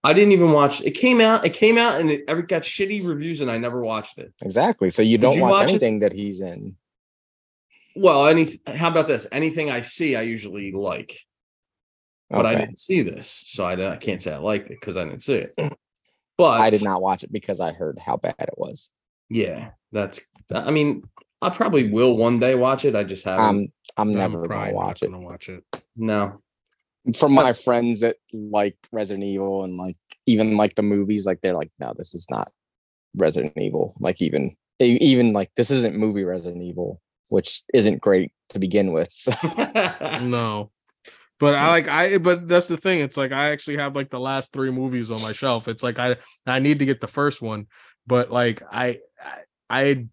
I 0.04 0.14
didn't 0.14 0.34
even 0.34 0.52
watch 0.52 0.82
it 0.82 0.91
came 0.91 1.20
out, 1.20 1.46
it 1.46 1.54
came 1.54 1.78
out 1.80 2.00
and 2.00 2.12
it 2.12 2.26
ever 2.28 2.43
got 2.43 2.62
shitty 2.62 3.08
reviews 3.08 3.41
and 3.41 3.50
I 3.50 3.58
never 3.58 3.82
watched 3.82 4.20
it. 4.20 4.34
Exactly. 4.43 4.89
So 4.91 5.02
you 5.02 5.18
don't 5.18 5.36
you 5.38 5.41
watch, 5.41 5.52
watch 5.52 5.64
it? 5.64 5.70
anything 5.72 6.00
that 6.02 6.12
he's 6.14 6.41
in. 6.41 6.76
Well, 7.96 8.28
any 8.28 8.50
how 8.68 8.89
about 8.89 9.08
this? 9.08 9.26
Anything 9.32 9.72
I 9.72 9.82
see, 9.82 10.16
I 10.16 10.24
usually 10.24 10.72
like, 10.74 11.18
but 12.30 12.45
I 12.45 12.55
didn't 12.55 12.78
see 12.78 13.01
this, 13.01 13.43
so 13.47 13.65
I, 13.65 13.93
I 13.93 13.97
can't 13.97 14.21
say 14.21 14.34
I 14.34 14.38
liked 14.38 14.67
it 14.69 14.80
because 14.80 14.97
I 14.97 15.03
didn't 15.03 15.23
see 15.23 15.36
it. 15.36 15.53
But 16.38 16.59
I 16.59 16.69
did 16.69 16.84
not 16.84 17.01
watch 17.01 17.23
it 17.23 17.32
because 17.32 17.61
I 17.61 17.71
heard 17.71 17.97
how 17.97 18.17
bad 18.17 18.36
it 18.38 18.55
was. 18.57 18.91
Yeah, 19.30 19.69
that's. 19.93 20.19
I 20.53 20.69
mean, 20.69 21.03
I 21.41 21.49
probably 21.49 21.89
will 21.89 22.17
one 22.17 22.39
day 22.39 22.55
watch 22.55 22.86
it. 22.86 22.95
I 22.95 23.03
just 23.03 23.23
haven't. 23.23 23.45
Um, 23.45 23.67
I'm 23.97 24.11
never 24.11 24.43
I'm 24.43 24.49
gonna 24.49 24.73
watch 24.73 25.01
it. 25.01 25.11
gonna 25.11 25.26
watch 25.26 25.49
it. 25.49 25.63
no. 25.95 26.41
From 27.17 27.34
my 27.34 27.53
friends 27.53 27.99
that 28.01 28.17
like 28.34 28.76
Resident 28.91 29.23
Evil 29.23 29.63
and 29.63 29.78
like 29.78 29.95
even 30.26 30.57
like 30.57 30.76
the 30.76 30.82
movies, 30.82 31.26
like 31.26 31.39
they're 31.41 31.53
like, 31.53 31.71
no, 31.80 31.93
this 31.95 32.15
is 32.15 32.26
not 32.30 32.51
Resident 33.15 33.53
Evil. 33.57 33.95
Like 33.99 34.21
even 34.21 34.55
even 34.80 35.32
like 35.32 35.51
this 35.55 35.71
isn't 35.71 35.95
movie 35.95 36.23
Resident 36.23 36.63
Evil, 36.63 36.99
which 37.30 37.63
isn't 37.73 38.01
great 38.01 38.32
to 38.49 38.59
begin 38.59 38.91
with. 38.91 39.11
So 39.11 39.32
No. 40.21 40.71
But 41.39 41.55
I 41.55 41.69
like 41.69 41.88
I 41.89 42.07
eh, 42.13 42.17
but 42.17 42.47
that's 42.47 42.67
the 42.67 42.77
thing. 42.77 43.01
It's 43.01 43.17
like 43.17 43.31
I 43.33 43.49
actually 43.49 43.77
have 43.77 43.95
like 43.95 44.09
the 44.09 44.19
last 44.19 44.53
three 44.53 44.71
movies 44.71 45.11
on 45.11 45.21
my 45.21 45.33
shelf. 45.33 45.67
It's 45.67 45.83
like 45.83 45.99
I 45.99 46.15
I 46.47 46.59
need 46.59 46.79
to 46.79 46.86
get 46.86 47.01
the 47.01 47.07
first 47.07 47.41
one, 47.41 47.67
but 48.07 48.31
like 48.31 48.61
I 48.71 48.99
I, 49.21 49.38
I 49.69 50.05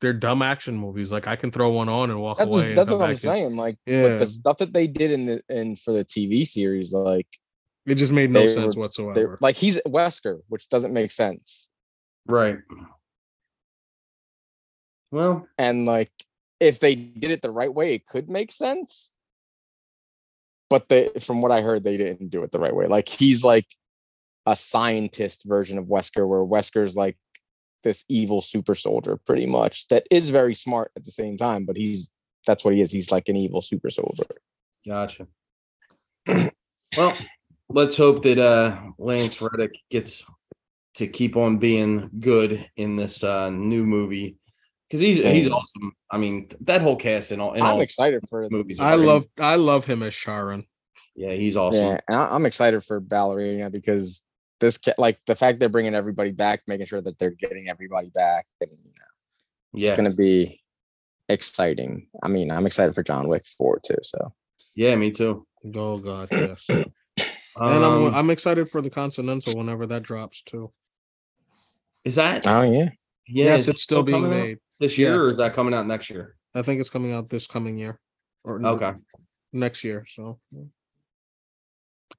they're 0.00 0.12
dumb 0.12 0.40
action 0.42 0.76
movies. 0.76 1.10
Like 1.10 1.26
I 1.26 1.34
can 1.36 1.50
throw 1.50 1.70
one 1.70 1.88
on 1.88 2.10
and 2.10 2.20
walk 2.20 2.38
that's 2.38 2.52
away. 2.52 2.64
just, 2.66 2.76
that's 2.76 2.90
what 2.92 3.08
I'm 3.08 3.16
saying. 3.16 3.56
Like 3.56 3.76
Yeah. 3.86 4.02
with 4.04 4.18
the 4.20 4.26
stuff 4.26 4.58
that 4.58 4.72
they 4.72 4.86
did 4.86 5.10
in 5.10 5.26
the 5.26 5.42
in 5.48 5.74
for 5.76 5.92
the 5.92 6.04
TV 6.04 6.44
series, 6.46 6.92
like 6.92 7.26
It 7.86 7.96
just 7.96 8.12
made 8.12 8.30
no 8.30 8.46
sense 8.46 8.76
were- 8.76 8.82
whatsoever. 8.82 9.38
like 9.40 9.56
he's 9.56 9.80
Wesker, 9.86 10.40
which 10.48 10.68
doesn't 10.68 10.92
make 10.92 11.10
sense. 11.10 11.70
right. 12.26 12.58
Well, 15.10 15.46
and 15.58 15.84
like 15.86 16.10
if 16.60 16.80
they 16.80 16.94
did 16.94 17.30
it 17.30 17.42
the 17.42 17.50
right 17.50 17.72
way 17.72 17.94
it 17.94 18.06
could 18.06 18.30
make 18.30 18.50
sense 18.52 19.12
but 20.72 20.88
they 20.88 21.10
from 21.20 21.42
what 21.42 21.52
i 21.52 21.60
heard 21.60 21.84
they 21.84 21.98
didn't 21.98 22.30
do 22.30 22.42
it 22.42 22.50
the 22.50 22.58
right 22.58 22.74
way. 22.74 22.86
Like 22.86 23.06
he's 23.06 23.44
like 23.44 23.66
a 24.46 24.56
scientist 24.56 25.44
version 25.44 25.76
of 25.76 25.84
wesker 25.84 26.26
where 26.26 26.40
wesker's 26.40 26.96
like 26.96 27.18
this 27.82 28.06
evil 28.08 28.40
super 28.40 28.74
soldier 28.74 29.18
pretty 29.26 29.44
much 29.44 29.86
that 29.88 30.06
is 30.10 30.30
very 30.30 30.54
smart 30.54 30.90
at 30.96 31.04
the 31.04 31.10
same 31.10 31.36
time 31.36 31.66
but 31.66 31.76
he's 31.76 32.10
that's 32.46 32.64
what 32.64 32.72
he 32.72 32.80
is. 32.80 32.90
He's 32.90 33.12
like 33.12 33.28
an 33.28 33.36
evil 33.36 33.60
super 33.60 33.90
soldier. 33.90 34.24
Gotcha. 34.86 35.26
well, 36.96 37.14
let's 37.68 37.98
hope 37.98 38.22
that 38.22 38.38
uh 38.38 38.80
Lance 38.98 39.42
Reddick 39.42 39.72
gets 39.90 40.24
to 40.94 41.06
keep 41.06 41.36
on 41.36 41.58
being 41.58 42.08
good 42.18 42.66
in 42.76 42.96
this 42.96 43.22
uh 43.22 43.50
new 43.50 43.84
movie 43.84 44.38
because 44.92 45.00
he's 45.00 45.16
he's 45.16 45.48
awesome. 45.48 45.92
I 46.10 46.18
mean, 46.18 46.50
that 46.60 46.82
whole 46.82 46.96
cast 46.96 47.32
and 47.32 47.40
all 47.40 47.54
in 47.54 47.62
i'm 47.62 47.76
all 47.76 47.80
excited 47.80 48.22
for 48.28 48.46
movies. 48.50 48.78
I 48.78 48.96
great. 48.96 49.06
love 49.06 49.24
I 49.38 49.54
love 49.54 49.86
him 49.86 50.02
as 50.02 50.14
Charon. 50.14 50.66
Yeah, 51.16 51.32
he's 51.32 51.56
awesome. 51.56 51.80
yeah 51.80 52.00
and 52.08 52.16
I, 52.16 52.34
i'm 52.34 52.46
excited 52.46 52.82
for 52.84 52.98
ballerina 52.98 53.68
because 53.68 54.24
this 54.60 54.78
like 54.96 55.18
the 55.26 55.34
fact 55.34 55.60
they're 55.60 55.68
bringing 55.68 55.94
everybody 55.94 56.30
back 56.30 56.62
making 56.66 56.86
sure 56.86 57.02
that 57.02 57.18
they're 57.18 57.30
getting 57.32 57.68
everybody 57.68 58.10
back 58.14 58.46
and 58.60 58.70
you 58.70 58.90
know, 58.90 59.78
Yeah, 59.78 59.88
it's 59.88 59.96
gonna 59.96 60.14
be 60.14 60.60
exciting. 61.28 62.08
I 62.22 62.28
mean, 62.28 62.50
I'm 62.50 62.66
excited 62.66 62.94
for 62.94 63.02
John 63.02 63.28
Wick 63.28 63.44
4 63.58 63.80
too. 63.80 63.96
So 64.02 64.32
yeah, 64.76 64.94
me 64.96 65.10
too. 65.10 65.46
Oh 65.74 65.98
god, 65.98 66.28
yes. 66.32 66.66
and 66.68 66.86
I'm 67.56 67.82
Um, 67.82 68.14
I'm 68.14 68.30
excited 68.30 68.68
for 68.70 68.82
the 68.82 68.90
Continental 68.90 69.56
whenever 69.56 69.86
that 69.86 70.02
drops 70.02 70.42
too. 70.42 70.72
is 72.04 72.14
that 72.16 72.46
oh 72.46 72.62
yeah. 72.70 72.90
Yeah? 73.26 73.44
yes, 73.46 73.60
is 73.62 73.68
it 73.68 73.70
it's 73.72 73.82
still 73.82 74.02
being 74.02 74.22
coming 74.22 74.38
out 74.38 74.44
made. 74.46 74.58
this 74.80 74.98
year, 74.98 75.10
yeah. 75.14 75.20
or 75.20 75.28
is 75.30 75.38
that 75.38 75.52
coming 75.54 75.74
out 75.74 75.86
next 75.86 76.10
year? 76.10 76.36
I 76.54 76.62
think 76.62 76.80
it's 76.80 76.90
coming 76.90 77.12
out 77.12 77.28
this 77.30 77.46
coming 77.46 77.78
year. 77.78 77.98
Or 78.44 78.58
n- 78.58 78.66
Okay. 78.66 78.92
next 79.52 79.84
year. 79.84 80.04
So 80.08 80.38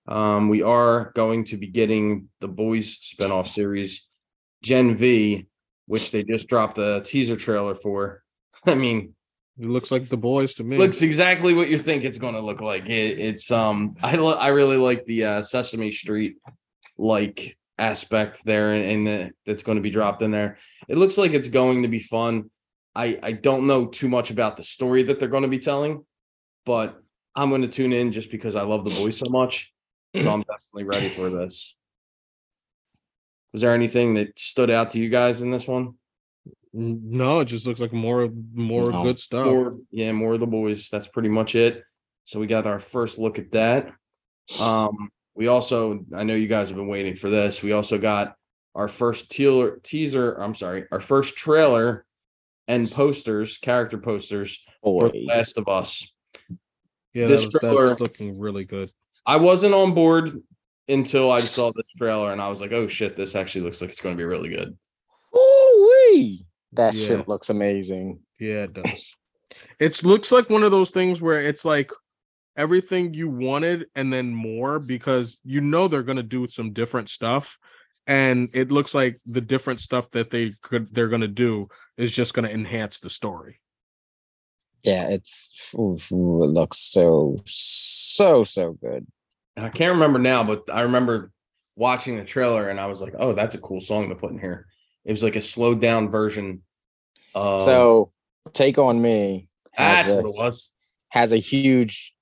Um, 0.07 0.49
we 0.49 0.61
are 0.61 1.11
going 1.15 1.45
to 1.45 1.57
be 1.57 1.67
getting 1.67 2.29
the 2.41 2.47
boys 2.47 2.97
spinoff 2.97 3.47
series, 3.47 4.07
Gen 4.63 4.95
V, 4.95 5.47
which 5.85 6.11
they 6.11 6.23
just 6.23 6.47
dropped 6.47 6.77
a 6.77 7.01
teaser 7.05 7.35
trailer 7.35 7.75
for. 7.75 8.23
I 8.65 8.75
mean, 8.75 9.13
it 9.59 9.67
looks 9.69 9.91
like 9.91 10.09
the 10.09 10.17
boys 10.17 10.55
to 10.55 10.63
me. 10.63 10.77
looks 10.77 11.01
exactly 11.03 11.53
what 11.53 11.69
you 11.69 11.77
think 11.77 12.03
it's 12.03 12.17
going 12.17 12.33
to 12.33 12.41
look 12.41 12.59
like. 12.61 12.85
It, 12.89 13.19
it's 13.19 13.51
um, 13.51 13.95
I 14.01 14.17
I 14.17 14.47
really 14.47 14.77
like 14.77 15.05
the 15.05 15.25
uh, 15.25 15.41
Sesame 15.41 15.91
Street 15.91 16.37
like 16.97 17.55
aspect 17.77 18.43
there, 18.45 18.73
and, 18.73 18.85
and 18.85 19.07
the, 19.07 19.31
that's 19.45 19.63
going 19.63 19.77
to 19.77 19.81
be 19.81 19.89
dropped 19.89 20.21
in 20.21 20.31
there. 20.31 20.57
It 20.87 20.97
looks 20.97 21.17
like 21.17 21.31
it's 21.31 21.49
going 21.49 21.83
to 21.83 21.87
be 21.89 21.99
fun. 21.99 22.49
I 22.95 23.19
I 23.23 23.31
don't 23.31 23.67
know 23.67 23.87
too 23.87 24.09
much 24.09 24.29
about 24.31 24.57
the 24.57 24.63
story 24.63 25.03
that 25.03 25.19
they're 25.19 25.27
going 25.29 25.43
to 25.43 25.49
be 25.49 25.59
telling, 25.59 26.05
but 26.65 26.99
I'm 27.35 27.49
going 27.49 27.63
to 27.63 27.67
tune 27.67 27.93
in 27.93 28.11
just 28.11 28.29
because 28.29 28.55
I 28.55 28.61
love 28.61 28.85
the 28.85 28.95
boys 29.03 29.17
so 29.17 29.25
much. 29.29 29.73
So 30.15 30.31
I'm 30.31 30.41
definitely 30.43 30.83
ready 30.83 31.09
for 31.09 31.29
this. 31.31 31.75
Was 33.51 33.61
there 33.63 33.73
anything 33.73 34.15
that 34.15 34.37
stood 34.37 34.69
out 34.69 34.91
to 34.91 34.99
you 34.99 35.09
guys 35.09 35.41
in 35.41 35.49
this 35.49 35.67
one? 35.67 35.95
No, 36.71 37.39
it 37.39 37.45
just 37.45 37.67
looks 37.67 37.79
like 37.79 37.93
more 37.93 38.29
more 38.53 38.91
No. 38.91 39.03
good 39.03 39.19
stuff. 39.19 39.45
More, 39.45 39.77
yeah, 39.91 40.11
more 40.11 40.33
of 40.35 40.39
the 40.39 40.47
boys. 40.47 40.89
That's 40.89 41.07
pretty 41.07 41.29
much 41.29 41.55
it. 41.55 41.83
So 42.25 42.39
we 42.39 42.47
got 42.47 42.65
our 42.67 42.79
first 42.79 43.19
look 43.19 43.37
at 43.39 43.51
that. 43.51 43.91
Um, 44.61 45.09
we 45.35 45.47
also, 45.47 46.05
I 46.15 46.23
know 46.23 46.35
you 46.35 46.47
guys 46.47 46.69
have 46.69 46.77
been 46.77 46.87
waiting 46.87 47.15
for 47.15 47.29
this. 47.29 47.63
We 47.63 47.71
also 47.71 47.97
got 47.97 48.35
our 48.75 48.87
first 48.87 49.31
teaser, 49.31 49.79
teaser. 49.83 50.33
I'm 50.33 50.55
sorry, 50.55 50.85
our 50.91 50.99
first 50.99 51.37
trailer 51.37 52.05
and 52.67 52.89
posters, 52.89 53.57
character 53.57 53.97
posters 53.97 54.63
for 54.83 55.09
The 55.09 55.25
Last 55.27 55.57
of 55.57 55.67
Us. 55.67 56.11
yeah, 57.13 57.27
this 57.27 57.41
that 57.43 57.53
was, 57.53 57.59
trailer- 57.61 57.87
that's 57.89 57.99
looking 57.99 58.39
really 58.39 58.65
good. 58.65 58.91
I 59.25 59.37
wasn't 59.37 59.73
on 59.73 59.93
board 59.93 60.31
until 60.87 61.31
I 61.31 61.39
saw 61.39 61.71
this 61.71 61.85
trailer 61.97 62.31
and 62.31 62.41
I 62.41 62.49
was 62.49 62.59
like, 62.61 62.71
oh 62.73 62.87
shit, 62.87 63.15
this 63.15 63.35
actually 63.35 63.61
looks 63.61 63.79
like 63.81 63.89
it's 63.89 64.01
going 64.01 64.15
to 64.15 64.21
be 64.21 64.25
really 64.25 64.49
good. 64.49 64.77
Ooh-wee. 65.35 66.45
That 66.73 66.93
Yeah. 66.93 67.07
shit 67.07 67.27
looks 67.27 67.49
amazing. 67.49 68.19
Yeah, 68.39 68.63
it 68.63 68.73
does. 68.73 69.15
It 69.79 70.03
looks 70.03 70.31
like 70.31 70.49
one 70.49 70.63
of 70.63 70.71
those 70.71 70.91
things 70.91 71.21
where 71.21 71.41
it's 71.41 71.63
like 71.65 71.91
everything 72.55 73.13
you 73.13 73.29
wanted 73.29 73.87
and 73.95 74.11
then 74.11 74.33
more 74.33 74.79
because 74.79 75.39
you 75.43 75.61
know 75.61 75.87
they're 75.87 76.03
gonna 76.03 76.23
do 76.23 76.47
some 76.47 76.73
different 76.73 77.09
stuff, 77.09 77.57
and 78.07 78.49
it 78.53 78.71
looks 78.71 78.93
like 78.93 79.19
the 79.25 79.41
different 79.41 79.79
stuff 79.79 80.09
that 80.11 80.29
they 80.29 80.53
could 80.61 80.93
they're 80.93 81.09
gonna 81.09 81.27
do 81.27 81.67
is 81.97 82.11
just 82.11 82.33
gonna 82.33 82.49
enhance 82.49 82.99
the 82.99 83.09
story. 83.09 83.59
Yeah, 84.81 85.09
it's 85.09 85.73
ooh, 85.75 85.97
ooh, 86.11 86.43
it 86.43 86.47
looks 86.47 86.79
so 86.79 87.37
so 87.45 88.43
so 88.43 88.73
good. 88.73 89.07
I 89.55 89.69
can't 89.69 89.93
remember 89.93 90.19
now, 90.19 90.43
but 90.43 90.63
I 90.71 90.81
remember 90.81 91.31
watching 91.75 92.17
the 92.17 92.25
trailer 92.25 92.69
and 92.69 92.79
I 92.79 92.87
was 92.87 93.01
like, 93.01 93.13
"Oh, 93.17 93.33
that's 93.33 93.55
a 93.55 93.59
cool 93.59 93.81
song 93.81 94.09
to 94.09 94.15
put 94.15 94.31
in 94.31 94.39
here." 94.39 94.67
It 95.05 95.11
was 95.11 95.23
like 95.23 95.35
a 95.35 95.41
slowed 95.41 95.81
down 95.81 96.09
version. 96.09 96.63
Of, 97.35 97.61
so 97.61 98.11
take 98.53 98.77
on 98.77 99.01
me 99.01 99.47
has 99.71 100.05
that's 100.05 100.17
what 100.17 100.25
it 100.25 100.35
was. 100.35 100.73
has 101.09 101.31
a 101.31 101.37
huge 101.37 102.12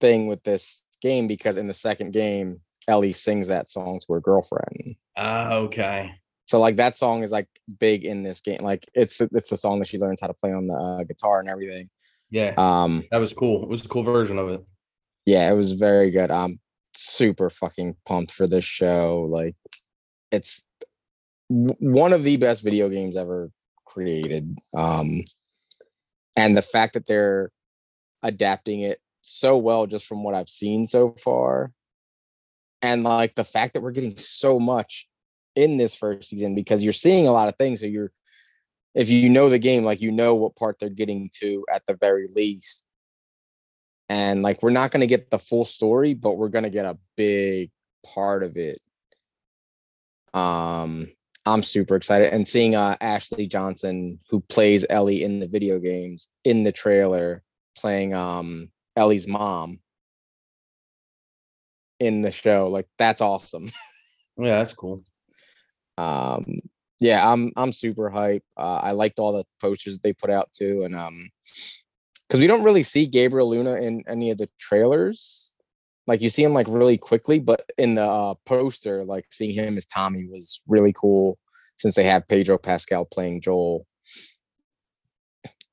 thing 0.00 0.26
with 0.26 0.42
this 0.44 0.84
game 1.00 1.26
because 1.28 1.56
in 1.56 1.66
the 1.66 1.74
second 1.74 2.12
game, 2.12 2.60
Ellie 2.88 3.12
sings 3.12 3.48
that 3.48 3.68
song 3.68 4.00
to 4.06 4.12
her 4.12 4.20
girlfriend. 4.20 4.96
Ah, 5.16 5.54
okay. 5.54 6.12
So 6.46 6.60
like 6.60 6.76
that 6.76 6.96
song 6.96 7.22
is 7.24 7.32
like 7.32 7.48
big 7.80 8.04
in 8.04 8.22
this 8.22 8.40
game. 8.40 8.60
Like 8.60 8.88
it's 8.94 9.20
it's 9.20 9.48
the 9.48 9.56
song 9.56 9.80
that 9.80 9.88
she 9.88 9.98
learns 9.98 10.20
how 10.20 10.28
to 10.28 10.34
play 10.34 10.52
on 10.52 10.68
the 10.68 10.74
uh, 10.74 11.02
guitar 11.04 11.40
and 11.40 11.48
everything. 11.48 11.90
Yeah, 12.30 12.54
Um, 12.56 13.04
that 13.10 13.18
was 13.18 13.32
cool. 13.32 13.62
It 13.62 13.68
was 13.68 13.84
a 13.84 13.88
cool 13.88 14.02
version 14.02 14.38
of 14.38 14.48
it. 14.48 14.64
yeah, 15.26 15.50
it 15.50 15.54
was 15.54 15.72
very 15.74 16.10
good. 16.10 16.30
I'm 16.30 16.58
super 16.96 17.50
fucking 17.50 17.96
pumped 18.04 18.32
for 18.32 18.46
this 18.48 18.64
show. 18.64 19.26
Like, 19.30 19.54
it's 20.32 20.64
one 21.48 22.12
of 22.12 22.24
the 22.24 22.36
best 22.36 22.64
video 22.64 22.88
games 22.88 23.16
ever 23.16 23.50
created. 23.84 24.58
Um, 24.74 25.22
and 26.36 26.56
the 26.56 26.62
fact 26.62 26.94
that 26.94 27.06
they're 27.06 27.50
adapting 28.24 28.80
it 28.80 29.00
so 29.26 29.56
well, 29.58 29.86
just 29.86 30.06
from 30.06 30.22
what 30.22 30.34
I've 30.34 30.48
seen 30.48 30.86
so 30.86 31.14
far, 31.22 31.72
and 32.82 33.02
like 33.02 33.34
the 33.34 33.44
fact 33.44 33.74
that 33.74 33.80
we're 33.80 33.90
getting 33.90 34.16
so 34.16 34.58
much 34.60 35.08
in 35.54 35.76
this 35.76 35.94
first 35.94 36.28
season 36.28 36.54
because 36.54 36.84
you're 36.84 36.92
seeing 36.92 37.26
a 37.26 37.32
lot 37.32 37.48
of 37.48 37.56
things. 37.56 37.80
So 37.80 37.86
you're, 37.86 38.12
if 38.94 39.08
you 39.08 39.28
know 39.28 39.48
the 39.48 39.58
game, 39.58 39.84
like 39.84 40.00
you 40.00 40.12
know 40.12 40.34
what 40.34 40.56
part 40.56 40.76
they're 40.78 40.88
getting 40.90 41.30
to 41.40 41.64
at 41.72 41.84
the 41.86 41.96
very 42.00 42.26
least 42.34 42.86
and 44.08 44.42
like 44.42 44.62
we're 44.62 44.70
not 44.70 44.90
going 44.90 45.00
to 45.00 45.06
get 45.06 45.30
the 45.30 45.38
full 45.38 45.64
story 45.64 46.14
but 46.14 46.36
we're 46.36 46.48
going 46.48 46.64
to 46.64 46.70
get 46.70 46.86
a 46.86 46.98
big 47.16 47.70
part 48.04 48.42
of 48.42 48.56
it 48.56 48.78
um 50.34 51.08
i'm 51.46 51.62
super 51.62 51.96
excited 51.96 52.32
and 52.32 52.46
seeing 52.46 52.74
uh 52.74 52.96
ashley 53.00 53.46
johnson 53.46 54.18
who 54.28 54.40
plays 54.40 54.86
ellie 54.90 55.22
in 55.22 55.40
the 55.40 55.48
video 55.48 55.78
games 55.78 56.30
in 56.44 56.62
the 56.62 56.72
trailer 56.72 57.42
playing 57.76 58.14
um 58.14 58.70
ellie's 58.96 59.28
mom 59.28 59.78
in 62.00 62.22
the 62.22 62.30
show 62.30 62.68
like 62.68 62.86
that's 62.98 63.20
awesome. 63.20 63.70
Yeah, 64.38 64.58
that's 64.58 64.74
cool. 64.74 65.00
um 65.96 66.44
yeah 67.00 67.32
i'm 67.32 67.52
i'm 67.56 67.72
super 67.72 68.10
hype 68.10 68.44
uh, 68.58 68.80
i 68.82 68.90
liked 68.90 69.18
all 69.18 69.32
the 69.32 69.44
posters 69.62 69.94
that 69.94 70.02
they 70.02 70.12
put 70.12 70.28
out 70.28 70.50
too 70.52 70.82
and 70.84 70.94
um 70.94 71.30
because 72.28 72.38
we 72.38 72.46
don't 72.46 72.62
really 72.62 72.82
see 72.82 73.06
gabriel 73.06 73.48
luna 73.48 73.76
in 73.76 74.04
any 74.06 74.30
of 74.30 74.36
the 74.36 74.48
trailers. 74.58 75.54
Like 76.06 76.20
you 76.20 76.28
see 76.28 76.44
him 76.44 76.52
like 76.52 76.66
really 76.68 76.98
quickly 76.98 77.38
but 77.38 77.64
in 77.78 77.94
the 77.94 78.04
uh, 78.04 78.34
poster 78.44 79.04
like 79.06 79.24
seeing 79.30 79.54
him 79.54 79.78
as 79.78 79.86
tommy 79.86 80.26
was 80.30 80.62
really 80.68 80.92
cool 80.92 81.38
since 81.78 81.94
they 81.94 82.04
have 82.04 82.28
pedro 82.28 82.58
pascal 82.58 83.06
playing 83.06 83.40
joel. 83.40 83.86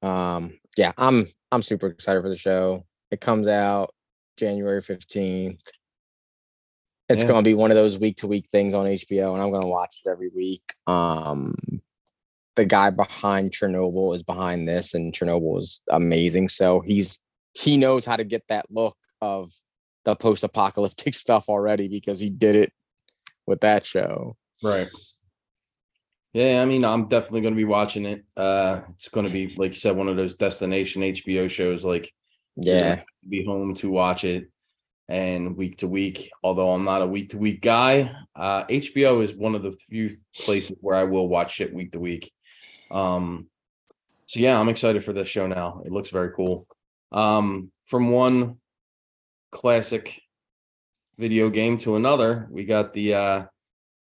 Um 0.01 0.57
yeah 0.77 0.93
i'm 0.97 1.27
i'm 1.51 1.61
super 1.61 1.87
excited 1.87 2.21
for 2.21 2.29
the 2.29 2.35
show 2.37 2.85
it 3.13 3.21
comes 3.21 3.47
out 3.47 3.93
january 4.37 4.81
15th 4.81 5.61
it's 7.09 7.21
Yeah. 7.21 7.27
going 7.27 7.43
to 7.43 7.49
be 7.49 7.53
one 7.53 7.69
of 7.71 7.75
those 7.75 7.99
week 7.99 8.17
to 8.17 8.27
week 8.27 8.49
things 8.49 8.73
on 8.73 8.85
HBO, 8.85 9.33
and 9.33 9.41
I'm 9.41 9.49
going 9.49 9.61
to 9.61 9.67
watch 9.67 9.99
it 10.03 10.09
every 10.09 10.29
week. 10.29 10.63
Um, 10.87 11.53
the 12.55 12.63
guy 12.65 12.91
behind 12.91 13.51
Chernobyl 13.51 14.15
is 14.15 14.23
behind 14.23 14.67
this, 14.67 14.93
and 14.93 15.13
Chernobyl 15.13 15.59
is 15.59 15.81
amazing. 15.89 16.47
So 16.47 16.79
he's 16.79 17.19
he 17.53 17.75
knows 17.77 18.05
how 18.05 18.15
to 18.15 18.23
get 18.23 18.47
that 18.47 18.65
look 18.71 18.95
of 19.21 19.51
the 20.05 20.15
post 20.15 20.43
apocalyptic 20.45 21.13
stuff 21.23 21.49
already 21.49 21.87
because 21.89 22.19
he 22.19 22.29
did 22.29 22.55
it 22.55 22.71
with 23.45 23.59
that 23.61 23.85
show. 23.85 24.37
Right. 24.63 24.87
Yeah, 26.33 26.61
I 26.61 26.65
mean, 26.65 26.83
I'm 26.85 27.09
definitely 27.09 27.41
going 27.41 27.53
to 27.53 27.57
be 27.57 27.65
watching 27.65 28.05
it. 28.05 28.23
Uh, 28.35 28.81
it's 28.91 29.09
going 29.09 29.27
to 29.27 29.31
be 29.31 29.53
like 29.57 29.73
you 29.73 29.77
said, 29.79 29.95
one 29.95 30.07
of 30.07 30.15
those 30.15 30.35
destination 30.35 31.01
HBO 31.03 31.49
shows. 31.49 31.83
Like, 31.83 32.11
Yeah, 32.55 32.95
to 32.95 33.27
be 33.27 33.43
home 33.43 33.73
to 33.75 33.89
watch 33.89 34.23
it, 34.23 34.49
and 35.07 35.57
week 35.57 35.77
to 35.77 35.87
week. 35.87 36.29
Although 36.43 36.71
I'm 36.71 36.83
not 36.83 37.01
a 37.01 37.07
week 37.07 37.31
to 37.31 37.37
week 37.37 37.61
guy, 37.61 38.11
uh, 38.35 38.65
HBO 38.65 39.23
is 39.23 39.33
one 39.33 39.55
of 39.55 39.63
the 39.63 39.71
few 39.71 40.09
places 40.35 40.77
where 40.81 40.95
I 40.95 41.03
will 41.03 41.27
watch 41.27 41.55
shit 41.55 41.73
week 41.73 41.91
to 41.93 41.99
week. 41.99 42.31
Um, 42.91 43.47
so 44.27 44.39
yeah, 44.39 44.59
I'm 44.59 44.69
excited 44.69 45.03
for 45.03 45.13
this 45.13 45.29
show 45.29 45.47
now. 45.47 45.81
It 45.85 45.91
looks 45.91 46.09
very 46.09 46.31
cool. 46.31 46.67
Um, 47.11 47.71
from 47.85 48.11
one 48.11 48.57
classic 49.51 50.19
video 51.17 51.49
game 51.49 51.77
to 51.79 51.95
another, 51.95 52.47
we 52.49 52.65
got 52.65 52.93
the 52.93 53.13
uh 53.13 53.43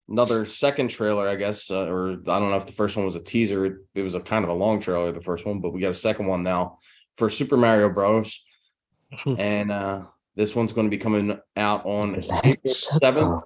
another 0.09 0.47
second 0.47 0.89
trailer, 0.89 1.29
I 1.29 1.35
guess, 1.35 1.71
uh, 1.71 1.87
or 1.87 2.13
I 2.13 2.39
don't 2.39 2.51
know 2.51 2.57
if 2.57 2.67
the 2.67 2.73
first 2.73 2.97
one 2.97 3.05
was 3.05 3.17
a 3.17 3.23
teaser. 3.23 3.81
It 3.95 4.03
was 4.03 4.15
a 4.15 4.21
kind 4.21 4.45
of 4.45 4.51
a 4.51 4.55
long 4.55 4.81
trailer, 4.81 5.11
the 5.11 5.21
first 5.21 5.45
one, 5.45 5.61
but 5.61 5.73
we 5.73 5.81
got 5.81 5.91
a 5.91 5.95
second 5.95 6.27
one 6.27 6.43
now 6.43 6.77
for 7.17 7.31
Super 7.31 7.57
Mario 7.57 7.89
Bros. 7.91 8.43
and 9.39 9.71
uh 9.71 10.03
this 10.35 10.55
one's 10.55 10.73
going 10.73 10.87
to 10.87 10.91
be 10.91 10.99
coming 10.99 11.39
out 11.57 11.87
on 11.87 12.13
Let's 12.13 12.29
7th, 12.29 13.43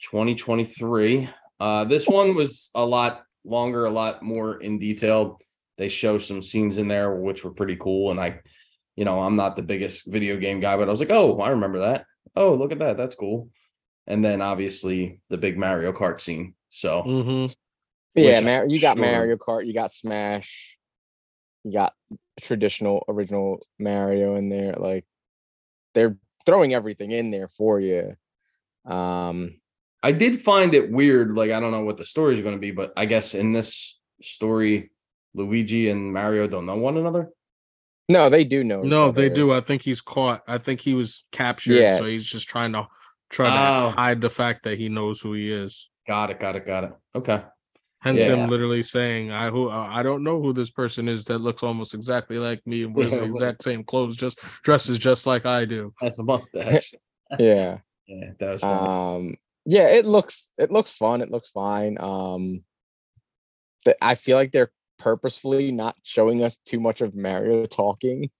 2023. 0.00 1.28
Uh, 1.58 1.84
this 1.84 2.06
one 2.06 2.36
was 2.36 2.70
a 2.74 2.84
lot 2.84 3.24
longer, 3.44 3.84
a 3.86 3.90
lot 3.90 4.22
more 4.22 4.60
in 4.60 4.78
detail. 4.78 5.40
They 5.78 5.88
show 5.88 6.18
some 6.18 6.40
scenes 6.40 6.78
in 6.78 6.86
there 6.86 7.14
which 7.16 7.42
were 7.42 7.50
pretty 7.50 7.74
cool. 7.76 8.12
And 8.12 8.20
I, 8.20 8.40
you 8.94 9.04
know, 9.04 9.20
I'm 9.22 9.34
not 9.34 9.56
the 9.56 9.62
biggest 9.62 10.06
video 10.06 10.36
game 10.36 10.60
guy, 10.60 10.76
but 10.76 10.86
I 10.86 10.90
was 10.92 11.00
like, 11.00 11.10
oh, 11.10 11.40
I 11.40 11.48
remember 11.50 11.80
that. 11.80 12.04
Oh, 12.36 12.54
look 12.54 12.70
at 12.70 12.78
that. 12.78 12.96
That's 12.96 13.16
cool. 13.16 13.48
And 14.06 14.24
then 14.24 14.40
obviously 14.40 15.20
the 15.30 15.38
big 15.38 15.58
Mario 15.58 15.92
Kart 15.92 16.20
scene. 16.20 16.54
So 16.70 17.02
Mhm. 17.02 17.56
Yeah, 18.14 18.40
Mar- 18.40 18.68
you 18.68 18.80
got 18.80 18.96
sure- 18.96 19.04
Mario 19.06 19.36
Kart, 19.36 19.66
you 19.66 19.74
got 19.74 19.90
Smash, 19.92 20.78
you 21.64 21.72
got 21.72 21.92
traditional 22.42 23.04
original 23.08 23.60
Mario 23.78 24.36
in 24.36 24.48
there. 24.50 24.74
Like 24.74 25.04
they're 25.94 26.16
throwing 26.44 26.74
everything 26.74 27.10
in 27.12 27.30
there 27.30 27.48
for 27.48 27.80
you. 27.80 28.14
Um, 28.84 29.60
I 30.02 30.12
did 30.12 30.40
find 30.40 30.74
it 30.74 30.90
weird. 30.90 31.32
Like, 31.36 31.52
I 31.52 31.60
don't 31.60 31.70
know 31.70 31.84
what 31.84 31.96
the 31.96 32.04
story 32.04 32.34
is 32.34 32.42
going 32.42 32.56
to 32.56 32.60
be, 32.60 32.72
but 32.72 32.92
I 32.96 33.06
guess 33.06 33.34
in 33.34 33.52
this 33.52 34.00
story, 34.20 34.90
Luigi 35.34 35.88
and 35.90 36.12
Mario 36.12 36.46
don't 36.48 36.66
know 36.66 36.76
one 36.76 36.96
another. 36.96 37.30
no, 38.08 38.28
they 38.28 38.42
do 38.44 38.64
know. 38.64 38.82
No, 38.82 39.12
they 39.12 39.30
do. 39.30 39.52
I 39.52 39.60
think 39.60 39.80
he's 39.82 40.00
caught. 40.00 40.42
I 40.48 40.58
think 40.58 40.80
he 40.80 40.92
was 40.94 41.24
captured, 41.30 41.74
Yeah. 41.74 41.96
so 41.98 42.04
he's 42.06 42.24
just 42.26 42.48
trying 42.48 42.72
to 42.72 42.86
try 43.30 43.46
to 43.48 43.56
Oh. 43.86 43.90
hide 43.96 44.20
the 44.20 44.28
fact 44.28 44.64
that 44.64 44.76
he 44.76 44.88
knows 44.88 45.20
who 45.20 45.32
he 45.34 45.50
is. 45.50 45.88
Got 46.08 46.30
it. 46.30 46.40
Got 46.40 46.56
it. 46.56 46.66
Got 46.66 46.84
it. 46.84 46.92
Okay. 47.14 47.42
Hence 48.02 48.20
Yeah. 48.20 48.34
him 48.34 48.48
literally 48.48 48.82
saying, 48.82 49.30
"I 49.30 49.48
who 49.50 49.68
uh, 49.68 49.88
I 49.90 50.02
don't 50.02 50.24
know 50.24 50.42
who 50.42 50.52
this 50.52 50.70
person 50.70 51.08
is 51.08 51.24
that 51.26 51.38
looks 51.38 51.62
almost 51.62 51.94
exactly 51.94 52.36
like 52.38 52.60
me 52.66 52.82
and 52.82 52.94
wears 52.94 53.12
the 53.12 53.22
exact 53.32 53.62
same 53.62 53.84
clothes, 53.84 54.16
just 54.16 54.40
dresses 54.64 54.98
just 54.98 55.26
like 55.26 55.46
I 55.46 55.64
do." 55.64 55.94
That's 56.00 56.18
a 56.18 56.22
mustache. 56.32 56.92
Yeah. 57.38 57.78
yeah, 58.06 58.32
that 58.40 58.50
was 58.50 58.60
funny. 58.60 58.88
Um, 59.28 59.34
yeah, 59.64 59.88
it 59.88 60.04
looks 60.04 60.48
it 60.58 60.70
looks 60.70 60.92
fun. 60.96 61.22
It 61.22 61.30
looks 61.30 61.48
fine. 61.48 61.96
Um, 62.00 62.62
th- 63.84 63.96
I 64.02 64.16
feel 64.16 64.36
like 64.36 64.52
they're 64.52 64.72
purposefully 64.98 65.72
not 65.72 65.96
showing 66.02 66.42
us 66.44 66.58
too 66.58 66.78
much 66.80 67.00
of 67.00 67.14
Mario 67.14 67.64
talking 67.66 68.30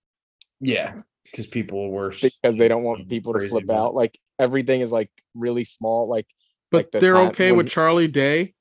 yeah, 0.61 1.01
because 1.25 1.47
people 1.47 1.91
were 1.91 2.11
because 2.11 2.57
they 2.57 2.69
don't 2.69 2.85
want 2.85 3.09
people 3.09 3.33
to 3.33 3.49
flip 3.49 3.65
about 3.65 3.75
it. 3.75 3.79
out. 3.87 3.95
Like 3.95 4.19
everything 4.39 4.81
is 4.81 4.93
like 4.93 5.11
really 5.35 5.65
small. 5.65 6.09
Like 6.09 6.27
But 6.71 6.79
Like 6.79 6.91
the 6.93 7.01
they're 7.01 7.17
okay 7.29 7.51
when- 7.53 7.59
with 7.65 7.69
Charlie 7.69 8.09
Day. 8.09 8.55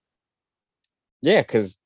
Yeah, 1.21 1.41
because 1.41 1.77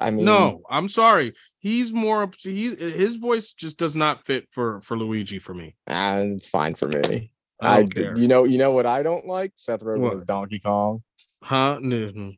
I 0.00 0.10
mean, 0.10 0.24
No, 0.24 0.62
I'm 0.70 0.88
sorry. 0.88 1.34
He's 1.58 1.92
more. 1.92 2.22
up- 2.24 2.34
He 2.36 2.74
his 2.76 3.16
voice 3.16 3.52
just 3.52 3.78
does 3.78 3.96
not 3.96 4.24
fit 4.26 4.46
for 4.52 4.80
for 4.82 4.96
Luigi 4.96 5.38
for 5.38 5.54
me. 5.54 5.74
ah, 5.88 6.18
it's 6.20 6.48
fine 6.48 6.74
for 6.74 6.86
me. 6.88 7.32
I 7.60 7.74
I, 7.74 7.76
don't 7.80 7.94
d- 7.94 8.02
care. 8.02 8.16
you 8.18 8.28
know, 8.28 8.44
you 8.44 8.58
know 8.58 8.70
what 8.70 8.86
I 8.86 9.02
don't 9.02 9.26
like? 9.26 9.52
Seth 9.56 9.80
Rogen 9.80 9.98
What? 10.00 10.14
as 10.14 10.22
Donkey 10.24 10.60
Kong. 10.60 11.02
Huh? 11.42 11.80
No. 11.82 12.32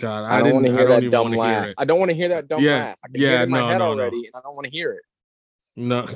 God, 0.00 0.24
I, 0.24 0.36
I, 0.36 0.40
don't 0.40 0.52
want 0.54 0.66
to 0.66 0.72
didn't- 0.72 0.88
hear 0.88 1.00
that 1.00 1.10
dumb 1.10 1.32
laugh. 1.32 1.72
I 1.78 1.84
don't 1.84 1.98
want 2.00 2.10
to 2.10 2.16
hear 2.16 2.28
that 2.28 2.48
dumb 2.48 2.62
Yeah, 2.62 2.74
laugh. 2.74 2.98
I 3.04 3.08
can 3.08 3.20
hear 3.20 3.30
yeah, 3.30 3.40
it 3.40 3.42
in 3.44 3.50
my 3.50 3.60
no, 3.60 3.68
head 3.68 3.78
no, 3.78 3.94
no. 3.94 4.00
already, 4.02 4.16
and 4.26 4.32
I 4.34 4.40
don't 4.42 4.54
want 4.56 4.64
to 4.66 4.70
hear 4.72 4.92
it. 4.92 5.02
No. 5.76 6.06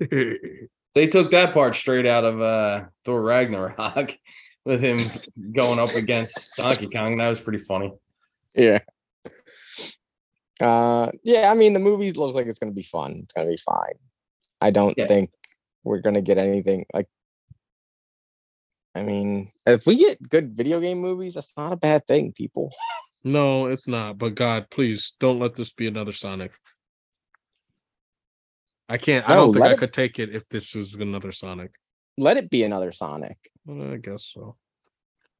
They 0.94 1.06
took 1.08 1.30
that 1.32 1.52
part 1.52 1.74
straight 1.76 2.06
out 2.06 2.24
of 2.24 2.40
uh 2.40 2.84
Thor 3.04 3.20
Ragnarok 3.20 4.16
with 4.66 4.82
him 4.82 4.98
going 5.52 5.78
up 5.80 5.94
against 5.94 6.56
Donkey 6.56 6.88
Kong. 6.88 7.16
That 7.16 7.28
was 7.30 7.40
pretty 7.40 7.60
funny. 7.60 7.92
Yeah. 8.54 8.80
Uh 10.60 11.10
yeah, 11.24 11.50
I 11.50 11.54
mean 11.54 11.72
the 11.72 11.78
movie 11.80 12.12
looks 12.12 12.34
like 12.34 12.46
it's 12.46 12.58
gonna 12.58 12.72
be 12.72 12.82
fun. 12.82 13.20
It's 13.22 13.32
gonna 13.32 13.48
be 13.48 13.56
fine. 13.58 13.94
I 14.60 14.70
don't 14.70 14.94
Yeah. 14.98 15.06
think 15.06 15.30
we're 15.84 16.00
gonna 16.00 16.22
get 16.22 16.38
anything 16.38 16.84
like 16.92 17.08
I 18.94 19.02
mean, 19.02 19.52
if 19.66 19.84
we 19.86 19.96
get 19.96 20.26
good 20.28 20.56
video 20.56 20.80
game 20.80 20.98
movies, 20.98 21.34
that's 21.34 21.52
not 21.56 21.72
a 21.72 21.76
bad 21.76 22.06
thing, 22.06 22.32
people. 22.32 22.70
No, 23.24 23.66
it's 23.66 23.88
not. 23.88 24.18
But 24.18 24.36
God, 24.36 24.70
please 24.70 25.16
don't 25.18 25.40
let 25.40 25.56
this 25.56 25.72
be 25.72 25.88
another 25.88 26.12
Sonic. 26.12 26.52
I 28.88 28.98
can't. 28.98 29.28
I 29.28 29.34
don't 29.34 29.52
think 29.52 29.64
I 29.64 29.72
it- 29.72 29.78
could 29.78 29.92
take 29.92 30.20
it 30.20 30.32
if 30.32 30.48
this 30.48 30.72
was 30.76 30.94
another 30.94 31.32
Sonic. 31.32 31.72
Let 32.16 32.36
it 32.36 32.50
be 32.50 32.62
another 32.62 32.92
Sonic. 32.92 33.36
Well, 33.66 33.92
I 33.92 33.96
guess 33.96 34.24
so. 34.32 34.56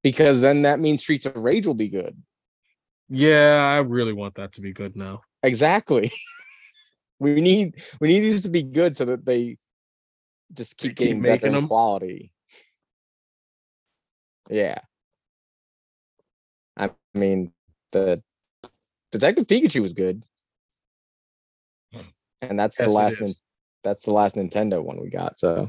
Because 0.03 0.41
then 0.41 0.63
that 0.63 0.81
means 0.81 1.01
Streets 1.03 1.27
of 1.27 1.37
Rage 1.37 1.67
will 1.67 1.75
be 1.75 1.89
good. 1.89 2.21
Yeah, 3.09 3.63
I 3.65 3.79
really 3.79 4.13
want 4.13 4.35
that 4.35 4.53
to 4.55 4.61
be 4.61 4.73
good 4.73 4.97
now. 4.97 5.23
Exactly. 5.43 6.11
we 7.21 7.41
need 7.41 7.77
we 8.01 8.09
need 8.09 8.21
these 8.21 8.43
to 8.43 8.49
be 8.49 8.63
good 8.63 8.97
so 8.97 9.05
that 9.05 9.25
they 9.25 9.57
just 10.53 10.77
keep 10.77 10.91
keep 10.91 11.09
getting 11.09 11.23
better 11.23 11.33
making 11.33 11.53
them? 11.53 11.69
quality. 11.69 12.33
Yeah. 14.51 14.79
I 16.77 16.91
mean 17.15 17.53
the 17.93 18.23
Detective 19.13 19.47
Pikachu 19.47 19.81
was 19.83 19.93
good. 19.93 20.25
Hmm. 21.93 22.01
And 22.43 22.59
that's 22.59 22.79
Yes, 22.79 22.89
the 22.89 22.93
last 22.93 23.43
that's 23.83 24.05
the 24.05 24.13
last 24.13 24.35
Nintendo 24.35 24.83
one 24.83 25.01
we 25.01 25.11
got. 25.11 25.39
So 25.39 25.69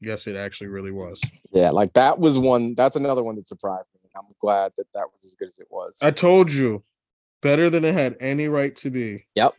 Yes, 0.00 0.26
it 0.26 0.36
actually 0.36 0.68
really 0.68 0.92
was. 0.92 1.20
yeah, 1.52 1.70
like 1.70 1.92
that 1.94 2.18
was 2.18 2.38
one 2.38 2.74
that's 2.76 2.96
another 2.96 3.22
one 3.24 3.34
that 3.36 3.48
surprised 3.48 3.88
me. 4.02 4.10
I'm 4.16 4.24
glad 4.40 4.72
that 4.78 4.86
that 4.94 5.06
was 5.12 5.24
as 5.24 5.34
good 5.34 5.48
as 5.48 5.58
it 5.58 5.66
was. 5.70 5.96
I 6.02 6.10
told 6.10 6.52
you, 6.52 6.82
better 7.42 7.70
than 7.70 7.84
it 7.84 7.94
had 7.94 8.16
any 8.20 8.48
right 8.48 8.74
to 8.76 8.90
be. 8.90 9.26
Yep. 9.34 9.54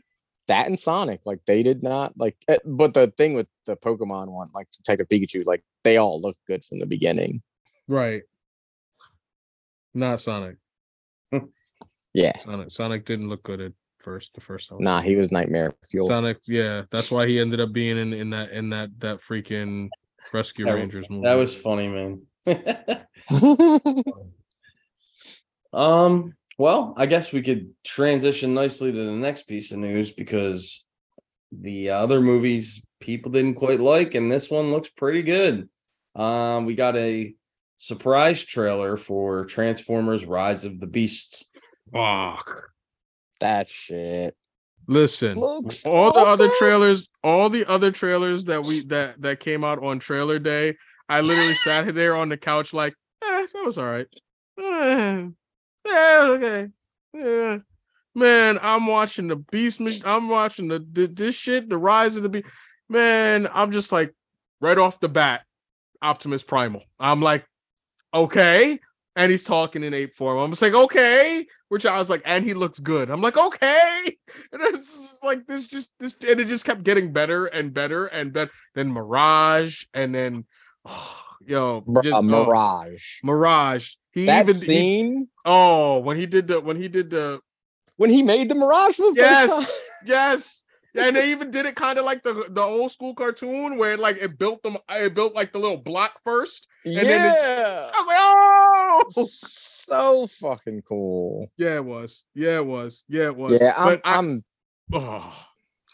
That 0.47 0.67
and 0.67 0.79
Sonic, 0.79 1.21
like 1.25 1.39
they 1.45 1.61
did 1.63 1.83
not 1.83 2.13
like. 2.17 2.35
eh, 2.47 2.57
But 2.65 2.93
the 2.93 3.07
thing 3.17 3.33
with 3.35 3.47
the 3.65 3.77
Pokemon 3.77 4.31
one, 4.31 4.49
like 4.53 4.67
Detective 4.71 5.07
Pikachu, 5.07 5.45
like 5.45 5.63
they 5.83 5.97
all 5.97 6.19
look 6.19 6.35
good 6.47 6.63
from 6.65 6.79
the 6.79 6.85
beginning. 6.87 7.41
Right. 7.87 8.23
Not 9.93 10.21
Sonic. 10.21 10.57
Yeah, 12.13 12.37
Sonic. 12.39 12.71
Sonic 12.71 13.05
didn't 13.05 13.29
look 13.29 13.43
good 13.43 13.61
at 13.61 13.73
first. 13.99 14.33
The 14.33 14.41
first 14.41 14.69
time. 14.69 14.79
nah, 14.81 15.01
he 15.01 15.15
was 15.15 15.31
nightmare 15.31 15.73
fuel. 15.89 16.07
Sonic. 16.07 16.39
Yeah, 16.45 16.83
that's 16.91 17.11
why 17.11 17.27
he 17.27 17.39
ended 17.39 17.59
up 17.59 17.71
being 17.71 17.97
in 17.97 18.13
in 18.13 18.29
that 18.31 18.49
in 18.51 18.69
that 18.71 18.89
that 18.99 19.19
freaking 19.19 19.89
Rescue 20.33 20.65
That- 20.65 20.73
Rangers 20.73 21.09
movie. 21.09 21.23
That 21.23 21.35
was 21.35 21.55
funny, 21.55 21.87
man. 21.87 22.21
um, 25.73 26.33
well, 26.57 26.93
I 26.97 27.05
guess 27.05 27.31
we 27.31 27.41
could 27.41 27.73
transition 27.83 28.53
nicely 28.53 28.91
to 28.91 28.97
the 28.97 29.11
next 29.11 29.43
piece 29.43 29.71
of 29.71 29.79
news 29.79 30.11
because 30.11 30.85
the 31.51 31.89
other 31.91 32.21
movies 32.21 32.85
people 32.99 33.31
didn't 33.31 33.55
quite 33.55 33.79
like, 33.79 34.13
and 34.13 34.31
this 34.31 34.49
one 34.49 34.71
looks 34.71 34.89
pretty 34.89 35.23
good. 35.23 35.69
Um, 36.15 36.65
we 36.65 36.75
got 36.75 36.95
a 36.97 37.33
surprise 37.77 38.43
trailer 38.43 38.97
for 38.97 39.45
Transformers 39.45 40.25
Rise 40.25 40.65
of 40.65 40.79
the 40.79 40.87
Beasts. 40.87 41.49
Fuck. 41.91 42.69
that 43.39 43.67
shit 43.67 44.35
Listen, 44.89 45.35
looks 45.35 45.85
all 45.85 46.11
the 46.11 46.19
other 46.19 46.49
trailers, 46.57 47.09
all 47.23 47.47
the 47.47 47.63
other 47.67 47.91
trailers 47.91 48.45
that 48.45 48.65
we 48.65 48.81
that 48.87 49.21
that 49.21 49.39
came 49.39 49.63
out 49.63 49.83
on 49.83 49.99
trailer 49.99 50.39
day, 50.39 50.75
I 51.07 51.21
literally 51.21 51.53
sat 51.63 51.93
there 51.93 52.15
on 52.15 52.27
the 52.27 52.37
couch 52.37 52.73
like, 52.73 52.95
eh, 53.23 53.45
that 53.53 53.65
was 53.65 53.77
all 53.77 53.85
right. 53.85 54.07
Eh, 54.59 55.27
yeah, 55.85 56.19
okay. 56.29 56.67
Yeah. 57.13 57.59
Man, 58.15 58.57
I'm 58.63 58.87
watching 58.87 59.27
the 59.27 59.35
Beast. 59.35 59.79
I'm 60.03 60.27
watching 60.27 60.67
the, 60.67 60.83
the 60.91 61.05
this 61.05 61.35
shit, 61.35 61.69
the 61.69 61.77
Rise 61.77 62.15
of 62.15 62.23
the 62.23 62.29
Beast. 62.29 62.47
Man, 62.89 63.47
I'm 63.53 63.71
just 63.71 63.91
like 63.91 64.15
right 64.59 64.77
off 64.79 64.99
the 64.99 65.07
bat, 65.07 65.43
Optimus 66.01 66.41
Primal. 66.41 66.81
I'm 66.99 67.21
like, 67.21 67.45
okay. 68.11 68.79
And 69.19 69.29
he's 69.31 69.43
talking 69.43 69.83
in 69.83 69.93
ape 69.93 70.15
form. 70.15 70.37
I'm 70.37 70.49
just 70.49 70.61
like, 70.61 70.73
okay. 70.73 71.45
Which 71.67 71.85
I 71.85 71.97
was 71.99 72.09
like, 72.09 72.21
and 72.25 72.43
he 72.43 72.53
looks 72.55 72.79
good. 72.79 73.09
I'm 73.11 73.21
like, 73.21 73.37
okay. 73.37 74.17
And 74.53 74.61
it's 74.75 75.19
like 75.21 75.45
this, 75.45 75.65
just 75.65 75.91
this, 75.99 76.17
and 76.27 76.39
it 76.39 76.47
just 76.47 76.63
kept 76.65 76.83
getting 76.83 77.11
better 77.13 77.45
and 77.47 77.73
better 77.73 78.05
and 78.07 78.31
better. 78.33 78.51
Then 78.75 78.91
Mirage, 78.91 79.83
and 79.93 80.15
then, 80.15 80.45
yo, 81.45 81.81
Bru- 81.81 82.01
just- 82.01 82.13
uh, 82.15 82.19
oh, 82.19 82.21
Mirage. 82.21 83.19
Mirage. 83.23 83.91
He 84.11 84.25
That 84.25 84.43
even 84.49 84.55
he- 84.55 84.65
scene 84.65 85.29
oh 85.45 85.99
when 85.99 86.17
he 86.17 86.25
did 86.25 86.47
the 86.47 86.59
when 86.61 86.77
he 86.77 86.87
did 86.87 87.09
the 87.11 87.39
when 87.97 88.09
he 88.09 88.23
made 88.23 88.49
the 88.49 88.55
Mirage 88.55 88.95
for 88.95 89.11
the 89.13 89.15
first 89.15 89.17
Yes. 89.17 89.91
yes. 90.05 90.65
And 90.95 91.15
they 91.15 91.29
even 91.29 91.51
did 91.51 91.67
it 91.67 91.75
kind 91.75 91.99
of 91.99 92.05
like 92.05 92.23
the 92.23 92.45
the 92.49 92.61
old 92.63 92.91
school 92.91 93.13
cartoon 93.13 93.77
where 93.77 93.93
it, 93.93 93.99
like 93.99 94.17
it 94.19 94.39
built 94.39 94.63
them 94.63 94.77
it 94.89 95.13
built 95.13 95.35
like 95.35 95.53
the 95.53 95.59
little 95.59 95.77
block 95.77 96.19
first. 96.25 96.67
yeah, 96.83 97.03
then 97.03 97.25
it- 97.31 97.37
I 97.37 97.99
was 97.99 98.07
like, 98.07 98.17
oh 98.19 98.58
so 99.11 100.27
fucking 100.27 100.81
cool. 100.83 101.51
yeah, 101.57 101.75
it 101.75 101.85
was. 101.85 102.25
Yeah, 102.35 102.57
it 102.57 102.65
was. 102.65 103.05
Yeah, 103.07 103.25
it 103.25 103.35
was. 103.35 103.59
Yeah, 103.59 103.73
I'm, 103.77 103.85
But 103.85 104.01
I- 104.05 104.17
I'm 104.17 104.43
oh, 104.93 105.45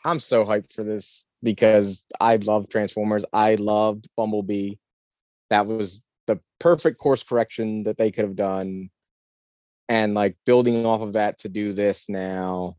I'm 0.04 0.20
so 0.20 0.46
hyped 0.46 0.72
for 0.74 0.84
this 0.84 1.28
because 1.44 2.04
I 2.20 2.36
love 2.38 2.70
Transformers. 2.70 3.26
I 3.34 3.56
loved 3.56 4.08
Bumblebee. 4.18 4.76
That 5.50 5.66
was 5.68 6.02
the 6.28 6.40
perfect 6.60 7.00
course 7.00 7.24
correction 7.24 7.84
that 7.84 7.98
they 7.98 8.12
could 8.12 8.26
have 8.26 8.36
done. 8.36 8.90
And 9.88 10.14
like 10.16 10.36
building 10.46 10.86
off 10.86 11.02
of 11.02 11.14
that 11.14 11.38
to 11.40 11.50
do 11.50 11.72
this 11.74 12.10
now, 12.10 12.78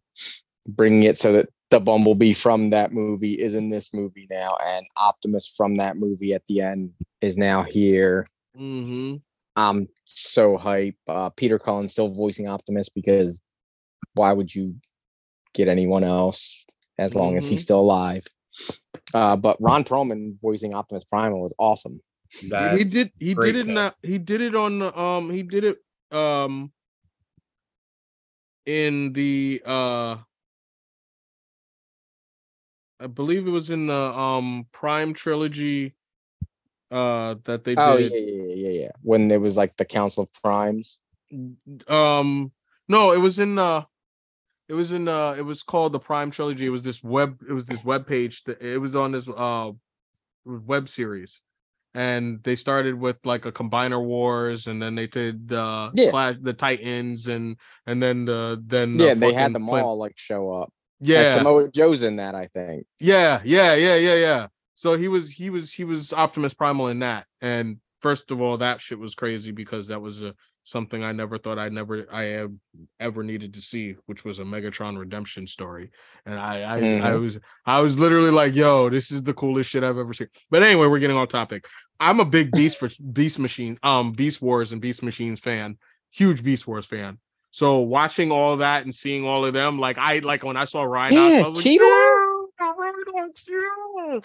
bringing 0.68 1.04
it 1.04 1.18
so 1.18 1.32
that 1.32 1.48
the 1.70 1.78
Bumblebee 1.80 2.32
from 2.32 2.70
that 2.70 2.92
movie 2.92 3.34
is 3.34 3.54
in 3.54 3.70
this 3.70 3.92
movie 3.94 4.26
now, 4.30 4.56
and 4.64 4.84
Optimus 4.96 5.46
from 5.56 5.76
that 5.76 5.96
movie 5.96 6.32
at 6.34 6.42
the 6.48 6.60
end 6.62 6.92
is 7.20 7.36
now 7.36 7.62
here. 7.62 8.26
mhm. 8.56 9.20
I'm 9.56 9.88
so 10.04 10.56
hype. 10.56 10.96
Uh, 11.08 11.30
Peter 11.30 11.58
Cullen 11.58 11.88
still 11.88 12.08
voicing 12.08 12.46
Optimus 12.48 12.88
because 12.88 13.42
why 14.14 14.32
would 14.32 14.54
you 14.54 14.76
get 15.54 15.68
anyone 15.68 16.04
else 16.04 16.64
as 16.98 17.14
long 17.14 17.36
as 17.36 17.48
he's 17.48 17.60
Mhm. 17.60 17.64
still 17.64 17.80
alive? 17.80 18.24
Uh, 19.14 19.36
but 19.36 19.56
Ron 19.60 19.84
Perlman 19.84 20.38
voicing 20.40 20.74
Optimus 20.74 21.04
Primal 21.04 21.40
was 21.40 21.54
awesome. 21.58 22.00
he 22.30 22.84
did 22.84 23.12
he 23.18 23.34
did 23.34 23.56
it 23.56 23.68
in 23.68 23.76
a, 23.78 23.92
he 24.02 24.18
did 24.18 24.40
it 24.42 24.54
on 24.54 24.78
the, 24.80 24.98
um 25.00 25.30
he 25.30 25.42
did 25.42 25.64
it 25.64 25.78
um 26.14 26.72
in 28.66 29.12
the 29.14 29.62
uh 29.64 30.16
I 33.00 33.06
believe 33.06 33.46
it 33.46 33.50
was 33.50 33.70
in 33.70 33.86
the 33.86 33.94
um 33.94 34.66
Prime 34.72 35.14
trilogy 35.14 35.94
uh 36.90 37.34
that 37.44 37.64
they 37.64 37.74
Oh 37.74 37.96
did. 37.96 38.12
yeah, 38.12 38.18
yeah, 38.18 38.42
yeah, 38.54 38.54
yeah, 38.70 38.80
yeah. 38.84 38.90
When 39.02 39.28
there 39.28 39.40
was 39.40 39.56
like 39.56 39.76
the 39.76 39.84
Council 39.84 40.24
of 40.24 40.32
Primes. 40.42 40.98
um 41.88 42.52
no 42.88 43.12
it 43.12 43.18
was 43.18 43.38
in 43.38 43.58
uh 43.58 43.82
it 44.68 44.74
was 44.74 44.92
in 44.92 45.08
uh 45.08 45.34
it 45.36 45.42
was 45.42 45.62
called 45.62 45.92
the 45.92 45.98
prime 45.98 46.30
trilogy 46.30 46.66
it 46.66 46.70
was 46.70 46.84
this 46.84 47.02
web 47.02 47.40
it 47.48 47.52
was 47.52 47.66
this 47.66 47.84
web 47.84 48.06
page 48.06 48.44
that 48.44 48.62
it 48.62 48.78
was 48.78 48.94
on 48.94 49.10
this 49.12 49.28
uh 49.28 49.70
web 50.44 50.88
series 50.88 51.40
and 51.94 52.42
they 52.44 52.54
started 52.54 52.94
with 52.94 53.18
like 53.24 53.44
a 53.46 53.52
combiner 53.52 54.02
wars 54.04 54.66
and 54.68 54.80
then 54.80 54.94
they 54.94 55.06
did 55.08 55.52
uh 55.52 55.90
Yeah. 55.94 56.10
clash 56.10 56.36
the 56.40 56.52
titans 56.52 57.26
and 57.26 57.56
and 57.86 58.00
then 58.02 58.24
the 58.24 58.62
then 58.66 58.94
the 58.94 59.06
Yeah, 59.06 59.14
they 59.14 59.32
had 59.32 59.52
them 59.52 59.68
all 59.68 59.98
like 59.98 60.12
show 60.16 60.52
up. 60.52 60.72
And 61.00 61.08
yeah 61.08 61.34
Samoa 61.34 61.68
Joe's 61.72 62.02
in 62.02 62.16
that, 62.16 62.34
I 62.34 62.46
think. 62.48 62.86
yeah, 63.00 63.40
yeah, 63.44 63.74
yeah, 63.74 63.96
yeah, 63.96 64.14
yeah. 64.14 64.46
So 64.76 64.96
he 64.96 65.08
was 65.08 65.30
he 65.30 65.50
was 65.50 65.72
he 65.72 65.84
was 65.84 66.12
Optimus 66.12 66.54
Primal 66.54 66.88
in 66.88 67.00
that. 67.00 67.26
And 67.40 67.78
first 68.00 68.30
of 68.30 68.40
all, 68.40 68.58
that 68.58 68.80
shit 68.80 68.98
was 68.98 69.14
crazy 69.14 69.50
because 69.50 69.88
that 69.88 70.00
was 70.00 70.22
a 70.22 70.34
something 70.64 71.02
I 71.04 71.12
never 71.12 71.38
thought 71.38 71.58
I 71.58 71.68
never 71.68 72.06
I 72.12 72.24
have 72.24 72.52
ever 73.00 73.22
needed 73.22 73.54
to 73.54 73.60
see, 73.62 73.94
which 74.06 74.24
was 74.24 74.38
a 74.38 74.42
Megatron 74.44 74.98
redemption 74.98 75.46
story. 75.46 75.90
And 76.26 76.38
I 76.38 76.60
I, 76.60 76.76
I 76.76 76.80
Mhm. 76.80 77.20
was 77.20 77.38
I 77.64 77.80
was 77.80 77.98
literally 77.98 78.30
like, 78.30 78.54
yo, 78.54 78.90
this 78.90 79.10
is 79.10 79.22
the 79.22 79.34
coolest 79.34 79.70
shit 79.70 79.82
I've 79.82 79.98
ever 79.98 80.12
seen. 80.12 80.28
But 80.50 80.62
anyway, 80.62 80.86
we're 80.88 80.98
getting 80.98 81.16
off 81.16 81.28
topic. 81.28 81.66
I'm 81.98 82.20
a 82.20 82.24
big 82.24 82.52
Beast 82.52 82.78
for 82.78 82.90
Beast 83.12 83.38
Machine, 83.38 83.78
um, 83.82 84.12
Beast 84.12 84.42
Wars 84.42 84.72
and 84.72 84.80
Beast 84.80 85.02
Machines 85.02 85.40
fan, 85.40 85.78
huge 86.10 86.44
Beast 86.44 86.66
Wars 86.66 86.84
fan. 86.84 87.18
So 87.50 87.78
watching 87.78 88.30
all 88.30 88.58
that 88.58 88.84
and 88.84 88.94
seeing 88.94 89.24
all 89.24 89.46
of 89.46 89.54
them, 89.54 89.78
like 89.78 89.96
I 89.96 90.18
like 90.18 90.44
when 90.44 90.58
I 90.58 90.66
saw 90.66 90.84
Rhinox, 90.84 91.12
Yeah, 91.14 91.44
I 91.44 91.46
was 91.46 91.64
like. 91.64 91.64
"Yeah, 91.66 91.80
yeah." 93.96 94.20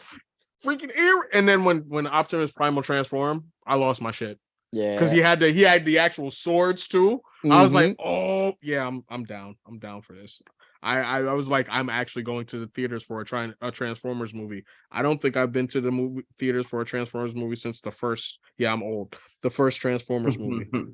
Freaking 0.65 0.95
ear. 0.97 1.27
And 1.33 1.47
then 1.47 1.63
when 1.63 1.79
when 1.87 2.07
Optimus 2.07 2.51
Primal 2.51 2.83
transformed, 2.83 3.43
I 3.65 3.75
lost 3.75 4.01
my 4.01 4.11
shit 4.11 4.39
Yeah. 4.71 4.93
because 4.95 5.11
he 5.11 5.19
had 5.19 5.39
the 5.39 5.51
he 5.51 5.61
had 5.61 5.85
the 5.85 5.99
actual 5.99 6.31
swords 6.31 6.87
too. 6.87 7.21
I 7.49 7.63
was 7.63 7.73
like, 7.73 7.95
oh 8.03 8.53
yeah, 8.61 8.85
I'm 8.85 9.03
I'm 9.09 9.23
down. 9.23 9.55
I'm 9.67 9.79
down 9.79 10.01
for 10.01 10.13
this. 10.13 10.41
I, 10.83 10.97
I 10.99 11.17
I 11.23 11.33
was 11.33 11.47
like, 11.47 11.67
I'm 11.69 11.89
actually 11.89 12.23
going 12.23 12.45
to 12.47 12.59
the 12.59 12.67
theaters 12.67 13.03
for 13.03 13.21
a 13.21 13.25
trying 13.25 13.53
a 13.61 13.71
Transformers 13.71 14.33
movie. 14.33 14.63
I 14.91 15.01
don't 15.03 15.21
think 15.21 15.37
I've 15.37 15.51
been 15.51 15.67
to 15.69 15.81
the 15.81 15.91
movie 15.91 16.23
theaters 16.39 16.65
for 16.67 16.81
a 16.81 16.85
Transformers 16.85 17.35
movie 17.35 17.55
since 17.55 17.81
the 17.81 17.91
first. 17.91 18.39
Yeah, 18.57 18.73
I'm 18.73 18.81
old. 18.83 19.15
The 19.41 19.49
first 19.49 19.79
Transformers 19.79 20.37
movie. 20.39 20.69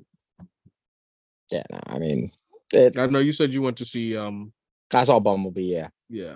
Yeah, 1.52 1.64
no, 1.72 1.80
I 1.88 2.00
mean, 2.00 2.30
it, 2.74 2.98
I 2.98 3.06
know 3.06 3.20
you 3.20 3.32
said 3.32 3.54
you 3.54 3.62
went 3.62 3.78
to 3.78 3.86
see. 3.86 4.18
Um, 4.18 4.52
I 4.94 5.06
saw 5.06 5.20
Bumblebee. 5.20 5.62
Yeah, 5.62 5.88
yeah. 6.10 6.36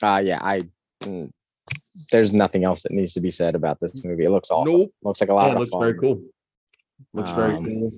uh, 0.00 0.22
yeah. 0.24 0.38
I 0.42 0.62
mm, 1.02 1.28
there's 2.10 2.32
nothing 2.32 2.64
else 2.64 2.82
that 2.82 2.92
needs 2.92 3.12
to 3.14 3.20
be 3.20 3.30
said 3.30 3.54
about 3.54 3.80
this 3.80 4.04
movie. 4.04 4.24
It 4.24 4.30
looks 4.30 4.50
awesome. 4.50 4.76
Nope. 4.76 4.94
Looks 5.02 5.20
like 5.20 5.30
a 5.30 5.34
lot 5.34 5.46
Yeah, 5.48 5.52
of 5.54 5.58
looks 5.60 5.70
fun. 5.70 5.80
very 5.80 5.98
cool. 5.98 6.22
Looks 7.12 7.30
very 7.32 7.54
Um, 7.54 7.64
cool. 7.64 7.90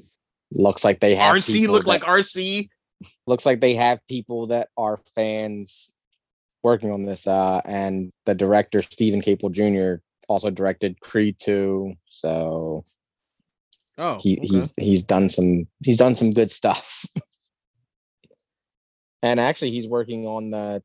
Looks 0.53 0.85
like 0.85 1.01
they 1.01 1.15
have 1.15 1.35
RC 1.37 1.67
look 1.69 1.83
that- 1.83 1.89
like 1.89 2.03
RC. 2.03 2.69
looks 3.27 3.45
like 3.45 3.61
they 3.61 3.75
have 3.75 4.01
people 4.09 4.47
that 4.49 4.69
are 4.77 4.99
fans 5.15 5.93
working 6.63 6.91
on 6.91 7.03
this 7.03 7.27
uh 7.27 7.61
and 7.67 8.11
the 8.25 8.35
director 8.35 8.81
Steven 8.81 9.21
Caple 9.21 9.51
Jr. 9.53 10.03
also 10.29 10.51
directed 10.51 10.99
Creed 11.01 11.37
2 11.39 11.93
so 12.07 12.85
Oh, 13.99 14.19
he 14.21 14.39
okay. 14.39 14.47
he's 14.49 14.75
he's 14.81 15.03
done 15.03 15.29
some 15.29 15.69
he's 15.85 15.99
done 15.99 16.15
some 16.15 16.31
good 16.31 16.51
stuff 16.51 17.05
and 19.23 19.41
actually 19.41 19.71
he's 19.71 19.89
working 19.89 20.27
on 20.27 20.51
the 20.51 20.83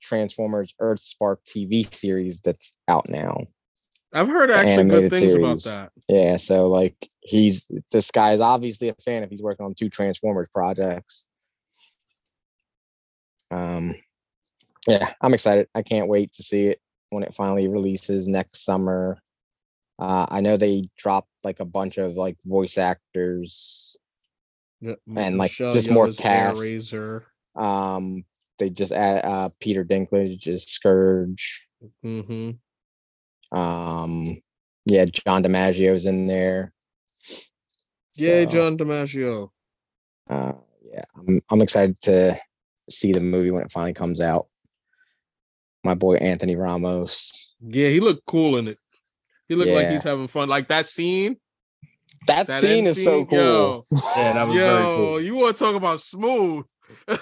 Transformers 0.00 0.74
Earth 0.80 1.00
Spark 1.00 1.40
TV 1.44 1.92
series 1.92 2.40
that's 2.40 2.76
out 2.88 3.08
now 3.08 3.44
I've 4.12 4.28
heard 4.28 4.50
actually 4.50 4.88
good 4.88 5.10
things 5.10 5.34
about 5.34 5.62
that. 5.64 5.92
yeah 6.08 6.36
so 6.36 6.66
like 6.68 6.96
he's 7.20 7.70
this 7.92 8.10
guy 8.10 8.32
is 8.32 8.40
obviously 8.40 8.88
a 8.88 8.94
fan 8.94 9.22
if 9.22 9.30
he's 9.30 9.42
working 9.42 9.64
on 9.66 9.74
two 9.74 9.88
Transformers 9.88 10.48
projects 10.52 11.28
um 13.50 13.94
yeah 14.86 15.12
i'm 15.20 15.34
excited 15.34 15.66
i 15.74 15.82
can't 15.82 16.08
wait 16.08 16.32
to 16.32 16.42
see 16.42 16.66
it 16.66 16.80
when 17.10 17.22
it 17.22 17.34
finally 17.34 17.68
releases 17.68 18.28
next 18.28 18.64
summer 18.64 19.18
uh 19.98 20.26
i 20.28 20.40
know 20.40 20.56
they 20.56 20.84
dropped 20.96 21.28
like 21.42 21.60
a 21.60 21.64
bunch 21.64 21.98
of 21.98 22.12
like 22.12 22.36
voice 22.44 22.78
actors 22.78 23.96
Yeah, 24.80 24.94
And, 25.16 25.36
like, 25.36 25.50
Michelle 25.50 25.72
just 25.72 25.90
more 25.90 26.12
cast. 26.12 26.60
Razor. 26.60 27.24
um 27.56 28.24
they 28.60 28.70
just 28.70 28.92
add 28.92 29.24
uh 29.24 29.48
peter 29.58 29.84
dinklage 29.84 30.46
is 30.46 30.64
scourge 30.64 31.66
Mm-hmm. 32.04 33.58
um 33.58 34.40
yeah 34.86 35.04
john 35.06 35.42
dimaggio's 35.42 36.06
in 36.06 36.26
there 36.26 36.72
Yay, 38.16 38.44
So, 38.44 38.50
John 38.50 38.78
DiMaggio. 38.78 39.48
uh 40.28 40.52
yeah 40.84 41.04
i'm, 41.16 41.40
I'm 41.50 41.62
excited 41.62 41.98
to 42.02 42.38
see 42.88 43.12
the 43.12 43.20
movie 43.20 43.50
when 43.50 43.62
it 43.62 43.72
finally 43.72 43.94
comes 43.94 44.20
out 44.20 44.46
my 45.84 45.94
boy 45.94 46.16
anthony 46.16 46.54
ramos 46.56 47.54
Yeah, 47.60 47.88
he 47.88 48.00
looked 48.00 48.26
cool 48.26 48.56
in 48.58 48.68
it. 48.68 48.78
He 49.48 49.54
looked 49.56 49.72
like 49.72 49.88
he's 49.90 50.02
having 50.04 50.28
fun. 50.28 50.48
Like 50.48 50.68
that 50.68 50.86
scene. 50.86 51.36
that, 52.28 52.46
That 52.46 52.60
scene 52.62 52.78
end 52.78 52.86
is 52.88 53.02
so 53.02 53.24
cool 53.24 53.38
yo. 53.38 53.82
Yeah, 54.16 54.32
that 54.34 54.46
was 54.46 54.54
very 54.54 54.82
Yo, 54.84 54.94
cool. 54.94 55.20
you 55.22 55.34
want 55.34 55.56
to 55.56 55.64
talk 55.64 55.74
about 55.74 56.00
smooth? 56.00 56.64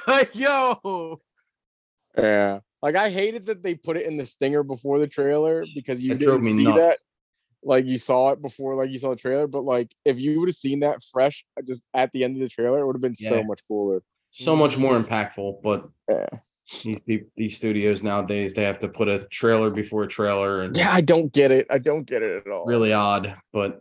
like, 0.06 0.30
yo. 0.34 1.16
Yeah. 2.16 2.60
Like 2.82 2.96
I 2.96 3.10
hated 3.10 3.46
that 3.46 3.62
they 3.62 3.74
put 3.74 3.96
it 3.96 4.06
in 4.06 4.16
the 4.16 4.26
stinger 4.26 4.62
before 4.62 4.98
the 4.98 5.08
trailer 5.08 5.66
because 5.74 6.00
you 6.00 6.12
It 6.12 6.18
didn't 6.18 6.44
see 6.44 6.64
nuts. 6.64 6.78
that. 6.78 6.98
Like 7.64 7.86
you 7.86 7.98
saw 7.98 8.30
it 8.30 8.40
before, 8.40 8.76
like 8.76 8.90
you 8.90 8.98
saw 8.98 9.10
the 9.10 9.16
trailer, 9.16 9.48
but 9.48 9.64
like 9.64 9.92
if 10.04 10.20
you 10.20 10.38
would 10.38 10.48
have 10.48 10.56
seen 10.56 10.80
that 10.80 11.02
fresh 11.12 11.44
uh, 11.58 11.62
just 11.62 11.82
at 11.92 12.12
the 12.12 12.22
end 12.22 12.36
of 12.36 12.40
the 12.40 12.48
trailer, 12.48 12.78
it 12.80 12.86
would 12.86 12.94
have 12.94 13.02
been 13.02 13.16
so 13.16 13.42
much 13.42 13.60
cooler. 13.66 14.02
So 14.30 14.54
much 14.54 14.78
more 14.78 14.98
impactful, 14.98 15.62
but 15.62 15.88
Yeah. 16.08 16.28
these, 17.04 17.22
these 17.36 17.56
studios 17.56 18.02
nowadays 18.02 18.54
they 18.54 18.62
have 18.62 18.78
to 18.80 18.88
put 18.88 19.08
a 19.08 19.26
trailer 19.30 19.70
before 19.70 20.04
a 20.04 20.08
trailer 20.08 20.62
and 20.62 20.76
Yeah, 20.76 20.92
I 20.92 21.00
don't 21.00 21.32
get 21.32 21.50
it. 21.50 21.66
I 21.70 21.78
don't 21.78 22.06
get 22.06 22.22
it 22.22 22.44
at 22.46 22.52
all. 22.52 22.66
really 22.66 22.92
odd 22.92 23.36
but 23.52 23.80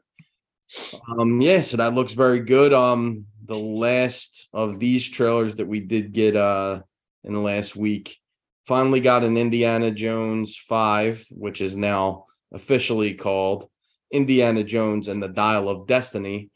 um 1.19 1.41
yeah 1.41 1.59
so 1.61 1.78
that 1.78 1.93
looks 1.93 2.13
very 2.13 2.39
good 2.39 2.73
um 2.73 3.25
the 3.45 3.57
last 3.57 4.49
of 4.53 4.80
these 4.80 5.07
trailers 5.07 5.55
that 5.55 5.67
we 5.67 5.80
did 5.80 6.13
get 6.13 6.36
uh 6.36 6.82
in 7.24 7.34
the 7.34 7.39
last 7.39 7.76
week 7.76 8.18
finally 8.65 8.99
got 8.99 9.24
an 9.24 9.38
indiana 9.38 9.91
jones 9.91 10.55
5 10.55 11.26
which 11.32 11.61
is 11.61 11.76
now 11.76 12.26
officially 12.53 13.13
called 13.13 13.68
indiana 14.11 14.63
jones 14.63 15.07
and 15.07 15.22
the 15.22 15.28
dial 15.28 15.70
of 15.70 15.88
destiny 15.88 16.49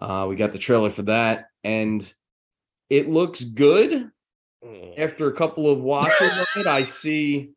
uh 0.00 0.26
we 0.28 0.36
got 0.36 0.52
the 0.52 0.58
trailer 0.58 0.90
for 0.90 1.02
that 1.02 1.46
and 1.64 2.12
it 2.90 3.08
looks 3.08 3.44
good 3.44 4.10
after 4.98 5.28
a 5.28 5.32
couple 5.32 5.70
of 5.70 5.80
watches 5.80 6.32
of 6.40 6.46
it 6.56 6.66
i 6.66 6.82
see 6.82 7.50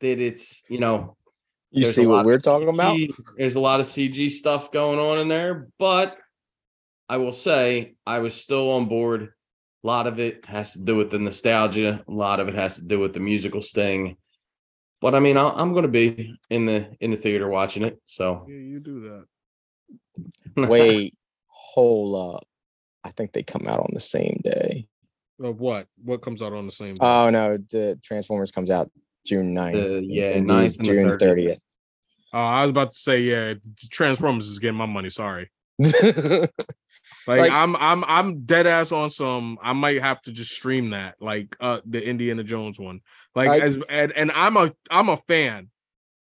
that 0.00 0.18
it's 0.18 0.62
you 0.68 0.80
know 0.80 1.16
You 1.70 1.86
see 1.86 2.06
what 2.06 2.26
we're 2.26 2.38
talking 2.38 2.68
about? 2.68 2.98
There's 3.38 3.54
a 3.54 3.60
lot 3.60 3.80
of 3.80 3.86
CG 3.86 4.28
stuff 4.30 4.70
going 4.72 4.98
on 4.98 5.16
in 5.22 5.28
there, 5.28 5.68
but 5.78 6.18
I 7.08 7.16
will 7.16 7.32
say 7.32 7.94
I 8.04 8.18
was 8.18 8.34
still 8.34 8.70
on 8.72 8.88
board. 8.88 9.32
A 9.82 9.86
lot 9.86 10.06
of 10.06 10.20
it 10.20 10.44
has 10.46 10.72
to 10.74 10.80
do 10.80 10.96
with 10.96 11.10
the 11.10 11.18
nostalgia. 11.18 12.04
A 12.06 12.12
lot 12.12 12.38
of 12.40 12.48
it 12.48 12.54
has 12.54 12.76
to 12.76 12.84
do 12.84 13.00
with 13.00 13.12
the 13.14 13.20
musical 13.20 13.60
sting. 13.60 14.16
But 15.00 15.14
I 15.16 15.20
mean, 15.20 15.36
I- 15.36 15.50
I'm 15.60 15.72
going 15.72 15.82
to 15.82 15.88
be 15.88 16.38
in 16.50 16.66
the 16.66 16.94
in 17.00 17.10
the 17.10 17.16
theater 17.16 17.48
watching 17.48 17.82
it. 17.82 18.00
So 18.04 18.46
Yeah, 18.48 18.56
you 18.58 18.78
do 18.80 19.00
that. 20.56 20.68
Wait, 20.70 21.14
hold 21.48 22.34
up. 22.36 22.46
I 23.02 23.10
think 23.10 23.32
they 23.32 23.42
come 23.42 23.66
out 23.66 23.80
on 23.80 23.90
the 23.92 24.00
same 24.00 24.40
day. 24.44 24.86
Of 25.42 25.58
what? 25.60 25.88
What 26.04 26.22
comes 26.22 26.40
out 26.40 26.52
on 26.52 26.66
the 26.66 26.72
same 26.72 26.94
day? 26.94 27.04
Oh 27.04 27.30
no, 27.30 27.56
the 27.70 27.98
Transformers 28.04 28.52
comes 28.52 28.70
out 28.70 28.92
June 29.26 29.52
9th. 29.52 29.96
Uh, 29.96 30.00
yeah, 30.00 30.30
Indy's 30.34 30.78
9th 30.78 30.84
June 30.84 31.06
30th. 31.08 31.18
30th. 31.18 31.60
Oh, 32.34 32.38
I 32.38 32.62
was 32.62 32.70
about 32.70 32.92
to 32.92 32.96
say, 32.96 33.18
yeah, 33.20 33.54
Transformers 33.90 34.46
is 34.48 34.60
getting 34.60 34.78
my 34.78 34.86
money. 34.86 35.10
Sorry. 35.10 35.50
Like, 37.26 37.40
Like- 37.40 37.52
I'm 37.52 37.76
I'm 37.76 38.04
I'm 38.04 38.44
dead 38.44 38.66
ass 38.66 38.92
on 38.92 39.10
some. 39.10 39.58
I 39.62 39.72
might 39.72 40.00
have 40.02 40.20
to 40.22 40.32
just 40.32 40.52
stream 40.52 40.90
that, 40.90 41.16
like 41.20 41.56
uh 41.60 41.80
the 41.86 42.04
Indiana 42.04 42.42
Jones 42.44 42.78
one. 42.78 43.00
Like 43.34 43.50
I- 43.50 43.60
as 43.60 43.78
and, 43.88 44.12
and 44.12 44.32
I'm 44.32 44.56
a 44.56 44.74
I'm 44.90 45.08
a 45.08 45.16
fan. 45.28 45.68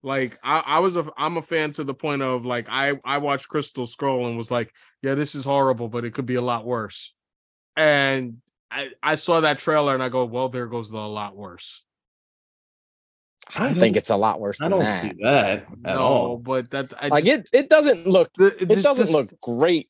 Like 0.03 0.37
I, 0.43 0.59
I 0.59 0.79
was 0.79 0.95
a 0.95 1.05
I'm 1.17 1.37
a 1.37 1.41
fan 1.41 1.71
to 1.73 1.83
the 1.83 1.93
point 1.93 2.21
of 2.21 2.45
like 2.45 2.67
I 2.69 2.93
I 3.03 3.17
watched 3.17 3.47
Crystal 3.49 3.87
Skull 3.87 4.27
and 4.27 4.37
was 4.37 4.51
like, 4.51 4.71
yeah, 5.01 5.15
this 5.15 5.33
is 5.35 5.43
horrible, 5.43 5.87
but 5.89 6.05
it 6.05 6.13
could 6.13 6.25
be 6.25 6.35
a 6.35 6.41
lot 6.41 6.65
worse. 6.65 7.13
And 7.75 8.37
I 8.69 8.91
I 9.01 9.15
saw 9.15 9.41
that 9.41 9.57
trailer 9.57 9.93
and 9.93 10.03
I 10.03 10.09
go, 10.09 10.25
well, 10.25 10.49
there 10.49 10.67
goes 10.67 10.89
the 10.91 10.97
a 10.97 10.99
lot 10.99 11.35
worse. 11.35 11.83
I 13.55 13.59
don't 13.59 13.67
I 13.69 13.73
think 13.73 13.81
don't- 13.93 13.97
it's 13.97 14.09
a 14.09 14.15
lot 14.15 14.39
worse 14.39 14.61
I 14.61 14.69
don't 14.69 14.79
that. 14.79 15.01
see 15.01 15.13
that 15.21 15.47
at 15.59 15.77
no, 15.95 15.99
all. 15.99 16.37
but 16.37 16.71
that 16.71 16.93
I 16.99 17.09
Like 17.09 17.25
just- 17.25 17.53
it, 17.53 17.59
it 17.65 17.69
doesn't 17.69 18.07
look. 18.07 18.31
the- 18.35 18.55
It 18.61 18.69
just- 18.69 18.83
doesn't 18.83 19.05
this- 19.05 19.13
look 19.13 19.39
great. 19.41 19.89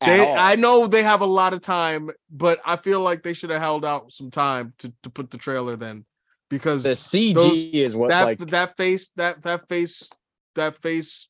At 0.00 0.06
They, 0.16 0.26
all. 0.26 0.36
I 0.36 0.56
know 0.56 0.86
they 0.88 1.04
have 1.04 1.20
a 1.20 1.26
lot 1.26 1.54
of 1.54 1.62
time, 1.62 2.10
but 2.28 2.60
I 2.66 2.76
feel 2.76 3.00
like 3.00 3.22
they 3.22 3.32
should 3.34 3.50
have 3.50 3.60
held 3.60 3.84
out 3.84 4.12
some 4.12 4.30
time 4.32 4.74
to, 4.78 4.92
to 5.04 5.10
put 5.10 5.30
the 5.30 5.38
trailer 5.38 5.76
then, 5.76 6.04
because 6.50 6.82
the 6.82 6.90
CG 6.96 7.34
those- 7.34 7.64
is 7.66 7.94
what 7.96 8.08
that 8.08 8.24
like 8.24 8.38
that 8.48 8.76
face 8.76 9.10
that 9.16 9.42
that 9.44 9.68
face 9.68 10.10
that 10.56 10.76
face 10.82 11.28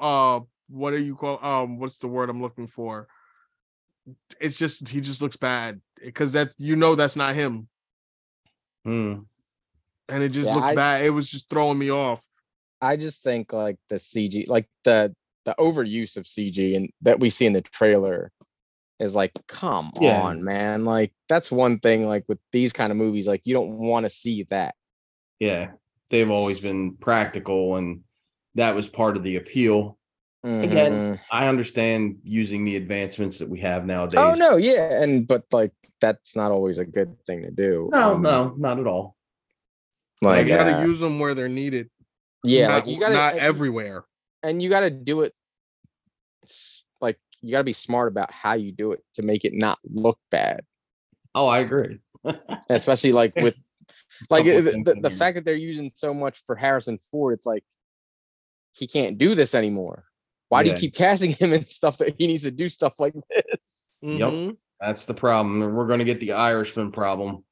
uh 0.00 0.40
what 0.70 0.94
are 0.94 0.98
you 0.98 1.14
call 1.14 1.38
um 1.44 1.78
what's 1.78 1.98
the 1.98 2.08
word 2.08 2.30
I'm 2.30 2.40
looking 2.40 2.66
for? 2.66 3.06
It's 4.40 4.56
just 4.56 4.88
he 4.88 5.00
just 5.02 5.20
looks 5.20 5.36
bad 5.36 5.80
because 6.02 6.32
that's 6.32 6.56
you 6.58 6.76
know 6.76 6.94
that's 6.96 7.14
not 7.14 7.34
him 7.36 7.68
Hmm. 8.84 9.18
And 10.12 10.22
it 10.22 10.32
just 10.32 10.48
Yeah, 10.48 10.54
looks 10.54 10.66
I- 10.68 10.74
bad. 10.74 11.04
It 11.04 11.10
was 11.10 11.28
just 11.30 11.48
throwing 11.50 11.78
me 11.78 11.90
off. 11.90 12.26
I 12.80 12.96
just 12.96 13.22
think 13.22 13.52
like 13.52 13.76
the 13.88 13.96
CG, 13.96 14.46
like 14.48 14.68
the 14.84 15.14
the 15.44 15.54
overuse 15.58 16.16
of 16.16 16.24
CG 16.24 16.76
and 16.76 16.90
that 17.02 17.18
we 17.20 17.28
see 17.30 17.46
in 17.46 17.52
the 17.52 17.62
trailer 17.62 18.30
is 19.00 19.16
like, 19.16 19.32
come 19.48 19.90
Yeah. 20.00 20.22
on, 20.22 20.44
man. 20.44 20.84
Like 20.84 21.12
that's 21.28 21.50
one 21.50 21.78
thing. 21.80 22.06
Like 22.06 22.24
with 22.28 22.38
these 22.52 22.72
kind 22.72 22.92
of 22.92 22.96
movies, 22.98 23.26
like 23.26 23.42
you 23.44 23.54
don't 23.54 23.78
want 23.78 24.04
to 24.06 24.10
see 24.10 24.44
that. 24.50 24.74
Yeah, 25.40 25.72
they've 26.10 26.30
always 26.30 26.60
been 26.60 26.96
practical, 26.96 27.76
and 27.76 28.02
that 28.54 28.74
was 28.76 28.86
part 28.88 29.16
of 29.16 29.22
the 29.24 29.36
appeal. 29.36 29.98
Again, 30.44 30.92
Mhm. 30.92 31.20
I 31.30 31.46
understand 31.46 32.18
using 32.24 32.64
the 32.64 32.74
advancements 32.74 33.38
that 33.38 33.48
we 33.48 33.60
have 33.60 33.86
nowadays. 33.86 34.18
oh 34.20 34.34
no, 34.34 34.56
yeah, 34.56 35.00
and 35.02 35.26
but 35.26 35.44
like 35.52 35.72
that's 36.00 36.34
not 36.34 36.50
always 36.50 36.78
a 36.78 36.84
good 36.84 37.16
thing 37.26 37.42
to 37.44 37.50
do. 37.52 37.88
no, 37.92 38.14
Um, 38.14 38.22
no, 38.22 38.54
not 38.58 38.78
at 38.80 38.86
all. 38.88 39.16
Like 40.22 40.46
you 40.46 40.56
gotta 40.56 40.78
uh, 40.80 40.84
use 40.84 41.00
them 41.00 41.18
where 41.18 41.34
they're 41.34 41.48
needed. 41.48 41.90
yeah, 42.44 42.68
not, 42.68 42.74
like 42.74 42.86
you 42.86 43.00
gotta 43.00 43.14
not 43.14 43.32
and- 43.32 43.40
everywhere. 43.42 44.04
and 44.42 44.62
you 44.62 44.68
got 44.70 44.80
to 44.80 44.90
do 44.90 45.20
it 45.22 45.32
s- 46.44 46.84
like 47.00 47.18
you 47.40 47.50
got 47.52 47.58
to 47.58 47.64
be 47.64 47.72
smart 47.72 48.08
about 48.08 48.30
how 48.32 48.54
you 48.54 48.72
do 48.72 48.92
it 48.92 49.00
to 49.14 49.22
make 49.22 49.44
it 49.44 49.52
not 49.54 49.78
look 49.84 50.18
bad 50.30 50.62
Oh, 51.34 51.46
I 51.46 51.58
agree. 51.60 51.98
especially 52.70 53.12
like 53.12 53.34
with 53.36 53.58
like 54.30 54.44
the, 54.44 54.82
the, 54.84 55.00
the 55.00 55.10
fact 55.10 55.34
that 55.36 55.44
they're 55.44 55.54
using 55.56 55.90
so 55.94 56.12
much 56.14 56.44
for 56.44 56.54
harrison 56.54 56.98
ford 57.10 57.34
it's 57.34 57.46
like 57.46 57.64
he 58.74 58.86
can't 58.86 59.18
do 59.18 59.34
this 59.34 59.54
anymore 59.54 60.04
why 60.50 60.62
do 60.62 60.68
Yeah. 60.68 60.74
you 60.74 60.80
keep 60.80 60.94
casting 60.94 61.30
him 61.32 61.52
in 61.52 61.66
stuff 61.66 61.98
that 61.98 62.14
he 62.18 62.26
needs 62.28 62.42
to 62.44 62.50
do 62.52 62.68
stuff 62.68 62.94
like 63.00 63.14
this 63.14 63.56
Yep. 64.02 64.30
Mhm. 64.30 64.56
That's 64.80 65.04
the 65.04 65.14
problem. 65.14 65.60
We're 65.74 65.86
going 65.86 66.00
to 66.00 66.04
get 66.04 66.18
the 66.18 66.32
Irishman 66.32 66.90
problem. 66.90 67.44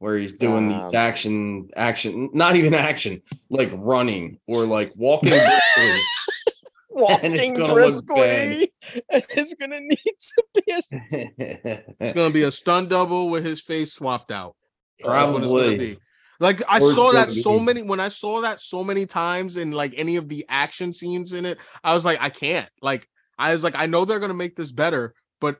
Where 0.00 0.16
he's 0.16 0.32
doing 0.38 0.68
these 0.68 0.88
Um, 0.88 0.96
action, 0.96 1.68
action, 1.76 2.30
not 2.32 2.56
even 2.56 2.74
action, 2.74 3.22
like 3.50 3.70
running 3.74 4.40
or 4.48 4.64
like 4.64 4.90
walking. 4.96 5.28
briskly. 5.30 6.00
Walking 6.92 7.54
gonna 7.54 7.72
briskly. 7.72 8.72
And 9.12 9.24
it's 9.30 9.54
gonna 9.54 9.80
need 9.80 9.96
to 9.96 10.44
be 10.54 10.72
a 10.72 10.76
It's 12.00 12.12
gonna 12.12 12.34
be 12.34 12.42
a 12.42 12.50
stunt 12.50 12.88
double 12.88 13.30
with 13.30 13.44
his 13.44 13.60
face 13.60 13.92
swapped 13.92 14.32
out. 14.32 14.56
That's 14.98 15.28
what 15.30 15.42
it's 15.42 15.50
gonna 15.52 15.62
Probably. 15.62 15.76
be. 15.76 15.98
Like 16.40 16.62
I 16.68 16.78
Or 16.78 16.92
saw 16.92 17.12
that 17.12 17.30
so 17.30 17.60
many 17.60 17.82
when 17.82 18.00
I 18.00 18.08
saw 18.08 18.40
that 18.40 18.60
so 18.60 18.82
many 18.82 19.06
times 19.06 19.56
in 19.56 19.70
like 19.70 19.94
any 19.96 20.16
of 20.16 20.28
the 20.28 20.44
action 20.48 20.92
scenes 20.92 21.32
in 21.32 21.46
it, 21.46 21.58
I 21.84 21.94
was 21.94 22.04
like, 22.04 22.18
I 22.20 22.28
can't. 22.28 22.68
Like 22.82 23.06
I 23.38 23.52
was 23.52 23.62
like, 23.62 23.74
I 23.76 23.86
know 23.86 24.04
they're 24.04 24.18
gonna 24.18 24.34
make 24.34 24.56
this 24.56 24.72
better, 24.72 25.14
but 25.40 25.58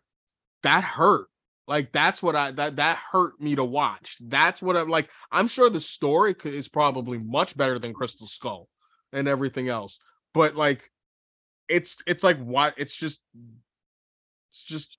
that 0.65 0.83
hurt. 0.83 1.29
Like 1.71 1.93
that's 1.93 2.21
what 2.21 2.35
I 2.35 2.51
that 2.51 2.77
that 2.77 2.99
hurt 3.13 3.41
me 3.41 3.55
to 3.55 3.63
watch. 3.63 4.17
That's 4.21 4.61
what 4.61 4.77
I'm 4.77 4.89
like. 4.89 5.09
I'm 5.31 5.47
sure 5.47 5.71
the 5.71 5.81
story 5.81 6.35
is 6.47 6.69
probably 6.69 7.17
much 7.17 7.57
better 7.57 7.79
than 7.79 7.95
Crystal 7.95 8.27
Skull 8.27 8.69
and 9.13 9.29
everything 9.29 9.69
else, 9.69 10.01
but 10.35 10.57
like 10.57 10.91
it's 11.69 11.99
it's 12.09 12.25
like 12.25 12.43
what 12.43 12.75
it's 12.77 12.93
just 12.93 13.23
it's 14.51 14.65
just 14.65 14.99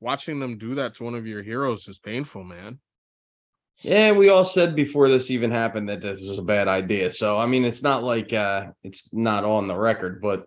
watching 0.00 0.38
them 0.38 0.58
do 0.58 0.74
that 0.74 0.96
to 0.96 1.04
one 1.04 1.14
of 1.14 1.26
your 1.26 1.42
heroes 1.42 1.88
is 1.88 1.98
painful, 1.98 2.44
man. 2.44 2.78
Yeah, 3.78 4.12
we 4.12 4.28
all 4.28 4.44
said 4.44 4.76
before 4.76 5.08
this 5.08 5.30
even 5.30 5.50
happened 5.50 5.88
that 5.88 6.02
this 6.02 6.20
was 6.20 6.36
a 6.36 6.42
bad 6.42 6.68
idea. 6.68 7.10
So 7.10 7.38
I 7.38 7.46
mean, 7.46 7.64
it's 7.64 7.82
not 7.82 8.04
like 8.04 8.34
uh 8.34 8.66
it's 8.82 9.08
not 9.14 9.44
on 9.44 9.66
the 9.66 9.78
record, 9.78 10.20
but 10.20 10.46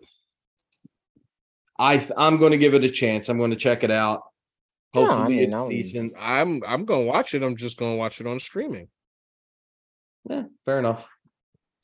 I 1.76 2.06
I'm 2.16 2.36
going 2.36 2.52
to 2.52 2.56
give 2.56 2.74
it 2.74 2.84
a 2.84 2.88
chance. 2.88 3.28
I'm 3.28 3.38
going 3.38 3.50
to 3.50 3.56
check 3.56 3.82
it 3.82 3.90
out. 3.90 4.22
No, 4.94 5.02
I 5.02 5.06
Hopefully, 5.06 5.34
mean, 5.36 5.44
it's 5.44 5.54
I'm- 5.54 5.68
decent. 5.68 6.12
I'm 6.18 6.62
I'm 6.66 6.84
gonna 6.84 7.04
watch 7.04 7.34
it. 7.34 7.42
I'm 7.42 7.56
just 7.56 7.76
gonna 7.78 7.96
watch 7.96 8.20
it 8.20 8.26
on 8.26 8.38
streaming. 8.38 8.88
Yeah, 10.28 10.44
fair 10.64 10.78
enough. 10.78 11.08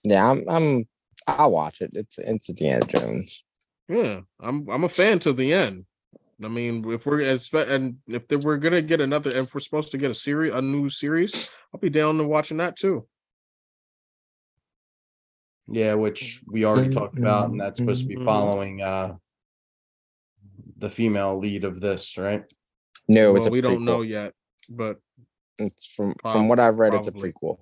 Yeah, 0.05 0.31
I'm 0.31 0.49
I'm 0.49 0.89
I'll 1.27 1.53
watch 1.53 1.81
it. 1.83 1.91
It's 1.95 2.19
it's 2.19 2.49
Indiana 2.49 2.85
Jones. 2.87 3.45
Yeah, 3.89 4.21
I'm 4.41 4.69
I'm 4.71 4.85
a 4.85 4.89
fan 4.89 5.19
to 5.21 5.33
the 5.33 5.53
end. 5.53 5.85
I 6.43 6.49
mean, 6.49 6.89
if 6.91 7.07
we're 7.07 7.19
expe- 7.21 7.69
and 7.69 7.99
if 8.09 8.27
they- 8.27 8.37
we're 8.37 8.57
gonna 8.57 8.83
get 8.83 9.01
another, 9.01 9.31
if 9.31 9.55
we're 9.55 9.61
supposed 9.61 9.93
to 9.93 9.99
get 9.99 10.11
a 10.11 10.15
series, 10.15 10.53
a 10.53 10.61
new 10.63 10.89
series, 10.89 11.51
I'll 11.73 11.81
be 11.81 11.91
down 11.91 12.17
to 12.19 12.25
watching 12.25 12.57
that 12.57 12.77
too. 12.77 13.07
Yeah, 15.69 15.95
which 15.95 16.43
we 16.49 16.65
already 16.65 16.91
talked 16.91 17.17
about, 17.17 17.51
and 17.51 17.61
that's 17.61 17.79
supposed 17.79 18.03
to 18.03 18.09
be 18.09 18.17
Mhm. 18.17 18.25
following 18.25 18.83
uh 18.83 19.17
the 20.79 20.91
female 20.91 21.39
lead 21.39 21.63
of 21.63 21.81
this, 21.81 22.19
right? 22.19 22.43
No, 23.09 23.35
it's 23.35 23.43
well, 23.45 23.49
a 23.49 23.51
we 23.51 23.61
don't 23.61 23.85
know 23.85 24.03
yet, 24.03 24.33
but 24.71 24.99
It's 25.59 25.93
from 25.95 26.15
Prob- 26.21 26.33
from 26.33 26.49
what 26.49 26.59
I've 26.61 26.77
read, 26.79 26.95
it's 26.95 27.07
a 27.09 27.13
probably. 27.13 27.33
prequel. 27.33 27.59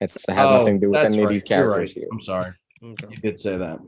It's, 0.00 0.16
it 0.28 0.32
has 0.32 0.46
Oh, 0.48 0.58
nothing 0.58 0.80
to 0.80 0.86
do 0.86 0.90
with 0.90 1.00
that's 1.02 1.14
any 1.14 1.22
of 1.22 1.28
right. 1.28 1.32
these 1.34 1.48
You're 1.50 1.58
right. 1.60 1.64
characters 1.74 1.92
here. 1.92 2.08
I'm 2.12 2.22
sorry. 2.22 2.50
okay. 2.82 3.06
You 3.10 3.16
did 3.16 3.40
say 3.40 3.56
that. 3.56 3.78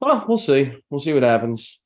Well, 0.00 0.24
we'll 0.28 0.38
see. 0.38 0.72
We'll 0.90 1.00
see 1.00 1.12
what 1.12 1.22
happens. 1.22 1.78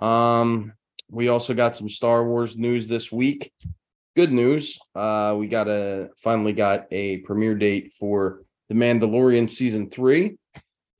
Um, 0.00 0.72
we 1.10 1.28
also 1.28 1.54
got 1.54 1.76
some 1.76 1.88
Star 1.88 2.24
Wars 2.26 2.56
news 2.56 2.88
this 2.88 3.10
week. 3.12 3.52
Good 4.14 4.32
news. 4.32 4.78
Uh, 4.94 5.36
we 5.38 5.46
got 5.48 5.68
a 5.68 6.10
finally 6.18 6.52
got 6.52 6.86
a 6.90 7.18
premiere 7.18 7.54
date 7.54 7.92
for 7.92 8.42
The 8.68 8.74
Mandalorian 8.74 9.48
season 9.48 9.90
three. 9.90 10.38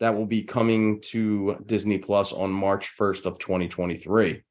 That 0.00 0.14
will 0.14 0.26
be 0.26 0.42
coming 0.42 1.00
to 1.12 1.56
Disney 1.64 1.96
Plus 1.96 2.32
on 2.32 2.50
March 2.52 2.92
1st 3.00 3.24
of 3.24 3.38
2023. 3.38 4.42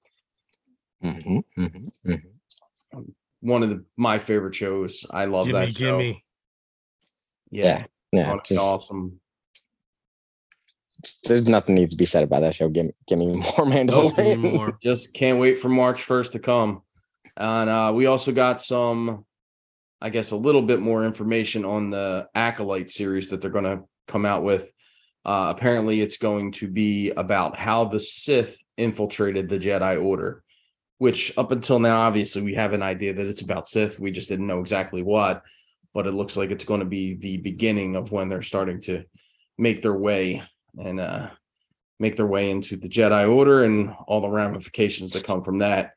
Mhm, 1.06 1.44
mhm, 1.58 1.90
mhm. 2.08 3.14
One 3.42 3.62
of 3.64 3.70
the 3.70 3.86
my 3.96 4.18
favorite 4.18 4.56
shows. 4.56 5.06
I 5.12 5.26
love 5.26 5.48
gimme, 5.48 5.60
that 5.60 5.76
show. 5.78 5.98
gimme. 6.00 6.24
Yeah, 7.52 7.86
Yeah, 8.12 8.32
honestly, 8.32 8.56
just 8.56 8.66
awesome. 8.68 9.20
there's 11.26 11.48
nothing 11.48 11.76
needs 11.76 11.92
to 11.92 11.98
be 11.98 12.06
said 12.08 12.24
about 12.24 12.40
that 12.42 12.56
show. 12.56 12.70
Give 12.70 12.86
me 12.88 12.94
give 13.08 13.20
me 13.20 13.28
more 13.28 13.44
Give 13.58 13.68
me 13.68 13.76
Mandalorian. 13.86 14.54
more. 14.56 14.78
just 14.84 15.14
can't 15.14 15.40
wait 15.40 15.60
for 15.60 15.70
March 15.70 16.02
1st 16.02 16.32
to 16.32 16.40
come. 16.40 16.82
And 17.38 17.70
uh, 17.70 17.92
we 17.94 18.08
also 18.08 18.32
got 18.32 18.62
some, 18.64 19.26
I 20.02 20.10
guess, 20.10 20.32
a 20.32 20.36
little 20.38 20.62
bit 20.62 20.80
more 20.80 21.06
information 21.06 21.66
on 21.66 21.90
the 21.92 22.28
Acolyte 22.34 22.90
series 22.90 23.30
that 23.30 23.42
they're 23.42 23.52
going 23.52 23.66
to 23.66 23.84
come 24.08 24.26
out 24.26 24.44
with. 24.44 24.72
Uh, 25.24 25.54
apparently, 25.56 26.02
it's 26.02 26.18
going 26.18 26.52
to 26.54 26.68
be 26.68 27.12
about 27.12 27.58
how 27.58 27.86
the 27.86 28.00
Sith 28.00 28.58
infiltrated 28.78 29.50
the 29.50 29.60
Jedi 29.60 30.02
Order, 30.04 30.44
which 30.98 31.38
up 31.38 31.52
until 31.52 31.80
now, 31.80 32.02
obviously, 32.02 32.42
we 32.42 32.56
have 32.56 32.74
an 32.74 32.84
idea 32.84 33.14
that 33.14 33.28
it's 33.28 33.42
about 33.42 33.68
Sith. 33.68 34.00
We 34.00 34.12
just 34.12 34.30
didn't 34.30 34.48
know 34.48 34.60
exactly 34.60 35.02
what, 35.02 35.44
but 35.94 36.08
it 36.08 36.14
looks 36.14 36.38
like 36.38 36.52
it's 36.52 36.66
going 36.66 36.80
to 36.80 36.86
be 36.86 37.16
the 37.16 37.38
beginning 37.38 37.96
of 37.96 38.12
when 38.12 38.30
they're 38.30 38.42
starting 38.42 38.82
to 38.82 39.04
make 39.58 39.82
their 39.82 39.98
way 39.98 40.44
and 40.78 41.00
uh, 41.00 41.30
make 42.00 42.16
their 42.16 42.28
way 42.28 42.50
into 42.52 42.78
the 42.78 42.90
Jedi 42.90 43.34
Order 43.34 43.64
and 43.64 43.94
all 44.08 44.22
the 44.22 44.30
ramifications 44.30 45.14
that 45.14 45.24
come 45.24 45.44
from 45.44 45.60
that. 45.60 45.92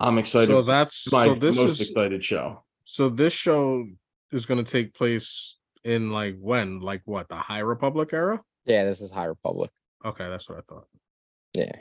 I'm 0.00 0.18
excited. 0.18 0.50
So 0.50 0.62
that's 0.62 1.10
my 1.12 1.26
so 1.26 1.34
this 1.34 1.56
most 1.56 1.80
is 1.80 1.88
excited 1.88 2.24
show. 2.24 2.64
so 2.84 3.08
this 3.08 3.32
show 3.32 3.86
is 4.32 4.46
gonna 4.46 4.64
take 4.64 4.94
place 4.94 5.58
in 5.84 6.10
like 6.10 6.36
when 6.40 6.80
like 6.80 7.02
what 7.04 7.28
the 7.28 7.36
High 7.36 7.60
Republic 7.60 8.10
era? 8.12 8.42
yeah, 8.66 8.84
this 8.84 9.00
is 9.00 9.10
High 9.10 9.26
Republic. 9.26 9.70
Okay, 10.04 10.28
that's 10.28 10.48
what 10.48 10.58
I 10.58 10.62
thought. 10.68 10.86
Yeah. 11.54 11.72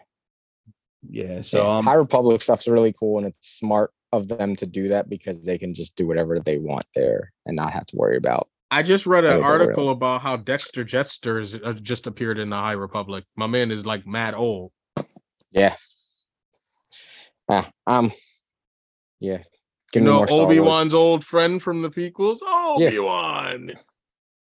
Yeah. 1.10 1.42
So 1.42 1.64
yeah. 1.64 1.78
um, 1.78 1.86
High 1.86 1.96
Republic 1.96 2.42
stuff's 2.42 2.68
really 2.68 2.94
cool 2.94 3.18
and 3.18 3.28
it's 3.28 3.58
smart 3.58 3.92
of 4.12 4.28
them 4.28 4.56
to 4.58 4.66
do 4.66 4.88
that 4.90 5.10
because 5.10 5.44
they 5.44 5.58
can 5.58 5.74
just 5.74 5.96
do 5.96 6.08
whatever 6.08 6.40
they 6.40 6.58
want 6.58 6.86
there 6.96 7.34
and 7.46 7.56
not 7.56 7.74
have 7.74 7.86
to 7.88 7.96
worry 7.98 8.18
about. 8.18 8.48
I 8.72 8.82
just 8.82 9.06
read 9.06 9.24
an 9.24 9.42
don't 9.42 9.44
article 9.44 9.90
about 9.92 10.22
how 10.22 10.36
Dexter 10.36 10.84
Jettster 10.84 11.40
is, 11.40 11.56
uh, 11.56 11.74
just 11.74 12.08
appeared 12.08 12.40
in 12.40 12.50
the 12.50 12.56
High 12.56 12.72
Republic. 12.72 13.24
My 13.36 13.46
man 13.46 13.70
is 13.70 13.86
like 13.86 14.08
mad 14.08 14.34
old. 14.34 14.72
Yeah. 15.52 15.76
Ah, 17.48 17.70
um, 17.86 18.12
yeah. 19.20 19.38
You 19.38 19.44
Give 19.92 20.04
me 20.04 20.10
know, 20.10 20.26
Obi 20.28 20.60
Wan's 20.60 20.96
old 20.96 21.24
friend 21.24 21.62
from 21.62 21.84
the 21.84 21.90
prequels. 21.90 22.40
Yeah. 22.42 22.88
Obi 22.88 23.00
Wan, 23.00 23.72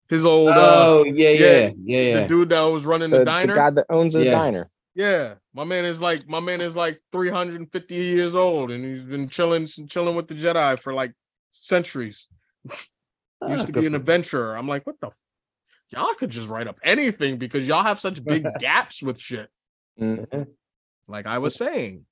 his 0.07 0.23
old 0.23 0.51
uh, 0.51 0.85
oh 0.85 1.03
yeah, 1.03 1.29
yeah, 1.29 1.45
yeah, 1.45 1.71
yeah, 1.83 2.01
yeah. 2.01 2.21
the 2.21 2.27
dude 2.27 2.49
that 2.49 2.61
was 2.61 2.85
running 2.85 3.09
the, 3.09 3.19
the, 3.19 3.25
the 3.25 3.31
diner. 3.31 3.55
guy 3.55 3.69
that 3.69 3.85
owns 3.89 4.13
the 4.13 4.25
Yeah. 4.25 4.31
diner. 4.31 4.69
Yeah, 4.93 5.35
my 5.53 5.63
man 5.63 5.85
is 5.85 6.01
like 6.01 6.27
my 6.27 6.39
man 6.41 6.59
is 6.61 6.75
like 6.75 6.99
350 7.13 7.95
years 7.95 8.35
old, 8.35 8.71
and 8.71 8.83
he's 8.83 9.03
been 9.03 9.29
chilling 9.29 9.65
chilling 9.65 10.15
with 10.15 10.27
the 10.27 10.35
Jedi 10.35 10.79
for 10.79 10.93
like 10.93 11.13
centuries. 11.51 12.27
Ah, 13.43 13.47
Used 13.53 13.65
to 13.65 13.73
be 13.73 13.87
an 13.87 13.95
adventurer. 13.95 14.55
I'm 14.55 14.67
like, 14.67 14.85
what 14.85 14.99
the? 15.01 15.07
f- 15.07 15.13
Y'all 15.89 16.13
could 16.13 16.29
just 16.29 16.47
write 16.47 16.67
up 16.67 16.77
anything 16.83 17.37
because 17.39 17.67
y'all 17.67 17.81
have 17.81 17.99
such 17.99 18.23
big 18.23 18.45
gaps 18.59 19.01
with 19.01 19.19
shit. 19.19 19.49
Mm, 19.99 20.45
Like 21.07 21.25
I 21.25 21.39
was 21.39 21.55
It's- 21.59 21.73
saying, 21.73 22.05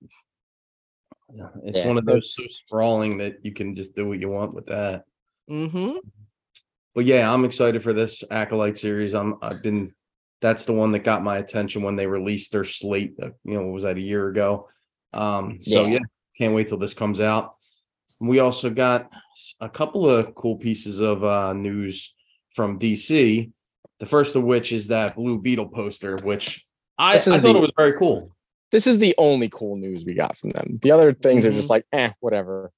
Yeah, 1.31 1.49
It's 1.63 1.77
Yeah, 1.77 1.87
one 1.87 1.99
of 1.99 2.05
those 2.07 2.33
so 2.33 2.41
sprawling 2.47 3.19
that 3.19 3.45
you 3.45 3.53
can 3.53 3.75
just 3.75 3.93
do 3.95 4.07
what 4.07 4.19
you 4.19 4.27
want 4.29 4.55
with 4.55 4.65
that. 4.65 5.03
mm-hmm. 5.47 5.97
But 6.95 7.05
yeah, 7.05 7.31
I'm 7.31 7.45
excited 7.45 7.83
for 7.83 7.93
this 7.93 8.23
Acolyte 8.31 8.79
series. 8.79 9.13
I'm 9.13 9.35
I've 9.43 9.61
been 9.61 9.93
that's 10.41 10.65
the 10.65 10.73
one 10.73 10.91
that 10.93 11.03
got 11.03 11.23
my 11.23 11.37
attention 11.37 11.81
when 11.83 11.95
they 11.95 12.07
released 12.07 12.51
their 12.51 12.63
slate. 12.63 13.13
uh, 13.21 13.29
You 13.43 13.55
know, 13.55 13.63
what 13.65 13.73
was 13.73 13.83
that 13.83 13.97
a 13.97 14.01
year 14.01 14.29
ago? 14.29 14.67
Um, 15.13 15.61
so 15.61 15.83
Yeah. 15.85 15.93
yeah, 15.93 15.99
can't 16.37 16.53
wait 16.53 16.67
till 16.67 16.77
this 16.77 16.93
comes 16.93 17.19
out. 17.19 17.55
We 18.19 18.39
also 18.39 18.69
got 18.69 19.11
a 19.59 19.69
couple 19.69 20.09
of 20.09 20.33
cool 20.35 20.55
pieces 20.57 20.99
of 20.99 21.23
uh, 21.23 21.53
news 21.53 22.15
from 22.51 22.79
DC. 22.79 23.51
The 23.99 24.05
first 24.05 24.35
of 24.35 24.43
which 24.43 24.71
is 24.71 24.87
that 24.87 25.15
Blue 25.15 25.39
Beetle 25.41 25.67
poster, 25.69 26.15
which 26.23 26.65
I, 26.97 27.15
I 27.15 27.17
thought 27.17 27.41
the- 27.41 27.49
it 27.49 27.59
was 27.61 27.71
very 27.77 27.97
cool. 27.97 28.35
This 28.71 28.85
is 28.87 28.99
the 28.99 29.15
only 29.17 29.49
cool 29.49 29.77
news 29.77 30.05
we 30.05 30.13
got 30.13 30.37
from 30.37 30.51
them. 30.51 30.77
The 30.83 30.91
other 30.91 31.11
things 31.11 31.43
are 31.45 31.49
Mhm. 31.51 31.55
just 31.55 31.69
like, 31.71 31.85
eh, 31.91 32.11
whatever. 32.19 32.71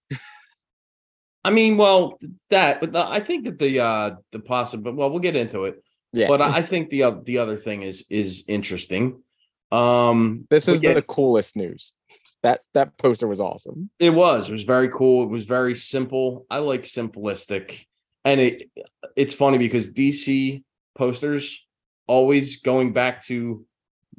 I 1.43 1.49
mean, 1.49 1.75
well, 1.75 2.17
that, 2.49 2.79
but 2.79 2.93
the, 2.93 3.05
I 3.05 3.19
think 3.19 3.43
that 3.45 3.57
the 3.59 3.79
uh 3.79 4.15
the 4.31 4.39
possible. 4.39 4.93
Well, 4.93 5.09
we'll 5.09 5.19
get 5.19 5.35
into 5.35 5.65
it. 5.65 5.83
Yeah. 6.13 6.27
But 6.27 6.41
I 6.41 6.61
think 6.61 6.89
the 6.89 7.03
uh, 7.03 7.15
the 7.23 7.37
other 7.37 7.57
thing 7.57 7.83
is 7.83 8.05
is 8.09 8.43
interesting. 8.47 9.21
Um, 9.71 10.45
this 10.49 10.67
is 10.67 10.83
yeah, 10.83 10.93
the 10.93 11.01
coolest 11.01 11.55
news. 11.55 11.93
That 12.43 12.61
that 12.73 12.97
poster 12.97 13.27
was 13.27 13.39
awesome. 13.39 13.89
It 13.99 14.09
was. 14.09 14.49
It 14.49 14.53
was 14.53 14.63
very 14.63 14.89
cool. 14.89 15.23
It 15.23 15.29
was 15.29 15.45
very 15.45 15.75
simple. 15.75 16.45
I 16.49 16.57
like 16.57 16.81
simplistic, 16.81 17.85
and 18.25 18.41
it 18.41 18.69
it's 19.15 19.33
funny 19.33 19.57
because 19.57 19.93
DC 19.93 20.63
posters 20.95 21.65
always 22.07 22.61
going 22.61 22.91
back 22.93 23.23
to 23.25 23.65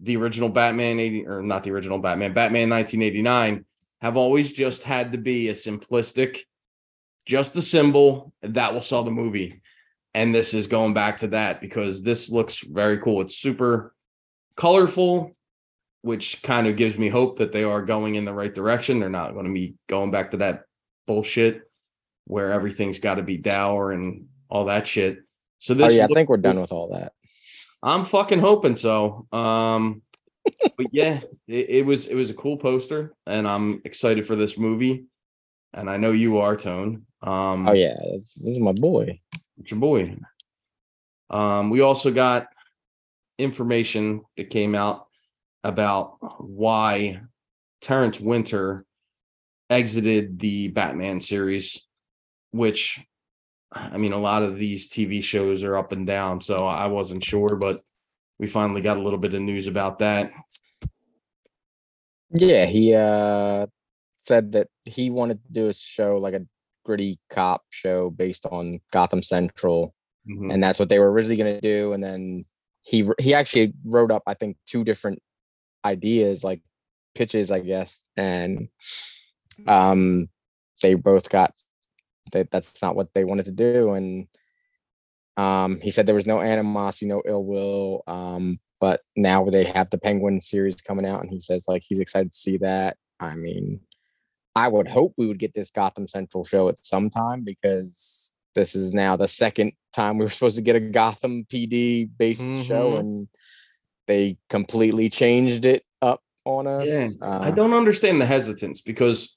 the 0.01 0.17
original 0.17 0.49
Batman 0.49 0.99
eighty 0.99 1.27
or 1.27 1.43
not 1.43 1.65
the 1.65 1.73
original 1.73 1.99
Batman, 1.99 2.33
Batman 2.33 2.69
nineteen 2.69 3.03
eighty 3.03 3.23
nine 3.23 3.67
have 4.01 4.17
always 4.17 4.53
just 4.53 4.83
had 4.83 5.13
to 5.13 5.19
be 5.19 5.49
a 5.49 5.53
simplistic, 5.53 6.39
just 7.25 7.55
a 7.55 7.63
symbol 7.63 8.33
that 8.43 8.75
will 8.75 8.81
sell 8.81 9.05
the 9.05 9.13
movie. 9.13 9.62
And 10.15 10.35
this 10.35 10.53
is 10.55 10.67
going 10.67 10.93
back 10.95 11.19
to 11.19 11.29
that 11.29 11.61
because 11.61 12.03
this 12.03 12.31
looks 12.31 12.61
very 12.61 12.99
cool. 12.99 13.23
It's 13.23 13.37
super 13.37 13.95
colorful, 14.57 15.33
which 16.03 16.43
kind 16.43 16.67
of 16.67 16.77
gives 16.77 16.99
me 16.99 17.09
hope 17.09 17.39
that 17.39 17.53
they 17.53 17.65
are 17.65 17.81
going 17.83 18.17
in 18.17 18.25
the 18.25 18.35
right 18.35 18.55
direction. 18.55 19.01
They're 19.01 19.09
not 19.09 19.33
going 19.33 19.47
to 19.47 19.53
be 19.53 19.75
going 19.89 20.11
back 20.11 20.33
to 20.33 20.37
that 20.39 20.65
bullshit. 21.07 21.63
where 22.27 22.53
everything's 22.53 23.01
got 23.01 23.15
to 23.15 23.23
be 23.23 23.37
dour 23.37 23.91
and 23.93 24.27
all 24.49 24.67
that 24.67 24.87
shit. 24.87 25.19
So 25.59 25.75
Oh 25.75 25.77
this 25.77 25.97
yeah, 25.97 26.05
I 26.05 26.09
think 26.09 26.29
we're 26.29 26.37
done 26.37 26.61
with 26.61 26.73
all 26.73 26.91
that. 26.93 27.13
I'm 27.83 28.05
fucking 28.05 28.41
hoping 28.41 28.77
so. 28.77 29.27
Um, 29.33 30.03
but 30.77 30.87
yeah, 30.93 31.21
it, 31.49 31.71
it 31.71 31.87
was 31.87 32.07
it 32.07 32.15
was 32.15 32.31
a 32.31 32.35
cool 32.35 32.57
poster, 32.59 33.15
and 33.27 33.49
I'm 33.49 33.81
excited 33.85 34.27
for 34.27 34.37
this 34.37 34.59
movie. 34.59 35.07
And 35.73 35.89
I 35.89 35.97
know 35.97 36.13
you 36.13 36.39
are, 36.39 36.55
Tone. 36.57 37.07
Um, 37.23 37.67
Oh 37.67 37.73
yeah, 37.73 37.95
this, 38.13 38.35
this 38.35 38.49
is 38.49 38.61
my 38.61 38.73
boy. 38.73 39.21
It's 39.59 39.71
your 39.71 39.81
boy. 39.81 40.17
Um, 41.31 41.71
we 41.71 41.81
also 41.81 42.11
got 42.11 42.47
information 43.39 44.23
that 44.37 44.51
came 44.51 44.75
out 44.75 45.07
about 45.65 46.17
why 46.41 47.21
Terrence 47.81 48.21
Winter 48.21 48.85
exited 49.71 50.39
the 50.39 50.69
Batman 50.69 51.21
series, 51.21 51.87
which 52.51 53.01
I 53.73 53.97
mean, 53.97 54.13
a 54.13 54.19
lot 54.19 54.43
of 54.43 54.59
these 54.59 54.89
TV 54.89 55.23
shows 55.23 55.65
are 55.65 55.77
up 55.77 55.93
and 55.93 56.07
down, 56.07 56.41
so 56.41 56.67
I 56.67 56.87
wasn't 56.87 57.25
sure, 57.25 57.57
but 57.57 57.81
we 58.39 58.47
finally 58.47 58.83
got 58.83 58.99
a 58.99 59.03
little 59.03 59.19
bit 59.19 59.35
of 59.35 59.41
news 59.41 59.67
about 59.67 59.99
that. 60.01 60.31
Yeah, 62.35 62.67
he 62.67 62.95
uh 62.95 63.67
said 64.21 64.53
that 64.53 64.69
he 64.85 65.11
wanted 65.11 65.43
to 65.45 65.53
do 65.53 65.69
a 65.69 65.75
show 65.75 66.17
like 66.17 66.35
a 66.35 66.47
gritty 66.85 67.19
cop 67.31 67.63
show 67.71 68.11
based 68.11 68.47
on 68.47 68.81
Gotham 68.93 69.23
Central, 69.23 69.95
Mhm. 70.29 70.53
and 70.53 70.63
that's 70.63 70.79
what 70.79 70.89
they 70.89 70.99
were 70.99 71.11
originally 71.11 71.37
going 71.37 71.55
to 71.55 71.61
do. 71.61 71.93
And 71.93 72.03
then 72.03 72.45
he 72.83 73.09
he 73.21 73.35
actually 73.35 73.73
wrote 73.85 74.11
up, 74.11 74.23
I 74.27 74.35
think, 74.35 74.57
two 74.67 74.85
different 74.85 75.21
ideas, 75.85 76.45
like 76.45 76.61
pitches, 77.15 77.51
I 77.51 77.61
guess, 77.61 78.03
and 78.17 78.69
um, 79.67 80.29
they 80.83 80.95
both 80.95 81.29
got 81.31 81.53
that 82.33 82.51
that's 82.51 82.81
not 82.83 82.97
what 82.97 83.13
they 83.15 83.25
wanted 83.25 83.45
to 83.47 83.53
do, 83.53 83.93
and 83.93 84.27
um, 85.37 85.81
he 85.81 85.91
said 85.91 86.07
there 86.07 86.15
was 86.15 86.27
no 86.27 86.41
animosity, 86.41 87.07
no 87.07 87.23
ill 87.27 87.45
will. 87.45 88.03
Um, 88.07 88.59
but 88.81 89.01
now 89.17 89.45
they 89.45 89.65
have 89.65 89.91
the 89.91 89.99
Penguin 89.99 90.41
series 90.41 90.75
coming 90.77 91.07
out, 91.07 91.21
and 91.21 91.31
he 91.31 91.41
says 91.41 91.67
like 91.69 91.83
he's 91.87 92.01
excited 92.01 92.33
to 92.33 92.39
see 92.39 92.57
that. 92.59 92.97
I 93.21 93.35
mean, 93.37 93.81
I 94.55 94.69
would 94.69 94.89
hope 94.89 95.15
we 95.17 95.27
would 95.27 95.39
get 95.39 95.55
this 95.55 95.71
Gotham 95.71 96.07
Central 96.07 96.45
show 96.45 96.69
at 96.69 96.85
some 96.85 97.09
time 97.09 97.43
because 97.43 98.33
this 98.55 98.75
is 98.75 98.93
now 98.93 99.17
the 99.17 99.29
second 99.29 99.73
time 99.95 100.19
we 100.19 100.25
were 100.25 100.31
supposed 100.31 100.57
to 100.57 100.63
get 100.63 100.77
a 100.77 100.81
Gotham 100.81 101.45
PD 101.51 102.09
based 102.19 102.43
show, 102.67 102.93
Mhm. 102.93 102.99
and 102.99 103.29
they 104.07 104.37
completely 104.51 105.09
changed 105.09 105.65
it 105.65 105.85
up 106.03 106.23
on 106.45 106.67
us. 106.67 106.87
Yeah, 106.89 107.09
I 107.23 107.49
Uh, 107.49 107.51
don't 107.53 107.73
understand 107.73 108.21
the 108.21 108.27
hesitance 108.27 108.83
because 108.83 109.37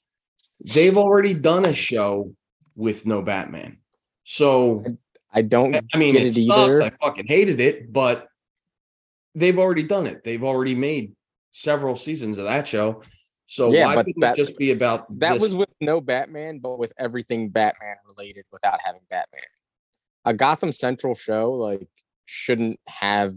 they've 0.74 0.96
already 0.98 1.32
done 1.34 1.64
a 1.66 1.72
show 1.72 2.34
with 2.74 3.06
no 3.06 3.22
Batman. 3.22 3.78
So 4.24 4.84
I 5.32 5.42
don't 5.42 5.74
I- 5.74 5.80
I 5.94 5.98
mean, 5.98 6.12
get 6.12 6.26
it 6.26 6.36
it 6.36 6.44
sucked. 6.44 6.82
I 6.82 6.90
fucking 6.90 7.26
hated 7.26 7.60
it, 7.60 7.90
but 7.92 8.28
they've 9.34 9.58
already 9.58 9.82
done 9.82 10.06
it. 10.06 10.24
They've 10.24 10.42
already 10.44 10.74
made 10.74 11.14
several 11.50 11.96
seasons 11.96 12.36
of 12.38 12.44
that 12.44 12.68
show. 12.68 13.02
So 13.46 13.70
Yeah, 13.72 13.86
why 13.86 13.94
but 13.96 14.06
couldn't 14.06 14.20
that- 14.20 14.38
it 14.38 14.42
just 14.44 14.58
be 14.58 14.70
about 14.72 15.06
That 15.20 15.34
this? 15.34 15.42
was 15.42 15.54
with 15.54 15.68
no 15.80 16.00
Batman, 16.00 16.58
but 16.58 16.78
with 16.78 16.92
everything 16.98 17.48
Batman 17.48 17.96
related 18.06 18.44
without 18.52 18.80
having 18.84 19.02
Batman. 19.08 19.40
A 20.24 20.34
Gotham 20.34 20.72
Central 20.72 21.14
show 21.14 21.52
like 21.52 21.86
shouldn't 22.24 22.80
have 22.88 23.32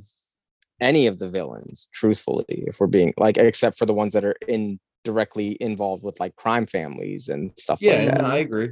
any 0.81 1.05
of 1.07 1.19
the 1.19 1.29
villains, 1.29 1.87
truthfully, 1.93 2.45
if 2.49 2.79
we're 2.79 2.87
being 2.87 3.13
like 3.17 3.37
except 3.37 3.77
for 3.77 3.85
the 3.85 3.93
ones 3.93 4.13
that 4.13 4.25
are 4.25 4.35
in 4.47 4.79
directly 5.03 5.57
involved 5.61 6.03
with 6.03 6.19
like 6.19 6.35
crime 6.37 6.65
families 6.65 7.29
and 7.29 7.51
stuff 7.57 7.81
yeah, 7.81 7.93
like 7.93 8.07
that. 8.07 8.21
no, 8.21 8.27
I 8.27 8.37
agree. 8.37 8.69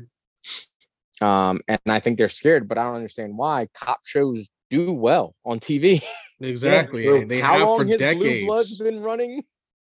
Um, 1.22 1.62
and 1.68 1.80
I 1.88 2.00
think 2.00 2.18
they're 2.18 2.28
scared, 2.28 2.68
but 2.68 2.78
I 2.78 2.84
don't 2.86 2.96
understand 2.96 3.38
why 3.38 3.68
cop 3.74 4.00
shows 4.06 4.50
do 4.70 4.92
well 4.92 5.36
on 5.46 5.60
TV. 5.60 6.02
Exactly. 6.40 7.02
true. 7.02 7.26
they 7.26 7.40
How 7.40 7.54
have 7.54 7.62
long 7.68 7.80
for 7.80 7.86
has 7.88 7.98
Blue 7.98 8.14
decades. 8.14 8.46
Bloods 8.46 8.78
been 8.78 9.02
running? 9.02 9.44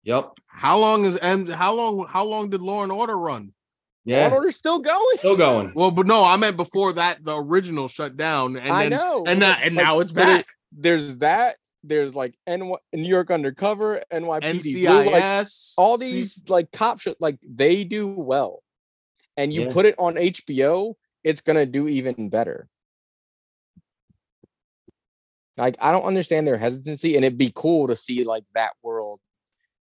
Yep. 0.04 0.32
How 0.48 0.78
long 0.78 1.04
is 1.04 1.16
and 1.16 1.48
how 1.48 1.74
long 1.74 2.06
how 2.08 2.24
long 2.24 2.50
did 2.50 2.60
Law 2.60 2.82
and 2.82 2.90
Order 2.92 3.16
run? 3.16 3.46
Law 3.46 3.52
Yeah. 4.04 4.24
and 4.26 4.34
Order's 4.34 4.56
still 4.56 4.80
going. 4.80 5.18
Still 5.18 5.36
going. 5.36 5.72
Well, 5.74 5.90
but 5.90 6.06
no, 6.06 6.24
I 6.24 6.36
meant 6.36 6.56
before 6.56 6.92
that 6.94 7.24
the 7.24 7.36
original 7.36 7.88
shut 7.88 8.16
down 8.16 8.56
and 8.56 8.72
I 8.72 8.88
then 8.88 8.98
know. 8.98 9.24
and 9.26 9.40
but, 9.40 9.46
that 9.46 9.60
and 9.62 9.76
like, 9.76 9.84
now 9.84 10.00
it's 10.00 10.12
so 10.14 10.24
there- 10.24 10.36
back. 10.38 10.46
there's 10.72 11.16
that. 11.18 11.56
There's 11.84 12.14
like 12.14 12.34
NY, 12.46 12.76
New 12.92 13.08
York 13.08 13.30
Undercover, 13.32 14.00
NYPD, 14.12 14.86
Blue, 14.86 15.10
like 15.10 15.22
NCIS 15.24 15.74
all 15.76 15.98
C- 15.98 16.04
these 16.12 16.42
like 16.48 16.70
cop 16.70 17.00
shows, 17.00 17.16
like 17.18 17.38
they 17.42 17.82
do 17.84 18.08
well. 18.08 18.62
And 19.36 19.52
you 19.52 19.62
Yeah. 19.62 19.68
put 19.70 19.86
it 19.86 19.96
on 19.98 20.14
HBO, 20.16 20.94
it's 21.24 21.40
gonna 21.40 21.66
do 21.66 21.88
even 21.88 22.28
better. 22.28 22.68
Like 25.58 25.76
I 25.80 25.92
don't 25.92 26.04
understand 26.04 26.46
their 26.46 26.56
hesitancy, 26.56 27.16
and 27.16 27.24
it'd 27.24 27.38
be 27.38 27.52
cool 27.54 27.88
to 27.88 27.96
see 27.96 28.24
like 28.24 28.44
that 28.54 28.72
world 28.82 29.20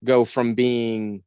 go 0.04 0.24
from 0.24 0.54
being 0.54 1.22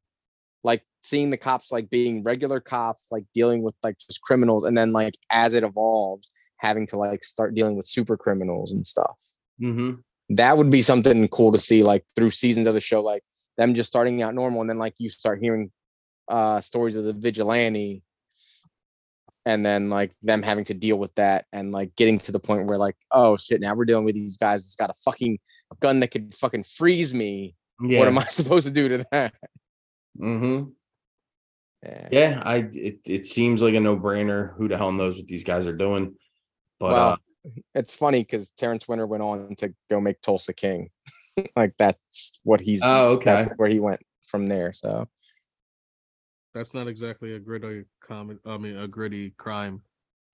like 0.63 0.83
seeing 1.01 1.29
the 1.29 1.37
cops 1.37 1.71
like 1.71 1.89
being 1.89 2.23
regular 2.23 2.59
cops, 2.59 3.11
like 3.11 3.25
dealing 3.33 3.63
with 3.63 3.75
like 3.83 3.97
just 3.99 4.21
criminals, 4.21 4.63
and 4.63 4.77
then 4.77 4.91
like 4.91 5.15
as 5.31 5.53
it 5.53 5.63
evolves, 5.63 6.29
having 6.57 6.85
to 6.87 6.97
like 6.97 7.23
start 7.23 7.55
dealing 7.55 7.75
with 7.75 7.85
super 7.85 8.17
criminals 8.17 8.71
and 8.71 8.85
stuff. 8.85 9.17
Hmm 9.59 9.95
that 10.29 10.57
would 10.57 10.69
be 10.69 10.81
something 10.81 11.27
cool 11.29 11.51
to 11.51 11.57
see 11.57 11.83
like 11.83 12.03
through 12.15 12.29
seasons 12.29 12.67
of 12.67 12.73
the 12.73 12.81
show 12.81 13.01
like 13.01 13.23
them 13.57 13.73
just 13.73 13.89
starting 13.89 14.21
out 14.21 14.35
normal 14.35 14.61
and 14.61 14.69
then 14.69 14.77
like 14.77 14.93
you 14.97 15.09
start 15.09 15.39
hearing 15.41 15.71
uh 16.27 16.59
stories 16.59 16.95
of 16.95 17.05
the 17.05 17.13
vigilante 17.13 18.03
and 19.45 19.65
then 19.65 19.89
like 19.89 20.11
them 20.21 20.43
having 20.43 20.65
to 20.65 20.73
deal 20.73 20.99
with 20.99 21.13
that 21.15 21.45
and 21.53 21.71
like 21.71 21.95
getting 21.95 22.19
to 22.19 22.33
the 22.33 22.39
point 22.39 22.67
where 22.67 22.77
like 22.77 22.97
oh 23.11 23.37
shit 23.37 23.61
now 23.61 23.73
we're 23.73 23.85
dealing 23.85 24.03
with 24.03 24.15
these 24.15 24.35
guys. 24.35 24.63
That's 24.63 24.75
got 24.75 24.89
a 24.89 25.01
fucking 25.05 25.39
gun 25.79 26.01
that 26.01 26.11
could 26.11 26.35
fucking 26.35 26.63
freeze 26.63 27.13
me 27.13 27.55
Yeah. 27.81 27.99
what 27.99 28.07
am 28.07 28.17
i 28.17 28.23
supposed 28.29 28.67
to 28.67 28.73
do 28.73 28.89
to 28.89 29.05
that 29.11 29.33
Mm-hmm. 30.19 30.69
yeah. 31.83 32.09
Yeah. 32.11 32.41
I 32.43 32.55
it, 32.73 32.99
it 33.05 33.25
seems 33.27 33.61
like 33.61 33.75
a 33.75 33.79
no 33.79 33.95
brainer. 33.95 34.55
Who 34.57 34.67
the 34.67 34.75
hell 34.75 34.91
knows 34.91 35.17
what 35.17 35.27
these 35.27 35.43
guys 35.43 35.67
are 35.67 35.75
doing? 35.75 36.15
But 36.79 36.91
well 36.91 37.09
uh, 37.09 37.17
it's 37.75 37.95
funny 37.95 38.21
because 38.21 38.51
terrence 38.51 38.87
winter 38.87 39.07
went 39.07 39.23
on 39.23 39.55
to 39.57 39.73
go 39.89 40.01
make 40.01 40.19
tulsa 40.21 40.53
king 40.53 40.89
like 41.55 41.73
that's 41.77 42.39
what 42.43 42.61
he's 42.61 42.81
oh, 42.83 43.13
okay. 43.13 43.25
that's 43.25 43.53
where 43.57 43.69
he 43.69 43.79
went 43.79 44.01
from 44.27 44.47
there 44.47 44.73
so 44.73 45.07
That's 46.53 46.73
not 46.73 46.87
exactly 46.87 47.35
a 47.35 47.39
gritty 47.39 47.85
comment. 48.01 48.39
I 48.45 48.57
mean, 48.57 48.77
a 48.77 48.87
gritty 48.87 49.31
crime 49.37 49.81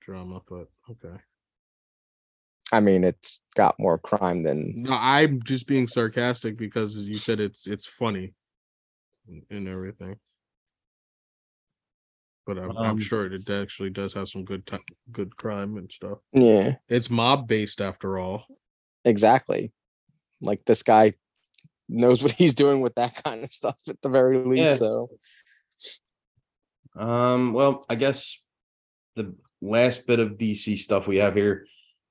drama, 0.02 0.42
but 0.48 0.70
okay. 0.90 1.18
I 2.74 2.80
mean 2.80 3.04
it's 3.04 3.40
got 3.56 3.76
more 3.80 3.98
crime 4.00 4.44
than 4.44 4.84
No, 4.84 4.98
I'm 5.00 5.42
just 5.44 5.68
being 5.68 5.88
sarcastic 5.88 6.58
because 6.58 6.98
as 6.98 7.08
you 7.08 7.14
said 7.14 7.40
it's 7.40 7.68
it's 7.68 7.86
funny 7.86 8.34
and- 9.28 9.44
and 9.50 9.68
everything. 9.70 10.16
But 12.46 12.58
I'm, 12.58 12.72
I'm 12.78 12.90
Um, 12.92 13.00
sure 13.00 13.26
it 13.32 13.50
actually 13.50 13.90
does 13.92 14.14
have 14.16 14.28
some 14.28 14.44
good 14.44 14.66
ti- 14.68 14.84
good 15.12 15.38
crime 15.38 15.78
and 15.78 15.90
stuff. 15.90 16.18
yeah 16.34 16.76
It's 16.90 17.10
mob 17.10 17.48
based 17.48 17.80
after 17.80 18.18
all. 18.20 18.44
Exactly. 19.06 19.72
Like 20.42 20.66
this 20.66 20.84
guy 20.84 21.14
knows 21.88 22.22
what 22.22 22.34
he's 22.34 22.54
doing 22.54 22.82
with 22.82 22.96
that 22.96 23.14
kind 23.24 23.44
of 23.46 23.50
stuff 23.52 23.80
at 23.88 24.02
the 24.02 24.10
very 24.10 24.40
least. 24.40 24.72
Yeah. 24.72 24.76
So 24.76 25.10
Um, 26.98 27.54
well, 27.54 27.86
I 27.90 27.96
guess 27.96 28.42
the 29.16 29.34
last 29.62 30.06
bit 30.06 30.20
of 30.20 30.32
DC 30.38 30.78
stuff 30.78 31.08
we 31.08 31.18
have 31.18 31.36
here. 31.36 31.66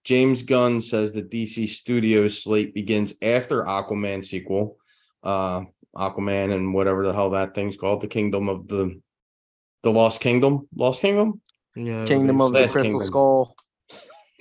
James 0.04 0.42
Gunn 0.42 0.80
says 0.80 1.12
the 1.12 1.22
DC 1.22 1.68
Studios 1.68 2.42
slate 2.42 2.74
begins 2.74 3.14
after 3.22 3.64
Aquaman 3.64 4.24
sequel. 4.24 4.78
Uh 5.22 5.64
Aquaman 5.96 6.54
and 6.54 6.72
whatever 6.74 7.06
the 7.06 7.12
hell 7.12 7.30
that 7.30 7.54
thing's 7.54 7.76
called, 7.76 8.00
the 8.00 8.08
Kingdom 8.08 8.48
of 8.48 8.66
the 8.68 9.00
the 9.82 9.92
Lost 9.92 10.20
Kingdom. 10.20 10.68
Lost 10.74 11.00
Kingdom? 11.02 11.40
Yeah. 11.76 12.04
Kingdom 12.04 12.40
of 12.40 12.52
the 12.52 12.60
Crystal 12.68 12.82
Kingdom. 12.84 13.06
Skull. 13.06 13.56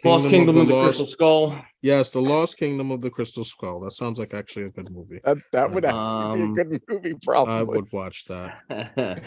Lost 0.03 0.29
Kingdom 0.29 0.57
of 0.57 0.67
the 0.67 0.73
Lost- 0.73 0.85
Crystal 0.97 1.05
Skull. 1.05 1.57
Yes, 1.83 2.11
the 2.11 2.21
Lost 2.21 2.57
Kingdom 2.57 2.91
of 2.91 3.01
the 3.01 3.09
Crystal 3.09 3.43
Skull. 3.43 3.79
That 3.81 3.91
sounds 3.91 4.17
like 4.19 4.33
actually 4.33 4.65
a 4.65 4.69
good 4.69 4.91
movie. 4.91 5.19
That 5.23 5.37
that 5.51 5.71
would 5.71 5.85
actually 5.85 5.99
Um, 5.99 6.53
be 6.53 6.61
a 6.61 6.65
good 6.65 6.81
movie, 6.87 7.15
Probably, 7.23 7.53
I 7.53 7.63
would 7.63 7.91
watch 7.91 8.25
that. 8.25 8.59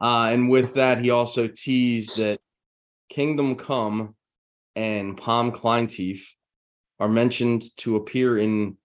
uh, 0.00 0.28
and 0.32 0.50
with 0.50 0.74
that, 0.74 1.02
he 1.02 1.10
also 1.10 1.46
teased 1.46 2.18
that 2.20 2.38
Kingdom 3.10 3.54
Come 3.54 4.14
and 4.76 5.16
Pom 5.16 5.52
Klementieff 5.52 6.20
are 6.98 7.08
mentioned 7.08 7.64
to 7.78 7.96
appear 7.96 8.38
in 8.38 8.76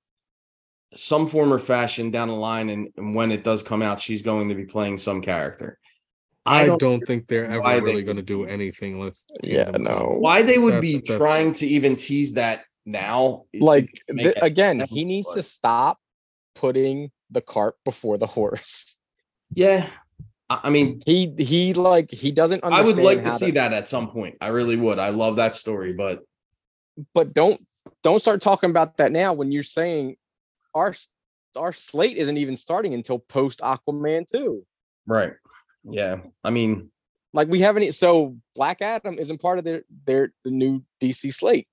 some 0.93 1.27
form 1.27 1.51
or 1.51 1.59
fashion 1.59 2.11
down 2.11 2.29
the 2.29 2.33
line. 2.33 2.69
And, 2.69 2.89
and 2.97 3.15
when 3.15 3.31
it 3.31 3.43
does 3.43 3.61
come 3.61 3.81
out, 3.81 4.01
she's 4.01 4.21
going 4.21 4.49
to 4.49 4.55
be 4.55 4.65
playing 4.65 4.97
some 4.97 5.21
character. 5.21 5.77
I 6.45 6.67
don't, 6.77 7.01
think 7.07 7.27
they're 7.27 7.45
ever 7.45 7.61
why 7.61 7.75
they 7.75 7.81
really 7.81 8.03
going 8.03 8.17
to 8.17 8.21
do 8.21 8.45
do- 8.45 8.51
anything 8.51 8.99
with. 8.99 9.17
Yeah, 9.41 9.65
Kingdom 9.65 9.83
no. 9.85 10.15
Why 10.19 10.43
they 10.43 10.59
would 10.59 10.79
be 10.79 10.93
That's- 10.93 11.09
that's- 11.09 11.17
trying 11.17 11.53
to 11.53 11.67
even 11.67 11.95
tease 11.95 12.33
that 12.35 12.65
now? 12.85 13.45
Like 13.55 13.91
th- 13.91 14.03
make 14.09 14.25
any 14.27 14.33
again, 14.41 14.79
he 14.87 15.01
sense, 15.01 15.07
needs 15.09 15.33
to 15.33 15.41
stop 15.41 15.97
putting 16.53 17.11
the 17.31 17.41
cart 17.41 17.75
before 17.83 18.17
the 18.19 18.27
horse. 18.27 18.99
Yeah, 19.53 19.87
I, 20.49 20.69
mean, 20.69 21.01
He 21.05 21.33
he 21.37 21.73
like 21.73 22.11
he 22.11 22.31
doesn't 22.31 22.63
understand. 22.63 22.85
I 22.85 22.87
would 22.87 23.03
like 23.03 23.23
to 23.23 23.31
see 23.31 23.51
that 23.51 23.73
at 23.73 23.87
some 23.87 24.09
point. 24.09 24.37
I 24.41 24.47
really 24.47 24.75
would. 24.75 24.99
I 24.99 25.09
love 25.09 25.37
that 25.37 25.55
story, 25.55 25.93
but 25.93 26.23
but 27.13 27.33
don't 27.33 27.59
don't 28.03 28.19
start 28.19 28.41
talking 28.41 28.69
about 28.69 28.97
that 28.97 29.11
now 29.11 29.33
when 29.33 29.51
you're 29.51 29.63
saying 29.63 30.17
our 30.73 30.93
our 31.57 31.73
slate 31.73 32.17
isn't 32.17 32.37
even 32.37 32.57
starting 32.57 32.93
until 32.93 33.19
post 33.19 33.59
Aquaman 33.61 34.27
2. 34.27 34.63
right. 35.07 35.33
Yeah. 35.83 36.17
I 36.43 36.49
mean, 36.49 36.91
Like 37.33 37.47
we 37.47 37.59
haven't 37.59 37.93
so 37.93 38.37
Black 38.55 38.81
Adam 38.81 39.17
isn't 39.17 39.41
part 39.41 39.57
of 39.57 39.63
their 39.65 39.83
their 40.05 40.33
the 40.43 40.51
new 40.51 40.83
DC 41.01 41.33
slate. 41.33 41.67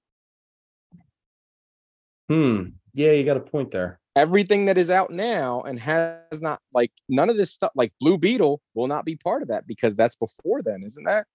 hmm. 2.29 2.64
Yeah, 2.95 3.12
you 3.12 3.25
got 3.25 3.39
a 3.39 3.41
point 3.41 3.70
there. 3.70 4.01
Everything 4.14 4.66
that 4.66 4.76
is 4.76 4.90
out 4.90 5.10
now 5.10 5.62
and 5.62 5.78
has 5.80 6.40
not 6.42 6.60
like 6.74 6.92
none 7.08 7.30
of 7.30 7.36
this 7.36 7.50
stuff 7.52 7.72
like 7.74 7.92
Blue 7.98 8.18
Beetle 8.18 8.60
will 8.74 8.86
not 8.86 9.04
be 9.06 9.16
part 9.16 9.40
of 9.42 9.48
that 9.48 9.66
because 9.66 9.94
that's 9.94 10.16
before 10.16 10.60
then, 10.62 10.82
isn't 10.84 11.04
that? 11.04 11.26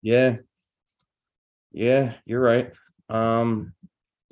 Yeah. 0.00 0.38
Yeah, 1.72 2.14
you're 2.24 2.40
right. 2.40 2.72
Um, 3.08 3.74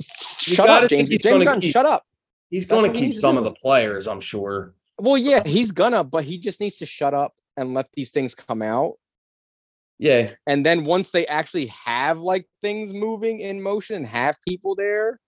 Shut 0.00 0.70
up, 0.70 0.88
James. 0.88 1.10
James 1.10 1.22
gonna 1.22 1.44
Gunn, 1.44 1.60
keep- 1.60 1.72
shut 1.72 1.84
up. 1.86 2.04
he's 2.50 2.66
That's 2.66 2.80
gonna 2.80 2.92
keep 2.92 3.02
needs 3.02 3.16
to 3.16 3.20
some 3.20 3.36
of 3.36 3.44
the 3.44 3.52
players, 3.52 4.08
I'm 4.08 4.20
sure. 4.20 4.74
Well, 4.98 5.16
yeah, 5.18 5.46
he's 5.46 5.70
gonna, 5.70 6.02
but 6.04 6.24
he 6.24 6.38
just 6.38 6.60
needs 6.60 6.76
to 6.78 6.86
shut 6.86 7.12
up 7.14 7.34
and 7.56 7.74
let 7.74 7.90
these 7.92 8.10
things 8.10 8.34
come 8.34 8.62
out. 8.62 8.94
Yeah. 9.98 10.30
And 10.46 10.64
then 10.64 10.84
once 10.84 11.10
they 11.10 11.26
actually 11.26 11.66
have 11.66 12.18
like 12.18 12.46
things 12.62 12.94
moving 12.94 13.40
in 13.40 13.60
motion 13.62 13.96
and 13.96 14.06
have 14.06 14.36
people 14.46 14.74
there, 14.74 15.20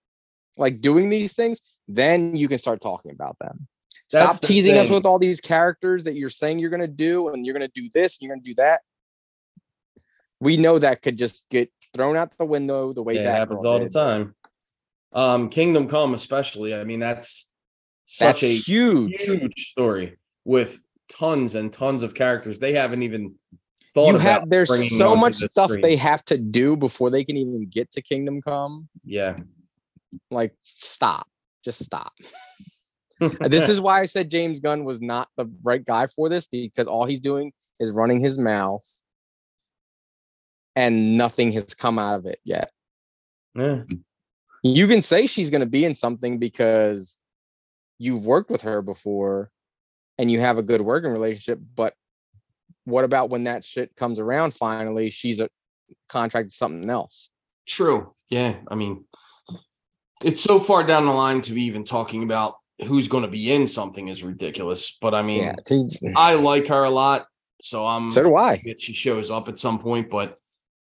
like 0.57 0.81
doing 0.81 1.09
these 1.09 1.33
things, 1.33 1.61
then 1.87 2.35
you 2.35 2.47
can 2.47 2.57
start 2.57 2.81
talking 2.81 3.11
about 3.11 3.37
them. 3.39 3.67
That's 4.11 4.37
Stop 4.37 4.47
teasing 4.47 4.77
us 4.77 4.89
with 4.89 5.05
all 5.05 5.17
these 5.19 5.41
characters 5.41 6.03
that 6.03 6.15
you're 6.15 6.29
saying 6.29 6.59
you're 6.59 6.69
gonna 6.69 6.87
do, 6.87 7.29
and 7.29 7.45
you're 7.45 7.53
gonna 7.53 7.67
do 7.73 7.89
this, 7.93 8.17
and 8.19 8.27
you're 8.27 8.35
gonna 8.35 8.45
do 8.45 8.53
that. 8.55 8.81
We 10.39 10.57
know 10.57 10.77
that 10.79 11.01
could 11.01 11.17
just 11.17 11.47
get 11.49 11.71
thrown 11.95 12.15
out 12.15 12.37
the 12.37 12.45
window 12.45 12.93
the 12.93 13.01
way 13.01 13.15
Yeah, 13.15 13.23
that 13.23 13.37
happens 13.39 13.63
all 13.65 13.79
the 13.79 13.89
time. 13.89 14.35
Um, 15.13 15.49
Kingdom 15.49 15.87
Come, 15.87 16.13
especially. 16.13 16.73
I 16.75 16.83
mean, 16.83 16.99
that's 16.99 17.47
That's 18.19 18.39
such 18.39 18.43
a 18.43 18.55
huge. 18.57 19.13
huge 19.21 19.67
story 19.69 20.17
with 20.43 20.85
tons 21.09 21.55
and 21.55 21.71
tons 21.71 22.03
of 22.03 22.13
characters. 22.13 22.59
They 22.59 22.73
haven't 22.73 23.03
even 23.03 23.35
thought 23.93 24.07
You 24.09 24.15
about. 24.15 24.21
have 24.21 24.49
there's 24.49 24.97
so 24.97 25.15
much 25.15 25.35
stuff 25.35 25.69
screen. 25.69 25.81
they 25.81 25.95
have 25.95 26.25
to 26.25 26.37
do 26.37 26.75
before 26.75 27.09
they 27.09 27.23
can 27.23 27.37
even 27.37 27.67
get 27.67 27.91
to 27.91 28.01
Kingdom 28.01 28.41
Come. 28.41 28.89
Yeah. 29.05 29.37
Like, 30.31 30.55
stop. 30.61 31.27
Just 31.63 31.83
stop. 31.83 32.13
this 33.41 33.69
is 33.69 33.79
why 33.79 34.01
I 34.01 34.05
said 34.05 34.29
James 34.29 34.59
Gunn 34.59 34.83
was 34.83 35.01
not 35.01 35.29
the 35.37 35.47
right 35.63 35.83
guy 35.83 36.07
for 36.07 36.29
this 36.29 36.47
because 36.47 36.87
all 36.87 37.05
he's 37.05 37.19
doing 37.19 37.51
is 37.79 37.91
running 37.91 38.23
his 38.23 38.37
mouth 38.37 38.85
and 40.75 41.17
nothing 41.17 41.51
has 41.53 41.73
come 41.73 41.99
out 41.99 42.19
of 42.19 42.25
it 42.25 42.39
yet. 42.43 42.71
yeah. 43.55 43.83
You 44.63 44.87
can 44.87 45.01
say 45.01 45.27
she's 45.27 45.49
going 45.49 45.61
to 45.61 45.67
be 45.67 45.83
in 45.83 45.93
something 45.93 46.39
because 46.39 47.19
you've 47.99 48.25
worked 48.25 48.49
with 48.49 48.61
her 48.61 48.81
before 48.81 49.51
and 50.17 50.31
you 50.31 50.39
have 50.39 50.57
a 50.57 50.63
good 50.63 50.81
working 50.81 51.11
relationship, 51.11 51.59
but 51.75 51.93
what 52.85 53.03
about 53.03 53.29
when 53.29 53.43
that 53.43 53.63
shit 53.63 53.95
comes 53.95 54.19
around 54.19 54.53
finally 54.53 55.09
she's 55.09 55.39
a 55.39 55.49
contract 56.07 56.49
to 56.49 56.55
something 56.55 56.89
else? 56.89 57.29
True. 57.67 58.13
Yeah. 58.29 58.55
I 58.69 58.75
mean, 58.75 59.03
it's 60.23 60.41
so 60.41 60.59
far 60.59 60.83
down 60.83 61.05
the 61.05 61.11
line 61.11 61.41
to 61.41 61.53
be 61.53 61.63
even 61.63 61.83
talking 61.83 62.23
about 62.23 62.55
who's 62.87 63.07
going 63.07 63.23
to 63.23 63.29
be 63.29 63.51
in 63.51 63.67
something 63.67 64.07
is 64.07 64.23
ridiculous. 64.23 64.97
But 65.01 65.13
I 65.13 65.21
mean, 65.21 65.43
Yeah, 65.43 65.55
t- 65.65 65.87
I 66.15 66.33
like 66.35 66.67
her 66.67 66.83
a 66.83 66.89
lot, 66.89 67.27
so 67.61 67.85
I'm 67.85 68.09
so 68.11 68.23
do 68.23 68.35
I. 68.35 68.61
she 68.79 68.93
shows 68.93 69.29
up 69.31 69.47
at 69.47 69.59
some 69.59 69.79
point. 69.79 70.09
But 70.09 70.37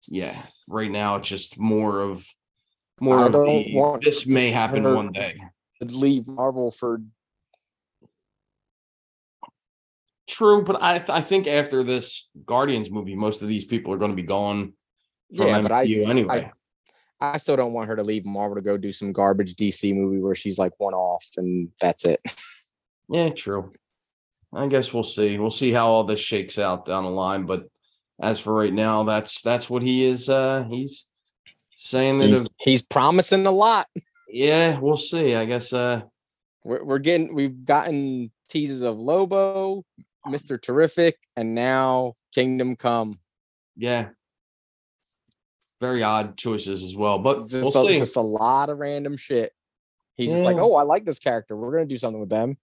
yeah, 0.08 0.42
right 0.68 0.90
now 0.92 1.16
it's 1.16 1.28
just 1.30 1.60
more 1.60 2.02
of 2.02 2.26
more 3.00 3.20
I 3.20 3.26
of 3.28 3.32
the, 3.34 3.72
want 3.74 4.04
this 4.04 4.26
may 4.26 4.52
happen 4.52 4.84
one 4.84 5.12
day. 5.12 5.36
Leave 5.82 6.28
Marvel 6.28 6.72
for 6.72 7.02
True, 10.28 10.64
but 10.64 10.82
I 10.82 11.04
I 11.10 11.22
think 11.22 11.46
after 11.48 11.84
this 11.84 12.30
Guardians 12.46 12.90
movie, 12.90 13.16
most 13.16 13.42
of 13.42 13.48
these 13.50 13.66
people 13.66 13.92
are 13.94 13.98
going 13.98 14.12
to 14.12 14.16
be 14.16 14.22
gone 14.24 14.74
from 15.36 15.48
Yeah, 15.48 15.62
but 15.62 15.72
I- 15.72 15.86
MCU 15.86 16.08
anyway. 16.10 16.46
I 16.46 16.52
still 17.38 17.56
don't 17.56 17.74
want 17.74 17.88
her 17.88 17.96
to 17.96 18.04
leave 18.04 18.26
Marvel 18.26 18.56
to 18.56 18.62
go 18.62 18.78
do 18.78 18.92
some 18.92 19.12
garbage 19.14 19.56
DC 19.56 19.94
movie 19.96 20.20
where 20.20 20.36
she's 20.36 20.58
like 20.58 20.74
one 20.78 20.94
off 20.94 21.24
and 21.38 21.70
that's 21.80 22.06
it. 22.06 22.20
yeah, 23.10 23.30
true. 23.30 23.72
I 24.54 24.68
guess 24.68 24.92
we'll 24.94 25.04
see. 25.04 25.38
We'll 25.38 25.50
see 25.50 25.72
how 25.72 25.88
all 25.88 26.04
this 26.04 26.20
shakes 26.20 26.60
out 26.60 26.86
down 26.86 27.04
the 27.06 27.10
line. 27.10 27.46
But 27.46 27.68
as 28.22 28.40
for 28.40 28.54
right 28.54 28.74
now, 28.74 29.04
that's 29.04 29.42
that's 29.42 29.70
what 29.70 29.82
he 29.82 30.04
is. 30.06 30.30
Uh 30.30 30.66
He's 30.70 31.08
saying 31.76 32.18
that. 32.18 32.28
He's, 32.28 32.42
if- 32.46 32.52
he's 32.60 32.82
promising 32.82 33.46
a 33.46 33.52
lot. 33.52 33.88
yeah, 34.28 34.78
we'll 34.80 34.98
see. 34.98 35.36
I 35.36 35.46
guess. 35.46 35.72
uh 35.74 36.02
We're, 36.64 36.84
we're 36.84 37.00
getting 37.00 37.34
we've 37.34 37.66
gotten 37.66 38.32
teases 38.50 38.82
of 38.82 39.00
Lobo, 39.00 39.84
Mr. 40.28 40.62
Terrific, 40.62 41.18
and 41.38 41.56
now 41.56 42.14
Kingdom 42.34 42.76
Come. 42.76 43.20
Yeah. 43.78 44.10
Very 45.82 46.04
odd 46.04 46.38
choices 46.38 46.84
as 46.84 46.96
well, 46.96 47.18
but 47.18 47.50
Just, 47.50 47.74
we'll 47.74 47.88
a, 47.88 47.98
just 47.98 48.16
a 48.16 48.22
lot 48.22 48.70
of 48.70 48.78
random 48.78 49.18
shit. 49.18 49.52
He's 50.16 50.30
just 50.30 50.44
like, 50.44 50.58
oh, 50.58 50.76
I 50.76 50.84
like 50.84 51.06
this 51.06 51.18
character. 51.18 51.58
We're 51.58 51.72
gonna 51.72 51.88
do 51.88 51.98
something 51.98 52.20
with 52.20 52.30
them. 52.30 52.56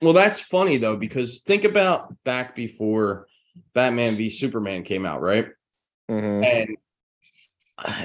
Well, 0.00 0.12
that's 0.12 0.38
funny 0.38 0.76
though, 0.76 0.94
because 0.94 1.40
think 1.40 1.64
about 1.64 2.14
back 2.22 2.54
before 2.54 3.26
Batman 3.74 4.14
v 4.14 4.30
Superman 4.30 4.84
came 4.84 5.04
out, 5.04 5.20
right? 5.20 5.48
Mhm. 6.08 6.44
And 6.44 6.76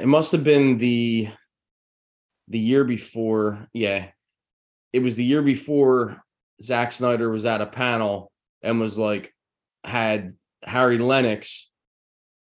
it 0.01 0.08
must 0.08 0.32
have 0.32 0.43
been 0.43 0.80
the 0.80 1.30
the 2.47 2.60
year 2.60 2.84
before. 2.84 3.70
Yeah, 3.72 4.08
it 4.91 5.04
was 5.04 5.16
the 5.16 5.24
year 5.24 5.43
before 5.43 6.24
Zack 6.60 6.91
Snyder 6.91 7.30
was 7.30 7.45
at 7.45 7.62
a 7.62 7.68
panel 7.68 8.32
and 8.64 8.80
was 8.80 8.97
like, 8.97 9.32
had 9.84 10.36
Harry 10.64 10.97
Lennix 10.97 11.66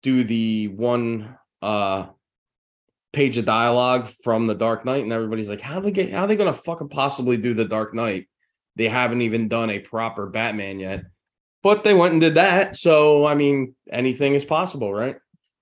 do 0.03 0.25
the 0.25 0.69
one 0.69 1.37
uh 1.61 2.07
page 3.13 3.37
of 3.37 3.45
dialogue 3.45 4.09
from 4.09 4.47
the 4.47 4.55
Dark 4.55 4.85
Knight, 4.85 5.03
and 5.03 5.13
everybody's 5.13 5.49
like, 5.49 5.61
how 5.61 5.81
they 5.81 5.91
get 5.91 6.11
how 6.11 6.27
they 6.27 6.37
gonna 6.37 6.53
fucking 6.53 6.89
possibly 6.89 7.37
do 7.37 7.55
the 7.55 7.65
Dark 7.65 7.95
Knight? 7.95 8.29
They 8.77 8.89
haven't 8.89 9.23
even 9.23 9.49
done 9.49 9.71
a 9.71 9.79
proper 9.81 10.27
Batman 10.27 10.81
yet. 10.81 11.05
But 11.63 11.85
they 11.85 11.95
went 11.95 12.13
and 12.13 12.21
did 12.21 12.35
that. 12.35 12.77
So 12.77 13.27
I 13.27 13.35
mean, 13.35 13.75
anything 13.91 14.35
is 14.35 14.45
possible, 14.45 14.93
right? 14.93 15.17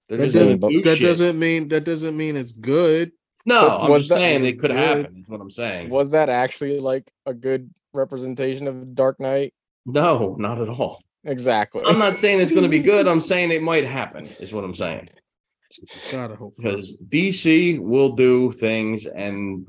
They're 0.09 0.18
That 0.18 0.32
doesn't, 0.32 0.61
do 0.61 0.82
that 0.82 0.97
shit. 0.97 1.07
doesn't 1.07 1.38
mean 1.38 1.68
that 1.68 1.84
doesn't 1.84 2.16
mean 2.16 2.36
it's 2.36 2.53
good. 2.53 3.12
No, 3.47 3.66
But 3.66 3.78
I'm 3.82 3.91
was 3.91 4.03
just 4.03 4.09
that- 4.11 4.14
saying 4.16 4.45
it 4.45 4.59
could 4.59 4.70
Good. 4.70 4.76
happen. 4.76 5.18
Is 5.20 5.28
what 5.28 5.41
I'm 5.41 5.51
saying. 5.51 5.88
Was 5.91 6.11
that 6.12 6.28
actually 6.28 6.78
like 6.78 7.11
a 7.26 7.34
good 7.34 7.70
representation 7.95 8.66
of 8.68 8.95
Dark 8.95 9.18
Knight? 9.20 9.55
No, 9.86 10.36
not 10.38 10.61
at 10.61 10.68
all. 10.68 11.03
Exactly. 11.25 11.83
I'm 11.85 11.99
not 11.99 12.16
saying 12.16 12.41
it's 12.41 12.51
going 12.51 12.62
to 12.62 12.68
be 12.68 12.79
good. 12.79 13.07
I'm 13.07 13.21
saying 13.21 13.51
it 13.51 13.62
might 13.62 13.87
happen. 13.87 14.27
Is 14.39 14.53
what 14.53 14.64
I'm 14.64 14.75
saying. 14.75 15.09
Gotta 16.11 16.35
hope. 16.35 16.55
Because 16.57 16.99
DC 17.09 17.79
will 17.79 18.11
do 18.11 18.51
things, 18.53 19.07
and 19.07 19.66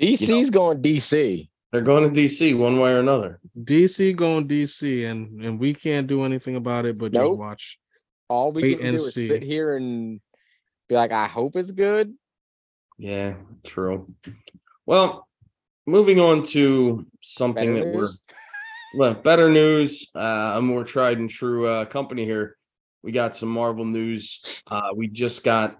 DC's 0.00 0.48
going 0.50 0.80
DC. 0.80 1.48
they're 1.70 1.82
going 1.82 2.04
to 2.04 2.20
DC 2.20 2.56
one 2.56 2.78
way 2.78 2.90
or 2.90 3.00
another. 3.00 3.40
DC 3.64 4.16
going 4.16 4.48
DC, 4.48 5.10
and 5.10 5.42
and 5.44 5.58
we 5.58 5.74
can't 5.74 6.06
do 6.06 6.22
anything 6.22 6.56
about 6.56 6.86
it, 6.86 6.96
but 6.96 7.12
just 7.12 7.36
watch. 7.36 7.78
All 8.28 8.52
we 8.52 8.62
Wait 8.62 8.78
can 8.78 8.94
do 8.94 9.04
is 9.04 9.12
see. 9.12 9.28
sit 9.28 9.42
here 9.42 9.76
and 9.76 10.20
be 10.88 10.94
like, 10.94 11.12
I 11.12 11.26
hope 11.26 11.56
it's 11.56 11.70
good. 11.70 12.14
Yeah, 12.96 13.34
true. 13.64 14.14
Well, 14.86 15.28
moving 15.86 16.18
on 16.18 16.44
to 16.44 17.06
something 17.20 17.74
Better 17.74 17.92
that 17.92 17.94
we're 17.94 18.04
well, 18.94 19.14
better 19.14 19.50
news. 19.50 20.10
Uh, 20.14 20.52
a 20.56 20.62
more 20.62 20.84
tried 20.84 21.18
and 21.18 21.30
true 21.30 21.66
uh, 21.66 21.84
company 21.84 22.24
here. 22.24 22.56
We 23.02 23.12
got 23.12 23.36
some 23.36 23.48
Marvel 23.48 23.84
news. 23.84 24.62
Uh, 24.70 24.90
we 24.94 25.08
just 25.08 25.42
got 25.44 25.78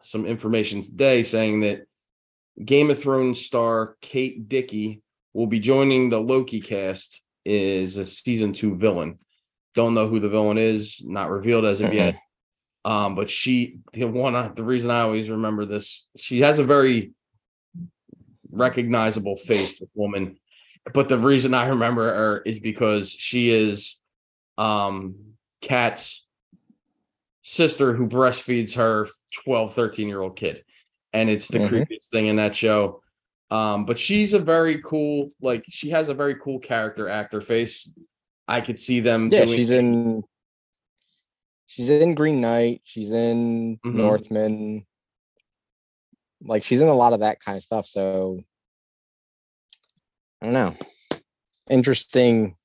some 0.00 0.26
information 0.26 0.80
today 0.82 1.22
saying 1.22 1.60
that 1.60 1.82
Game 2.64 2.90
of 2.90 3.00
Thrones 3.00 3.44
star 3.44 3.96
Kate 4.00 4.48
Dickie 4.48 5.02
will 5.32 5.46
be 5.46 5.58
joining 5.60 6.10
the 6.10 6.20
Loki 6.20 6.60
cast 6.60 7.22
as 7.46 7.96
a 7.96 8.06
season 8.06 8.52
two 8.52 8.76
villain. 8.76 9.18
Don't 9.74 9.94
know 9.94 10.06
who 10.06 10.20
the 10.20 10.28
villain 10.28 10.58
is, 10.58 11.02
not 11.04 11.30
revealed 11.30 11.64
as 11.64 11.80
of 11.80 11.88
Mhm. 11.90 11.94
yet. 11.94 12.16
Um, 12.84 13.14
but 13.14 13.30
she, 13.30 13.78
the 13.92 14.04
one, 14.04 14.54
the 14.54 14.64
reason 14.64 14.90
I 14.90 15.00
always 15.00 15.30
remember 15.30 15.64
this, 15.64 16.08
she 16.16 16.40
has 16.40 16.58
a 16.58 16.64
very 16.64 17.12
recognizable 18.50 19.36
face, 19.36 19.78
this 19.78 19.88
woman. 19.94 20.36
But 20.92 21.08
the 21.08 21.18
reason 21.18 21.54
I 21.54 21.68
remember 21.68 22.12
her 22.12 22.38
is 22.44 22.58
because 22.58 23.10
she 23.10 23.50
is 23.50 23.98
um 24.58 25.16
Kat's 25.60 26.26
sister 27.42 27.94
who 27.94 28.06
breastfeeds 28.08 28.74
her 28.76 29.08
12, 29.44 29.74
13 29.74 30.08
year 30.08 30.20
old 30.20 30.36
kid. 30.36 30.64
And 31.12 31.28
it's 31.28 31.48
the 31.48 31.58
Mhm. 31.58 31.68
creepiest 31.68 32.08
thing 32.10 32.26
in 32.26 32.36
that 32.36 32.54
show. 32.56 33.02
Um, 33.50 33.84
but 33.84 33.98
she's 33.98 34.32
a 34.34 34.38
very 34.38 34.80
cool, 34.82 35.30
like 35.40 35.64
she 35.68 35.90
has 35.90 36.08
a 36.08 36.14
very 36.14 36.36
cool 36.36 36.58
character 36.58 37.08
actor 37.08 37.40
face. 37.40 37.90
I 38.48 38.60
could 38.60 38.80
see 38.80 39.00
them. 39.00 39.28
Yeah, 39.30 39.44
doing- 39.44 39.56
she's 39.56 39.70
in. 39.70 40.24
She's 41.66 41.90
in 41.90 42.14
Green 42.14 42.40
Knight. 42.40 42.80
She's 42.84 43.12
in 43.12 43.78
Mhm. 43.84 43.94
Northman. 43.94 44.86
Like 46.42 46.64
she's 46.64 46.80
in 46.80 46.88
a 46.88 46.94
lot 46.94 47.12
of 47.12 47.20
that 47.20 47.40
kind 47.40 47.56
of 47.56 47.62
stuff. 47.62 47.86
So 47.86 48.38
I 50.42 50.44
don't 50.46 50.54
know. 50.54 50.74
Interesting 51.70 52.56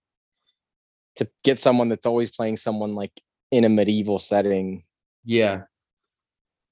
to 1.17 1.29
get 1.43 1.59
someone 1.59 1.89
that's 1.89 2.07
always 2.07 2.35
playing 2.35 2.57
someone 2.57 2.95
like 2.95 3.11
in 3.51 3.63
a 3.65 3.69
medieval 3.69 4.17
setting. 4.17 4.83
Yeah. 5.23 5.63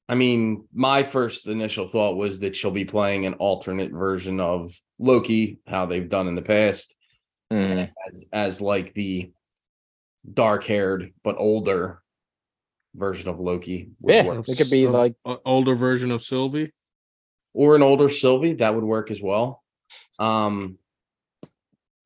I 0.10 0.16
mean, 0.16 0.68
my 0.74 1.04
first 1.04 1.48
initial 1.48 1.88
thought 1.88 2.16
was 2.18 2.40
that 2.40 2.56
she'll 2.56 2.72
be 2.72 2.86
playing 2.86 3.26
an 3.28 3.36
alternate 3.36 3.92
version 3.92 4.40
of 4.40 4.72
Loki, 4.98 5.60
how 5.68 5.86
they've 5.86 6.10
done 6.10 6.28
in 6.28 6.36
the 6.36 6.42
past, 6.42 6.96
Mhm. 7.52 7.92
as 8.08 8.26
as 8.34 8.62
like 8.62 8.94
the 8.96 9.32
dark-haired 10.32 11.14
but 11.24 11.36
older 11.38 12.02
version 12.96 13.30
of 13.30 13.40
Loki. 13.40 13.92
Yeah, 14.02 14.26
work. 14.28 14.50
it 14.50 14.58
could 14.58 14.72
be 14.72 14.86
Of- 14.86 14.94
like 14.94 15.16
a- 15.26 15.38
older 15.46 15.76
version 15.76 16.10
of 16.12 16.24
Sylvie. 16.24 16.72
or 17.54 17.76
an 17.76 17.82
older 17.84 18.10
Sylvie, 18.10 18.54
that 18.54 18.74
would 18.76 18.84
work 18.84 19.12
as 19.12 19.22
well. 19.22 19.64
Um 20.20 20.78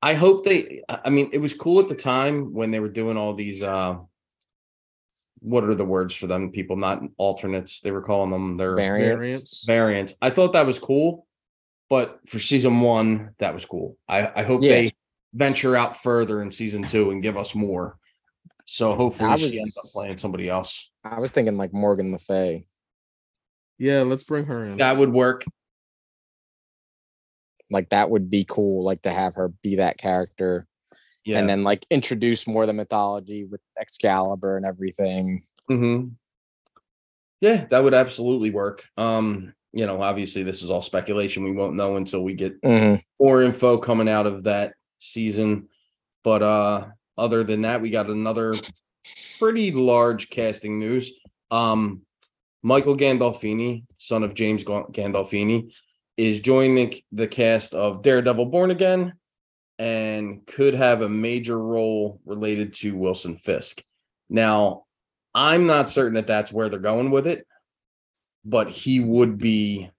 I 0.02 0.14
hope 0.14 0.46
they 0.46 0.84
I 0.90 1.00
I 1.06 1.10
mean 1.10 1.30
it 1.34 1.40
was 1.40 1.54
cool 1.54 1.80
at 1.80 1.88
the 1.88 1.96
time 1.96 2.54
when 2.54 2.72
they 2.72 2.80
were 2.80 2.90
doing 2.90 3.18
all 3.18 3.34
these 3.34 3.62
uh 3.64 3.98
what 5.42 5.64
are 5.64 5.76
the 5.76 5.86
words 5.86 6.14
for 6.14 6.28
them 6.28 6.52
people 6.52 6.76
not 6.76 7.02
alternates 7.18 7.82
they 7.82 7.92
were 7.92 8.02
calling 8.02 8.32
them 8.32 8.58
their 8.58 8.76
variants. 8.76 9.16
Variants. 9.16 9.64
variants. 9.66 10.14
I 10.22 10.30
thought 10.30 10.54
that 10.54 10.66
was 10.66 10.80
cool, 10.80 11.26
but 11.90 12.20
for 12.28 12.40
season 12.40 12.82
one, 12.82 13.36
that 13.40 13.54
was 13.54 13.66
cool. 13.66 13.98
I, 14.08 14.32
I 14.36 14.44
hope 14.44 14.62
Yeah. 14.64 14.70
they 14.72 14.92
venture 15.34 15.76
out 15.78 15.96
further 15.96 16.42
in 16.42 16.52
season 16.52 16.84
two 16.84 17.12
and 17.12 17.24
give 17.24 17.38
us 17.38 17.56
more. 17.56 17.98
So 18.66 18.96
hopefully 18.96 19.30
I 19.30 19.38
she 19.38 19.60
ends 19.60 19.78
up 19.78 19.86
playing 19.94 20.18
somebody 20.18 20.50
else. 20.50 20.92
I 21.04 21.20
was 21.20 21.32
thinking 21.32 21.58
like 21.58 21.74
Morgan 21.74 22.12
Le 22.12 22.18
Fay. 22.20 22.66
Yeah, 23.78 24.02
let's 24.02 24.26
bring 24.26 24.46
her 24.46 24.66
in. 24.66 24.78
That 24.78 24.98
would 24.98 25.12
work. 25.12 25.46
Like 27.72 27.90
that 27.90 28.10
would 28.10 28.30
be 28.30 28.46
cool, 28.48 28.84
like 28.84 29.02
to 29.04 29.12
have 29.12 29.36
her 29.36 29.50
be 29.62 29.76
that 29.76 29.98
character. 29.98 30.66
Yeah. 31.26 31.38
and 31.38 31.48
then 31.50 31.64
like 31.64 31.86
introduce 31.92 32.48
more 32.48 32.64
of 32.64 32.68
the 32.68 32.74
mythology 32.74 33.44
with 33.46 33.62
Excalibur 33.80 34.58
and 34.58 34.66
everything. 34.66 35.44
hmm 35.68 36.08
Yeah, 37.42 37.66
that 37.66 37.84
would 37.84 37.94
absolutely 37.94 38.50
work. 38.52 38.86
Um, 38.98 39.54
you 39.72 39.86
know, 39.86 40.02
obviously 40.02 40.42
this 40.44 40.64
is 40.64 40.70
all 40.72 40.82
speculation. 40.82 41.44
We 41.44 41.52
won't 41.52 41.76
know 41.76 41.98
until 41.98 42.24
we 42.24 42.34
get 42.34 42.60
Mhm. 42.62 43.02
more 43.20 43.44
info 43.44 43.78
coming 43.78 44.10
out 44.10 44.26
of 44.26 44.44
that 44.44 44.74
season. 45.00 45.68
But 46.24 46.42
uh 46.42 46.88
other 47.18 47.44
than 47.44 47.62
that, 47.62 47.82
we 47.82 47.90
got 47.92 48.10
another 48.10 48.54
pretty 49.38 49.72
large 49.72 50.30
casting 50.30 50.80
news. 50.80 51.12
Um 51.52 52.02
Michael 52.64 52.98
Gandolfini, 52.98 53.86
son 53.98 54.24
of 54.24 54.34
James 54.34 54.64
Ga- 54.64 54.88
Gandolfini, 54.92 55.72
is 56.20 56.42
joining 56.42 56.94
the 57.14 57.28
cast 57.28 57.74
of 57.74 58.02
Daredevil 58.02 58.48
Born 58.48 58.72
Again 58.72 59.14
and 59.78 60.46
could 60.46 60.74
have 60.74 61.02
a 61.02 61.08
major 61.08 61.58
role 61.58 62.20
related 62.26 62.74
to 62.74 62.98
Wilson 62.98 63.38
Fisk. 63.38 63.82
Now, 64.30 64.84
I'm 65.34 65.66
not 65.66 65.90
certain 65.90 66.16
that 66.16 66.28
that's 66.28 66.52
where 66.52 66.68
they're 66.68 66.78
going 66.78 67.10
with 67.10 67.26
it, 67.26 67.48
but 68.44 68.70
he 68.70 69.00
would 69.00 69.38
be 69.38 69.90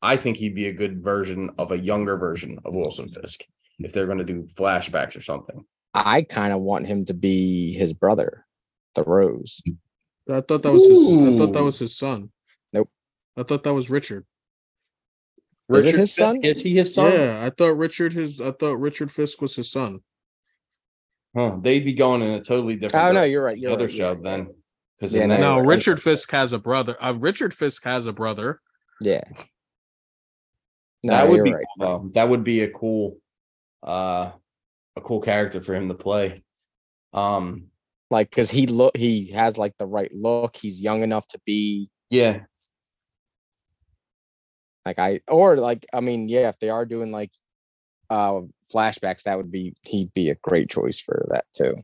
I 0.00 0.16
think 0.16 0.36
he'd 0.36 0.54
be 0.54 0.68
a 0.68 0.72
good 0.72 1.02
version 1.02 1.50
of 1.58 1.72
a 1.72 1.78
younger 1.78 2.16
version 2.16 2.60
of 2.64 2.72
Wilson 2.72 3.08
Fisk 3.08 3.44
if 3.80 3.92
they're 3.92 4.06
going 4.06 4.18
to 4.18 4.24
do 4.24 4.44
flashbacks 4.44 5.16
or 5.16 5.20
something. 5.20 5.64
I 5.94 6.22
kind 6.22 6.52
of 6.52 6.60
want 6.60 6.86
him 6.86 7.04
to 7.06 7.14
be 7.14 7.74
his 7.74 7.92
brother, 7.92 8.46
the 8.94 9.02
Rose. 9.02 9.62
I 10.30 10.42
thought 10.42 10.62
that 10.62 10.72
was 10.72 10.86
his. 10.86 11.20
I 11.20 11.38
thought 11.38 11.54
that 11.54 11.64
was 11.64 11.78
his 11.80 11.98
son. 11.98 12.30
Nope. 12.72 12.88
I 13.36 13.42
thought 13.42 13.64
that 13.64 13.74
was 13.74 13.90
Richard. 13.90 14.24
Is 15.70 15.84
it 15.84 15.88
Richard 15.88 16.00
his 16.00 16.14
Fisk, 16.14 16.18
son? 16.18 16.40
Is 16.42 16.62
he 16.62 16.74
his 16.74 16.94
son? 16.94 17.12
Yeah, 17.12 17.44
I 17.44 17.50
thought 17.50 17.76
Richard 17.76 18.12
his. 18.12 18.40
I 18.40 18.50
thought 18.52 18.74
Richard 18.78 19.10
Fisk 19.10 19.40
was 19.40 19.54
his 19.54 19.70
son. 19.70 20.00
Huh, 21.36 21.58
they'd 21.60 21.84
be 21.84 21.92
going 21.94 22.22
in 22.22 22.30
a 22.30 22.42
totally 22.42 22.74
different. 22.76 23.04
Oh 23.04 23.12
no, 23.12 23.22
you're 23.22 23.44
right. 23.44 23.54
the 23.54 23.62
You're 23.62 23.72
other 23.72 23.84
right, 23.84 23.94
show 23.94 24.12
yeah, 24.12 24.18
yeah, 24.22 24.30
then. 24.30 24.54
Because 24.98 25.14
Yeah, 25.14 25.26
no, 25.26 25.38
No, 25.38 25.56
right. 25.58 25.66
Richard 25.66 26.02
Fisk 26.02 26.30
has 26.32 26.52
a 26.52 26.58
brother. 26.58 26.96
Uh, 27.02 27.12
Richard 27.12 27.54
Fisk 27.54 27.84
has 27.84 28.06
a 28.06 28.12
brother. 28.12 28.60
Yeah. 29.00 29.22
No, 31.04 31.12
that 31.14 31.28
would 31.28 31.44
be 31.44 31.54
right. 31.54 31.64
cool, 31.78 31.86
though. 31.86 32.10
That 32.14 32.28
would 32.28 32.44
be 32.44 32.60
a 32.60 32.70
cool, 32.70 33.18
uh, 33.82 34.32
a 34.96 35.00
cool 35.00 35.20
character 35.20 35.60
for 35.60 35.74
him 35.74 35.88
to 35.88 35.94
play. 35.94 36.42
Um, 37.14 37.68
Like, 38.10 38.30
cause 38.30 38.50
he 38.50 38.66
look, 38.66 38.96
he 38.96 39.28
has 39.30 39.56
like 39.56 39.74
the 39.78 39.86
right 39.86 40.12
look. 40.12 40.56
He's 40.56 40.82
young 40.82 41.02
enough 41.02 41.26
to 41.28 41.40
be 41.46 41.88
yeah, 42.10 42.40
like 44.86 44.98
I, 44.98 45.20
or 45.28 45.56
like 45.56 45.86
I 45.92 46.00
mean, 46.00 46.28
yeah, 46.28 46.48
if 46.48 46.58
they 46.58 46.70
are 46.70 46.84
doing 46.86 47.12
like 47.12 47.32
uh 48.08 48.40
flashbacks, 48.74 49.24
that 49.24 49.36
would 49.36 49.50
be 49.52 49.74
he'd 49.84 50.12
be 50.14 50.30
a 50.30 50.34
great 50.36 50.68
choice 50.70 51.00
for 51.00 51.24
that 51.28 51.44
too. 51.52 51.74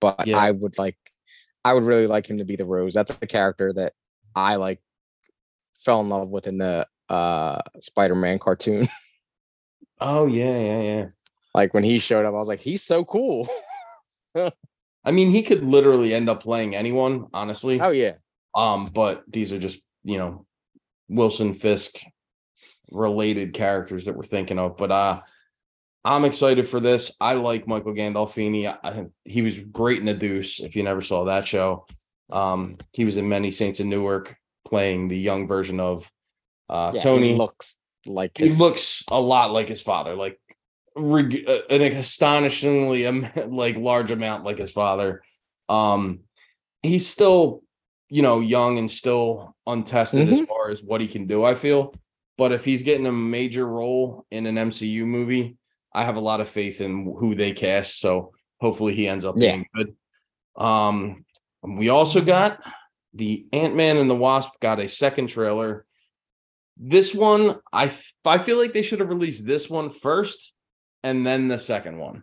But 0.00 0.26
Yeah. 0.26 0.38
I 0.38 0.50
would 0.50 0.78
like, 0.78 0.96
I 1.64 1.72
would 1.74 1.84
really 1.84 2.06
like 2.06 2.28
him 2.28 2.38
to 2.38 2.44
be 2.44 2.56
the 2.56 2.66
Rose. 2.66 2.94
That's 2.94 3.16
a 3.22 3.26
character 3.26 3.72
that 3.74 3.92
I 4.36 4.56
like 4.56 4.80
fell 5.74 6.00
in 6.00 6.08
love 6.08 6.30
with 6.30 6.46
in 6.46 6.58
the 6.58 6.86
uh 7.08 7.60
Spider-Man 7.80 8.38
cartoon. 8.38 8.86
oh 10.00 10.26
yeah, 10.26 10.58
yeah, 10.58 10.80
yeah. 10.80 11.06
like 11.54 11.72
when 11.74 11.84
he 11.84 11.98
showed 11.98 12.24
up, 12.26 12.34
I 12.34 12.38
was 12.38 12.48
like, 12.48 12.60
he's 12.60 12.82
so 12.82 13.04
cool. 13.04 13.48
I 15.06 15.10
mean, 15.12 15.30
he 15.30 15.42
could 15.42 15.62
literally 15.62 16.14
end 16.14 16.28
up 16.28 16.42
playing 16.42 16.74
anyone, 16.74 17.26
honestly. 17.34 17.80
oh 17.80 17.90
yeah. 17.90 18.14
Um, 18.54 18.86
but 18.94 19.24
these 19.28 19.52
are 19.52 19.58
just 19.58 19.80
you 20.04 20.18
know 20.18 20.46
Wilson 21.08 21.52
Fisk 21.54 21.96
related 22.92 23.54
characters 23.54 24.04
that 24.06 24.16
we're 24.16 24.24
thinking 24.24 24.58
of. 24.58 24.76
But 24.76 24.90
uh 24.90 25.20
I'm 26.06 26.26
excited 26.26 26.68
for 26.68 26.80
this. 26.80 27.16
I 27.18 27.34
like 27.34 27.66
Michael 27.66 27.94
Gandolfini. 27.94 28.66
I, 28.66 29.06
he 29.24 29.40
was 29.40 29.58
great 29.58 30.00
in 30.00 30.04
the 30.04 30.12
Deuce. 30.12 30.60
If 30.60 30.76
you 30.76 30.82
never 30.82 31.00
saw 31.00 31.24
that 31.24 31.48
show, 31.48 31.86
um, 32.30 32.76
he 32.92 33.06
was 33.06 33.16
in 33.16 33.26
Many 33.26 33.50
Saints 33.50 33.80
in 33.80 33.88
Newark 33.88 34.36
playing 34.66 35.08
the 35.08 35.18
young 35.18 35.46
version 35.46 35.80
of 35.80 36.10
uh 36.68 36.92
yeah 36.94 37.00
he 37.00 37.04
Tony. 37.04 37.34
looks 37.34 37.78
like 38.06 38.36
he 38.36 38.50
looks 38.50 39.02
a 39.10 39.20
lot 39.20 39.50
like 39.52 39.68
his 39.68 39.80
father, 39.82 40.14
like 40.14 40.38
reg- 40.96 41.44
uh, 41.48 41.60
an 41.70 41.82
astonishingly 41.82 43.06
like 43.46 43.76
large 43.76 44.10
amount 44.10 44.44
like 44.44 44.58
his 44.58 44.72
father. 44.72 45.22
Um, 45.68 46.20
he's 46.82 47.06
still, 47.06 47.62
you 48.08 48.22
know, 48.22 48.40
young 48.40 48.78
and 48.78 48.90
still 48.90 49.56
untested 49.66 50.30
as 50.32 50.40
far 50.46 50.70
as 50.70 50.82
what 50.82 51.00
he 51.00 51.06
can 51.06 51.26
do. 51.26 51.44
I 51.44 51.54
feel, 51.54 51.94
but 52.36 52.52
if 52.52 52.64
he's 52.64 52.82
getting 52.82 53.06
a 53.06 53.12
major 53.12 53.66
role 53.66 54.26
in 54.30 54.46
an 54.46 54.56
MCU 54.56 55.04
movie, 55.04 55.56
I 55.92 56.04
have 56.04 56.16
a 56.16 56.20
lot 56.20 56.40
of 56.40 56.48
faith 56.48 56.80
in 56.80 57.04
who 57.18 57.34
they 57.34 57.52
cast. 57.52 58.00
So 58.00 58.32
hopefully 58.60 58.94
he 58.94 59.06
ends 59.08 59.24
up 59.24 59.36
Yeah. 59.38 59.52
being 59.52 59.66
good. 59.74 59.96
Um, 60.56 61.24
we 61.62 61.88
also 61.88 62.20
got 62.20 62.64
the 63.14 63.46
Ant 63.52 63.76
Man 63.76 63.96
and 63.96 64.10
the 64.10 64.14
Wasp 64.16 64.50
got 64.60 64.80
a 64.80 64.88
second 64.88 65.28
trailer. 65.28 65.86
This 66.76 67.14
one, 67.14 67.60
I 67.72 67.92
I 68.24 68.38
feel 68.38 68.58
like 68.58 68.72
they 68.72 68.82
should 68.82 69.00
have 69.00 69.08
released 69.08 69.46
this 69.46 69.70
one 69.70 69.88
first 69.88 70.54
and 71.04 71.24
then 71.26 71.46
the 71.48 71.58
second 71.58 71.98
one. 71.98 72.20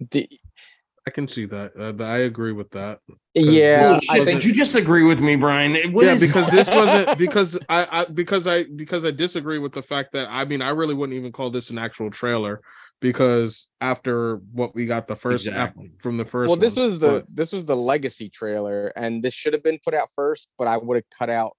I 1.08 1.10
can 1.10 1.28
see 1.28 1.46
that. 1.46 1.72
Uh, 1.78 2.04
I 2.04 2.20
agree 2.20 2.52
with 2.52 2.70
that. 2.72 3.00
yeah. 3.34 4.00
I 4.10 4.24
think 4.24 4.42
Did 4.42 4.46
you 4.46 4.54
just 4.54 4.76
agree 4.76 5.04
with 5.04 5.20
me, 5.20 5.36
Brian? 5.36 5.92
What 5.94 6.06
yeah, 6.06 6.14
is- 6.14 6.22
because 6.22 6.50
this 6.52 6.68
wasn't 6.80 7.18
because 7.18 7.58
I, 7.70 7.88
I 8.02 8.06
because 8.06 8.46
I 8.46 8.64
because 8.66 9.04
I 9.04 9.12
disagree 9.12 9.58
with 9.58 9.72
the 9.74 9.82
fact 9.82 10.14
that 10.14 10.28
I 10.30 10.46
mean 10.46 10.62
I 10.62 10.70
really 10.70 10.94
wouldn't 10.94 11.18
even 11.18 11.32
call 11.32 11.50
this 11.50 11.70
an 11.72 11.80
actual 11.80 12.12
trailer 12.12 12.62
because 13.00 13.68
after 13.82 14.36
what 14.54 14.76
we 14.76 14.86
got 14.86 15.08
the 15.08 15.16
first 15.16 15.48
ep- 15.48 15.54
Exactly. 15.54 15.92
from 16.00 16.18
the 16.18 16.26
first 16.26 16.50
well 16.50 16.56
this 16.56 16.76
one, 16.76 16.86
was 16.86 17.00
the 17.00 17.08
but- 17.10 17.26
this 17.36 17.52
was 17.52 17.66
the 17.66 17.76
legacy 17.76 18.30
trailer 18.30 18.90
and 18.96 19.24
this 19.24 19.34
should 19.34 19.54
have 19.54 19.64
been 19.64 19.80
put 19.84 19.96
out 19.96 20.08
first 20.14 20.52
but 20.60 20.68
i 20.68 20.78
would 20.78 20.98
have 20.98 21.04
cut 21.18 21.28
out 21.32 21.58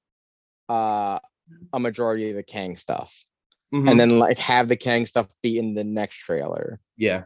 uh 0.69 1.19
a 1.73 1.81
majority 1.81 2.31
of 2.31 2.37
the 2.37 2.45
kang 2.45 2.77
stuff 2.77 3.25
Mhm. 3.75 3.91
and 3.91 3.99
then 3.99 4.19
like 4.21 4.39
have 4.39 4.69
the 4.69 4.77
kang 4.77 5.05
stuff 5.05 5.27
be 5.43 5.59
in 5.59 5.75
the 5.75 5.83
next 5.83 6.19
trailer 6.19 6.79
yeah, 6.97 7.25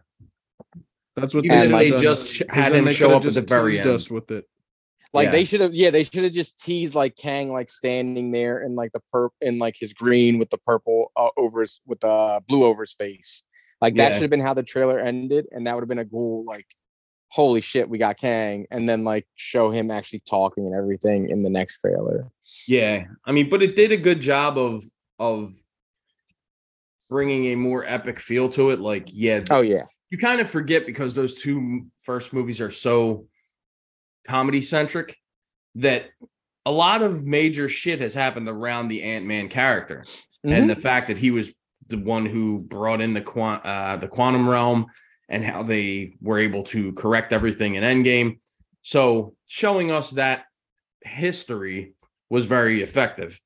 that's 1.16 1.34
what 1.34 1.44
Even 1.44 1.72
they 1.72 1.90
done, 1.90 2.02
just 2.02 2.32
sh- 2.34 2.42
had 2.50 2.72
then 2.72 2.86
him 2.86 2.92
show 2.92 3.10
up 3.12 3.24
at 3.24 3.34
the 3.34 3.40
very 3.40 3.72
teased 3.72 3.86
end. 3.86 3.90
us 3.96 4.10
with 4.10 4.30
it. 4.30 4.44
like 5.14 5.26
Yeah. 5.26 5.30
they 5.30 5.44
should 5.44 5.60
have 5.62 5.74
yeah 5.74 5.90
they 5.90 6.04
should 6.04 6.24
have 6.24 6.32
just 6.32 6.62
teased 6.62 6.94
like 6.94 7.16
kang 7.16 7.50
like 7.52 7.68
standing 7.70 8.30
there 8.32 8.62
in 8.62 8.74
like 8.74 8.92
the 8.92 9.00
perp 9.12 9.30
in 9.40 9.58
like 9.58 9.76
his 9.78 9.92
green 9.94 10.38
with 10.38 10.50
the 10.50 10.58
purple 10.58 11.10
uh, 11.16 11.28
over 11.36 11.60
his 11.60 11.80
with 11.86 12.00
the 12.00 12.42
blue 12.48 12.64
over 12.64 12.82
his 12.82 12.92
face 12.92 13.44
like 13.80 13.94
that 13.96 14.08
Yeah. 14.10 14.14
should 14.14 14.22
have 14.22 14.30
been 14.30 14.40
how 14.40 14.54
the 14.54 14.62
trailer 14.62 14.98
ended 14.98 15.46
and 15.52 15.66
that 15.66 15.74
would 15.74 15.82
have 15.82 15.88
been 15.88 15.98
a 16.00 16.04
cool 16.04 16.44
like 16.44 16.66
holy 17.28 17.60
shit 17.60 17.88
we 17.88 17.98
got 17.98 18.16
kang 18.18 18.66
and 18.70 18.88
then 18.88 19.02
like 19.04 19.26
show 19.36 19.70
him 19.70 19.90
actually 19.90 20.20
talking 20.28 20.66
and 20.66 20.74
everything 20.74 21.28
in 21.30 21.42
the 21.42 21.50
next 21.50 21.78
trailer 21.80 22.30
yeah. 22.68 23.04
I 23.24 23.32
mean, 23.32 23.48
but 23.50 23.60
it 23.62 23.74
did 23.74 23.90
a 23.90 23.96
good 23.96 24.20
job 24.20 24.56
of 24.58 24.84
of 25.18 25.50
bringing 27.10 27.46
a 27.46 27.54
more 27.56 27.84
epic 27.84 28.20
feel 28.20 28.48
to 28.50 28.70
it. 28.70 28.78
Like, 28.80 29.08
yeah, 29.12 29.42
oh 29.50 29.60
yeah 29.62 29.84
you 30.10 30.18
kind 30.18 30.40
of 30.40 30.48
forget 30.48 30.86
because 30.86 31.14
those 31.14 31.34
two 31.34 31.86
first 31.98 32.32
movies 32.32 32.60
are 32.60 32.70
so 32.70 33.26
comedy 34.26 34.62
centric 34.62 35.16
that 35.76 36.06
a 36.64 36.70
lot 36.70 37.02
of 37.02 37.24
major 37.24 37.68
shit 37.68 38.00
has 38.00 38.14
happened 38.14 38.48
around 38.48 38.88
the 38.88 39.02
Ant-Man 39.02 39.48
character 39.48 40.02
Mm-hmm. 40.44 40.54
and 40.54 40.70
the 40.70 40.76
fact 40.76 41.08
that 41.08 41.18
he 41.18 41.30
was 41.30 41.52
the 41.88 41.96
one 41.96 42.26
who 42.26 42.62
brought 42.62 43.00
in 43.00 43.14
the 43.14 43.20
quant 43.20 43.64
uh, 43.64 43.96
the 43.96 44.06
quantum 44.06 44.48
realm 44.48 44.86
and 45.28 45.44
how 45.44 45.62
they 45.62 46.14
were 46.20 46.38
able 46.38 46.62
to 46.64 46.92
correct 46.92 47.32
everything 47.32 47.74
in 47.74 47.82
Endgame. 47.82 48.38
So 48.82 49.34
showing 49.46 49.90
us 49.90 50.10
that 50.12 50.44
history 51.02 51.94
was 52.30 52.46
very 52.46 52.82
effective. 52.82 53.40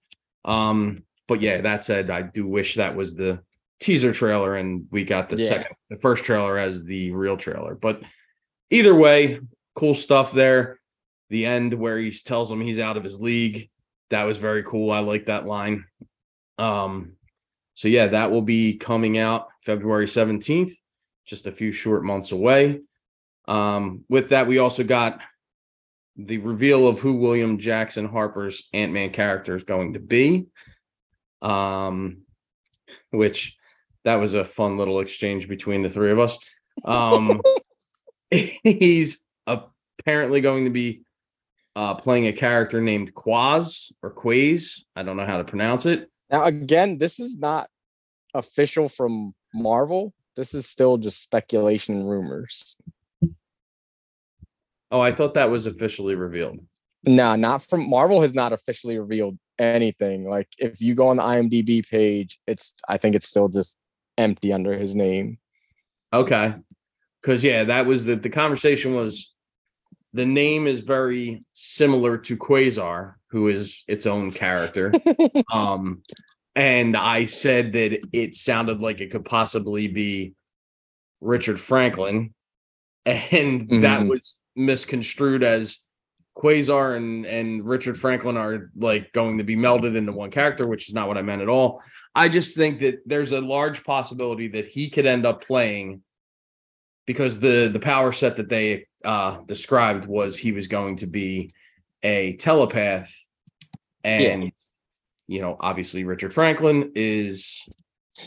Um, 0.45 1.05
but 1.27 1.41
yeah, 1.41 1.63
that 1.63 1.85
said, 1.85 2.11
I 2.11 2.23
do 2.23 2.47
wish 2.47 2.75
that 2.75 2.97
was 2.97 3.15
the 3.15 3.41
teaser 3.81 4.13
trailer 4.13 4.57
and 4.57 4.87
we 4.91 5.05
got 5.05 5.29
the 5.29 5.37
Yeah. 5.37 5.49
second 5.49 5.77
the 5.89 5.97
first 5.97 6.25
trailer 6.25 6.59
as 6.59 6.85
the 6.85 7.11
real 7.13 7.37
trailer. 7.37 7.75
But 7.75 8.03
either 8.71 8.95
way, 8.95 9.41
cool 9.75 9.95
stuff 9.95 10.33
there. 10.33 10.79
The 11.31 11.47
end 11.47 11.75
where 11.75 11.99
he 11.99 12.11
tells 12.11 12.51
him 12.51 12.61
he's 12.61 12.79
out 12.79 12.97
of 12.97 13.05
his 13.05 13.21
league. 13.21 13.71
That 14.11 14.25
was 14.25 14.39
very 14.39 14.63
cool. 14.63 14.91
I 14.91 14.99
like 15.01 15.27
that 15.27 15.47
line. 15.47 15.85
Um, 16.59 17.13
so 17.75 17.89
yeah, 17.89 18.09
that 18.09 18.31
will 18.31 18.43
be 18.43 18.77
coming 18.77 19.17
out 19.17 19.49
February 19.63 20.07
17th, 20.07 20.73
just 21.25 21.47
a 21.47 21.53
few 21.53 21.73
short 21.73 22.05
months 22.05 22.33
away. 22.33 22.81
Um, 23.49 24.05
with 24.09 24.31
that, 24.31 24.47
we 24.47 24.59
also 24.59 24.85
got 24.85 25.23
the 26.17 26.39
reveal 26.39 26.87
of 26.87 27.01
who 27.01 27.15
William 27.15 27.59
Jackson 27.59 28.07
Harper's 28.07 28.69
Ant-Man 28.75 29.11
character 29.11 29.55
is 29.55 29.65
going 29.65 29.95
to 29.95 30.01
be. 30.01 30.47
Um, 31.41 32.23
which 33.11 33.57
that 34.05 34.17
was 34.17 34.35
a 34.35 34.45
fun 34.45 34.77
little 34.77 35.01
exchange 35.01 35.49
between 35.49 35.83
the 35.83 35.91
three 35.91 36.11
of 36.11 36.19
us. 36.19 36.39
Um, 36.85 37.41
he's 38.63 39.27
apparently 39.47 40.41
going 40.41 40.65
to 40.65 40.71
be 40.71 41.03
uh 41.77 41.95
playing 41.95 42.27
a 42.27 42.33
character 42.33 42.81
named 42.81 43.15
Quaz 43.15 43.93
or 44.03 44.11
Quaze. 44.11 44.85
I 44.97 45.03
don't 45.03 45.17
know 45.17 45.27
how 45.27 45.39
to 45.39 45.45
pronounce 45.45 45.87
it. 45.87 46.09
Now, 46.31 46.45
again, 46.45 46.99
this 46.99 47.19
is 47.19 47.37
not 47.37 47.69
official 48.35 48.89
from 48.89 49.35
Marvel. 49.53 50.15
This 50.37 50.55
is 50.55 50.67
still 50.67 50.97
just 50.97 51.23
speculation 51.23 51.97
and 51.97 52.09
rumors. 52.09 52.77
Oh, 54.93 55.01
I 55.01 55.13
thought 55.13 55.35
that 55.35 55.51
was 55.51 55.67
officially 55.67 56.15
revealed. 56.15 56.59
No, 57.05 57.35
not 57.35 57.63
from 57.63 57.89
Marvel 57.89 58.21
has 58.21 58.35
not 58.35 58.53
officially 58.53 58.99
revealed 58.99 59.39
anything. 59.59 60.29
Like 60.29 60.49
if 60.59 60.81
you 60.81 60.95
go 60.95 61.09
on 61.09 61.17
the 61.17 61.23
IMDb 61.23 61.89
page, 61.89 62.39
it's 62.47 62.75
I 62.89 62.97
think 62.97 63.15
it's 63.15 63.29
still 63.29 63.49
just 63.49 63.79
empty 64.21 64.53
under 64.53 64.79
his 64.79 64.95
name. 64.95 65.39
Okay. 66.13 66.55
Cause 67.23 67.43
yeah, 67.43 67.65
that 67.65 67.87
was 67.87 68.05
the 68.05 68.17
the 68.17 68.31
conversation 68.31 68.95
was 68.95 69.35
the 70.13 70.27
name 70.27 70.67
is 70.67 70.81
very 70.81 71.45
similar 71.53 72.19
to 72.19 72.37
Quasar, 72.37 73.15
who 73.31 73.49
is 73.49 73.85
its 73.89 74.07
own 74.07 74.31
character. 74.33 74.93
um 75.53 76.03
and 76.57 76.97
I 76.97 77.27
said 77.27 77.73
that 77.75 78.01
it 78.13 78.35
sounded 78.35 78.81
like 78.81 79.01
it 79.01 79.11
could 79.11 79.25
possibly 79.25 79.87
be 79.89 80.35
Richard 81.21 81.61
Franklin. 81.61 82.35
And 83.07 83.69
that 83.83 84.01
Mhm. 84.03 84.09
was 84.11 84.41
misconstrued 84.57 85.43
as 85.43 85.79
Quasar 86.41 86.97
and 86.97 87.27
and 87.27 87.65
Richard 87.65 87.99
Franklin 87.99 88.37
are 88.37 88.71
like 88.77 89.13
going 89.13 89.39
to 89.39 89.45
be 89.45 89.57
melded 89.57 89.97
into 89.97 90.13
one 90.13 90.31
character, 90.31 90.67
which 90.67 90.89
is 90.89 90.95
not 90.95 91.07
what 91.07 91.19
I 91.19 91.23
meant 91.23 91.43
at 91.43 91.49
all. 91.49 91.83
I 92.15 92.29
just 92.29 92.57
think 92.57 92.81
that 92.81 93.01
there's 93.05 93.33
a 93.33 93.41
large 93.41 93.85
possibility 93.85 94.49
that 94.49 94.67
he 94.67 94.89
could 94.89 95.07
end 95.07 95.27
up 95.27 95.45
playing 95.45 96.03
because 97.07 97.41
the 97.41 97.69
the 97.69 97.81
power 97.81 98.13
set 98.13 98.37
that 98.39 98.49
they 98.49 98.87
uh 99.05 99.39
described 99.47 100.07
was 100.07 100.37
he 100.37 100.53
was 100.53 100.67
going 100.67 100.97
to 100.97 101.07
be 101.07 101.53
a 102.03 102.37
telepath. 102.37 103.15
And 104.03 104.51
you 105.27 105.41
know 105.41 105.57
obviously 105.61 106.05
Richard 106.05 106.33
Franklin 106.33 106.93
is 106.95 107.69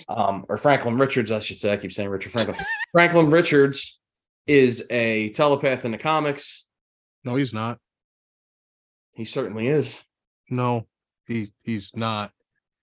um 0.08 0.46
or 0.48 0.58
Franklin 0.58 0.98
Richards 0.98 1.32
I 1.32 1.40
should 1.40 1.60
say. 1.60 1.74
I 1.74 1.78
keep 1.78 1.92
saying 1.92 2.10
Richard 2.10 2.32
Franklin. 2.32 2.58
Franklin 2.92 3.32
Richards 3.32 4.00
is 4.46 4.86
a 4.92 5.30
telepath 5.30 5.84
in 5.84 5.92
the 5.92 5.98
comics. 5.98 6.68
No, 7.24 7.36
he's 7.36 7.54
not. 7.54 7.80
He 9.14 9.26
certainly 9.26 9.68
is 9.68 10.02
No, 10.50 10.88
he 11.28 11.52
he's 11.64 11.92
not. 11.96 12.32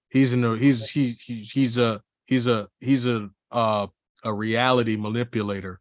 He's 0.08 0.32
in 0.32 0.44
a 0.44 0.56
he's 0.56 0.90
he, 0.90 1.16
he 1.20 1.42
he's 1.42 1.76
a 1.76 2.02
he's 2.26 2.46
a 2.46 2.68
he's 2.80 3.06
a 3.06 3.28
uh 3.50 3.86
a 4.24 4.32
reality 4.32 4.96
manipulator 4.96 5.80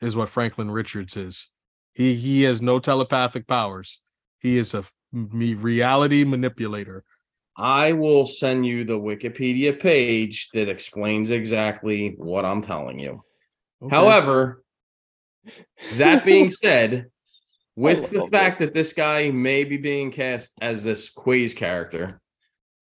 is 0.00 0.16
what 0.16 0.28
Franklin 0.28 0.70
Richards 0.70 1.16
is. 1.16 1.50
He 1.92 2.14
he 2.14 2.42
has 2.42 2.60
no 2.60 2.78
telepathic 2.78 3.46
powers. 3.46 4.00
He 4.40 4.58
is 4.58 4.74
a 4.74 4.84
me 5.12 5.54
reality 5.54 6.24
manipulator. 6.24 7.04
I 7.56 7.92
will 7.92 8.26
send 8.26 8.64
you 8.64 8.84
the 8.84 8.98
Wikipedia 8.98 9.78
page 9.78 10.48
that 10.54 10.68
explains 10.68 11.30
exactly 11.30 12.14
what 12.16 12.46
I'm 12.46 12.62
telling 12.62 12.98
you. 12.98 13.22
Okay. 13.82 13.94
However, 13.94 14.64
that 15.98 16.24
being 16.24 16.50
said, 16.50 17.06
with 17.76 18.10
the 18.10 18.20
love 18.20 18.30
fact 18.30 18.58
that 18.58 18.72
this 18.74 18.92
guy 18.92 19.30
may 19.30 19.64
be 19.64 19.76
being 19.76 20.10
cast 20.10 20.54
as 20.60 20.82
this 20.84 21.10
Quaze 21.10 21.54
character, 21.54 22.20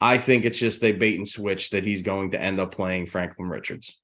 I 0.01 0.19
think 0.19 0.45
it's 0.45 0.59
just 0.59 0.83
a 0.85 0.93
bait 0.93 1.17
and 1.19 1.29
switch 1.29 1.71
that 1.71 1.85
he's 1.85 2.03
going 2.03 2.31
to 2.33 2.41
end 2.41 2.59
up 2.59 2.75
playing 2.75 3.07
Franklin 3.07 3.49
Richards. 3.49 4.01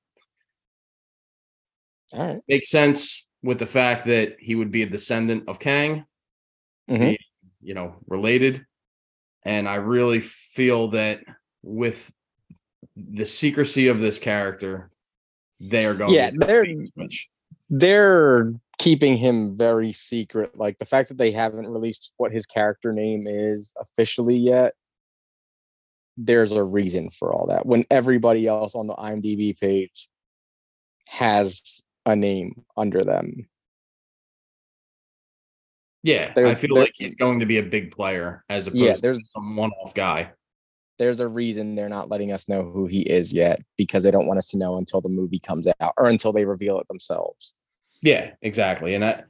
All 2.12 2.34
right. 2.34 2.40
Makes 2.48 2.70
sense 2.70 3.26
with 3.42 3.58
the 3.58 3.66
fact 3.66 4.06
that 4.06 4.36
he 4.38 4.54
would 4.54 4.70
be 4.70 4.82
a 4.82 4.86
descendant 4.88 5.44
of 5.48 5.58
Kang, 5.58 6.04
Mhm. 6.88 7.16
you 7.60 7.74
know, 7.74 7.96
related. 8.06 8.64
And 9.44 9.68
I 9.68 9.76
really 9.76 10.20
feel 10.20 10.88
that 10.88 11.20
with 11.62 12.12
the 12.96 13.26
secrecy 13.26 13.88
of 13.88 14.00
this 14.00 14.18
character, 14.18 14.90
they 15.60 15.84
are 15.86 15.94
going 15.94 16.12
Yeah, 16.12 16.30
to 16.30 16.36
they're- 16.38 16.64
bait 16.64 16.76
and 16.76 16.88
switch. 16.88 17.28
They're 17.68 18.52
keeping 18.86 19.16
him 19.16 19.56
very 19.56 19.92
secret. 19.92 20.56
Like 20.56 20.78
the 20.78 20.86
fact 20.86 21.08
that 21.08 21.18
they 21.18 21.32
haven't 21.32 21.66
released 21.66 22.14
what 22.18 22.30
his 22.30 22.46
character 22.46 22.92
name 22.92 23.24
is 23.26 23.74
officially 23.80 24.36
yet. 24.36 24.74
There's 26.16 26.52
a 26.52 26.62
reason 26.62 27.10
for 27.10 27.32
all 27.32 27.48
that. 27.48 27.66
When 27.66 27.84
everybody 27.90 28.46
else 28.46 28.76
on 28.76 28.86
the 28.86 28.94
IMDb 28.94 29.58
page 29.58 30.08
has 31.06 31.82
a 32.06 32.14
name 32.14 32.62
under 32.76 33.02
them. 33.02 33.48
Yeah, 36.04 36.32
I 36.36 36.54
feel 36.54 36.76
like 36.76 36.92
he's 36.94 37.16
going 37.16 37.40
to 37.40 37.46
be 37.46 37.58
a 37.58 37.64
big 37.64 37.90
player 37.90 38.44
as 38.48 38.68
opposed 38.68 38.84
Yeah, 38.84 38.92
to 38.94 39.02
there's- 39.02 39.30
some 39.32 39.56
one-off 39.56 39.94
guy. 39.96 40.30
There's 41.00 41.18
a 41.18 41.26
reason 41.26 41.74
they're 41.74 41.88
not 41.88 42.08
letting 42.08 42.30
us 42.30 42.48
know 42.48 42.62
who 42.62 42.86
he 42.86 43.00
is 43.00 43.32
yet 43.32 43.60
because 43.76 44.04
they 44.04 44.12
don't 44.12 44.28
want 44.28 44.38
us 44.38 44.48
to 44.50 44.58
know 44.58 44.76
until 44.76 45.00
the 45.00 45.08
movie 45.08 45.40
comes 45.40 45.66
out 45.80 45.92
or 45.98 46.08
until 46.08 46.32
they 46.32 46.44
reveal 46.44 46.78
it 46.78 46.86
themselves. 46.86 47.56
Yeah, 48.02 48.32
exactly. 48.42 48.94
And 48.94 49.02
that 49.02 49.24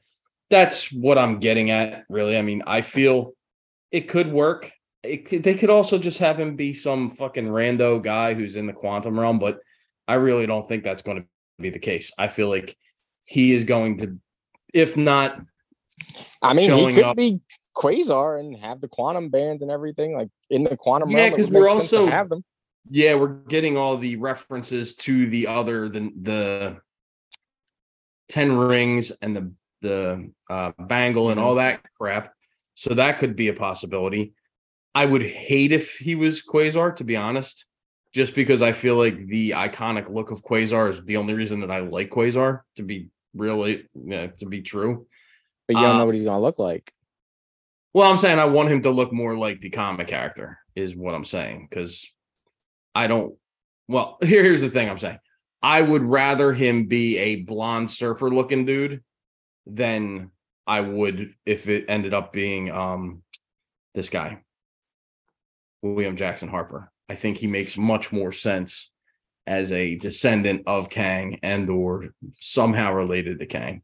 that's 0.50 0.92
what 0.92 1.18
I'm 1.18 1.38
getting 1.40 1.70
at, 1.70 2.04
really. 2.08 2.36
I 2.38 2.42
mean, 2.42 2.62
I 2.66 2.82
feel 2.82 3.32
it 3.90 4.08
could 4.08 4.30
work. 4.32 4.70
It 5.02 5.42
they 5.42 5.54
could 5.54 5.70
also 5.70 5.98
just 5.98 6.18
have 6.18 6.38
him 6.38 6.56
be 6.56 6.72
some 6.72 7.10
fucking 7.10 7.46
rando 7.46 8.02
guy 8.02 8.34
who's 8.34 8.56
in 8.56 8.66
the 8.66 8.72
quantum 8.72 9.18
realm, 9.18 9.38
but 9.38 9.60
I 10.08 10.14
really 10.14 10.46
don't 10.46 10.66
think 10.66 10.84
that's 10.84 11.02
going 11.02 11.22
to 11.22 11.26
be 11.58 11.70
the 11.70 11.78
case. 11.78 12.12
I 12.18 12.28
feel 12.28 12.48
like 12.48 12.76
he 13.24 13.52
is 13.52 13.64
going 13.64 13.98
to, 13.98 14.18
if 14.72 14.96
not, 14.96 15.40
I 16.42 16.54
mean, 16.54 16.70
he 16.70 16.94
could 16.94 17.04
up. 17.04 17.16
be 17.16 17.40
Quasar 17.76 18.38
and 18.40 18.56
have 18.58 18.80
the 18.80 18.88
quantum 18.88 19.28
bands 19.30 19.62
and 19.62 19.70
everything 19.70 20.14
like 20.16 20.28
in 20.50 20.62
the 20.62 20.76
quantum 20.76 21.10
Yeah, 21.10 21.18
realm. 21.18 21.32
it 21.32 21.36
'cause 21.36 21.50
would 21.50 21.60
we're 21.60 21.68
also- 21.68 22.06
have 22.06 22.28
them. 22.28 22.44
yeah, 22.90 23.14
we're 23.14 23.26
getting 23.48 23.76
all 23.76 23.96
the 23.98 24.16
references 24.16 24.94
to 24.96 25.28
the 25.28 25.46
other 25.48 25.88
than 25.88 26.12
the 26.22 26.78
ten 28.28 28.56
rings 28.56 29.10
and 29.22 29.36
the 29.36 29.52
the 29.82 30.30
uh, 30.48 30.72
bangle 30.78 31.30
and 31.30 31.38
all 31.38 31.56
that 31.56 31.80
crap. 31.98 32.32
So 32.74 32.94
that 32.94 33.18
could 33.18 33.36
be 33.36 33.48
a 33.48 33.54
possibility. 33.54 34.34
I 34.94 35.06
would 35.06 35.22
hate 35.22 35.72
if 35.72 35.96
he 35.98 36.14
was 36.14 36.42
Quasar, 36.42 36.96
to 36.96 37.04
be 37.04 37.16
honest, 37.16 37.66
just 38.12 38.34
because 38.34 38.62
I 38.62 38.72
feel 38.72 38.96
like 38.96 39.26
the 39.26 39.50
iconic 39.50 40.10
look 40.10 40.30
of 40.30 40.42
Quasar 40.42 40.88
is 40.88 41.04
the 41.04 41.18
only 41.18 41.34
reason 41.34 41.60
that 41.60 41.70
I 41.70 41.80
like 41.80 42.10
Quasar 42.10 42.60
to 42.76 42.82
be 42.82 43.08
really 43.34 43.86
yeah, 43.94 44.28
to 44.38 44.46
be 44.46 44.62
true. 44.62 45.06
But 45.68 45.76
you 45.76 45.82
don't 45.82 45.96
uh, 45.96 45.98
know 45.98 46.06
what 46.06 46.14
he's 46.14 46.24
gonna 46.24 46.40
look 46.40 46.58
like. 46.58 46.92
Well, 47.92 48.10
I'm 48.10 48.16
saying 48.16 48.38
I 48.38 48.44
want 48.44 48.70
him 48.70 48.82
to 48.82 48.90
look 48.90 49.12
more 49.12 49.36
like 49.36 49.60
the 49.60 49.70
comic 49.70 50.08
character, 50.08 50.58
is 50.74 50.94
what 50.94 51.14
I'm 51.14 51.24
saying. 51.24 51.66
Because 51.68 52.06
I 52.94 53.06
don't. 53.06 53.34
Well, 53.88 54.18
here, 54.22 54.42
here's 54.42 54.60
the 54.60 54.70
thing 54.70 54.88
I'm 54.88 54.98
saying. 54.98 55.18
I 55.66 55.82
would 55.82 56.04
rather 56.04 56.52
him 56.52 56.86
be 56.86 57.18
a 57.18 57.42
blonde 57.42 57.90
surfer 57.90 58.30
looking 58.30 58.66
dude 58.66 59.02
than 59.66 60.30
I 60.64 60.80
would 60.80 61.34
if 61.44 61.68
it 61.68 61.86
ended 61.88 62.14
up 62.14 62.32
being 62.32 62.70
um 62.70 63.24
this 63.92 64.08
guy, 64.08 64.42
William 65.82 66.16
Jackson 66.16 66.48
Harper. 66.48 66.92
I 67.08 67.16
think 67.16 67.38
he 67.38 67.48
makes 67.48 67.76
much 67.76 68.12
more 68.12 68.30
sense 68.30 68.92
as 69.44 69.72
a 69.72 69.96
descendant 69.96 70.62
of 70.68 70.88
Kang 70.88 71.40
and 71.42 71.68
or 71.68 72.14
somehow 72.38 72.92
related 72.92 73.40
to 73.40 73.46
Kang. 73.46 73.82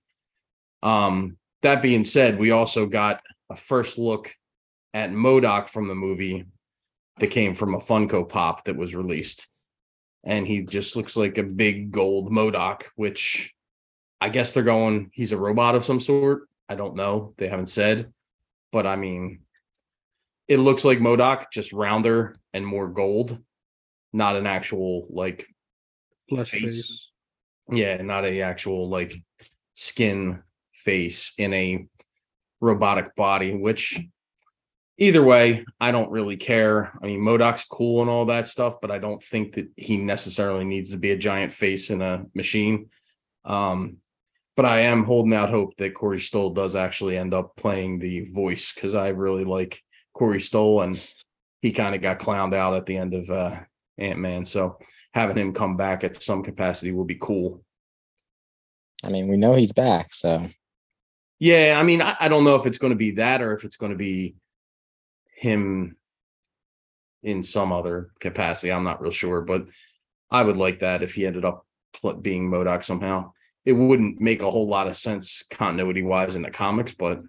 Um, 0.84 1.36
that 1.62 1.82
being 1.82 2.04
said, 2.04 2.38
we 2.38 2.52
also 2.52 2.86
got 2.86 3.22
a 3.50 3.56
first 3.56 3.98
look 3.98 4.32
at 4.94 5.10
MODOK 5.10 5.68
from 5.68 5.88
the 5.88 5.96
movie 5.96 6.44
that 7.18 7.32
came 7.32 7.56
from 7.56 7.74
a 7.74 7.80
Funko 7.80 8.28
Pop 8.28 8.66
that 8.66 8.76
was 8.76 8.94
released. 8.94 9.48
And 10.24 10.46
he 10.46 10.62
just 10.62 10.96
looks 10.96 11.16
like 11.16 11.38
a 11.38 11.42
big 11.42 11.90
gold 11.90 12.30
MODOK, 12.30 12.84
which 12.96 13.52
I 14.20 14.28
guess 14.28 14.52
they're 14.52 14.62
going, 14.62 15.10
he's 15.12 15.32
a 15.32 15.36
robot 15.36 15.74
of 15.74 15.84
some 15.84 15.98
sort. 15.98 16.48
I 16.68 16.76
don't 16.76 16.94
know. 16.94 17.34
They 17.38 17.48
haven't 17.48 17.70
said. 17.70 18.12
But 18.70 18.86
I 18.86 18.96
mean, 18.96 19.40
it 20.48 20.58
looks 20.58 20.84
like 20.84 20.98
MODOK, 20.98 21.46
just 21.52 21.72
rounder 21.72 22.34
and 22.52 22.66
more 22.66 22.88
gold, 22.88 23.38
not 24.12 24.36
an 24.36 24.46
actual 24.46 25.06
like 25.10 25.46
face. 26.28 26.48
face. 26.50 27.10
Yeah, 27.70 28.00
not 28.02 28.24
a 28.24 28.42
actual 28.42 28.88
like 28.88 29.14
skin 29.74 30.42
face 30.72 31.32
in 31.38 31.52
a 31.52 31.86
robotic 32.60 33.14
body, 33.16 33.54
which 33.54 34.00
either 34.98 35.22
way, 35.22 35.64
I 35.80 35.90
don't 35.90 36.10
really 36.10 36.36
care. 36.36 36.92
I 37.02 37.06
mean, 37.06 37.20
MODOK's 37.20 37.64
cool 37.64 38.02
and 38.02 38.10
all 38.10 38.26
that 38.26 38.46
stuff, 38.46 38.80
but 38.80 38.90
I 38.90 38.98
don't 38.98 39.22
think 39.22 39.54
that 39.54 39.68
he 39.76 39.96
necessarily 39.96 40.64
needs 40.64 40.90
to 40.90 40.96
be 40.96 41.10
a 41.10 41.16
giant 41.16 41.52
face 41.52 41.90
in 41.90 42.02
a 42.02 42.24
machine. 42.34 42.88
Um, 43.44 43.98
but 44.56 44.66
I 44.66 44.80
am 44.80 45.04
holding 45.04 45.34
out 45.34 45.50
hope 45.50 45.76
that 45.78 45.94
Corey 45.94 46.20
Stoll 46.20 46.50
does 46.50 46.76
actually 46.76 47.16
end 47.16 47.32
up 47.32 47.56
playing 47.56 47.98
the 47.98 48.28
voice 48.30 48.72
because 48.72 48.94
I 48.94 49.08
really 49.08 49.44
like 49.44 49.82
Corey 50.12 50.40
Stoll 50.40 50.82
and 50.82 51.14
he 51.62 51.72
kind 51.72 51.94
of 51.94 52.02
got 52.02 52.18
clowned 52.18 52.54
out 52.54 52.74
at 52.74 52.86
the 52.86 52.96
end 52.98 53.14
of 53.14 53.30
uh, 53.30 53.60
Ant 53.96 54.18
Man. 54.18 54.44
So 54.44 54.78
having 55.14 55.38
him 55.38 55.54
come 55.54 55.76
back 55.76 56.04
at 56.04 56.22
some 56.22 56.42
capacity 56.42 56.92
will 56.92 57.04
be 57.04 57.16
cool. 57.20 57.64
I 59.02 59.08
mean, 59.08 59.28
we 59.28 59.36
know 59.36 59.54
he's 59.54 59.72
back, 59.72 60.12
so 60.12 60.46
Yeah, 61.38 61.76
I 61.78 61.82
mean, 61.82 62.02
I, 62.02 62.14
I 62.20 62.28
don't 62.28 62.44
know 62.44 62.54
if 62.56 62.66
it's 62.66 62.78
going 62.78 62.92
to 62.92 62.96
be 62.96 63.12
that 63.12 63.42
or 63.42 63.52
if 63.54 63.64
it's 63.64 63.76
going 63.76 63.90
to 63.90 63.98
be 63.98 64.36
him 65.34 65.96
in 67.22 67.42
some 67.42 67.72
other 67.72 68.10
capacity. 68.20 68.72
I'm 68.72 68.84
not 68.84 69.00
real 69.00 69.10
sure, 69.10 69.40
but 69.40 69.68
I 70.30 70.42
would 70.42 70.56
like 70.56 70.80
that 70.80 71.02
if 71.02 71.14
he 71.14 71.26
ended 71.26 71.44
up 71.44 71.66
being 72.20 72.48
MODOK 72.50 72.82
somehow. 72.84 73.32
It 73.64 73.74
wouldn't 73.74 74.20
make 74.20 74.42
a 74.42 74.50
whole 74.50 74.66
lot 74.68 74.88
of 74.88 74.96
sense 74.96 75.44
continuity 75.50 76.02
wise 76.02 76.34
in 76.34 76.42
the 76.42 76.50
comics, 76.50 76.92
but 76.92 77.20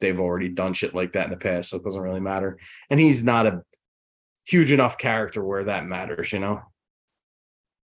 they've 0.00 0.18
already 0.20 0.48
done 0.50 0.74
shit 0.74 0.94
like 0.94 1.12
that 1.14 1.24
in 1.24 1.30
the 1.30 1.36
past, 1.36 1.70
so 1.70 1.78
it 1.78 1.84
doesn't 1.84 2.02
really 2.02 2.20
matter. 2.20 2.58
And 2.90 3.00
he's 3.00 3.24
not 3.24 3.46
a 3.46 3.62
huge 4.46 4.72
enough 4.72 4.98
character 4.98 5.42
where 5.42 5.64
that 5.64 5.86
matters, 5.86 6.32
you 6.32 6.38
know? 6.40 6.60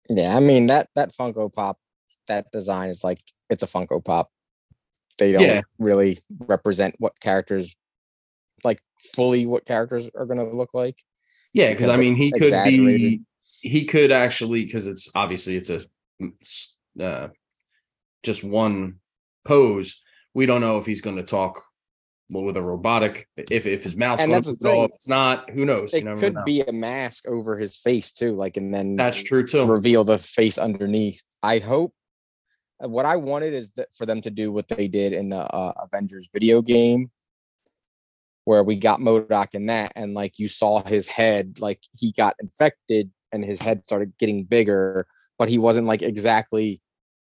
yeah. 0.08 0.36
I 0.36 0.40
mean 0.40 0.66
that 0.68 0.88
that 0.96 1.12
Funko 1.12 1.52
Pop, 1.52 1.78
that 2.26 2.50
design 2.50 2.90
is 2.90 3.04
like 3.04 3.20
it's 3.50 3.62
a 3.62 3.66
Funko 3.66 4.04
Pop. 4.04 4.30
They 5.18 5.32
don't 5.32 5.42
Yeah. 5.42 5.60
really 5.78 6.18
represent 6.46 6.94
what 6.98 7.18
characters, 7.20 7.76
like 8.64 8.80
fully 9.14 9.46
what 9.46 9.64
characters 9.66 10.10
are 10.14 10.26
gonna 10.26 10.48
look 10.48 10.74
like. 10.74 10.96
Yeah, 11.52 11.70
because 11.70 11.88
I 11.88 11.96
mean, 11.96 12.14
he 12.16 12.30
could 12.30 12.52
be 12.64 13.22
he 13.60 13.84
could 13.84 14.12
actually, 14.12 14.64
because 14.64 14.86
it's 14.86 15.08
obviously 15.14 15.56
it's 15.56 15.70
a 15.70 15.80
mm, 16.22 16.32
uh, 17.00 17.28
just 18.22 18.44
one 18.44 19.00
pose. 19.44 20.00
We 20.34 20.46
don't 20.46 20.60
know 20.60 20.78
if 20.78 20.86
he's 20.86 21.00
going 21.00 21.16
to 21.16 21.22
talk 21.22 21.64
well, 22.30 22.44
with 22.44 22.56
a 22.56 22.62
robotic, 22.62 23.26
if 23.36 23.64
if 23.66 23.82
his 23.82 23.96
mouth's 23.96 24.22
And 24.22 24.30
going 24.30 24.42
that's 24.42 24.58
the 24.58 24.64
move 24.64 24.72
at 24.72 24.76
all, 24.76 24.82
thing. 24.82 24.84
if 24.90 24.94
it's 24.96 25.08
not, 25.08 25.50
who 25.50 25.64
knows? 25.64 25.94
It 25.94 26.04
could 26.18 26.34
know. 26.34 26.44
be 26.44 26.60
a 26.60 26.72
mask 26.72 27.26
over 27.26 27.56
his 27.56 27.76
face 27.78 28.12
too, 28.12 28.36
like 28.36 28.56
and 28.58 28.72
then 28.72 28.96
That's 28.96 29.22
true 29.22 29.46
too. 29.46 29.64
reveal 29.64 30.04
the 30.04 30.18
face 30.18 30.58
underneath. 30.58 31.22
I 31.42 31.58
hope. 31.58 31.94
uh, 32.84 32.88
What 32.88 33.06
I 33.06 33.16
wanted 33.16 33.54
is 33.54 33.70
that 33.72 33.88
for 33.96 34.04
them 34.04 34.20
to 34.20 34.30
do 34.30 34.52
what 34.52 34.68
they 34.68 34.86
did 34.86 35.14
in 35.14 35.30
the 35.30 35.38
uh, 35.40 35.72
Avengers 35.82 36.28
video 36.32 36.60
game, 36.60 37.10
where 38.48 38.64
we 38.64 38.76
got 38.76 38.98
MODOK 38.98 39.48
in 39.52 39.66
that, 39.66 39.92
and 39.94 40.14
like 40.14 40.38
you 40.38 40.48
saw 40.48 40.82
his 40.82 41.06
head, 41.06 41.58
like 41.60 41.80
he 41.92 42.12
got 42.12 42.34
infected 42.40 43.10
and 43.30 43.44
his 43.44 43.60
head 43.60 43.84
started 43.84 44.10
getting 44.18 44.42
bigger, 44.44 45.06
but 45.38 45.50
he 45.50 45.58
wasn't 45.58 45.86
like 45.86 46.00
exactly 46.00 46.80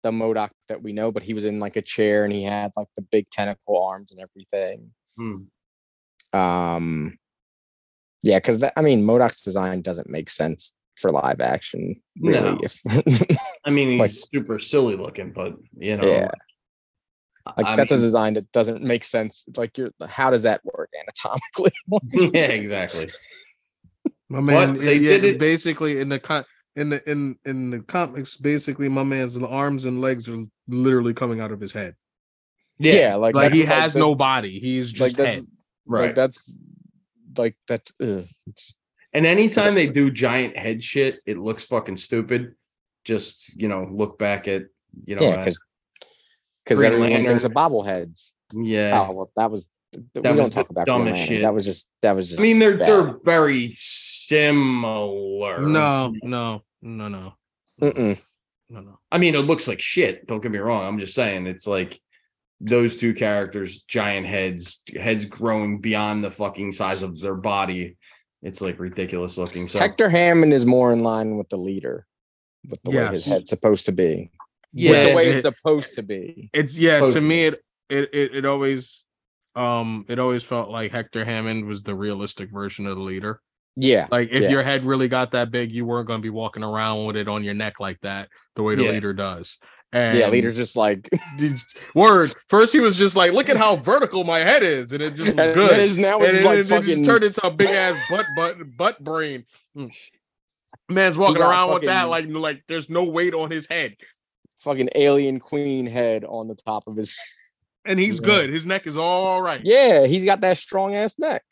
the 0.04 0.12
MODOK 0.12 0.50
that 0.68 0.80
we 0.80 0.92
know, 0.92 1.10
but 1.10 1.24
he 1.24 1.34
was 1.34 1.44
in 1.44 1.58
like 1.58 1.74
a 1.74 1.82
chair 1.82 2.22
and 2.24 2.32
he 2.32 2.44
had 2.44 2.70
like 2.76 2.86
the 2.94 3.02
big 3.02 3.28
tentacle 3.30 3.84
arms 3.84 4.12
and 4.12 4.20
everything. 4.20 4.92
Hmm. 5.16 6.38
Um, 6.38 7.18
yeah, 8.22 8.38
because 8.38 8.62
I 8.76 8.80
mean, 8.80 9.02
MODOK's 9.04 9.42
design 9.42 9.82
doesn't 9.82 10.08
make 10.08 10.30
sense 10.30 10.76
for 10.98 11.10
live 11.10 11.40
action, 11.40 12.00
really. 12.20 12.52
No. 12.52 12.60
If 12.62 12.80
I 13.64 13.70
mean, 13.70 13.90
he's 13.90 14.00
Like- 14.00 14.12
super 14.12 14.60
silly 14.60 14.94
looking, 14.94 15.32
but 15.32 15.54
you 15.76 15.96
know, 15.96 16.06
Yeah. 16.06 16.30
Like 17.56 17.66
I 17.66 17.76
that's 17.76 17.92
a 17.92 17.96
design 17.98 18.34
that 18.34 18.50
doesn't 18.52 18.82
make 18.82 19.04
sense. 19.04 19.44
Like, 19.56 19.76
you're 19.78 19.90
how 20.06 20.30
does 20.30 20.42
that 20.42 20.60
work 20.64 20.90
anatomically? 21.00 21.72
yeah, 22.34 22.46
exactly. 22.46 23.08
My 24.28 24.40
man, 24.40 24.74
But 24.74 24.82
they 24.84 24.94
yeah, 24.96 25.12
did 25.12 25.24
it- 25.24 25.38
basically 25.38 26.00
in 26.00 26.08
the 26.08 26.18
con 26.18 26.44
in 26.76 26.90
the 26.90 27.10
in 27.10 27.36
in 27.44 27.70
the 27.70 27.80
comics. 27.80 28.36
Basically, 28.36 28.88
my 28.88 29.02
man's 29.04 29.36
arms 29.36 29.84
and 29.84 30.00
legs 30.00 30.28
are 30.28 30.42
literally 30.68 31.14
coming 31.14 31.40
out 31.40 31.50
of 31.52 31.60
his 31.60 31.72
head. 31.72 31.94
Yeah, 32.78 33.16
like 33.16 33.34
Like 33.34 33.52
he 33.52 33.62
has 33.62 33.94
that- 33.94 33.98
no 33.98 34.14
body. 34.14 34.58
He's 34.60 34.92
like 35.00 35.10
just 35.10 35.16
that's 35.16 35.34
head. 35.36 35.44
right. 35.86 36.00
like 36.02 36.14
that's 36.14 36.54
like 37.36 37.56
that's 37.66 37.92
ugh, 38.00 38.24
it's- 38.46 38.76
And 39.14 39.24
anytime 39.26 39.74
they 39.74 39.88
do 39.88 40.10
giant 40.10 40.56
head 40.56 40.82
shit, 40.84 41.20
it 41.26 41.38
looks 41.38 41.64
fucking 41.64 41.96
stupid. 41.96 42.54
Just 43.04 43.56
you 43.56 43.68
know, 43.68 43.88
look 43.90 44.18
back 44.18 44.46
at 44.48 44.64
you 45.06 45.16
know, 45.16 45.22
yeah, 45.22 45.36
because 45.38 45.58
because 46.68 46.78
Green 46.78 46.92
everyone 46.92 47.26
thinks 47.26 47.44
of 47.44 47.52
bobbleheads. 47.52 48.32
yeah. 48.54 49.06
Oh 49.08 49.12
well, 49.12 49.30
that 49.36 49.50
was 49.50 49.70
th- 49.92 50.04
th- 50.14 50.22
That 50.22 50.34
we 50.34 50.40
was 50.40 50.50
don't 50.50 50.62
talk 50.62 50.70
about 50.70 50.84
Green 50.86 50.98
dumbest 50.98 51.18
Lantern. 51.20 51.36
shit. 51.36 51.42
That 51.42 51.54
was 51.54 51.64
just 51.64 51.90
that 52.02 52.12
was 52.16 52.28
just. 52.28 52.40
I 52.40 52.42
mean, 52.42 52.58
they're 52.58 52.76
bad. 52.76 52.88
they're 52.88 53.14
very 53.24 53.68
similar. 53.72 55.58
No, 55.60 56.12
no, 56.22 56.62
no, 56.82 57.08
no, 57.08 57.32
Mm-mm. 57.80 58.18
no, 58.70 58.80
no. 58.80 58.98
I 59.10 59.18
mean, 59.18 59.34
it 59.34 59.40
looks 59.40 59.66
like 59.68 59.80
shit. 59.80 60.26
Don't 60.26 60.42
get 60.42 60.52
me 60.52 60.58
wrong. 60.58 60.86
I'm 60.86 60.98
just 60.98 61.14
saying, 61.14 61.46
it's 61.46 61.66
like 61.66 61.98
those 62.60 62.96
two 62.96 63.14
characters, 63.14 63.82
giant 63.82 64.26
heads, 64.26 64.82
heads 64.98 65.24
growing 65.24 65.80
beyond 65.80 66.24
the 66.24 66.30
fucking 66.30 66.72
size 66.72 67.02
of 67.02 67.18
their 67.20 67.34
body. 67.36 67.96
It's 68.42 68.60
like 68.60 68.78
ridiculous 68.78 69.36
looking. 69.38 69.68
So 69.68 69.78
Hector 69.78 70.08
Hammond 70.08 70.52
is 70.52 70.64
more 70.66 70.92
in 70.92 71.02
line 71.02 71.36
with 71.38 71.48
the 71.48 71.56
leader, 71.56 72.06
with 72.68 72.80
the 72.84 72.92
way 72.92 73.06
his 73.08 73.24
head's 73.24 73.50
supposed 73.50 73.86
to 73.86 73.92
be. 73.92 74.30
Yeah, 74.72 74.90
with 74.90 75.08
the 75.10 75.16
way 75.16 75.28
it- 75.28 75.36
it's 75.36 75.42
supposed 75.44 75.94
to 75.94 76.02
be. 76.02 76.50
It's 76.52 76.76
yeah. 76.76 77.00
Both 77.00 77.14
To 77.14 77.20
me, 77.20 77.44
it, 77.44 77.62
it 77.88 78.10
it 78.12 78.34
it 78.36 78.44
always 78.44 79.06
um 79.56 80.04
it 80.08 80.18
always 80.18 80.44
felt 80.44 80.68
like 80.70 80.92
Hector 80.92 81.24
Hammond 81.24 81.64
was 81.66 81.82
the 81.82 81.94
realistic 81.94 82.50
version 82.50 82.86
of 82.86 82.96
the 82.96 83.02
leader. 83.02 83.40
Yeah. 83.76 84.08
Like 84.10 84.28
if 84.30 84.42
Yeah. 84.44 84.50
your 84.50 84.62
head 84.62 84.84
really 84.84 85.08
got 85.08 85.30
that 85.32 85.50
big, 85.50 85.70
you 85.72 85.84
weren't 85.84 86.06
going 86.06 86.18
to 86.20 86.22
be 86.22 86.30
walking 86.30 86.64
around 86.64 87.06
with 87.06 87.16
it 87.16 87.28
on 87.28 87.44
your 87.44 87.54
neck 87.54 87.78
like 87.80 88.00
that, 88.00 88.28
the 88.56 88.62
way 88.62 88.74
the 88.74 88.84
Yeah. 88.84 88.90
leader 88.90 89.12
does. 89.14 89.58
And 89.92 90.18
yeah, 90.18 90.28
leader's 90.28 90.56
just 90.56 90.76
like 90.76 91.08
did- 91.38 91.56
word. 91.94 92.28
First, 92.50 92.74
he 92.74 92.80
was 92.80 92.94
just 92.96 93.16
like, 93.16 93.32
"Look 93.32 93.48
at 93.48 93.56
how 93.56 93.76
vertical 93.92 94.22
my 94.22 94.40
head 94.40 94.62
is," 94.62 94.92
and 94.92 95.00
it 95.02 95.14
just 95.14 95.28
was 95.28 95.34
then 95.34 95.54
good. 95.54 95.78
it's 95.78 95.96
now 95.96 96.18
and 96.18 96.26
it's 96.36 96.40
it, 96.40 96.44
like 96.44 96.54
it 96.58 96.62
just 96.64 96.70
fucking 96.70 97.04
turned 97.04 97.24
into 97.24 97.46
a 97.46 97.50
big 97.50 97.68
ass 97.68 97.98
butt 98.10 98.26
butt 98.36 98.56
butt 98.76 99.02
brain. 99.02 99.44
Mm. 99.76 99.90
Man's 100.90 101.16
walking 101.16 101.36
got 101.38 101.50
around 101.50 101.74
with 101.74 101.84
that 101.84 102.08
like 102.08 102.26
like 102.28 102.62
there's 102.68 102.90
no 102.90 103.04
weight 103.04 103.32
on 103.32 103.50
his 103.50 103.66
head, 103.66 103.96
fucking 104.60 104.88
alien 104.94 105.38
queen 105.40 105.86
head 105.86 106.24
on 106.24 106.48
the 106.48 106.54
top 106.54 106.84
of 106.86 106.96
his 106.96 107.14
and 107.84 107.98
he's 107.98 108.20
Yeah. 108.20 108.26
good. 108.26 108.50
His 108.50 108.66
neck 108.66 108.86
is 108.86 108.96
all 108.96 109.40
right. 109.42 109.60
Yeah, 109.64 110.06
he's 110.06 110.24
got 110.24 110.40
that 110.42 110.58
strong 110.58 110.94
ass 110.94 111.18
neck. 111.18 111.42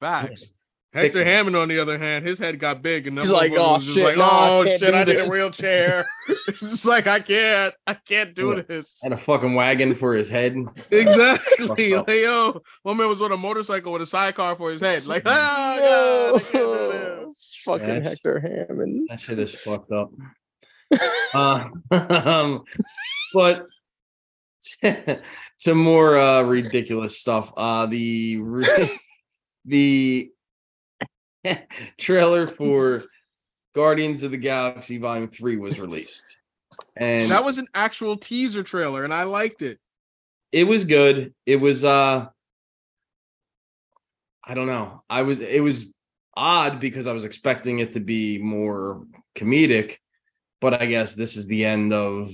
Facts. 0.00 0.50
Thick 0.94 1.02
Hector 1.02 1.18
one. 1.18 1.26
Hammond, 1.26 1.56
on 1.56 1.68
the 1.68 1.78
other 1.80 1.98
hand, 1.98 2.24
his 2.26 2.38
head 2.38 2.58
got 2.58 2.80
big, 2.80 3.06
and 3.06 3.18
He's 3.18 3.30
like, 3.30 3.52
"Oh, 3.54 3.78
shit, 3.78 4.02
like, 4.04 4.16
no, 4.16 4.24
I 4.24 4.48
oh 4.48 4.64
can't 4.64 4.80
shit, 4.80 4.94
I 4.94 5.04
need 5.04 5.16
a 5.18 5.28
wheelchair." 5.28 6.02
it's 6.48 6.60
just 6.60 6.86
like 6.86 7.06
I 7.06 7.20
can't, 7.20 7.74
I 7.86 7.92
can't 7.92 8.34
do 8.34 8.54
Yeah. 8.56 8.62
this. 8.66 9.00
and 9.04 9.12
a 9.12 9.18
fucking 9.18 9.52
wagon 9.54 9.94
for 9.94 10.14
his 10.14 10.30
head. 10.30 10.56
Exactly. 10.90 11.92
Fucked 11.92 12.08
like, 12.08 12.18
yo, 12.20 12.62
my 12.86 12.94
man 12.94 13.06
was 13.08 13.20
on 13.20 13.32
a 13.32 13.36
motorcycle 13.36 13.92
with 13.92 14.00
a 14.00 14.06
sidecar 14.06 14.56
for 14.56 14.70
his 14.70 14.80
head. 14.80 15.04
Like, 15.06 15.24
oh 15.26 15.30
god, 15.30 16.36
I 16.36 16.38
can't 16.40 16.52
do 16.52 16.92
this. 17.28 17.62
fucking 17.66 17.86
That's- 17.86 18.04
Hector 18.04 18.40
Hammond. 18.40 19.08
That 19.10 19.20
shit 19.20 19.38
is 19.38 19.54
fucked 19.54 19.92
up. 19.92 20.10
Uh, 21.34 21.64
um, 21.90 22.64
but 23.34 23.66
some 25.56 25.78
more 25.78 26.18
uh, 26.18 26.42
ridiculous 26.42 27.18
stuff. 27.18 27.52
Uh, 27.56 27.86
the 27.86 28.40
the 29.64 30.30
trailer 31.98 32.46
for 32.46 33.00
Guardians 33.74 34.22
of 34.22 34.30
the 34.30 34.36
Galaxy 34.36 34.98
Volume 34.98 35.28
Three 35.28 35.56
was 35.56 35.78
released, 35.78 36.42
and 36.96 37.22
That 37.30 37.44
was 37.44 37.58
an 37.58 37.66
actual 37.74 38.16
teaser 38.16 38.62
trailer, 38.62 39.04
and 39.04 39.14
I 39.14 39.24
liked 39.24 39.62
it. 39.62 39.78
it 40.52 40.64
was 40.64 40.84
good. 40.84 41.34
It 41.46 41.56
was 41.56 41.84
uh 41.84 42.26
I 44.44 44.54
don't 44.54 44.66
know. 44.66 45.00
I 45.10 45.22
was 45.22 45.40
it 45.40 45.62
was 45.62 45.92
odd 46.34 46.80
because 46.80 47.06
I 47.06 47.12
was 47.12 47.24
expecting 47.24 47.80
it 47.80 47.92
to 47.92 48.00
be 48.00 48.38
more 48.38 49.06
comedic, 49.36 49.96
but 50.60 50.80
I 50.80 50.86
guess 50.86 51.14
this 51.14 51.36
is 51.36 51.46
the 51.46 51.64
end 51.64 51.92
of 51.92 52.28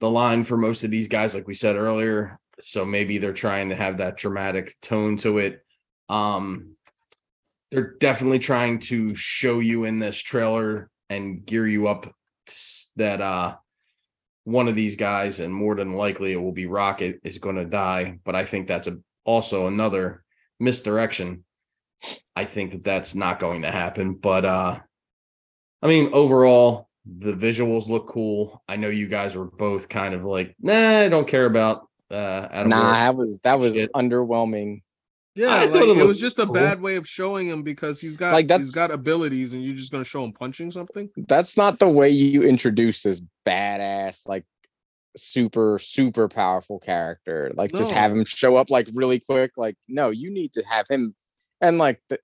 the 0.00 0.10
line 0.10 0.44
for 0.44 0.56
most 0.56 0.84
of 0.84 0.90
these 0.90 1.08
guys, 1.08 1.34
like 1.34 1.46
we 1.46 1.54
said 1.54 1.76
earlier. 1.76 2.38
So 2.60 2.84
maybe 2.84 3.18
they're 3.18 3.32
trying 3.32 3.70
to 3.70 3.74
have 3.74 3.98
that 3.98 4.16
dramatic 4.16 4.72
tone 4.80 5.16
to 5.18 5.38
it. 5.38 5.64
Um, 6.08 6.76
they're 7.70 7.94
definitely 7.98 8.38
trying 8.38 8.78
to 8.78 9.14
show 9.14 9.58
you 9.58 9.84
in 9.84 9.98
this 9.98 10.18
trailer 10.18 10.90
and 11.10 11.44
gear 11.44 11.66
you 11.66 11.88
up 11.88 12.14
that 12.96 13.20
uh 13.20 13.56
one 14.44 14.68
of 14.68 14.76
these 14.76 14.96
guys, 14.96 15.40
and 15.40 15.54
more 15.54 15.74
than 15.74 15.94
likely 15.94 16.32
it 16.32 16.40
will 16.40 16.52
be 16.52 16.66
Rocket, 16.66 17.18
is 17.24 17.38
going 17.38 17.56
to 17.56 17.64
die. 17.64 18.18
But 18.24 18.36
I 18.36 18.44
think 18.44 18.68
that's 18.68 18.86
a 18.86 18.98
also 19.24 19.66
another 19.66 20.22
misdirection. 20.60 21.44
I 22.36 22.44
think 22.44 22.72
that 22.72 22.84
that's 22.84 23.14
not 23.14 23.40
going 23.40 23.62
to 23.62 23.70
happen. 23.70 24.14
But 24.14 24.44
uh 24.44 24.78
I 25.82 25.86
mean, 25.86 26.10
overall, 26.12 26.88
the 27.06 27.32
visuals 27.34 27.88
look 27.88 28.06
cool. 28.08 28.62
I 28.68 28.76
know 28.76 28.88
you 28.88 29.08
guys 29.08 29.36
were 29.36 29.44
both 29.44 29.88
kind 29.88 30.14
of 30.14 30.24
like, 30.24 30.54
nah, 30.60 31.00
I 31.00 31.08
don't 31.08 31.28
care 31.28 31.46
about 31.46 31.88
uh 32.10 32.48
Adam 32.50 32.70
Nah, 32.70 32.76
Warlock." 32.76 32.94
that 32.98 33.16
was 33.16 33.38
that 33.44 33.58
was 33.58 33.74
Shit. 33.74 33.92
underwhelming. 33.92 34.82
Yeah, 35.36 35.48
I 35.48 35.64
like 35.64 35.82
it 35.88 35.98
it 35.98 36.06
was 36.06 36.20
just 36.20 36.38
a 36.38 36.44
cool. 36.44 36.54
bad 36.54 36.80
way 36.80 36.94
of 36.96 37.08
showing 37.08 37.48
him 37.48 37.62
because 37.64 38.00
he's 38.00 38.16
got 38.16 38.32
Like, 38.32 38.44
he's 38.44 38.48
that's- 38.48 38.70
got 38.72 38.90
abilities, 38.92 39.52
and 39.52 39.64
you're 39.64 39.74
just 39.74 39.90
gonna 39.90 40.04
show 40.04 40.22
him 40.24 40.32
punching 40.32 40.70
something. 40.70 41.10
That's 41.28 41.56
not 41.56 41.78
the 41.80 41.88
way 41.88 42.08
you 42.08 42.42
introduce 42.44 43.02
this 43.02 43.20
badass, 43.44 44.28
like 44.28 44.44
super, 45.16 45.78
super 45.80 46.28
powerful 46.28 46.78
character. 46.78 47.50
Like 47.54 47.72
just 47.72 47.90
have 47.90 48.12
him 48.12 48.24
show 48.24 48.56
up 48.56 48.70
like 48.70 48.88
really 48.94 49.20
quick. 49.20 49.52
Like, 49.56 49.76
no, 49.88 50.10
you 50.10 50.30
need 50.30 50.52
to 50.54 50.62
have 50.62 50.86
him 50.88 51.14
and 51.60 51.78
like 51.78 52.00
the, 52.08 52.18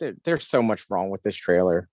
there, 0.00 0.14
there's 0.24 0.46
so 0.46 0.60
much 0.62 0.84
wrong 0.90 1.10
with 1.10 1.22
this 1.22 1.36
trailer, 1.36 1.88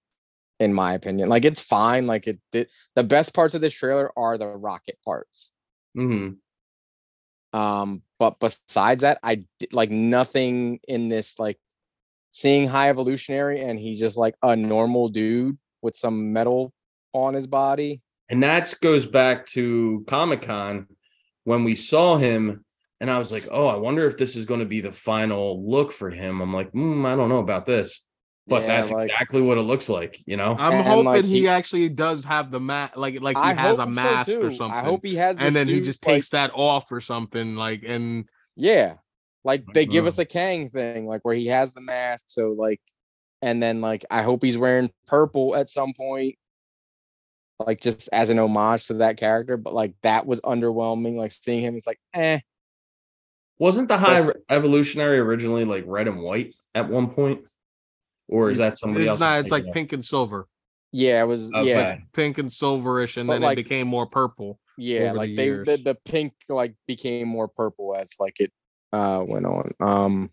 in 0.63 0.73
my 0.73 0.93
opinion. 0.93 1.29
Like 1.29 1.45
it's 1.45 1.63
fine. 1.63 2.07
Like 2.07 2.27
it 2.27 2.39
did 2.51 2.69
the 2.95 3.03
best 3.03 3.33
parts 3.33 3.53
of 3.53 3.61
this 3.61 3.73
trailer 3.73 4.11
are 4.17 4.37
the 4.37 4.47
rocket 4.47 4.97
parts. 5.03 5.51
Mhm. 5.95 6.37
Um, 7.53 8.01
but 8.17 8.39
besides 8.39 9.01
that, 9.01 9.19
I 9.21 9.45
did 9.59 9.73
like 9.73 9.91
nothing 9.91 10.79
in 10.87 11.09
this 11.09 11.37
like 11.37 11.59
seeing 12.31 12.67
high 12.67 12.89
evolutionary 12.89 13.61
and 13.61 13.79
he's 13.79 13.99
just 13.99 14.17
like 14.17 14.35
a 14.41 14.55
normal 14.55 15.09
dude 15.09 15.57
with 15.83 15.95
some 15.95 16.33
metal 16.33 16.73
on 17.13 17.35
his 17.35 17.45
body. 17.45 18.01
And 18.29 18.41
that 18.41 18.73
goes 18.81 19.05
back 19.05 19.45
to 19.47 20.03
Comic 20.07 20.41
Con 20.41 20.87
when 21.43 21.63
we 21.63 21.75
saw 21.75 22.17
him, 22.17 22.63
and 22.99 23.11
I 23.11 23.17
was 23.19 23.31
like, 23.31 23.43
"Oh, 23.51 23.67
I 23.67 23.75
wonder 23.75 24.07
if 24.07 24.17
this 24.17 24.35
is 24.35 24.45
going 24.45 24.61
to 24.61 24.65
be 24.65 24.81
the 24.81 24.93
final 24.93 25.69
look 25.69 25.91
for 25.91 26.09
him." 26.09 26.41
I'm 26.41 26.53
like, 26.53 26.71
mm, 26.71 27.05
"I 27.05 27.15
don't 27.15 27.29
know 27.29 27.39
about 27.39 27.65
this," 27.65 28.01
but 28.47 28.61
Yeah, 28.61 28.67
that's 28.67 28.91
like- 28.91 29.09
exactly 29.09 29.41
what 29.41 29.57
it 29.57 29.61
looks 29.61 29.87
like. 29.89 30.19
You 30.27 30.37
know? 30.37 30.55
I'm 30.59 30.73
And, 30.73 30.85
hoping 30.87 31.05
like, 31.05 31.25
he, 31.25 31.39
he- 31.41 31.47
actually 31.47 31.89
does 31.89 32.23
have 32.25 32.51
the 32.51 32.59
mat, 32.59 32.97
like 32.97 33.21
like 33.21 33.37
he 33.37 33.43
I 33.43 33.53
has 33.53 33.77
hope 33.77 33.87
a 33.87 33.91
so, 33.93 33.95
mask 34.01 34.29
or 34.31 34.51
something. 34.53 34.71
I 34.77 34.81
hope 34.83 35.03
he 35.05 35.15
has, 35.15 35.37
the 35.37 35.43
and 35.43 35.55
then 35.55 35.67
he 35.67 35.81
just 35.81 36.05
like- 36.05 36.15
takes 36.15 36.29
that 36.31 36.51
off 36.53 36.91
or 36.91 37.01
something, 37.01 37.55
like 37.55 37.83
and 37.85 38.27
Yeah, 38.55 38.95
like 39.43 39.63
they 39.73 39.85
give 39.85 40.05
Uh. 40.05 40.09
us 40.09 40.17
a 40.19 40.25
Kang 40.25 40.69
thing, 40.69 41.05
like 41.07 41.21
where 41.23 41.35
he 41.35 41.47
has 41.47 41.73
the 41.73 41.81
mask. 41.81 42.25
So 42.27 42.49
like, 42.57 42.81
and 43.41 43.61
then 43.63 43.81
like 43.81 44.05
I 44.11 44.21
hope 44.23 44.43
he's 44.43 44.57
wearing 44.57 44.91
purple 45.07 45.55
at 45.55 45.69
some 45.69 45.93
point, 45.93 46.35
like 47.65 47.79
just 47.81 48.09
as 48.11 48.29
an 48.29 48.39
homage 48.39 48.87
to 48.87 48.95
that 48.95 49.17
character. 49.17 49.57
But 49.57 49.73
like 49.73 49.93
that 50.01 50.25
was 50.25 50.41
underwhelming. 50.41 51.15
Like 51.15 51.31
seeing 51.31 51.61
him, 51.63 51.75
it's 51.75 51.87
like, 51.87 51.99
eh. 52.13 52.39
Wasn't 53.59 53.87
the 53.87 53.97
high 53.97 54.15
That's- 54.19 54.27
Re- 54.35 54.55
evolutionary 54.57 55.19
originally 55.19 55.63
like 55.63 55.85
red 55.87 56.07
and 56.07 56.21
white 56.21 56.53
at 56.75 56.89
one 56.89 57.09
point, 57.09 57.41
or 58.33 58.49
is 58.49 58.57
that 58.57 58.77
somebody 58.77 59.03
it's 59.05 59.11
else? 59.11 59.19
not. 59.19 59.39
It's 59.41 59.51
like 59.51 59.63
thinking 59.63 59.69
of? 59.69 59.73
pink 59.75 59.93
and 59.93 60.05
silver, 60.05 60.47
Yeah, 60.91 61.21
it 61.21 61.27
was. 61.27 61.53
Okay. 61.53 61.69
Yeah, 61.69 61.97
pink 62.13 62.37
and 62.39 62.49
silverish, 62.49 63.17
and 63.17 63.27
But, 63.27 63.33
then 63.33 63.41
like- 63.43 63.59
it 63.59 63.63
became 63.63 63.87
more 63.87 64.07
purple. 64.07 64.59
yeah. 64.77 65.11
Like 65.11 65.29
the 65.29 65.35
they, 65.35 65.49
the, 65.49 65.77
the 65.83 65.97
pink 66.05 66.33
like 66.49 66.73
became 66.87 67.27
more 67.27 67.47
purple 67.47 67.95
as 67.95 68.11
like 68.19 68.39
it 68.39 68.51
uh 68.91 69.23
went 69.27 69.45
on. 69.45 69.65
Um, 69.79 70.31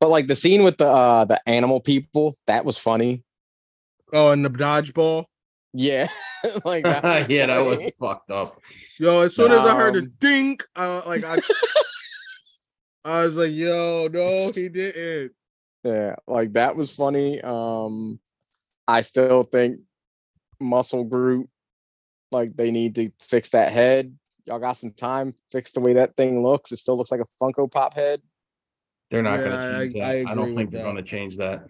but 0.00 0.08
like 0.10 0.26
the 0.26 0.34
scene 0.34 0.62
with 0.64 0.76
the 0.78 0.86
uh 0.88 1.24
the 1.24 1.40
animal 1.48 1.80
people, 1.80 2.34
that 2.46 2.64
was 2.64 2.78
funny. 2.78 3.22
Oh, 4.12 4.30
and 4.30 4.44
the 4.44 4.50
dodgeball. 4.50 5.26
Yeah, 5.74 6.08
like 6.64 6.82
that 6.84 7.04
was 7.04 7.28
yeah, 7.28 7.46
that 7.46 7.64
was 7.64 7.82
fucked 8.00 8.30
up. 8.30 8.58
Yo, 8.98 9.20
as 9.20 9.36
soon 9.36 9.52
as 9.52 9.58
I 9.60 9.76
heard 9.76 9.96
a 9.96 10.00
Um, 10.00 10.12
dink, 10.18 10.64
uh, 10.74 11.02
like 11.06 11.22
I, 11.24 11.38
I 13.04 13.24
was 13.26 13.36
like, 13.36 13.52
"Yo, 13.52 14.08
no, 14.10 14.50
he 14.54 14.68
didn't." 14.68 15.32
Yeah, 15.84 16.16
like 16.26 16.52
that 16.54 16.76
was 16.76 16.94
funny. 16.94 17.40
Um, 17.40 18.18
I 18.86 19.00
still 19.02 19.42
think 19.44 19.80
Muscle 20.60 21.04
Groot, 21.04 21.48
like 22.32 22.56
they 22.56 22.70
need 22.70 22.94
to 22.96 23.10
fix 23.20 23.50
that 23.50 23.72
head. 23.72 24.16
Y'all 24.46 24.58
got 24.58 24.72
some 24.76 24.92
time, 24.92 25.34
fix 25.52 25.72
the 25.72 25.80
way 25.80 25.92
that 25.94 26.16
thing 26.16 26.42
looks. 26.42 26.72
It 26.72 26.78
still 26.78 26.96
looks 26.96 27.12
like 27.12 27.20
a 27.20 27.26
Funko 27.44 27.70
Pop 27.70 27.94
head. 27.94 28.22
They're 29.10 29.22
not 29.22 29.38
Yeah, 29.38 29.44
going 29.44 29.50
to 29.56 29.62
I- 29.62 29.80
change 29.80 29.94
that. 29.94 30.02
I 30.02 30.08
I, 30.08 30.12
agree 30.14 30.34
don't 30.34 30.54
think 30.54 30.70
they're 30.70 30.80
that. 30.80 30.84
going 30.84 30.96
to 30.96 31.02
change 31.02 31.36
that. 31.36 31.64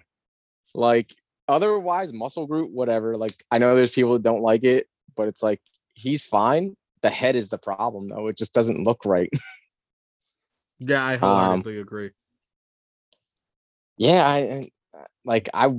Like 0.75 1.15
otherwise, 1.49 2.13
Muscle 2.13 2.47
Groot, 2.47 2.71
whatever. 2.71 3.17
Like 3.17 3.43
I 3.51 3.59
know 3.59 3.75
there's 3.75 3.93
people 3.93 4.13
that 4.15 4.23
don't 4.23 4.43
like 4.43 4.65
it, 4.65 4.87
but 5.17 5.29
it's 5.29 5.43
like 5.43 5.61
he's 5.95 6.25
fine. 6.27 6.77
The 7.03 7.11
head 7.11 7.37
is 7.37 7.49
the 7.49 7.59
problem, 7.59 8.09
though. 8.09 8.27
It 8.29 8.37
just 8.39 8.55
doesn't 8.55 8.87
look 8.87 9.05
right. 9.05 9.31
Yeah, 10.81 11.05
I 11.05 11.15
Um, 11.15 11.19
wholeheartedly 11.21 11.81
agree. 11.81 12.11
Yeah, 13.99 14.27
I 14.27 14.71
uh, 14.95 15.05
like 15.25 15.49
I 15.53 15.71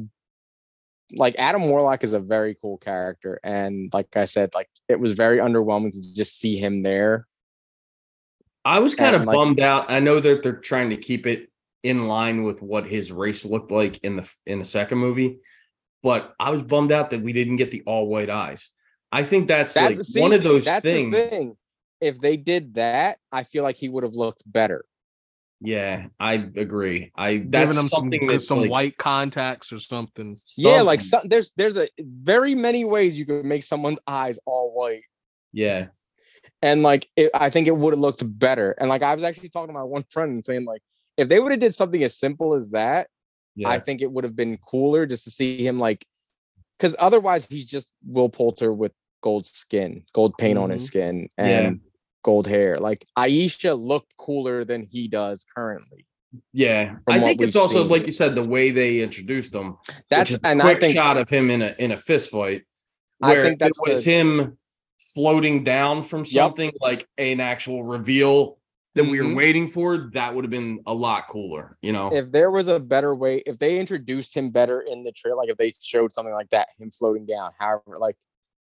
like 1.13 1.35
Adam 1.39 1.69
Warlock 1.69 2.03
is 2.03 2.13
a 2.13 2.19
very 2.19 2.55
cool 2.61 2.77
character, 2.77 3.39
and 3.43 3.89
like 3.93 4.15
I 4.15 4.25
said, 4.25 4.51
like 4.53 4.69
it 4.87 4.99
was 4.99 5.13
very 5.13 5.37
underwhelming 5.37 5.91
to 5.91 6.15
just 6.15 6.39
see 6.39 6.57
him 6.57 6.83
there. 6.83 7.25
I 8.65 8.79
was 8.79 8.93
kind 8.93 9.15
of 9.15 9.23
like- 9.23 9.35
bummed 9.35 9.59
out. 9.59 9.89
I 9.89 9.99
know 9.99 10.19
that 10.19 10.43
they're 10.43 10.53
trying 10.53 10.91
to 10.91 10.97
keep 10.97 11.25
it 11.25 11.49
in 11.81 12.07
line 12.07 12.43
with 12.43 12.61
what 12.61 12.85
his 12.85 13.11
race 13.11 13.45
looked 13.45 13.71
like 13.71 13.97
in 14.03 14.17
the 14.17 14.31
in 14.45 14.59
the 14.59 14.65
second 14.65 14.97
movie, 14.97 15.39
but 16.03 16.35
I 16.39 16.49
was 16.51 16.61
bummed 16.61 16.91
out 16.91 17.09
that 17.11 17.21
we 17.21 17.33
didn't 17.33 17.55
get 17.55 17.71
the 17.71 17.83
all 17.85 18.07
white 18.07 18.29
eyes. 18.29 18.69
I 19.11 19.23
think 19.23 19.47
that's, 19.47 19.73
That's 19.73 20.13
like 20.13 20.21
one 20.21 20.33
of 20.33 20.43
those 20.43 20.65
that's 20.65 20.83
things. 20.83 21.15
The 21.15 21.27
thing. 21.27 21.57
If 21.99 22.19
they 22.19 22.37
did 22.37 22.75
that, 22.75 23.17
I 23.31 23.43
feel 23.43 23.63
like 23.63 23.75
he 23.75 23.89
would 23.89 24.03
have 24.03 24.13
looked 24.13 24.43
better. 24.45 24.85
Yeah, 25.61 26.07
I 26.19 26.33
agree. 26.55 27.11
I 27.15 27.37
Giving 27.37 27.51
that's 27.51 27.69
him 27.77 27.89
some 27.89 27.89
something 27.89 28.21
g- 28.21 28.27
that's 28.27 28.47
some 28.47 28.61
like, 28.61 28.71
white 28.71 28.97
contacts 28.97 29.73
or 29.73 29.79
something. 29.79 30.35
Yeah, 30.57 30.81
like 30.81 31.01
some, 31.01 31.21
there's 31.25 31.51
there's 31.53 31.77
a 31.77 31.89
very 31.99 32.55
many 32.55 32.85
ways 32.85 33.19
you 33.19 33.25
could 33.25 33.45
make 33.45 33.63
someone's 33.63 33.99
eyes 34.07 34.39
all 34.45 34.71
white. 34.73 35.03
yeah, 35.51 35.87
and 36.61 36.81
like 36.81 37.09
it, 37.17 37.29
I 37.33 37.49
think 37.49 37.67
it 37.67 37.75
would 37.75 37.91
have 37.93 37.99
looked 37.99 38.23
better. 38.39 38.71
And 38.79 38.87
like 38.89 39.01
I 39.03 39.13
was 39.13 39.23
actually 39.25 39.49
talking 39.49 39.67
to 39.67 39.73
my 39.73 39.83
one 39.83 40.05
friend 40.09 40.31
and 40.31 40.45
saying 40.45 40.63
like 40.65 40.81
if 41.17 41.27
they 41.27 41.39
would 41.41 41.51
have 41.51 41.59
did 41.59 41.75
something 41.75 42.01
as 42.03 42.17
simple 42.17 42.55
as 42.55 42.71
that, 42.71 43.09
yeah. 43.55 43.67
I 43.69 43.79
think 43.79 44.01
it 44.01 44.09
would 44.11 44.23
have 44.23 44.37
been 44.37 44.57
cooler 44.57 45.05
just 45.05 45.25
to 45.25 45.31
see 45.31 45.65
him 45.65 45.77
like 45.77 46.05
because 46.77 46.95
otherwise 46.99 47.45
he's 47.45 47.65
just 47.65 47.89
Will 48.05 48.29
Poulter 48.29 48.71
with 48.71 48.93
gold 49.21 49.45
skin, 49.45 50.05
gold 50.13 50.37
paint 50.37 50.57
on 50.57 50.69
his 50.69 50.83
Mhm. 50.83 50.87
skin, 50.87 51.29
Yeah. 51.37 51.71
Gold 52.23 52.47
hair. 52.47 52.77
Like 52.77 53.05
Ayesha 53.15 53.73
looked 53.73 54.15
cooler 54.17 54.63
than 54.65 54.83
he 54.85 55.07
does 55.07 55.45
currently. 55.55 56.05
yeah. 56.53 56.97
I 57.07 57.19
think 57.19 57.41
it's 57.41 57.55
also 57.55 57.81
seen. 57.83 57.91
like 57.91 58.05
you 58.07 58.13
said, 58.13 58.33
the 58.35 58.47
way 58.47 58.71
they 58.71 58.99
introduced 59.01 59.51
them. 59.51 59.77
That's 60.09 60.33
a 60.35 60.39
quick 60.39 60.77
I 60.77 60.79
think 60.79 60.93
shot 60.95 61.17
of 61.17 61.29
him 61.29 61.49
in 61.49 61.61
a 61.61 61.75
in 61.79 61.91
a 61.91 61.97
fist 61.97 62.31
fight. 62.31 62.63
I 63.21 63.29
Where 63.33 63.43
think 63.43 63.53
if 63.53 63.59
that's 63.59 63.79
it 63.85 63.89
was 63.89 64.03
the- 64.03 64.11
him 64.11 64.57
floating 65.13 65.63
down 65.63 66.01
from 66.01 66.25
something 66.25 66.71
like 66.81 67.07
an 67.17 67.39
actual 67.39 67.83
reveal 67.83 68.57
that 68.95 69.05
we 69.05 69.19
were 69.21 69.27
Mhm. 69.27 69.37
waiting 69.37 69.67
for, 69.67 70.09
that 70.13 70.35
would 70.35 70.43
have 70.43 70.51
been 70.51 70.79
a 70.85 70.93
lot 70.93 71.27
cooler, 71.29 71.77
you 71.81 71.93
know. 71.93 72.11
if 72.13 72.31
there 72.31 72.51
was 72.51 72.67
a 72.67 72.79
better 72.79 73.15
way, 73.15 73.37
if 73.45 73.57
they 73.59 73.79
introduced 73.79 74.35
him 74.35 74.49
better 74.49 74.81
in 74.81 75.03
the 75.03 75.11
trailer, 75.13 75.37
like 75.37 75.49
if 75.49 75.55
they 75.57 75.71
showed 75.79 76.11
something 76.11 76.33
like 76.33 76.49
that, 76.49 76.67
him 76.77 76.91
floating 76.91 77.25
down, 77.25 77.51
however, 77.59 77.95
like 77.97 78.17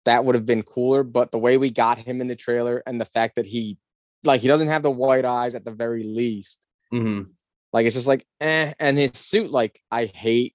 that 0.05 0.25
would 0.25 0.35
have 0.35 0.47
been 0.47 0.63
cooler. 0.63 1.03
But 1.03 1.31
the 1.31 1.39
way 1.39 1.57
we 1.57 1.71
got 1.71 1.99
him 1.99 2.21
in 2.21 2.27
the 2.27 2.37
trailer 2.37 2.83
and 2.87 3.01
the 3.01 3.05
fact 3.05 3.37
that 3.37 3.47
he, 3.47 3.79
like, 4.25 4.41
he 4.41 4.49
doesn't 4.49 4.69
have 4.69 4.83
the 4.83 4.91
white 4.91 5.25
eyes 5.25 5.55
at 5.55 5.65
the 5.65 5.71
very 5.75 6.03
least, 6.03 6.67
Mhm. 6.93 7.27
like 7.73 7.87
it's 7.87 7.95
just 7.97 8.07
like, 8.07 8.27
eh. 8.41 8.73
And 8.81 8.97
his 8.99 9.13
suit, 9.15 9.51
like, 9.51 9.81
I 9.91 10.07
hate 10.07 10.55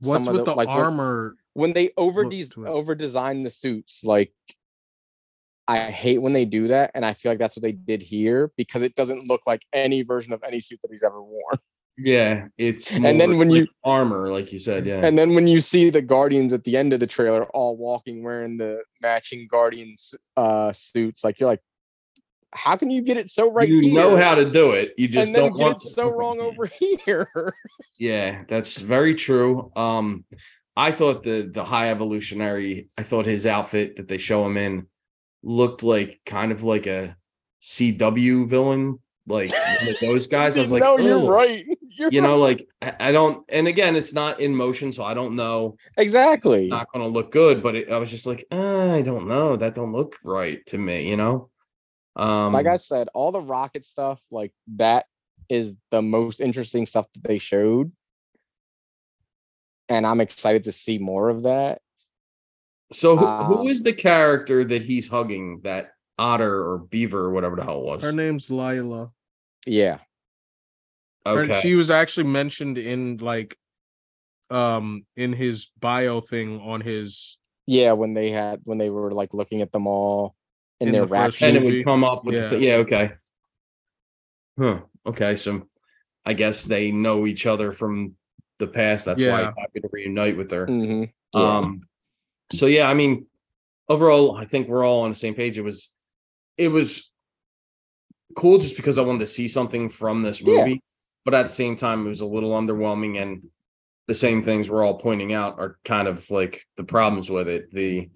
What's 0.00 0.24
some 0.24 0.34
of 0.34 0.40
with 0.40 0.44
the, 0.46 0.54
like, 0.54 0.68
when- 0.68 0.76
armor? 0.78 1.36
when 1.54 1.72
they 1.72 1.90
over 1.96 2.28
these 2.28 2.52
over 2.56 2.94
design 2.94 3.42
the 3.42 3.50
suits. 3.50 4.04
Like, 4.04 4.32
I 5.66 5.90
hate 5.90 6.18
when 6.18 6.32
they 6.32 6.44
do 6.44 6.68
that, 6.68 6.92
and 6.94 7.04
I 7.04 7.12
feel 7.12 7.30
like 7.32 7.38
that's 7.38 7.56
what 7.56 7.62
they 7.62 7.72
did 7.72 8.00
here 8.02 8.52
because 8.56 8.82
it 8.82 8.94
doesn't 8.94 9.28
look 9.28 9.46
like 9.46 9.66
any 9.72 10.02
version 10.02 10.32
of 10.32 10.42
any 10.44 10.60
suit 10.60 10.80
that 10.82 10.90
he's 10.90 11.02
ever 11.02 11.20
worn. 11.22 11.58
Yeah, 12.00 12.46
it's 12.56 12.92
And 12.92 13.20
then 13.20 13.38
when 13.38 13.50
you- 13.50 13.66
armor, 13.84 14.30
like 14.30 14.52
you 14.52 14.58
said, 14.58 14.86
yeah. 14.86 15.00
And 15.02 15.18
then 15.18 15.34
when 15.34 15.46
you 15.48 15.58
see 15.60 15.90
the 15.90 16.00
Guardians 16.02 16.52
at 16.52 16.62
the 16.64 16.76
end 16.76 16.92
of 16.92 17.00
the 17.00 17.06
trailer 17.06 17.44
all 17.46 17.76
walking 17.76 18.22
wearing 18.22 18.56
the 18.56 18.82
matching 19.02 19.48
Guardians 19.50 20.14
uh 20.36 20.72
suits, 20.72 21.24
like 21.24 21.40
you're 21.40 21.48
like, 21.48 21.60
how 22.54 22.76
can 22.76 22.88
you 22.90 23.02
get 23.02 23.16
it 23.16 23.28
so 23.28 23.50
right 23.52 23.68
you 23.68 23.80
here? 23.80 23.94
know 23.94 24.16
how 24.16 24.34
to 24.34 24.50
do 24.50 24.70
it. 24.70 24.94
You 24.96 25.08
just 25.08 25.26
and 25.28 25.36
don't 25.36 25.56
get 25.56 25.72
it 25.72 25.80
so 25.80 26.08
wrong 26.10 26.40
over 26.40 26.66
here. 27.04 27.26
Yeah, 27.98 28.42
that's 28.48 28.78
very 28.80 29.14
true. 29.14 29.70
Um, 29.76 30.24
I 30.76 30.92
thought 30.92 31.24
the 31.24 31.50
the 31.52 31.64
high 31.64 31.90
evolutionary, 31.90 32.88
I 32.96 33.02
thought 33.02 33.26
his 33.26 33.44
outfit 33.44 33.96
that 33.96 34.06
they 34.08 34.18
show 34.18 34.46
him 34.46 34.56
in 34.56 34.86
looked 35.42 35.82
like 35.82 36.20
kind 36.24 36.52
of 36.52 36.62
like 36.62 36.86
a 36.86 37.16
CW 37.62 38.48
villain, 38.48 38.98
like 39.26 39.50
those 40.00 40.26
guys. 40.36 40.56
I 40.56 40.62
was 40.62 40.70
like, 40.72 40.82
no, 40.82 40.96
you're 40.98 41.28
right. 41.30 41.64
You're 41.98 42.10
You 42.12 42.20
know, 42.20 42.38
like 42.38 42.66
I 42.80 42.94
I 43.00 43.12
don't, 43.12 43.44
and 43.48 43.66
again, 43.66 43.96
it's 43.96 44.12
not 44.12 44.40
in 44.40 44.54
motion, 44.54 44.92
so 44.92 45.02
I 45.02 45.14
don't 45.14 45.34
know. 45.34 45.76
exactly. 45.96 46.64
It's 46.64 46.70
not 46.70 46.92
going 46.92 47.04
to 47.04 47.10
look 47.12 47.32
good, 47.32 47.62
but 47.62 47.74
it, 47.74 47.90
I 47.90 47.98
was 47.98 48.10
just 48.10 48.24
like, 48.24 48.46
"Uh, 48.52 48.92
I 48.92 49.02
don't 49.02 49.26
know. 49.26 49.56
That 49.56 49.74
don't 49.74 49.92
look 49.92 50.16
right 50.24 50.64
to 50.66 50.78
me, 50.78 51.08
you 51.08 51.16
know. 51.16 51.50
Um, 52.14 52.52
like 52.52 52.66
I 52.66 52.76
said, 52.76 53.08
all 53.14 53.32
the 53.32 53.40
rocket 53.40 53.84
stuff, 53.84 54.22
like 54.30 54.52
that 54.76 55.06
is 55.48 55.74
the 55.90 56.02
most 56.02 56.40
interesting 56.40 56.86
stuff 56.86 57.06
that 57.12 57.24
they 57.24 57.38
showed. 57.38 57.92
And 59.88 60.06
I'm 60.06 60.20
excited 60.20 60.64
to 60.64 60.72
see 60.72 60.98
more 60.98 61.30
of 61.30 61.44
that. 61.44 61.80
so 62.92 63.16
who, 63.16 63.24
um, 63.24 63.46
who 63.46 63.68
is 63.68 63.82
the 63.82 63.92
character 63.92 64.64
that 64.64 64.82
he's 64.82 65.08
hugging? 65.08 65.60
That 65.64 65.92
otter 66.18 66.68
or 66.68 66.78
beaver 66.78 67.20
or 67.20 67.30
whatever 67.30 67.56
the 67.56 67.64
hell 67.64 67.78
it 67.78 67.84
was. 67.84 68.02
Her 68.02 68.12
name's 68.12 68.50
Lylla. 68.50 69.12
Yeah. 69.66 69.98
Her- 71.36 71.42
Okay. 71.44 71.60
She 71.60 71.74
was 71.74 71.90
actually 71.90 72.24
mentioned 72.24 72.78
in 72.78 73.18
like 73.18 73.56
um 74.50 75.04
in 75.16 75.32
his 75.32 75.68
bio 75.78 76.20
thing 76.20 76.60
on 76.60 76.80
his 76.80 77.38
Yeah. 77.66 77.92
When 77.92 78.14
they 78.14 78.30
had 78.30 78.60
when 78.64 78.78
they 78.78 78.90
were 78.90 79.12
like 79.12 79.34
looking 79.34 79.60
at 79.62 79.72
them 79.72 79.86
all 79.86 80.34
in, 80.80 80.88
In 80.88 80.92
their 80.92 81.02
the 81.02 81.08
rap 81.08 81.32
and 81.40 81.56
it 81.56 81.62
sheets. 81.64 81.76
would 81.78 81.84
come 81.84 82.04
up 82.04 82.24
with 82.24 82.34
Yeah. 82.36 82.48
the 82.48 82.58
thi- 82.58 82.66
yeah 82.66 82.74
okay 82.76 83.12
huh 84.58 84.80
okay 85.06 85.36
so 85.36 85.66
i 86.24 86.32
guess 86.32 86.64
they 86.64 86.90
know 86.92 87.26
each 87.26 87.46
other 87.46 87.72
from 87.72 88.14
the 88.58 88.66
past 88.66 89.04
that's 89.06 89.20
why 89.20 89.26
Yeah. 89.26 89.44
he's 89.46 89.54
happy 89.58 89.80
to 89.80 89.88
reunite 89.92 90.36
with 90.36 90.50
her 90.50 90.66
Mhm, 90.66 91.12
yeah. 91.34 91.56
um 91.58 91.80
so 92.52 92.66
yeah 92.66 92.88
i 92.88 92.94
mean 92.94 93.26
overall 93.88 94.36
i 94.36 94.44
think 94.44 94.68
we're 94.68 94.84
all 94.86 95.02
on 95.02 95.10
the 95.10 95.16
same 95.16 95.34
page 95.34 95.58
it 95.58 95.62
was 95.62 95.92
it 96.56 96.68
was 96.68 97.10
cool 98.36 98.58
just 98.58 98.76
because 98.76 98.98
i 98.98 99.02
wanted 99.02 99.20
to 99.20 99.26
see 99.26 99.48
something 99.48 99.88
from 99.88 100.22
this 100.22 100.40
Yeah. 100.40 100.58
movie 100.64 100.82
but 101.24 101.34
at 101.34 101.44
the 101.44 101.50
same 101.50 101.76
time 101.76 102.04
it 102.06 102.08
was 102.08 102.20
a 102.20 102.26
little 102.26 102.50
underwhelming 102.52 103.20
and 103.20 103.42
the 104.06 104.14
same 104.14 104.42
things 104.42 104.70
we're 104.70 104.84
all 104.84 104.98
pointing 104.98 105.32
out 105.34 105.58
are 105.58 105.78
kind 105.84 106.08
of 106.08 106.30
like 106.30 106.64
the 106.76 106.84
problems 106.84 107.30
with 107.30 107.48
it 107.48 107.70
the 107.72 108.08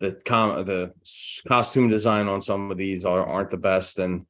the 0.00 0.12
com 0.24 0.64
the 0.64 0.92
costume 1.48 1.88
design 1.88 2.28
on 2.28 2.40
some 2.42 2.70
of 2.70 2.76
these 2.76 3.04
are 3.04 3.24
aren't 3.24 3.50
the 3.50 3.56
best 3.56 3.98
and 3.98 4.26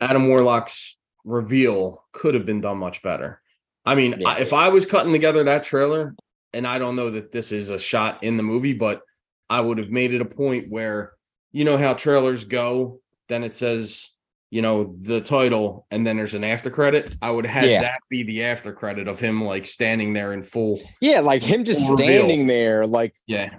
adam 0.00 0.28
warlock's 0.28 0.96
reveal 1.24 2.04
could 2.12 2.34
have 2.34 2.46
been 2.46 2.60
done 2.60 2.78
much 2.78 3.02
better 3.02 3.40
i 3.84 3.94
mean 3.94 4.14
Yeah. 4.20 4.28
I- 4.30 4.38
if 4.40 4.52
i 4.52 4.68
was 4.68 4.86
cutting 4.86 5.12
together 5.12 5.42
that 5.44 5.64
trailer 5.64 6.14
and 6.52 6.66
i 6.66 6.78
don't 6.78 6.96
know 6.96 7.10
that 7.10 7.32
this 7.32 7.52
is 7.52 7.70
a 7.70 7.78
shot 7.78 8.22
in 8.22 8.36
the 8.36 8.42
movie 8.42 8.72
but 8.74 9.02
i 9.50 9.60
would 9.60 9.78
have 9.78 9.90
made 9.90 10.14
it 10.14 10.20
a 10.20 10.26
point 10.26 10.70
where 10.70 11.12
you 11.52 11.64
know 11.64 11.76
how 11.76 11.94
trailers 11.94 12.44
go 12.44 13.00
then 13.28 13.42
it 13.44 13.54
says 13.54 14.10
you 14.54 14.62
know 14.62 14.94
the 15.00 15.20
title 15.20 15.84
and 15.90 16.06
then 16.06 16.16
there's 16.16 16.34
an 16.34 16.44
after 16.44 16.70
credit 16.70 17.16
i 17.20 17.28
would 17.28 17.44
have 17.44 17.64
Yeah. 17.64 17.80
that 17.80 18.00
be 18.08 18.22
the 18.22 18.44
after 18.44 18.72
credit 18.72 19.08
of 19.08 19.18
him 19.18 19.42
like 19.44 19.66
standing 19.66 20.12
there 20.12 20.32
in 20.32 20.42
full 20.44 20.78
yeah, 21.00 21.18
like 21.20 21.42
him 21.42 21.64
just 21.64 21.84
Full 21.86 21.96
reveal. 21.96 22.18
standing 22.26 22.46
there, 22.46 22.86
like 22.86 23.14
yeah 23.26 23.50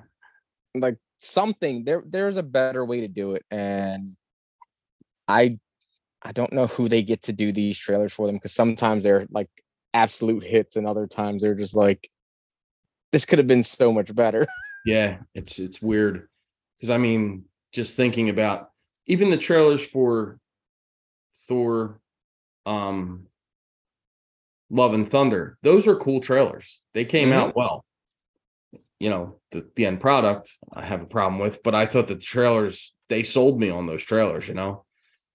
like 0.74 0.98
something. 1.18 1.84
There 1.84 2.02
there's 2.08 2.38
a 2.38 2.44
better 2.44 2.84
way 2.86 3.02
to 3.02 3.08
do 3.10 3.34
it. 3.36 3.44
And 3.52 4.16
I 5.28 5.58
I 6.22 6.32
don't 6.32 6.54
know 6.54 6.68
who 6.68 6.88
they 6.88 7.04
get 7.04 7.22
to 7.24 7.34
do 7.34 7.52
these 7.52 7.78
trailers 7.78 8.14
for 8.14 8.26
them 8.28 8.36
because 8.38 8.54
sometimes 8.54 9.04
they're 9.04 9.26
like 9.32 9.50
absolute 9.94 10.44
hits 10.44 10.76
and 10.78 10.88
other 10.88 11.08
times 11.08 11.42
they're 11.42 11.56
just 11.56 11.76
like 11.76 12.10
this 13.12 13.26
could 13.26 13.40
have 13.40 13.48
been 13.48 13.64
so 13.64 13.92
much 13.92 14.14
better. 14.16 14.46
Yeah, 14.86 15.18
it's 15.34 15.58
it's 15.58 15.82
weird 15.82 16.28
because 16.78 16.92
I 16.92 17.00
mean, 17.00 17.46
just 17.74 17.98
thinking 17.98 18.30
about 18.30 18.70
even 19.08 19.30
the 19.32 19.38
trailers 19.38 19.84
for 19.86 20.38
Thor, 21.48 22.00
um, 22.66 23.28
Love 24.70 24.94
and 24.94 25.08
Thunder. 25.08 25.58
Those 25.62 25.88
are 25.88 25.96
cool 25.96 26.20
trailers. 26.20 26.82
They 26.94 27.06
came 27.06 27.32
out 27.34 27.56
well. 27.56 27.86
You 29.00 29.10
know, 29.10 29.40
the 29.52 29.70
the 29.76 29.86
end 29.86 30.00
product 30.00 30.50
I 30.74 30.84
have 30.84 31.02
a 31.02 31.06
problem 31.06 31.40
with, 31.40 31.62
but 31.64 31.76
I 31.76 31.86
thought 31.86 32.08
the 32.08 32.16
trailers 32.16 32.94
they 33.10 33.24
sold 33.24 33.60
me 33.60 33.70
on 33.70 33.86
those 33.86 34.04
trailers. 34.04 34.48
You 34.48 34.56
know, 34.56 34.86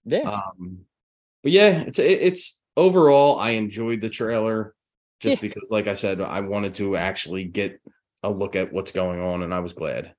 Yeah. 0.05 0.29
um, 0.29 0.79
but 1.43 1.51
yeah, 1.51 1.81
it's 1.81 1.99
it, 1.99 2.19
it's 2.21 2.61
overall 2.75 3.39
I 3.39 3.51
enjoyed 3.51 4.01
the 4.01 4.09
trailer 4.09 4.75
just 5.19 5.37
Yeah. 5.41 5.47
because, 5.47 5.67
like 5.69 5.87
I 5.87 5.93
said, 5.93 6.19
I 6.19 6.41
wanted 6.41 6.73
to 6.75 6.97
actually 6.97 7.45
get 7.45 7.79
a 8.23 8.31
look 8.31 8.55
at 8.55 8.73
what's 8.73 8.91
going 8.91 9.19
on, 9.21 9.43
and 9.43 9.53
I 9.53 9.59
was 9.59 9.73
glad. 9.73 10.13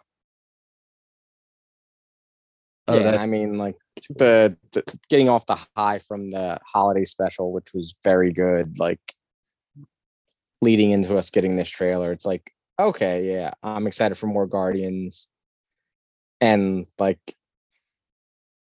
Oh, 2.88 2.96
yeah, 2.96 3.02
that- 3.12 3.20
I 3.20 3.26
mean, 3.26 3.58
like 3.58 3.76
the, 4.10 4.56
the 4.72 4.82
getting 5.08 5.28
off 5.28 5.46
the 5.46 5.58
high 5.76 5.98
from 5.98 6.30
the 6.30 6.58
holiday 6.66 7.04
special, 7.04 7.52
which 7.52 7.68
was 7.74 7.96
very 8.02 8.32
good. 8.32 8.78
Like 8.78 9.00
leading 10.60 10.90
into 10.90 11.16
us 11.16 11.30
getting 11.30 11.56
this 11.56 11.68
trailer, 11.70 12.10
it's 12.12 12.26
like, 12.26 12.50
okay, 12.80 13.32
yeah, 13.32 13.52
I'm 13.62 13.86
excited 13.86 14.16
for 14.16 14.26
more 14.26 14.46
Guardians, 14.46 15.28
and 16.40 16.86
like 16.98 17.20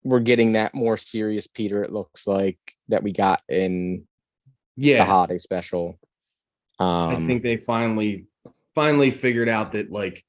we're 0.04 0.20
getting 0.20 0.52
that 0.52 0.74
more 0.74 0.96
serious 0.96 1.46
Peter. 1.46 1.82
It 1.82 1.92
looks 1.92 2.26
like 2.26 2.58
that 2.88 3.02
we 3.02 3.12
got 3.12 3.40
in 3.48 4.06
yeah 4.76 4.98
the 4.98 5.04
holiday 5.04 5.38
special. 5.38 5.98
Um, 6.78 6.88
I 7.14 7.26
think 7.26 7.42
they 7.42 7.56
finally 7.56 8.26
finally 8.74 9.10
figured 9.10 9.48
out 9.48 9.72
that 9.72 9.90
like 9.90 10.24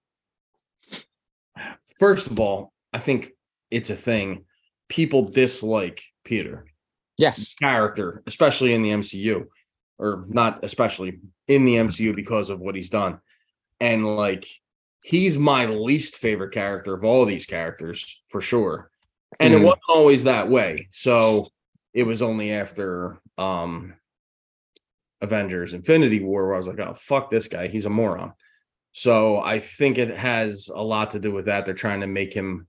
first 2.00 2.28
of 2.30 2.40
all, 2.40 2.72
I 2.94 3.00
think 3.00 3.32
it's 3.74 3.90
a 3.90 3.96
thing. 3.96 4.46
People 4.90 5.24
dislike 5.26 6.02
Peter. 6.24 6.66
yes, 7.18 7.54
character, 7.56 8.24
especially 8.28 8.74
in 8.74 8.82
the 8.84 8.90
MCU, 8.92 9.46
or 10.00 10.26
not 10.30 10.64
especially 10.64 11.20
in 11.48 11.66
the 11.66 11.76
MCU 11.76 12.16
because 12.16 12.50
of 12.50 12.60
what 12.60 12.76
he's 12.76 12.90
done. 12.90 13.20
And 13.80 14.16
like, 14.16 14.46
he's 15.04 15.38
my 15.38 15.66
least 15.66 16.16
favorite 16.18 16.54
character 16.54 16.94
of 16.94 17.04
all 17.04 17.26
these 17.26 17.46
characters 17.46 18.22
for 18.30 18.42
sure. 18.42 18.90
And 19.40 19.54
Mhm. 19.54 19.58
it 19.60 19.64
wasn't 19.64 19.82
always 19.90 20.24
that 20.24 20.50
way. 20.50 20.88
So 20.92 21.48
it 21.94 22.04
was 22.04 22.22
only 22.22 22.52
after 22.52 23.20
um 23.38 23.94
Avengers 25.22 25.74
Infinity 25.74 26.20
War 26.22 26.46
where 26.46 26.56
I 26.56 26.58
was 26.58 26.68
like, 26.68 26.80
oh, 26.80 26.94
fuck 26.94 27.30
this 27.30 27.48
guy. 27.48 27.68
He's 27.68 27.86
a 27.86 27.90
moron. 27.90 28.34
So 28.92 29.40
I 29.40 29.60
think 29.60 29.98
it 29.98 30.10
has 30.18 30.70
a 30.74 30.84
lot 30.84 31.12
to 31.12 31.20
do 31.20 31.32
with 31.32 31.46
that. 31.46 31.66
They're 31.66 31.74
trying 31.74 32.02
to 32.02 32.08
make 32.08 32.34
him 32.34 32.68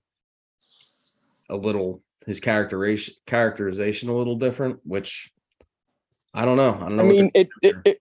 a 1.49 1.55
little 1.57 2.03
his 2.25 2.39
characterization 2.39 3.13
characterization 3.27 4.09
a 4.09 4.13
little 4.15 4.35
different, 4.37 4.79
which 4.83 5.31
I 6.33 6.45
don't 6.45 6.57
know. 6.57 6.73
I 6.75 6.79
don't 6.79 6.97
know. 6.97 7.03
I 7.03 7.07
mean, 7.07 7.31
it, 7.33 7.49
it 7.61 7.75
it 7.85 7.97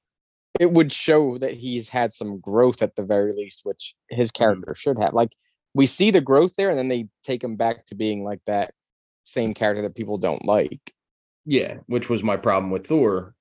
it 0.61 0.73
would 0.73 0.93
show 0.93 1.37
that 1.39 1.55
he's 1.55 1.89
had 1.89 2.12
some 2.12 2.41
growth 2.41 2.83
at 2.83 2.97
the 2.97 3.05
very 3.05 3.33
least, 3.33 3.61
which 3.65 3.95
his 4.11 4.31
Mm-hmm. 4.31 4.43
character 4.45 4.75
should 4.75 4.99
have. 4.99 5.12
Like 5.15 5.35
we 5.75 5.87
see 5.87 6.11
the 6.11 6.21
growth 6.21 6.55
there, 6.57 6.71
and 6.71 6.79
then 6.79 6.89
they 6.89 7.09
take 7.23 7.43
him 7.45 7.57
back 7.57 7.85
to 7.87 7.95
being 7.95 8.25
like 8.25 8.41
that 8.47 8.73
same 9.25 9.55
character 9.55 9.83
that 9.83 9.95
people 9.97 10.19
don't 10.19 10.45
like. 10.45 10.93
yeah, 11.45 11.79
which 11.87 12.09
was 12.09 12.23
my 12.23 12.37
problem 12.37 12.71
with 12.71 12.87
Thor. 12.87 13.35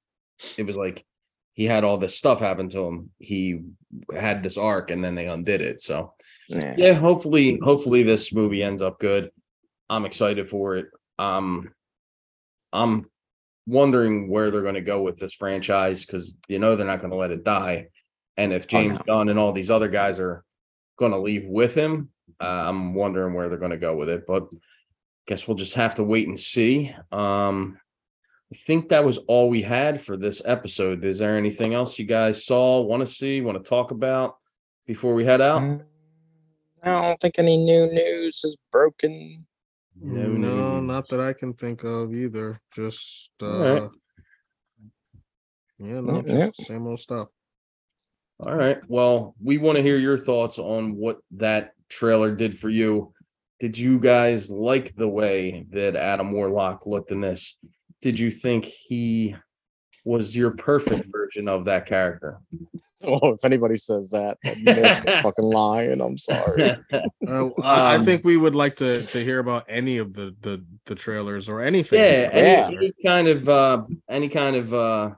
It 0.57 0.65
was 0.65 0.75
like 0.77 1.05
he 1.53 1.65
had 1.65 1.83
all 1.83 1.97
this 1.97 2.17
stuff 2.17 2.39
happen 2.39 2.67
to 2.69 2.79
him. 2.85 3.11
He 3.19 3.59
had 4.13 4.41
this 4.43 4.57
arc, 4.57 4.91
and 4.91 5.03
then 5.03 5.15
they 5.15 5.27
undid 5.27 5.61
it. 5.61 5.81
So 5.81 6.13
Yeah. 6.49 6.73
yeah, 6.77 6.93
hopefully, 6.93 7.59
hopefully 7.63 8.01
this 8.03 8.33
movie 8.33 8.63
ends 8.63 8.81
up 8.81 8.99
good. 8.99 9.29
I'm 9.89 10.05
excited 10.05 10.47
for 10.47 10.77
it. 10.77 10.87
Um, 11.19 11.71
I'm 12.71 13.09
wondering 13.67 14.29
where 14.29 14.51
they're 14.51 14.61
going 14.61 14.73
to 14.75 14.81
go 14.81 15.01
with 15.01 15.17
this 15.17 15.33
franchise 15.33 16.05
because 16.05 16.35
you 16.47 16.59
know 16.59 16.75
they're 16.75 16.87
not 16.87 16.99
going 16.99 17.11
to 17.11 17.17
let 17.17 17.31
it 17.31 17.43
die. 17.43 17.87
And 18.37 18.51
if 18.51 18.63
Oh, 18.63 18.67
James 18.67 18.99
no. 18.99 19.05
Gunn 19.05 19.29
and 19.29 19.39
all 19.39 19.51
these 19.51 19.71
other 19.71 19.87
guys 19.89 20.19
are 20.19 20.43
going 20.97 21.11
to 21.11 21.19
leave 21.19 21.45
with 21.45 21.75
him, 21.75 22.09
uh, 22.41 22.65
I'm 22.67 22.93
wondering 22.93 23.33
where 23.33 23.49
they're 23.49 23.59
going 23.59 23.71
to 23.71 23.77
go 23.77 23.95
with 23.95 24.09
it. 24.09 24.25
But 24.27 24.43
I 24.51 24.57
guess 25.27 25.47
we'll 25.47 25.57
just 25.57 25.75
have 25.75 25.95
to 25.95 26.03
wait 26.03 26.27
and 26.27 26.39
see. 26.39 26.93
Um, 27.11 27.77
I 28.51 28.55
think 28.55 28.89
that 28.89 29.05
was 29.05 29.17
all 29.19 29.49
we 29.49 29.61
had 29.63 30.01
for 30.01 30.17
this 30.17 30.41
episode. 30.45 31.03
Is 31.05 31.19
there 31.19 31.37
anything 31.37 31.73
else 31.73 31.97
you 31.97 32.05
guys 32.05 32.45
saw, 32.45 32.81
want 32.81 33.01
to 33.01 33.11
see, 33.11 33.41
want 33.41 33.63
to 33.63 33.67
talk 33.67 33.91
about 33.91 34.35
before 34.85 35.13
we 35.15 35.25
head 35.25 35.41
out? 35.41 35.61
Mm, 35.61 35.83
I 36.83 37.01
don't 37.01 37.19
think 37.19 37.39
any 37.39 37.57
new 37.57 37.87
news 37.87 38.41
is 38.43 38.57
broken. 38.71 39.45
No 40.01 40.29
No, 40.29 40.79
news. 40.79 40.87
not 40.87 41.07
that 41.09 41.19
I 41.19 41.33
can 41.33 41.53
think 41.53 41.83
of 41.83 42.13
either. 42.13 42.59
Just 42.73 43.31
uh 43.41 43.89
yeah, 45.79 45.99
no, 46.01 46.23
Yep, 46.25 46.53
just 46.55 46.67
same 46.67 46.87
old 46.87 46.99
stuff. 46.99 47.27
All 48.39 48.55
right. 48.55 48.77
Well, 48.87 49.35
we 49.41 49.57
want 49.57 49.77
to 49.77 49.83
hear 49.83 49.97
your 49.97 50.17
thoughts 50.17 50.57
on 50.59 50.95
what 50.95 51.19
that 51.31 51.71
trailer 51.89 52.35
did 52.35 52.57
for 52.57 52.69
you. 52.69 53.13
Did 53.59 53.77
you 53.77 53.99
guys 53.99 54.49
like 54.51 54.95
the 54.95 55.07
way 55.07 55.65
that 55.71 55.95
Adam 55.95 56.31
Warlock 56.31 56.85
looked 56.85 57.11
in 57.11 57.21
this? 57.21 57.57
Did 58.01 58.19
you 58.19 58.31
think 58.31 58.65
he 58.65 59.35
was 60.03 60.35
your 60.35 60.51
perfect 60.51 61.05
version 61.11 61.47
of 61.47 61.65
that 61.65 61.85
character? 61.85 62.39
Oh, 63.21 63.33
if 63.33 63.43
anybody 63.43 63.75
says 63.75 64.09
that, 64.11 64.37
they're 64.63 65.01
fucking 65.21 65.43
lying. 65.45 65.99
I'm 66.01 66.17
sorry. 66.17 66.75
Uh, 67.27 67.49
I, 67.61 67.93
I 67.93 67.95
Um, 67.97 68.05
think 68.05 68.23
we 68.23 68.37
would 68.37 68.55
like 68.55 68.75
to 68.77 69.01
to 69.03 69.23
hear 69.23 69.39
about 69.39 69.65
any 69.69 69.97
of 69.97 70.13
the 70.13 70.35
the 70.41 70.63
the 70.85 70.95
trailers 70.95 71.47
or 71.49 71.61
anything. 71.61 71.99
Yeah, 71.99 72.29
any, 72.31 72.77
any 72.77 72.93
kind 73.05 73.27
of 73.27 73.47
uh 73.49 73.83
any 74.09 74.27
kind 74.29 74.55
of 74.55 74.73
uh 74.73 75.11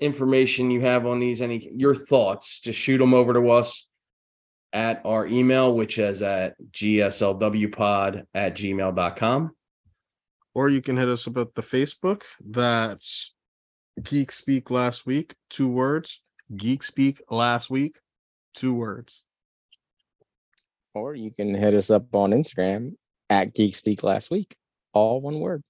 information 0.00 0.70
you 0.70 0.80
have 0.80 1.06
on 1.06 1.20
these, 1.20 1.42
any 1.42 1.70
your 1.76 1.94
thoughts, 1.94 2.60
just 2.60 2.78
shoot 2.78 2.98
them 2.98 3.14
over 3.14 3.32
to 3.34 3.50
us 3.50 3.88
at 4.72 5.02
our 5.04 5.26
email, 5.26 5.74
which 5.74 5.98
is 5.98 6.22
at 6.22 6.54
gslwpod 6.72 8.24
at 8.34 8.54
gmail.com. 8.56 9.50
or 10.54 10.68
you 10.68 10.82
can 10.82 10.96
hit 10.96 11.08
us 11.08 11.26
up 11.28 11.36
at 11.36 11.54
the 11.54 11.62
Facebook. 11.62 12.22
That's 12.44 13.34
Geek 14.02 14.32
Speak 14.32 14.70
last 14.70 15.04
week, 15.06 15.34
two 15.50 15.68
words. 15.68 16.22
Geek 16.56 16.82
Speak 16.82 17.20
last 17.30 17.70
week, 17.70 17.96
two 18.54 18.74
words. 18.74 19.24
or 20.94 21.14
you 21.14 21.30
can 21.30 21.54
hit 21.54 21.74
us 21.74 21.90
up 21.90 22.14
on 22.14 22.32
Instagram 22.32 22.94
at 23.30 23.54
Geek 23.54 23.74
Speak 23.74 24.02
last 24.02 24.30
week. 24.30 24.54
All 24.92 25.20
one 25.20 25.40
word. 25.40 25.62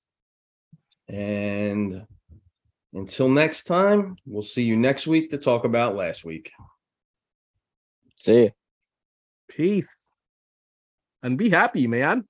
And 1.09 2.05
until 2.93 3.29
next 3.29 3.65
time, 3.65 4.17
we'll 4.27 4.43
see 4.43 4.65
you 4.65 4.77
next 4.77 5.07
week 5.07 5.31
to 5.31 5.39
talk 5.39 5.65
about 5.65 5.95
last 5.95 6.25
week. 6.25 6.51
See 8.17 8.45
ya. 8.45 8.49
Peace. 9.49 9.89
And 11.23 11.39
be 11.39 11.51
happy, 11.51 11.87
man. 11.87 12.27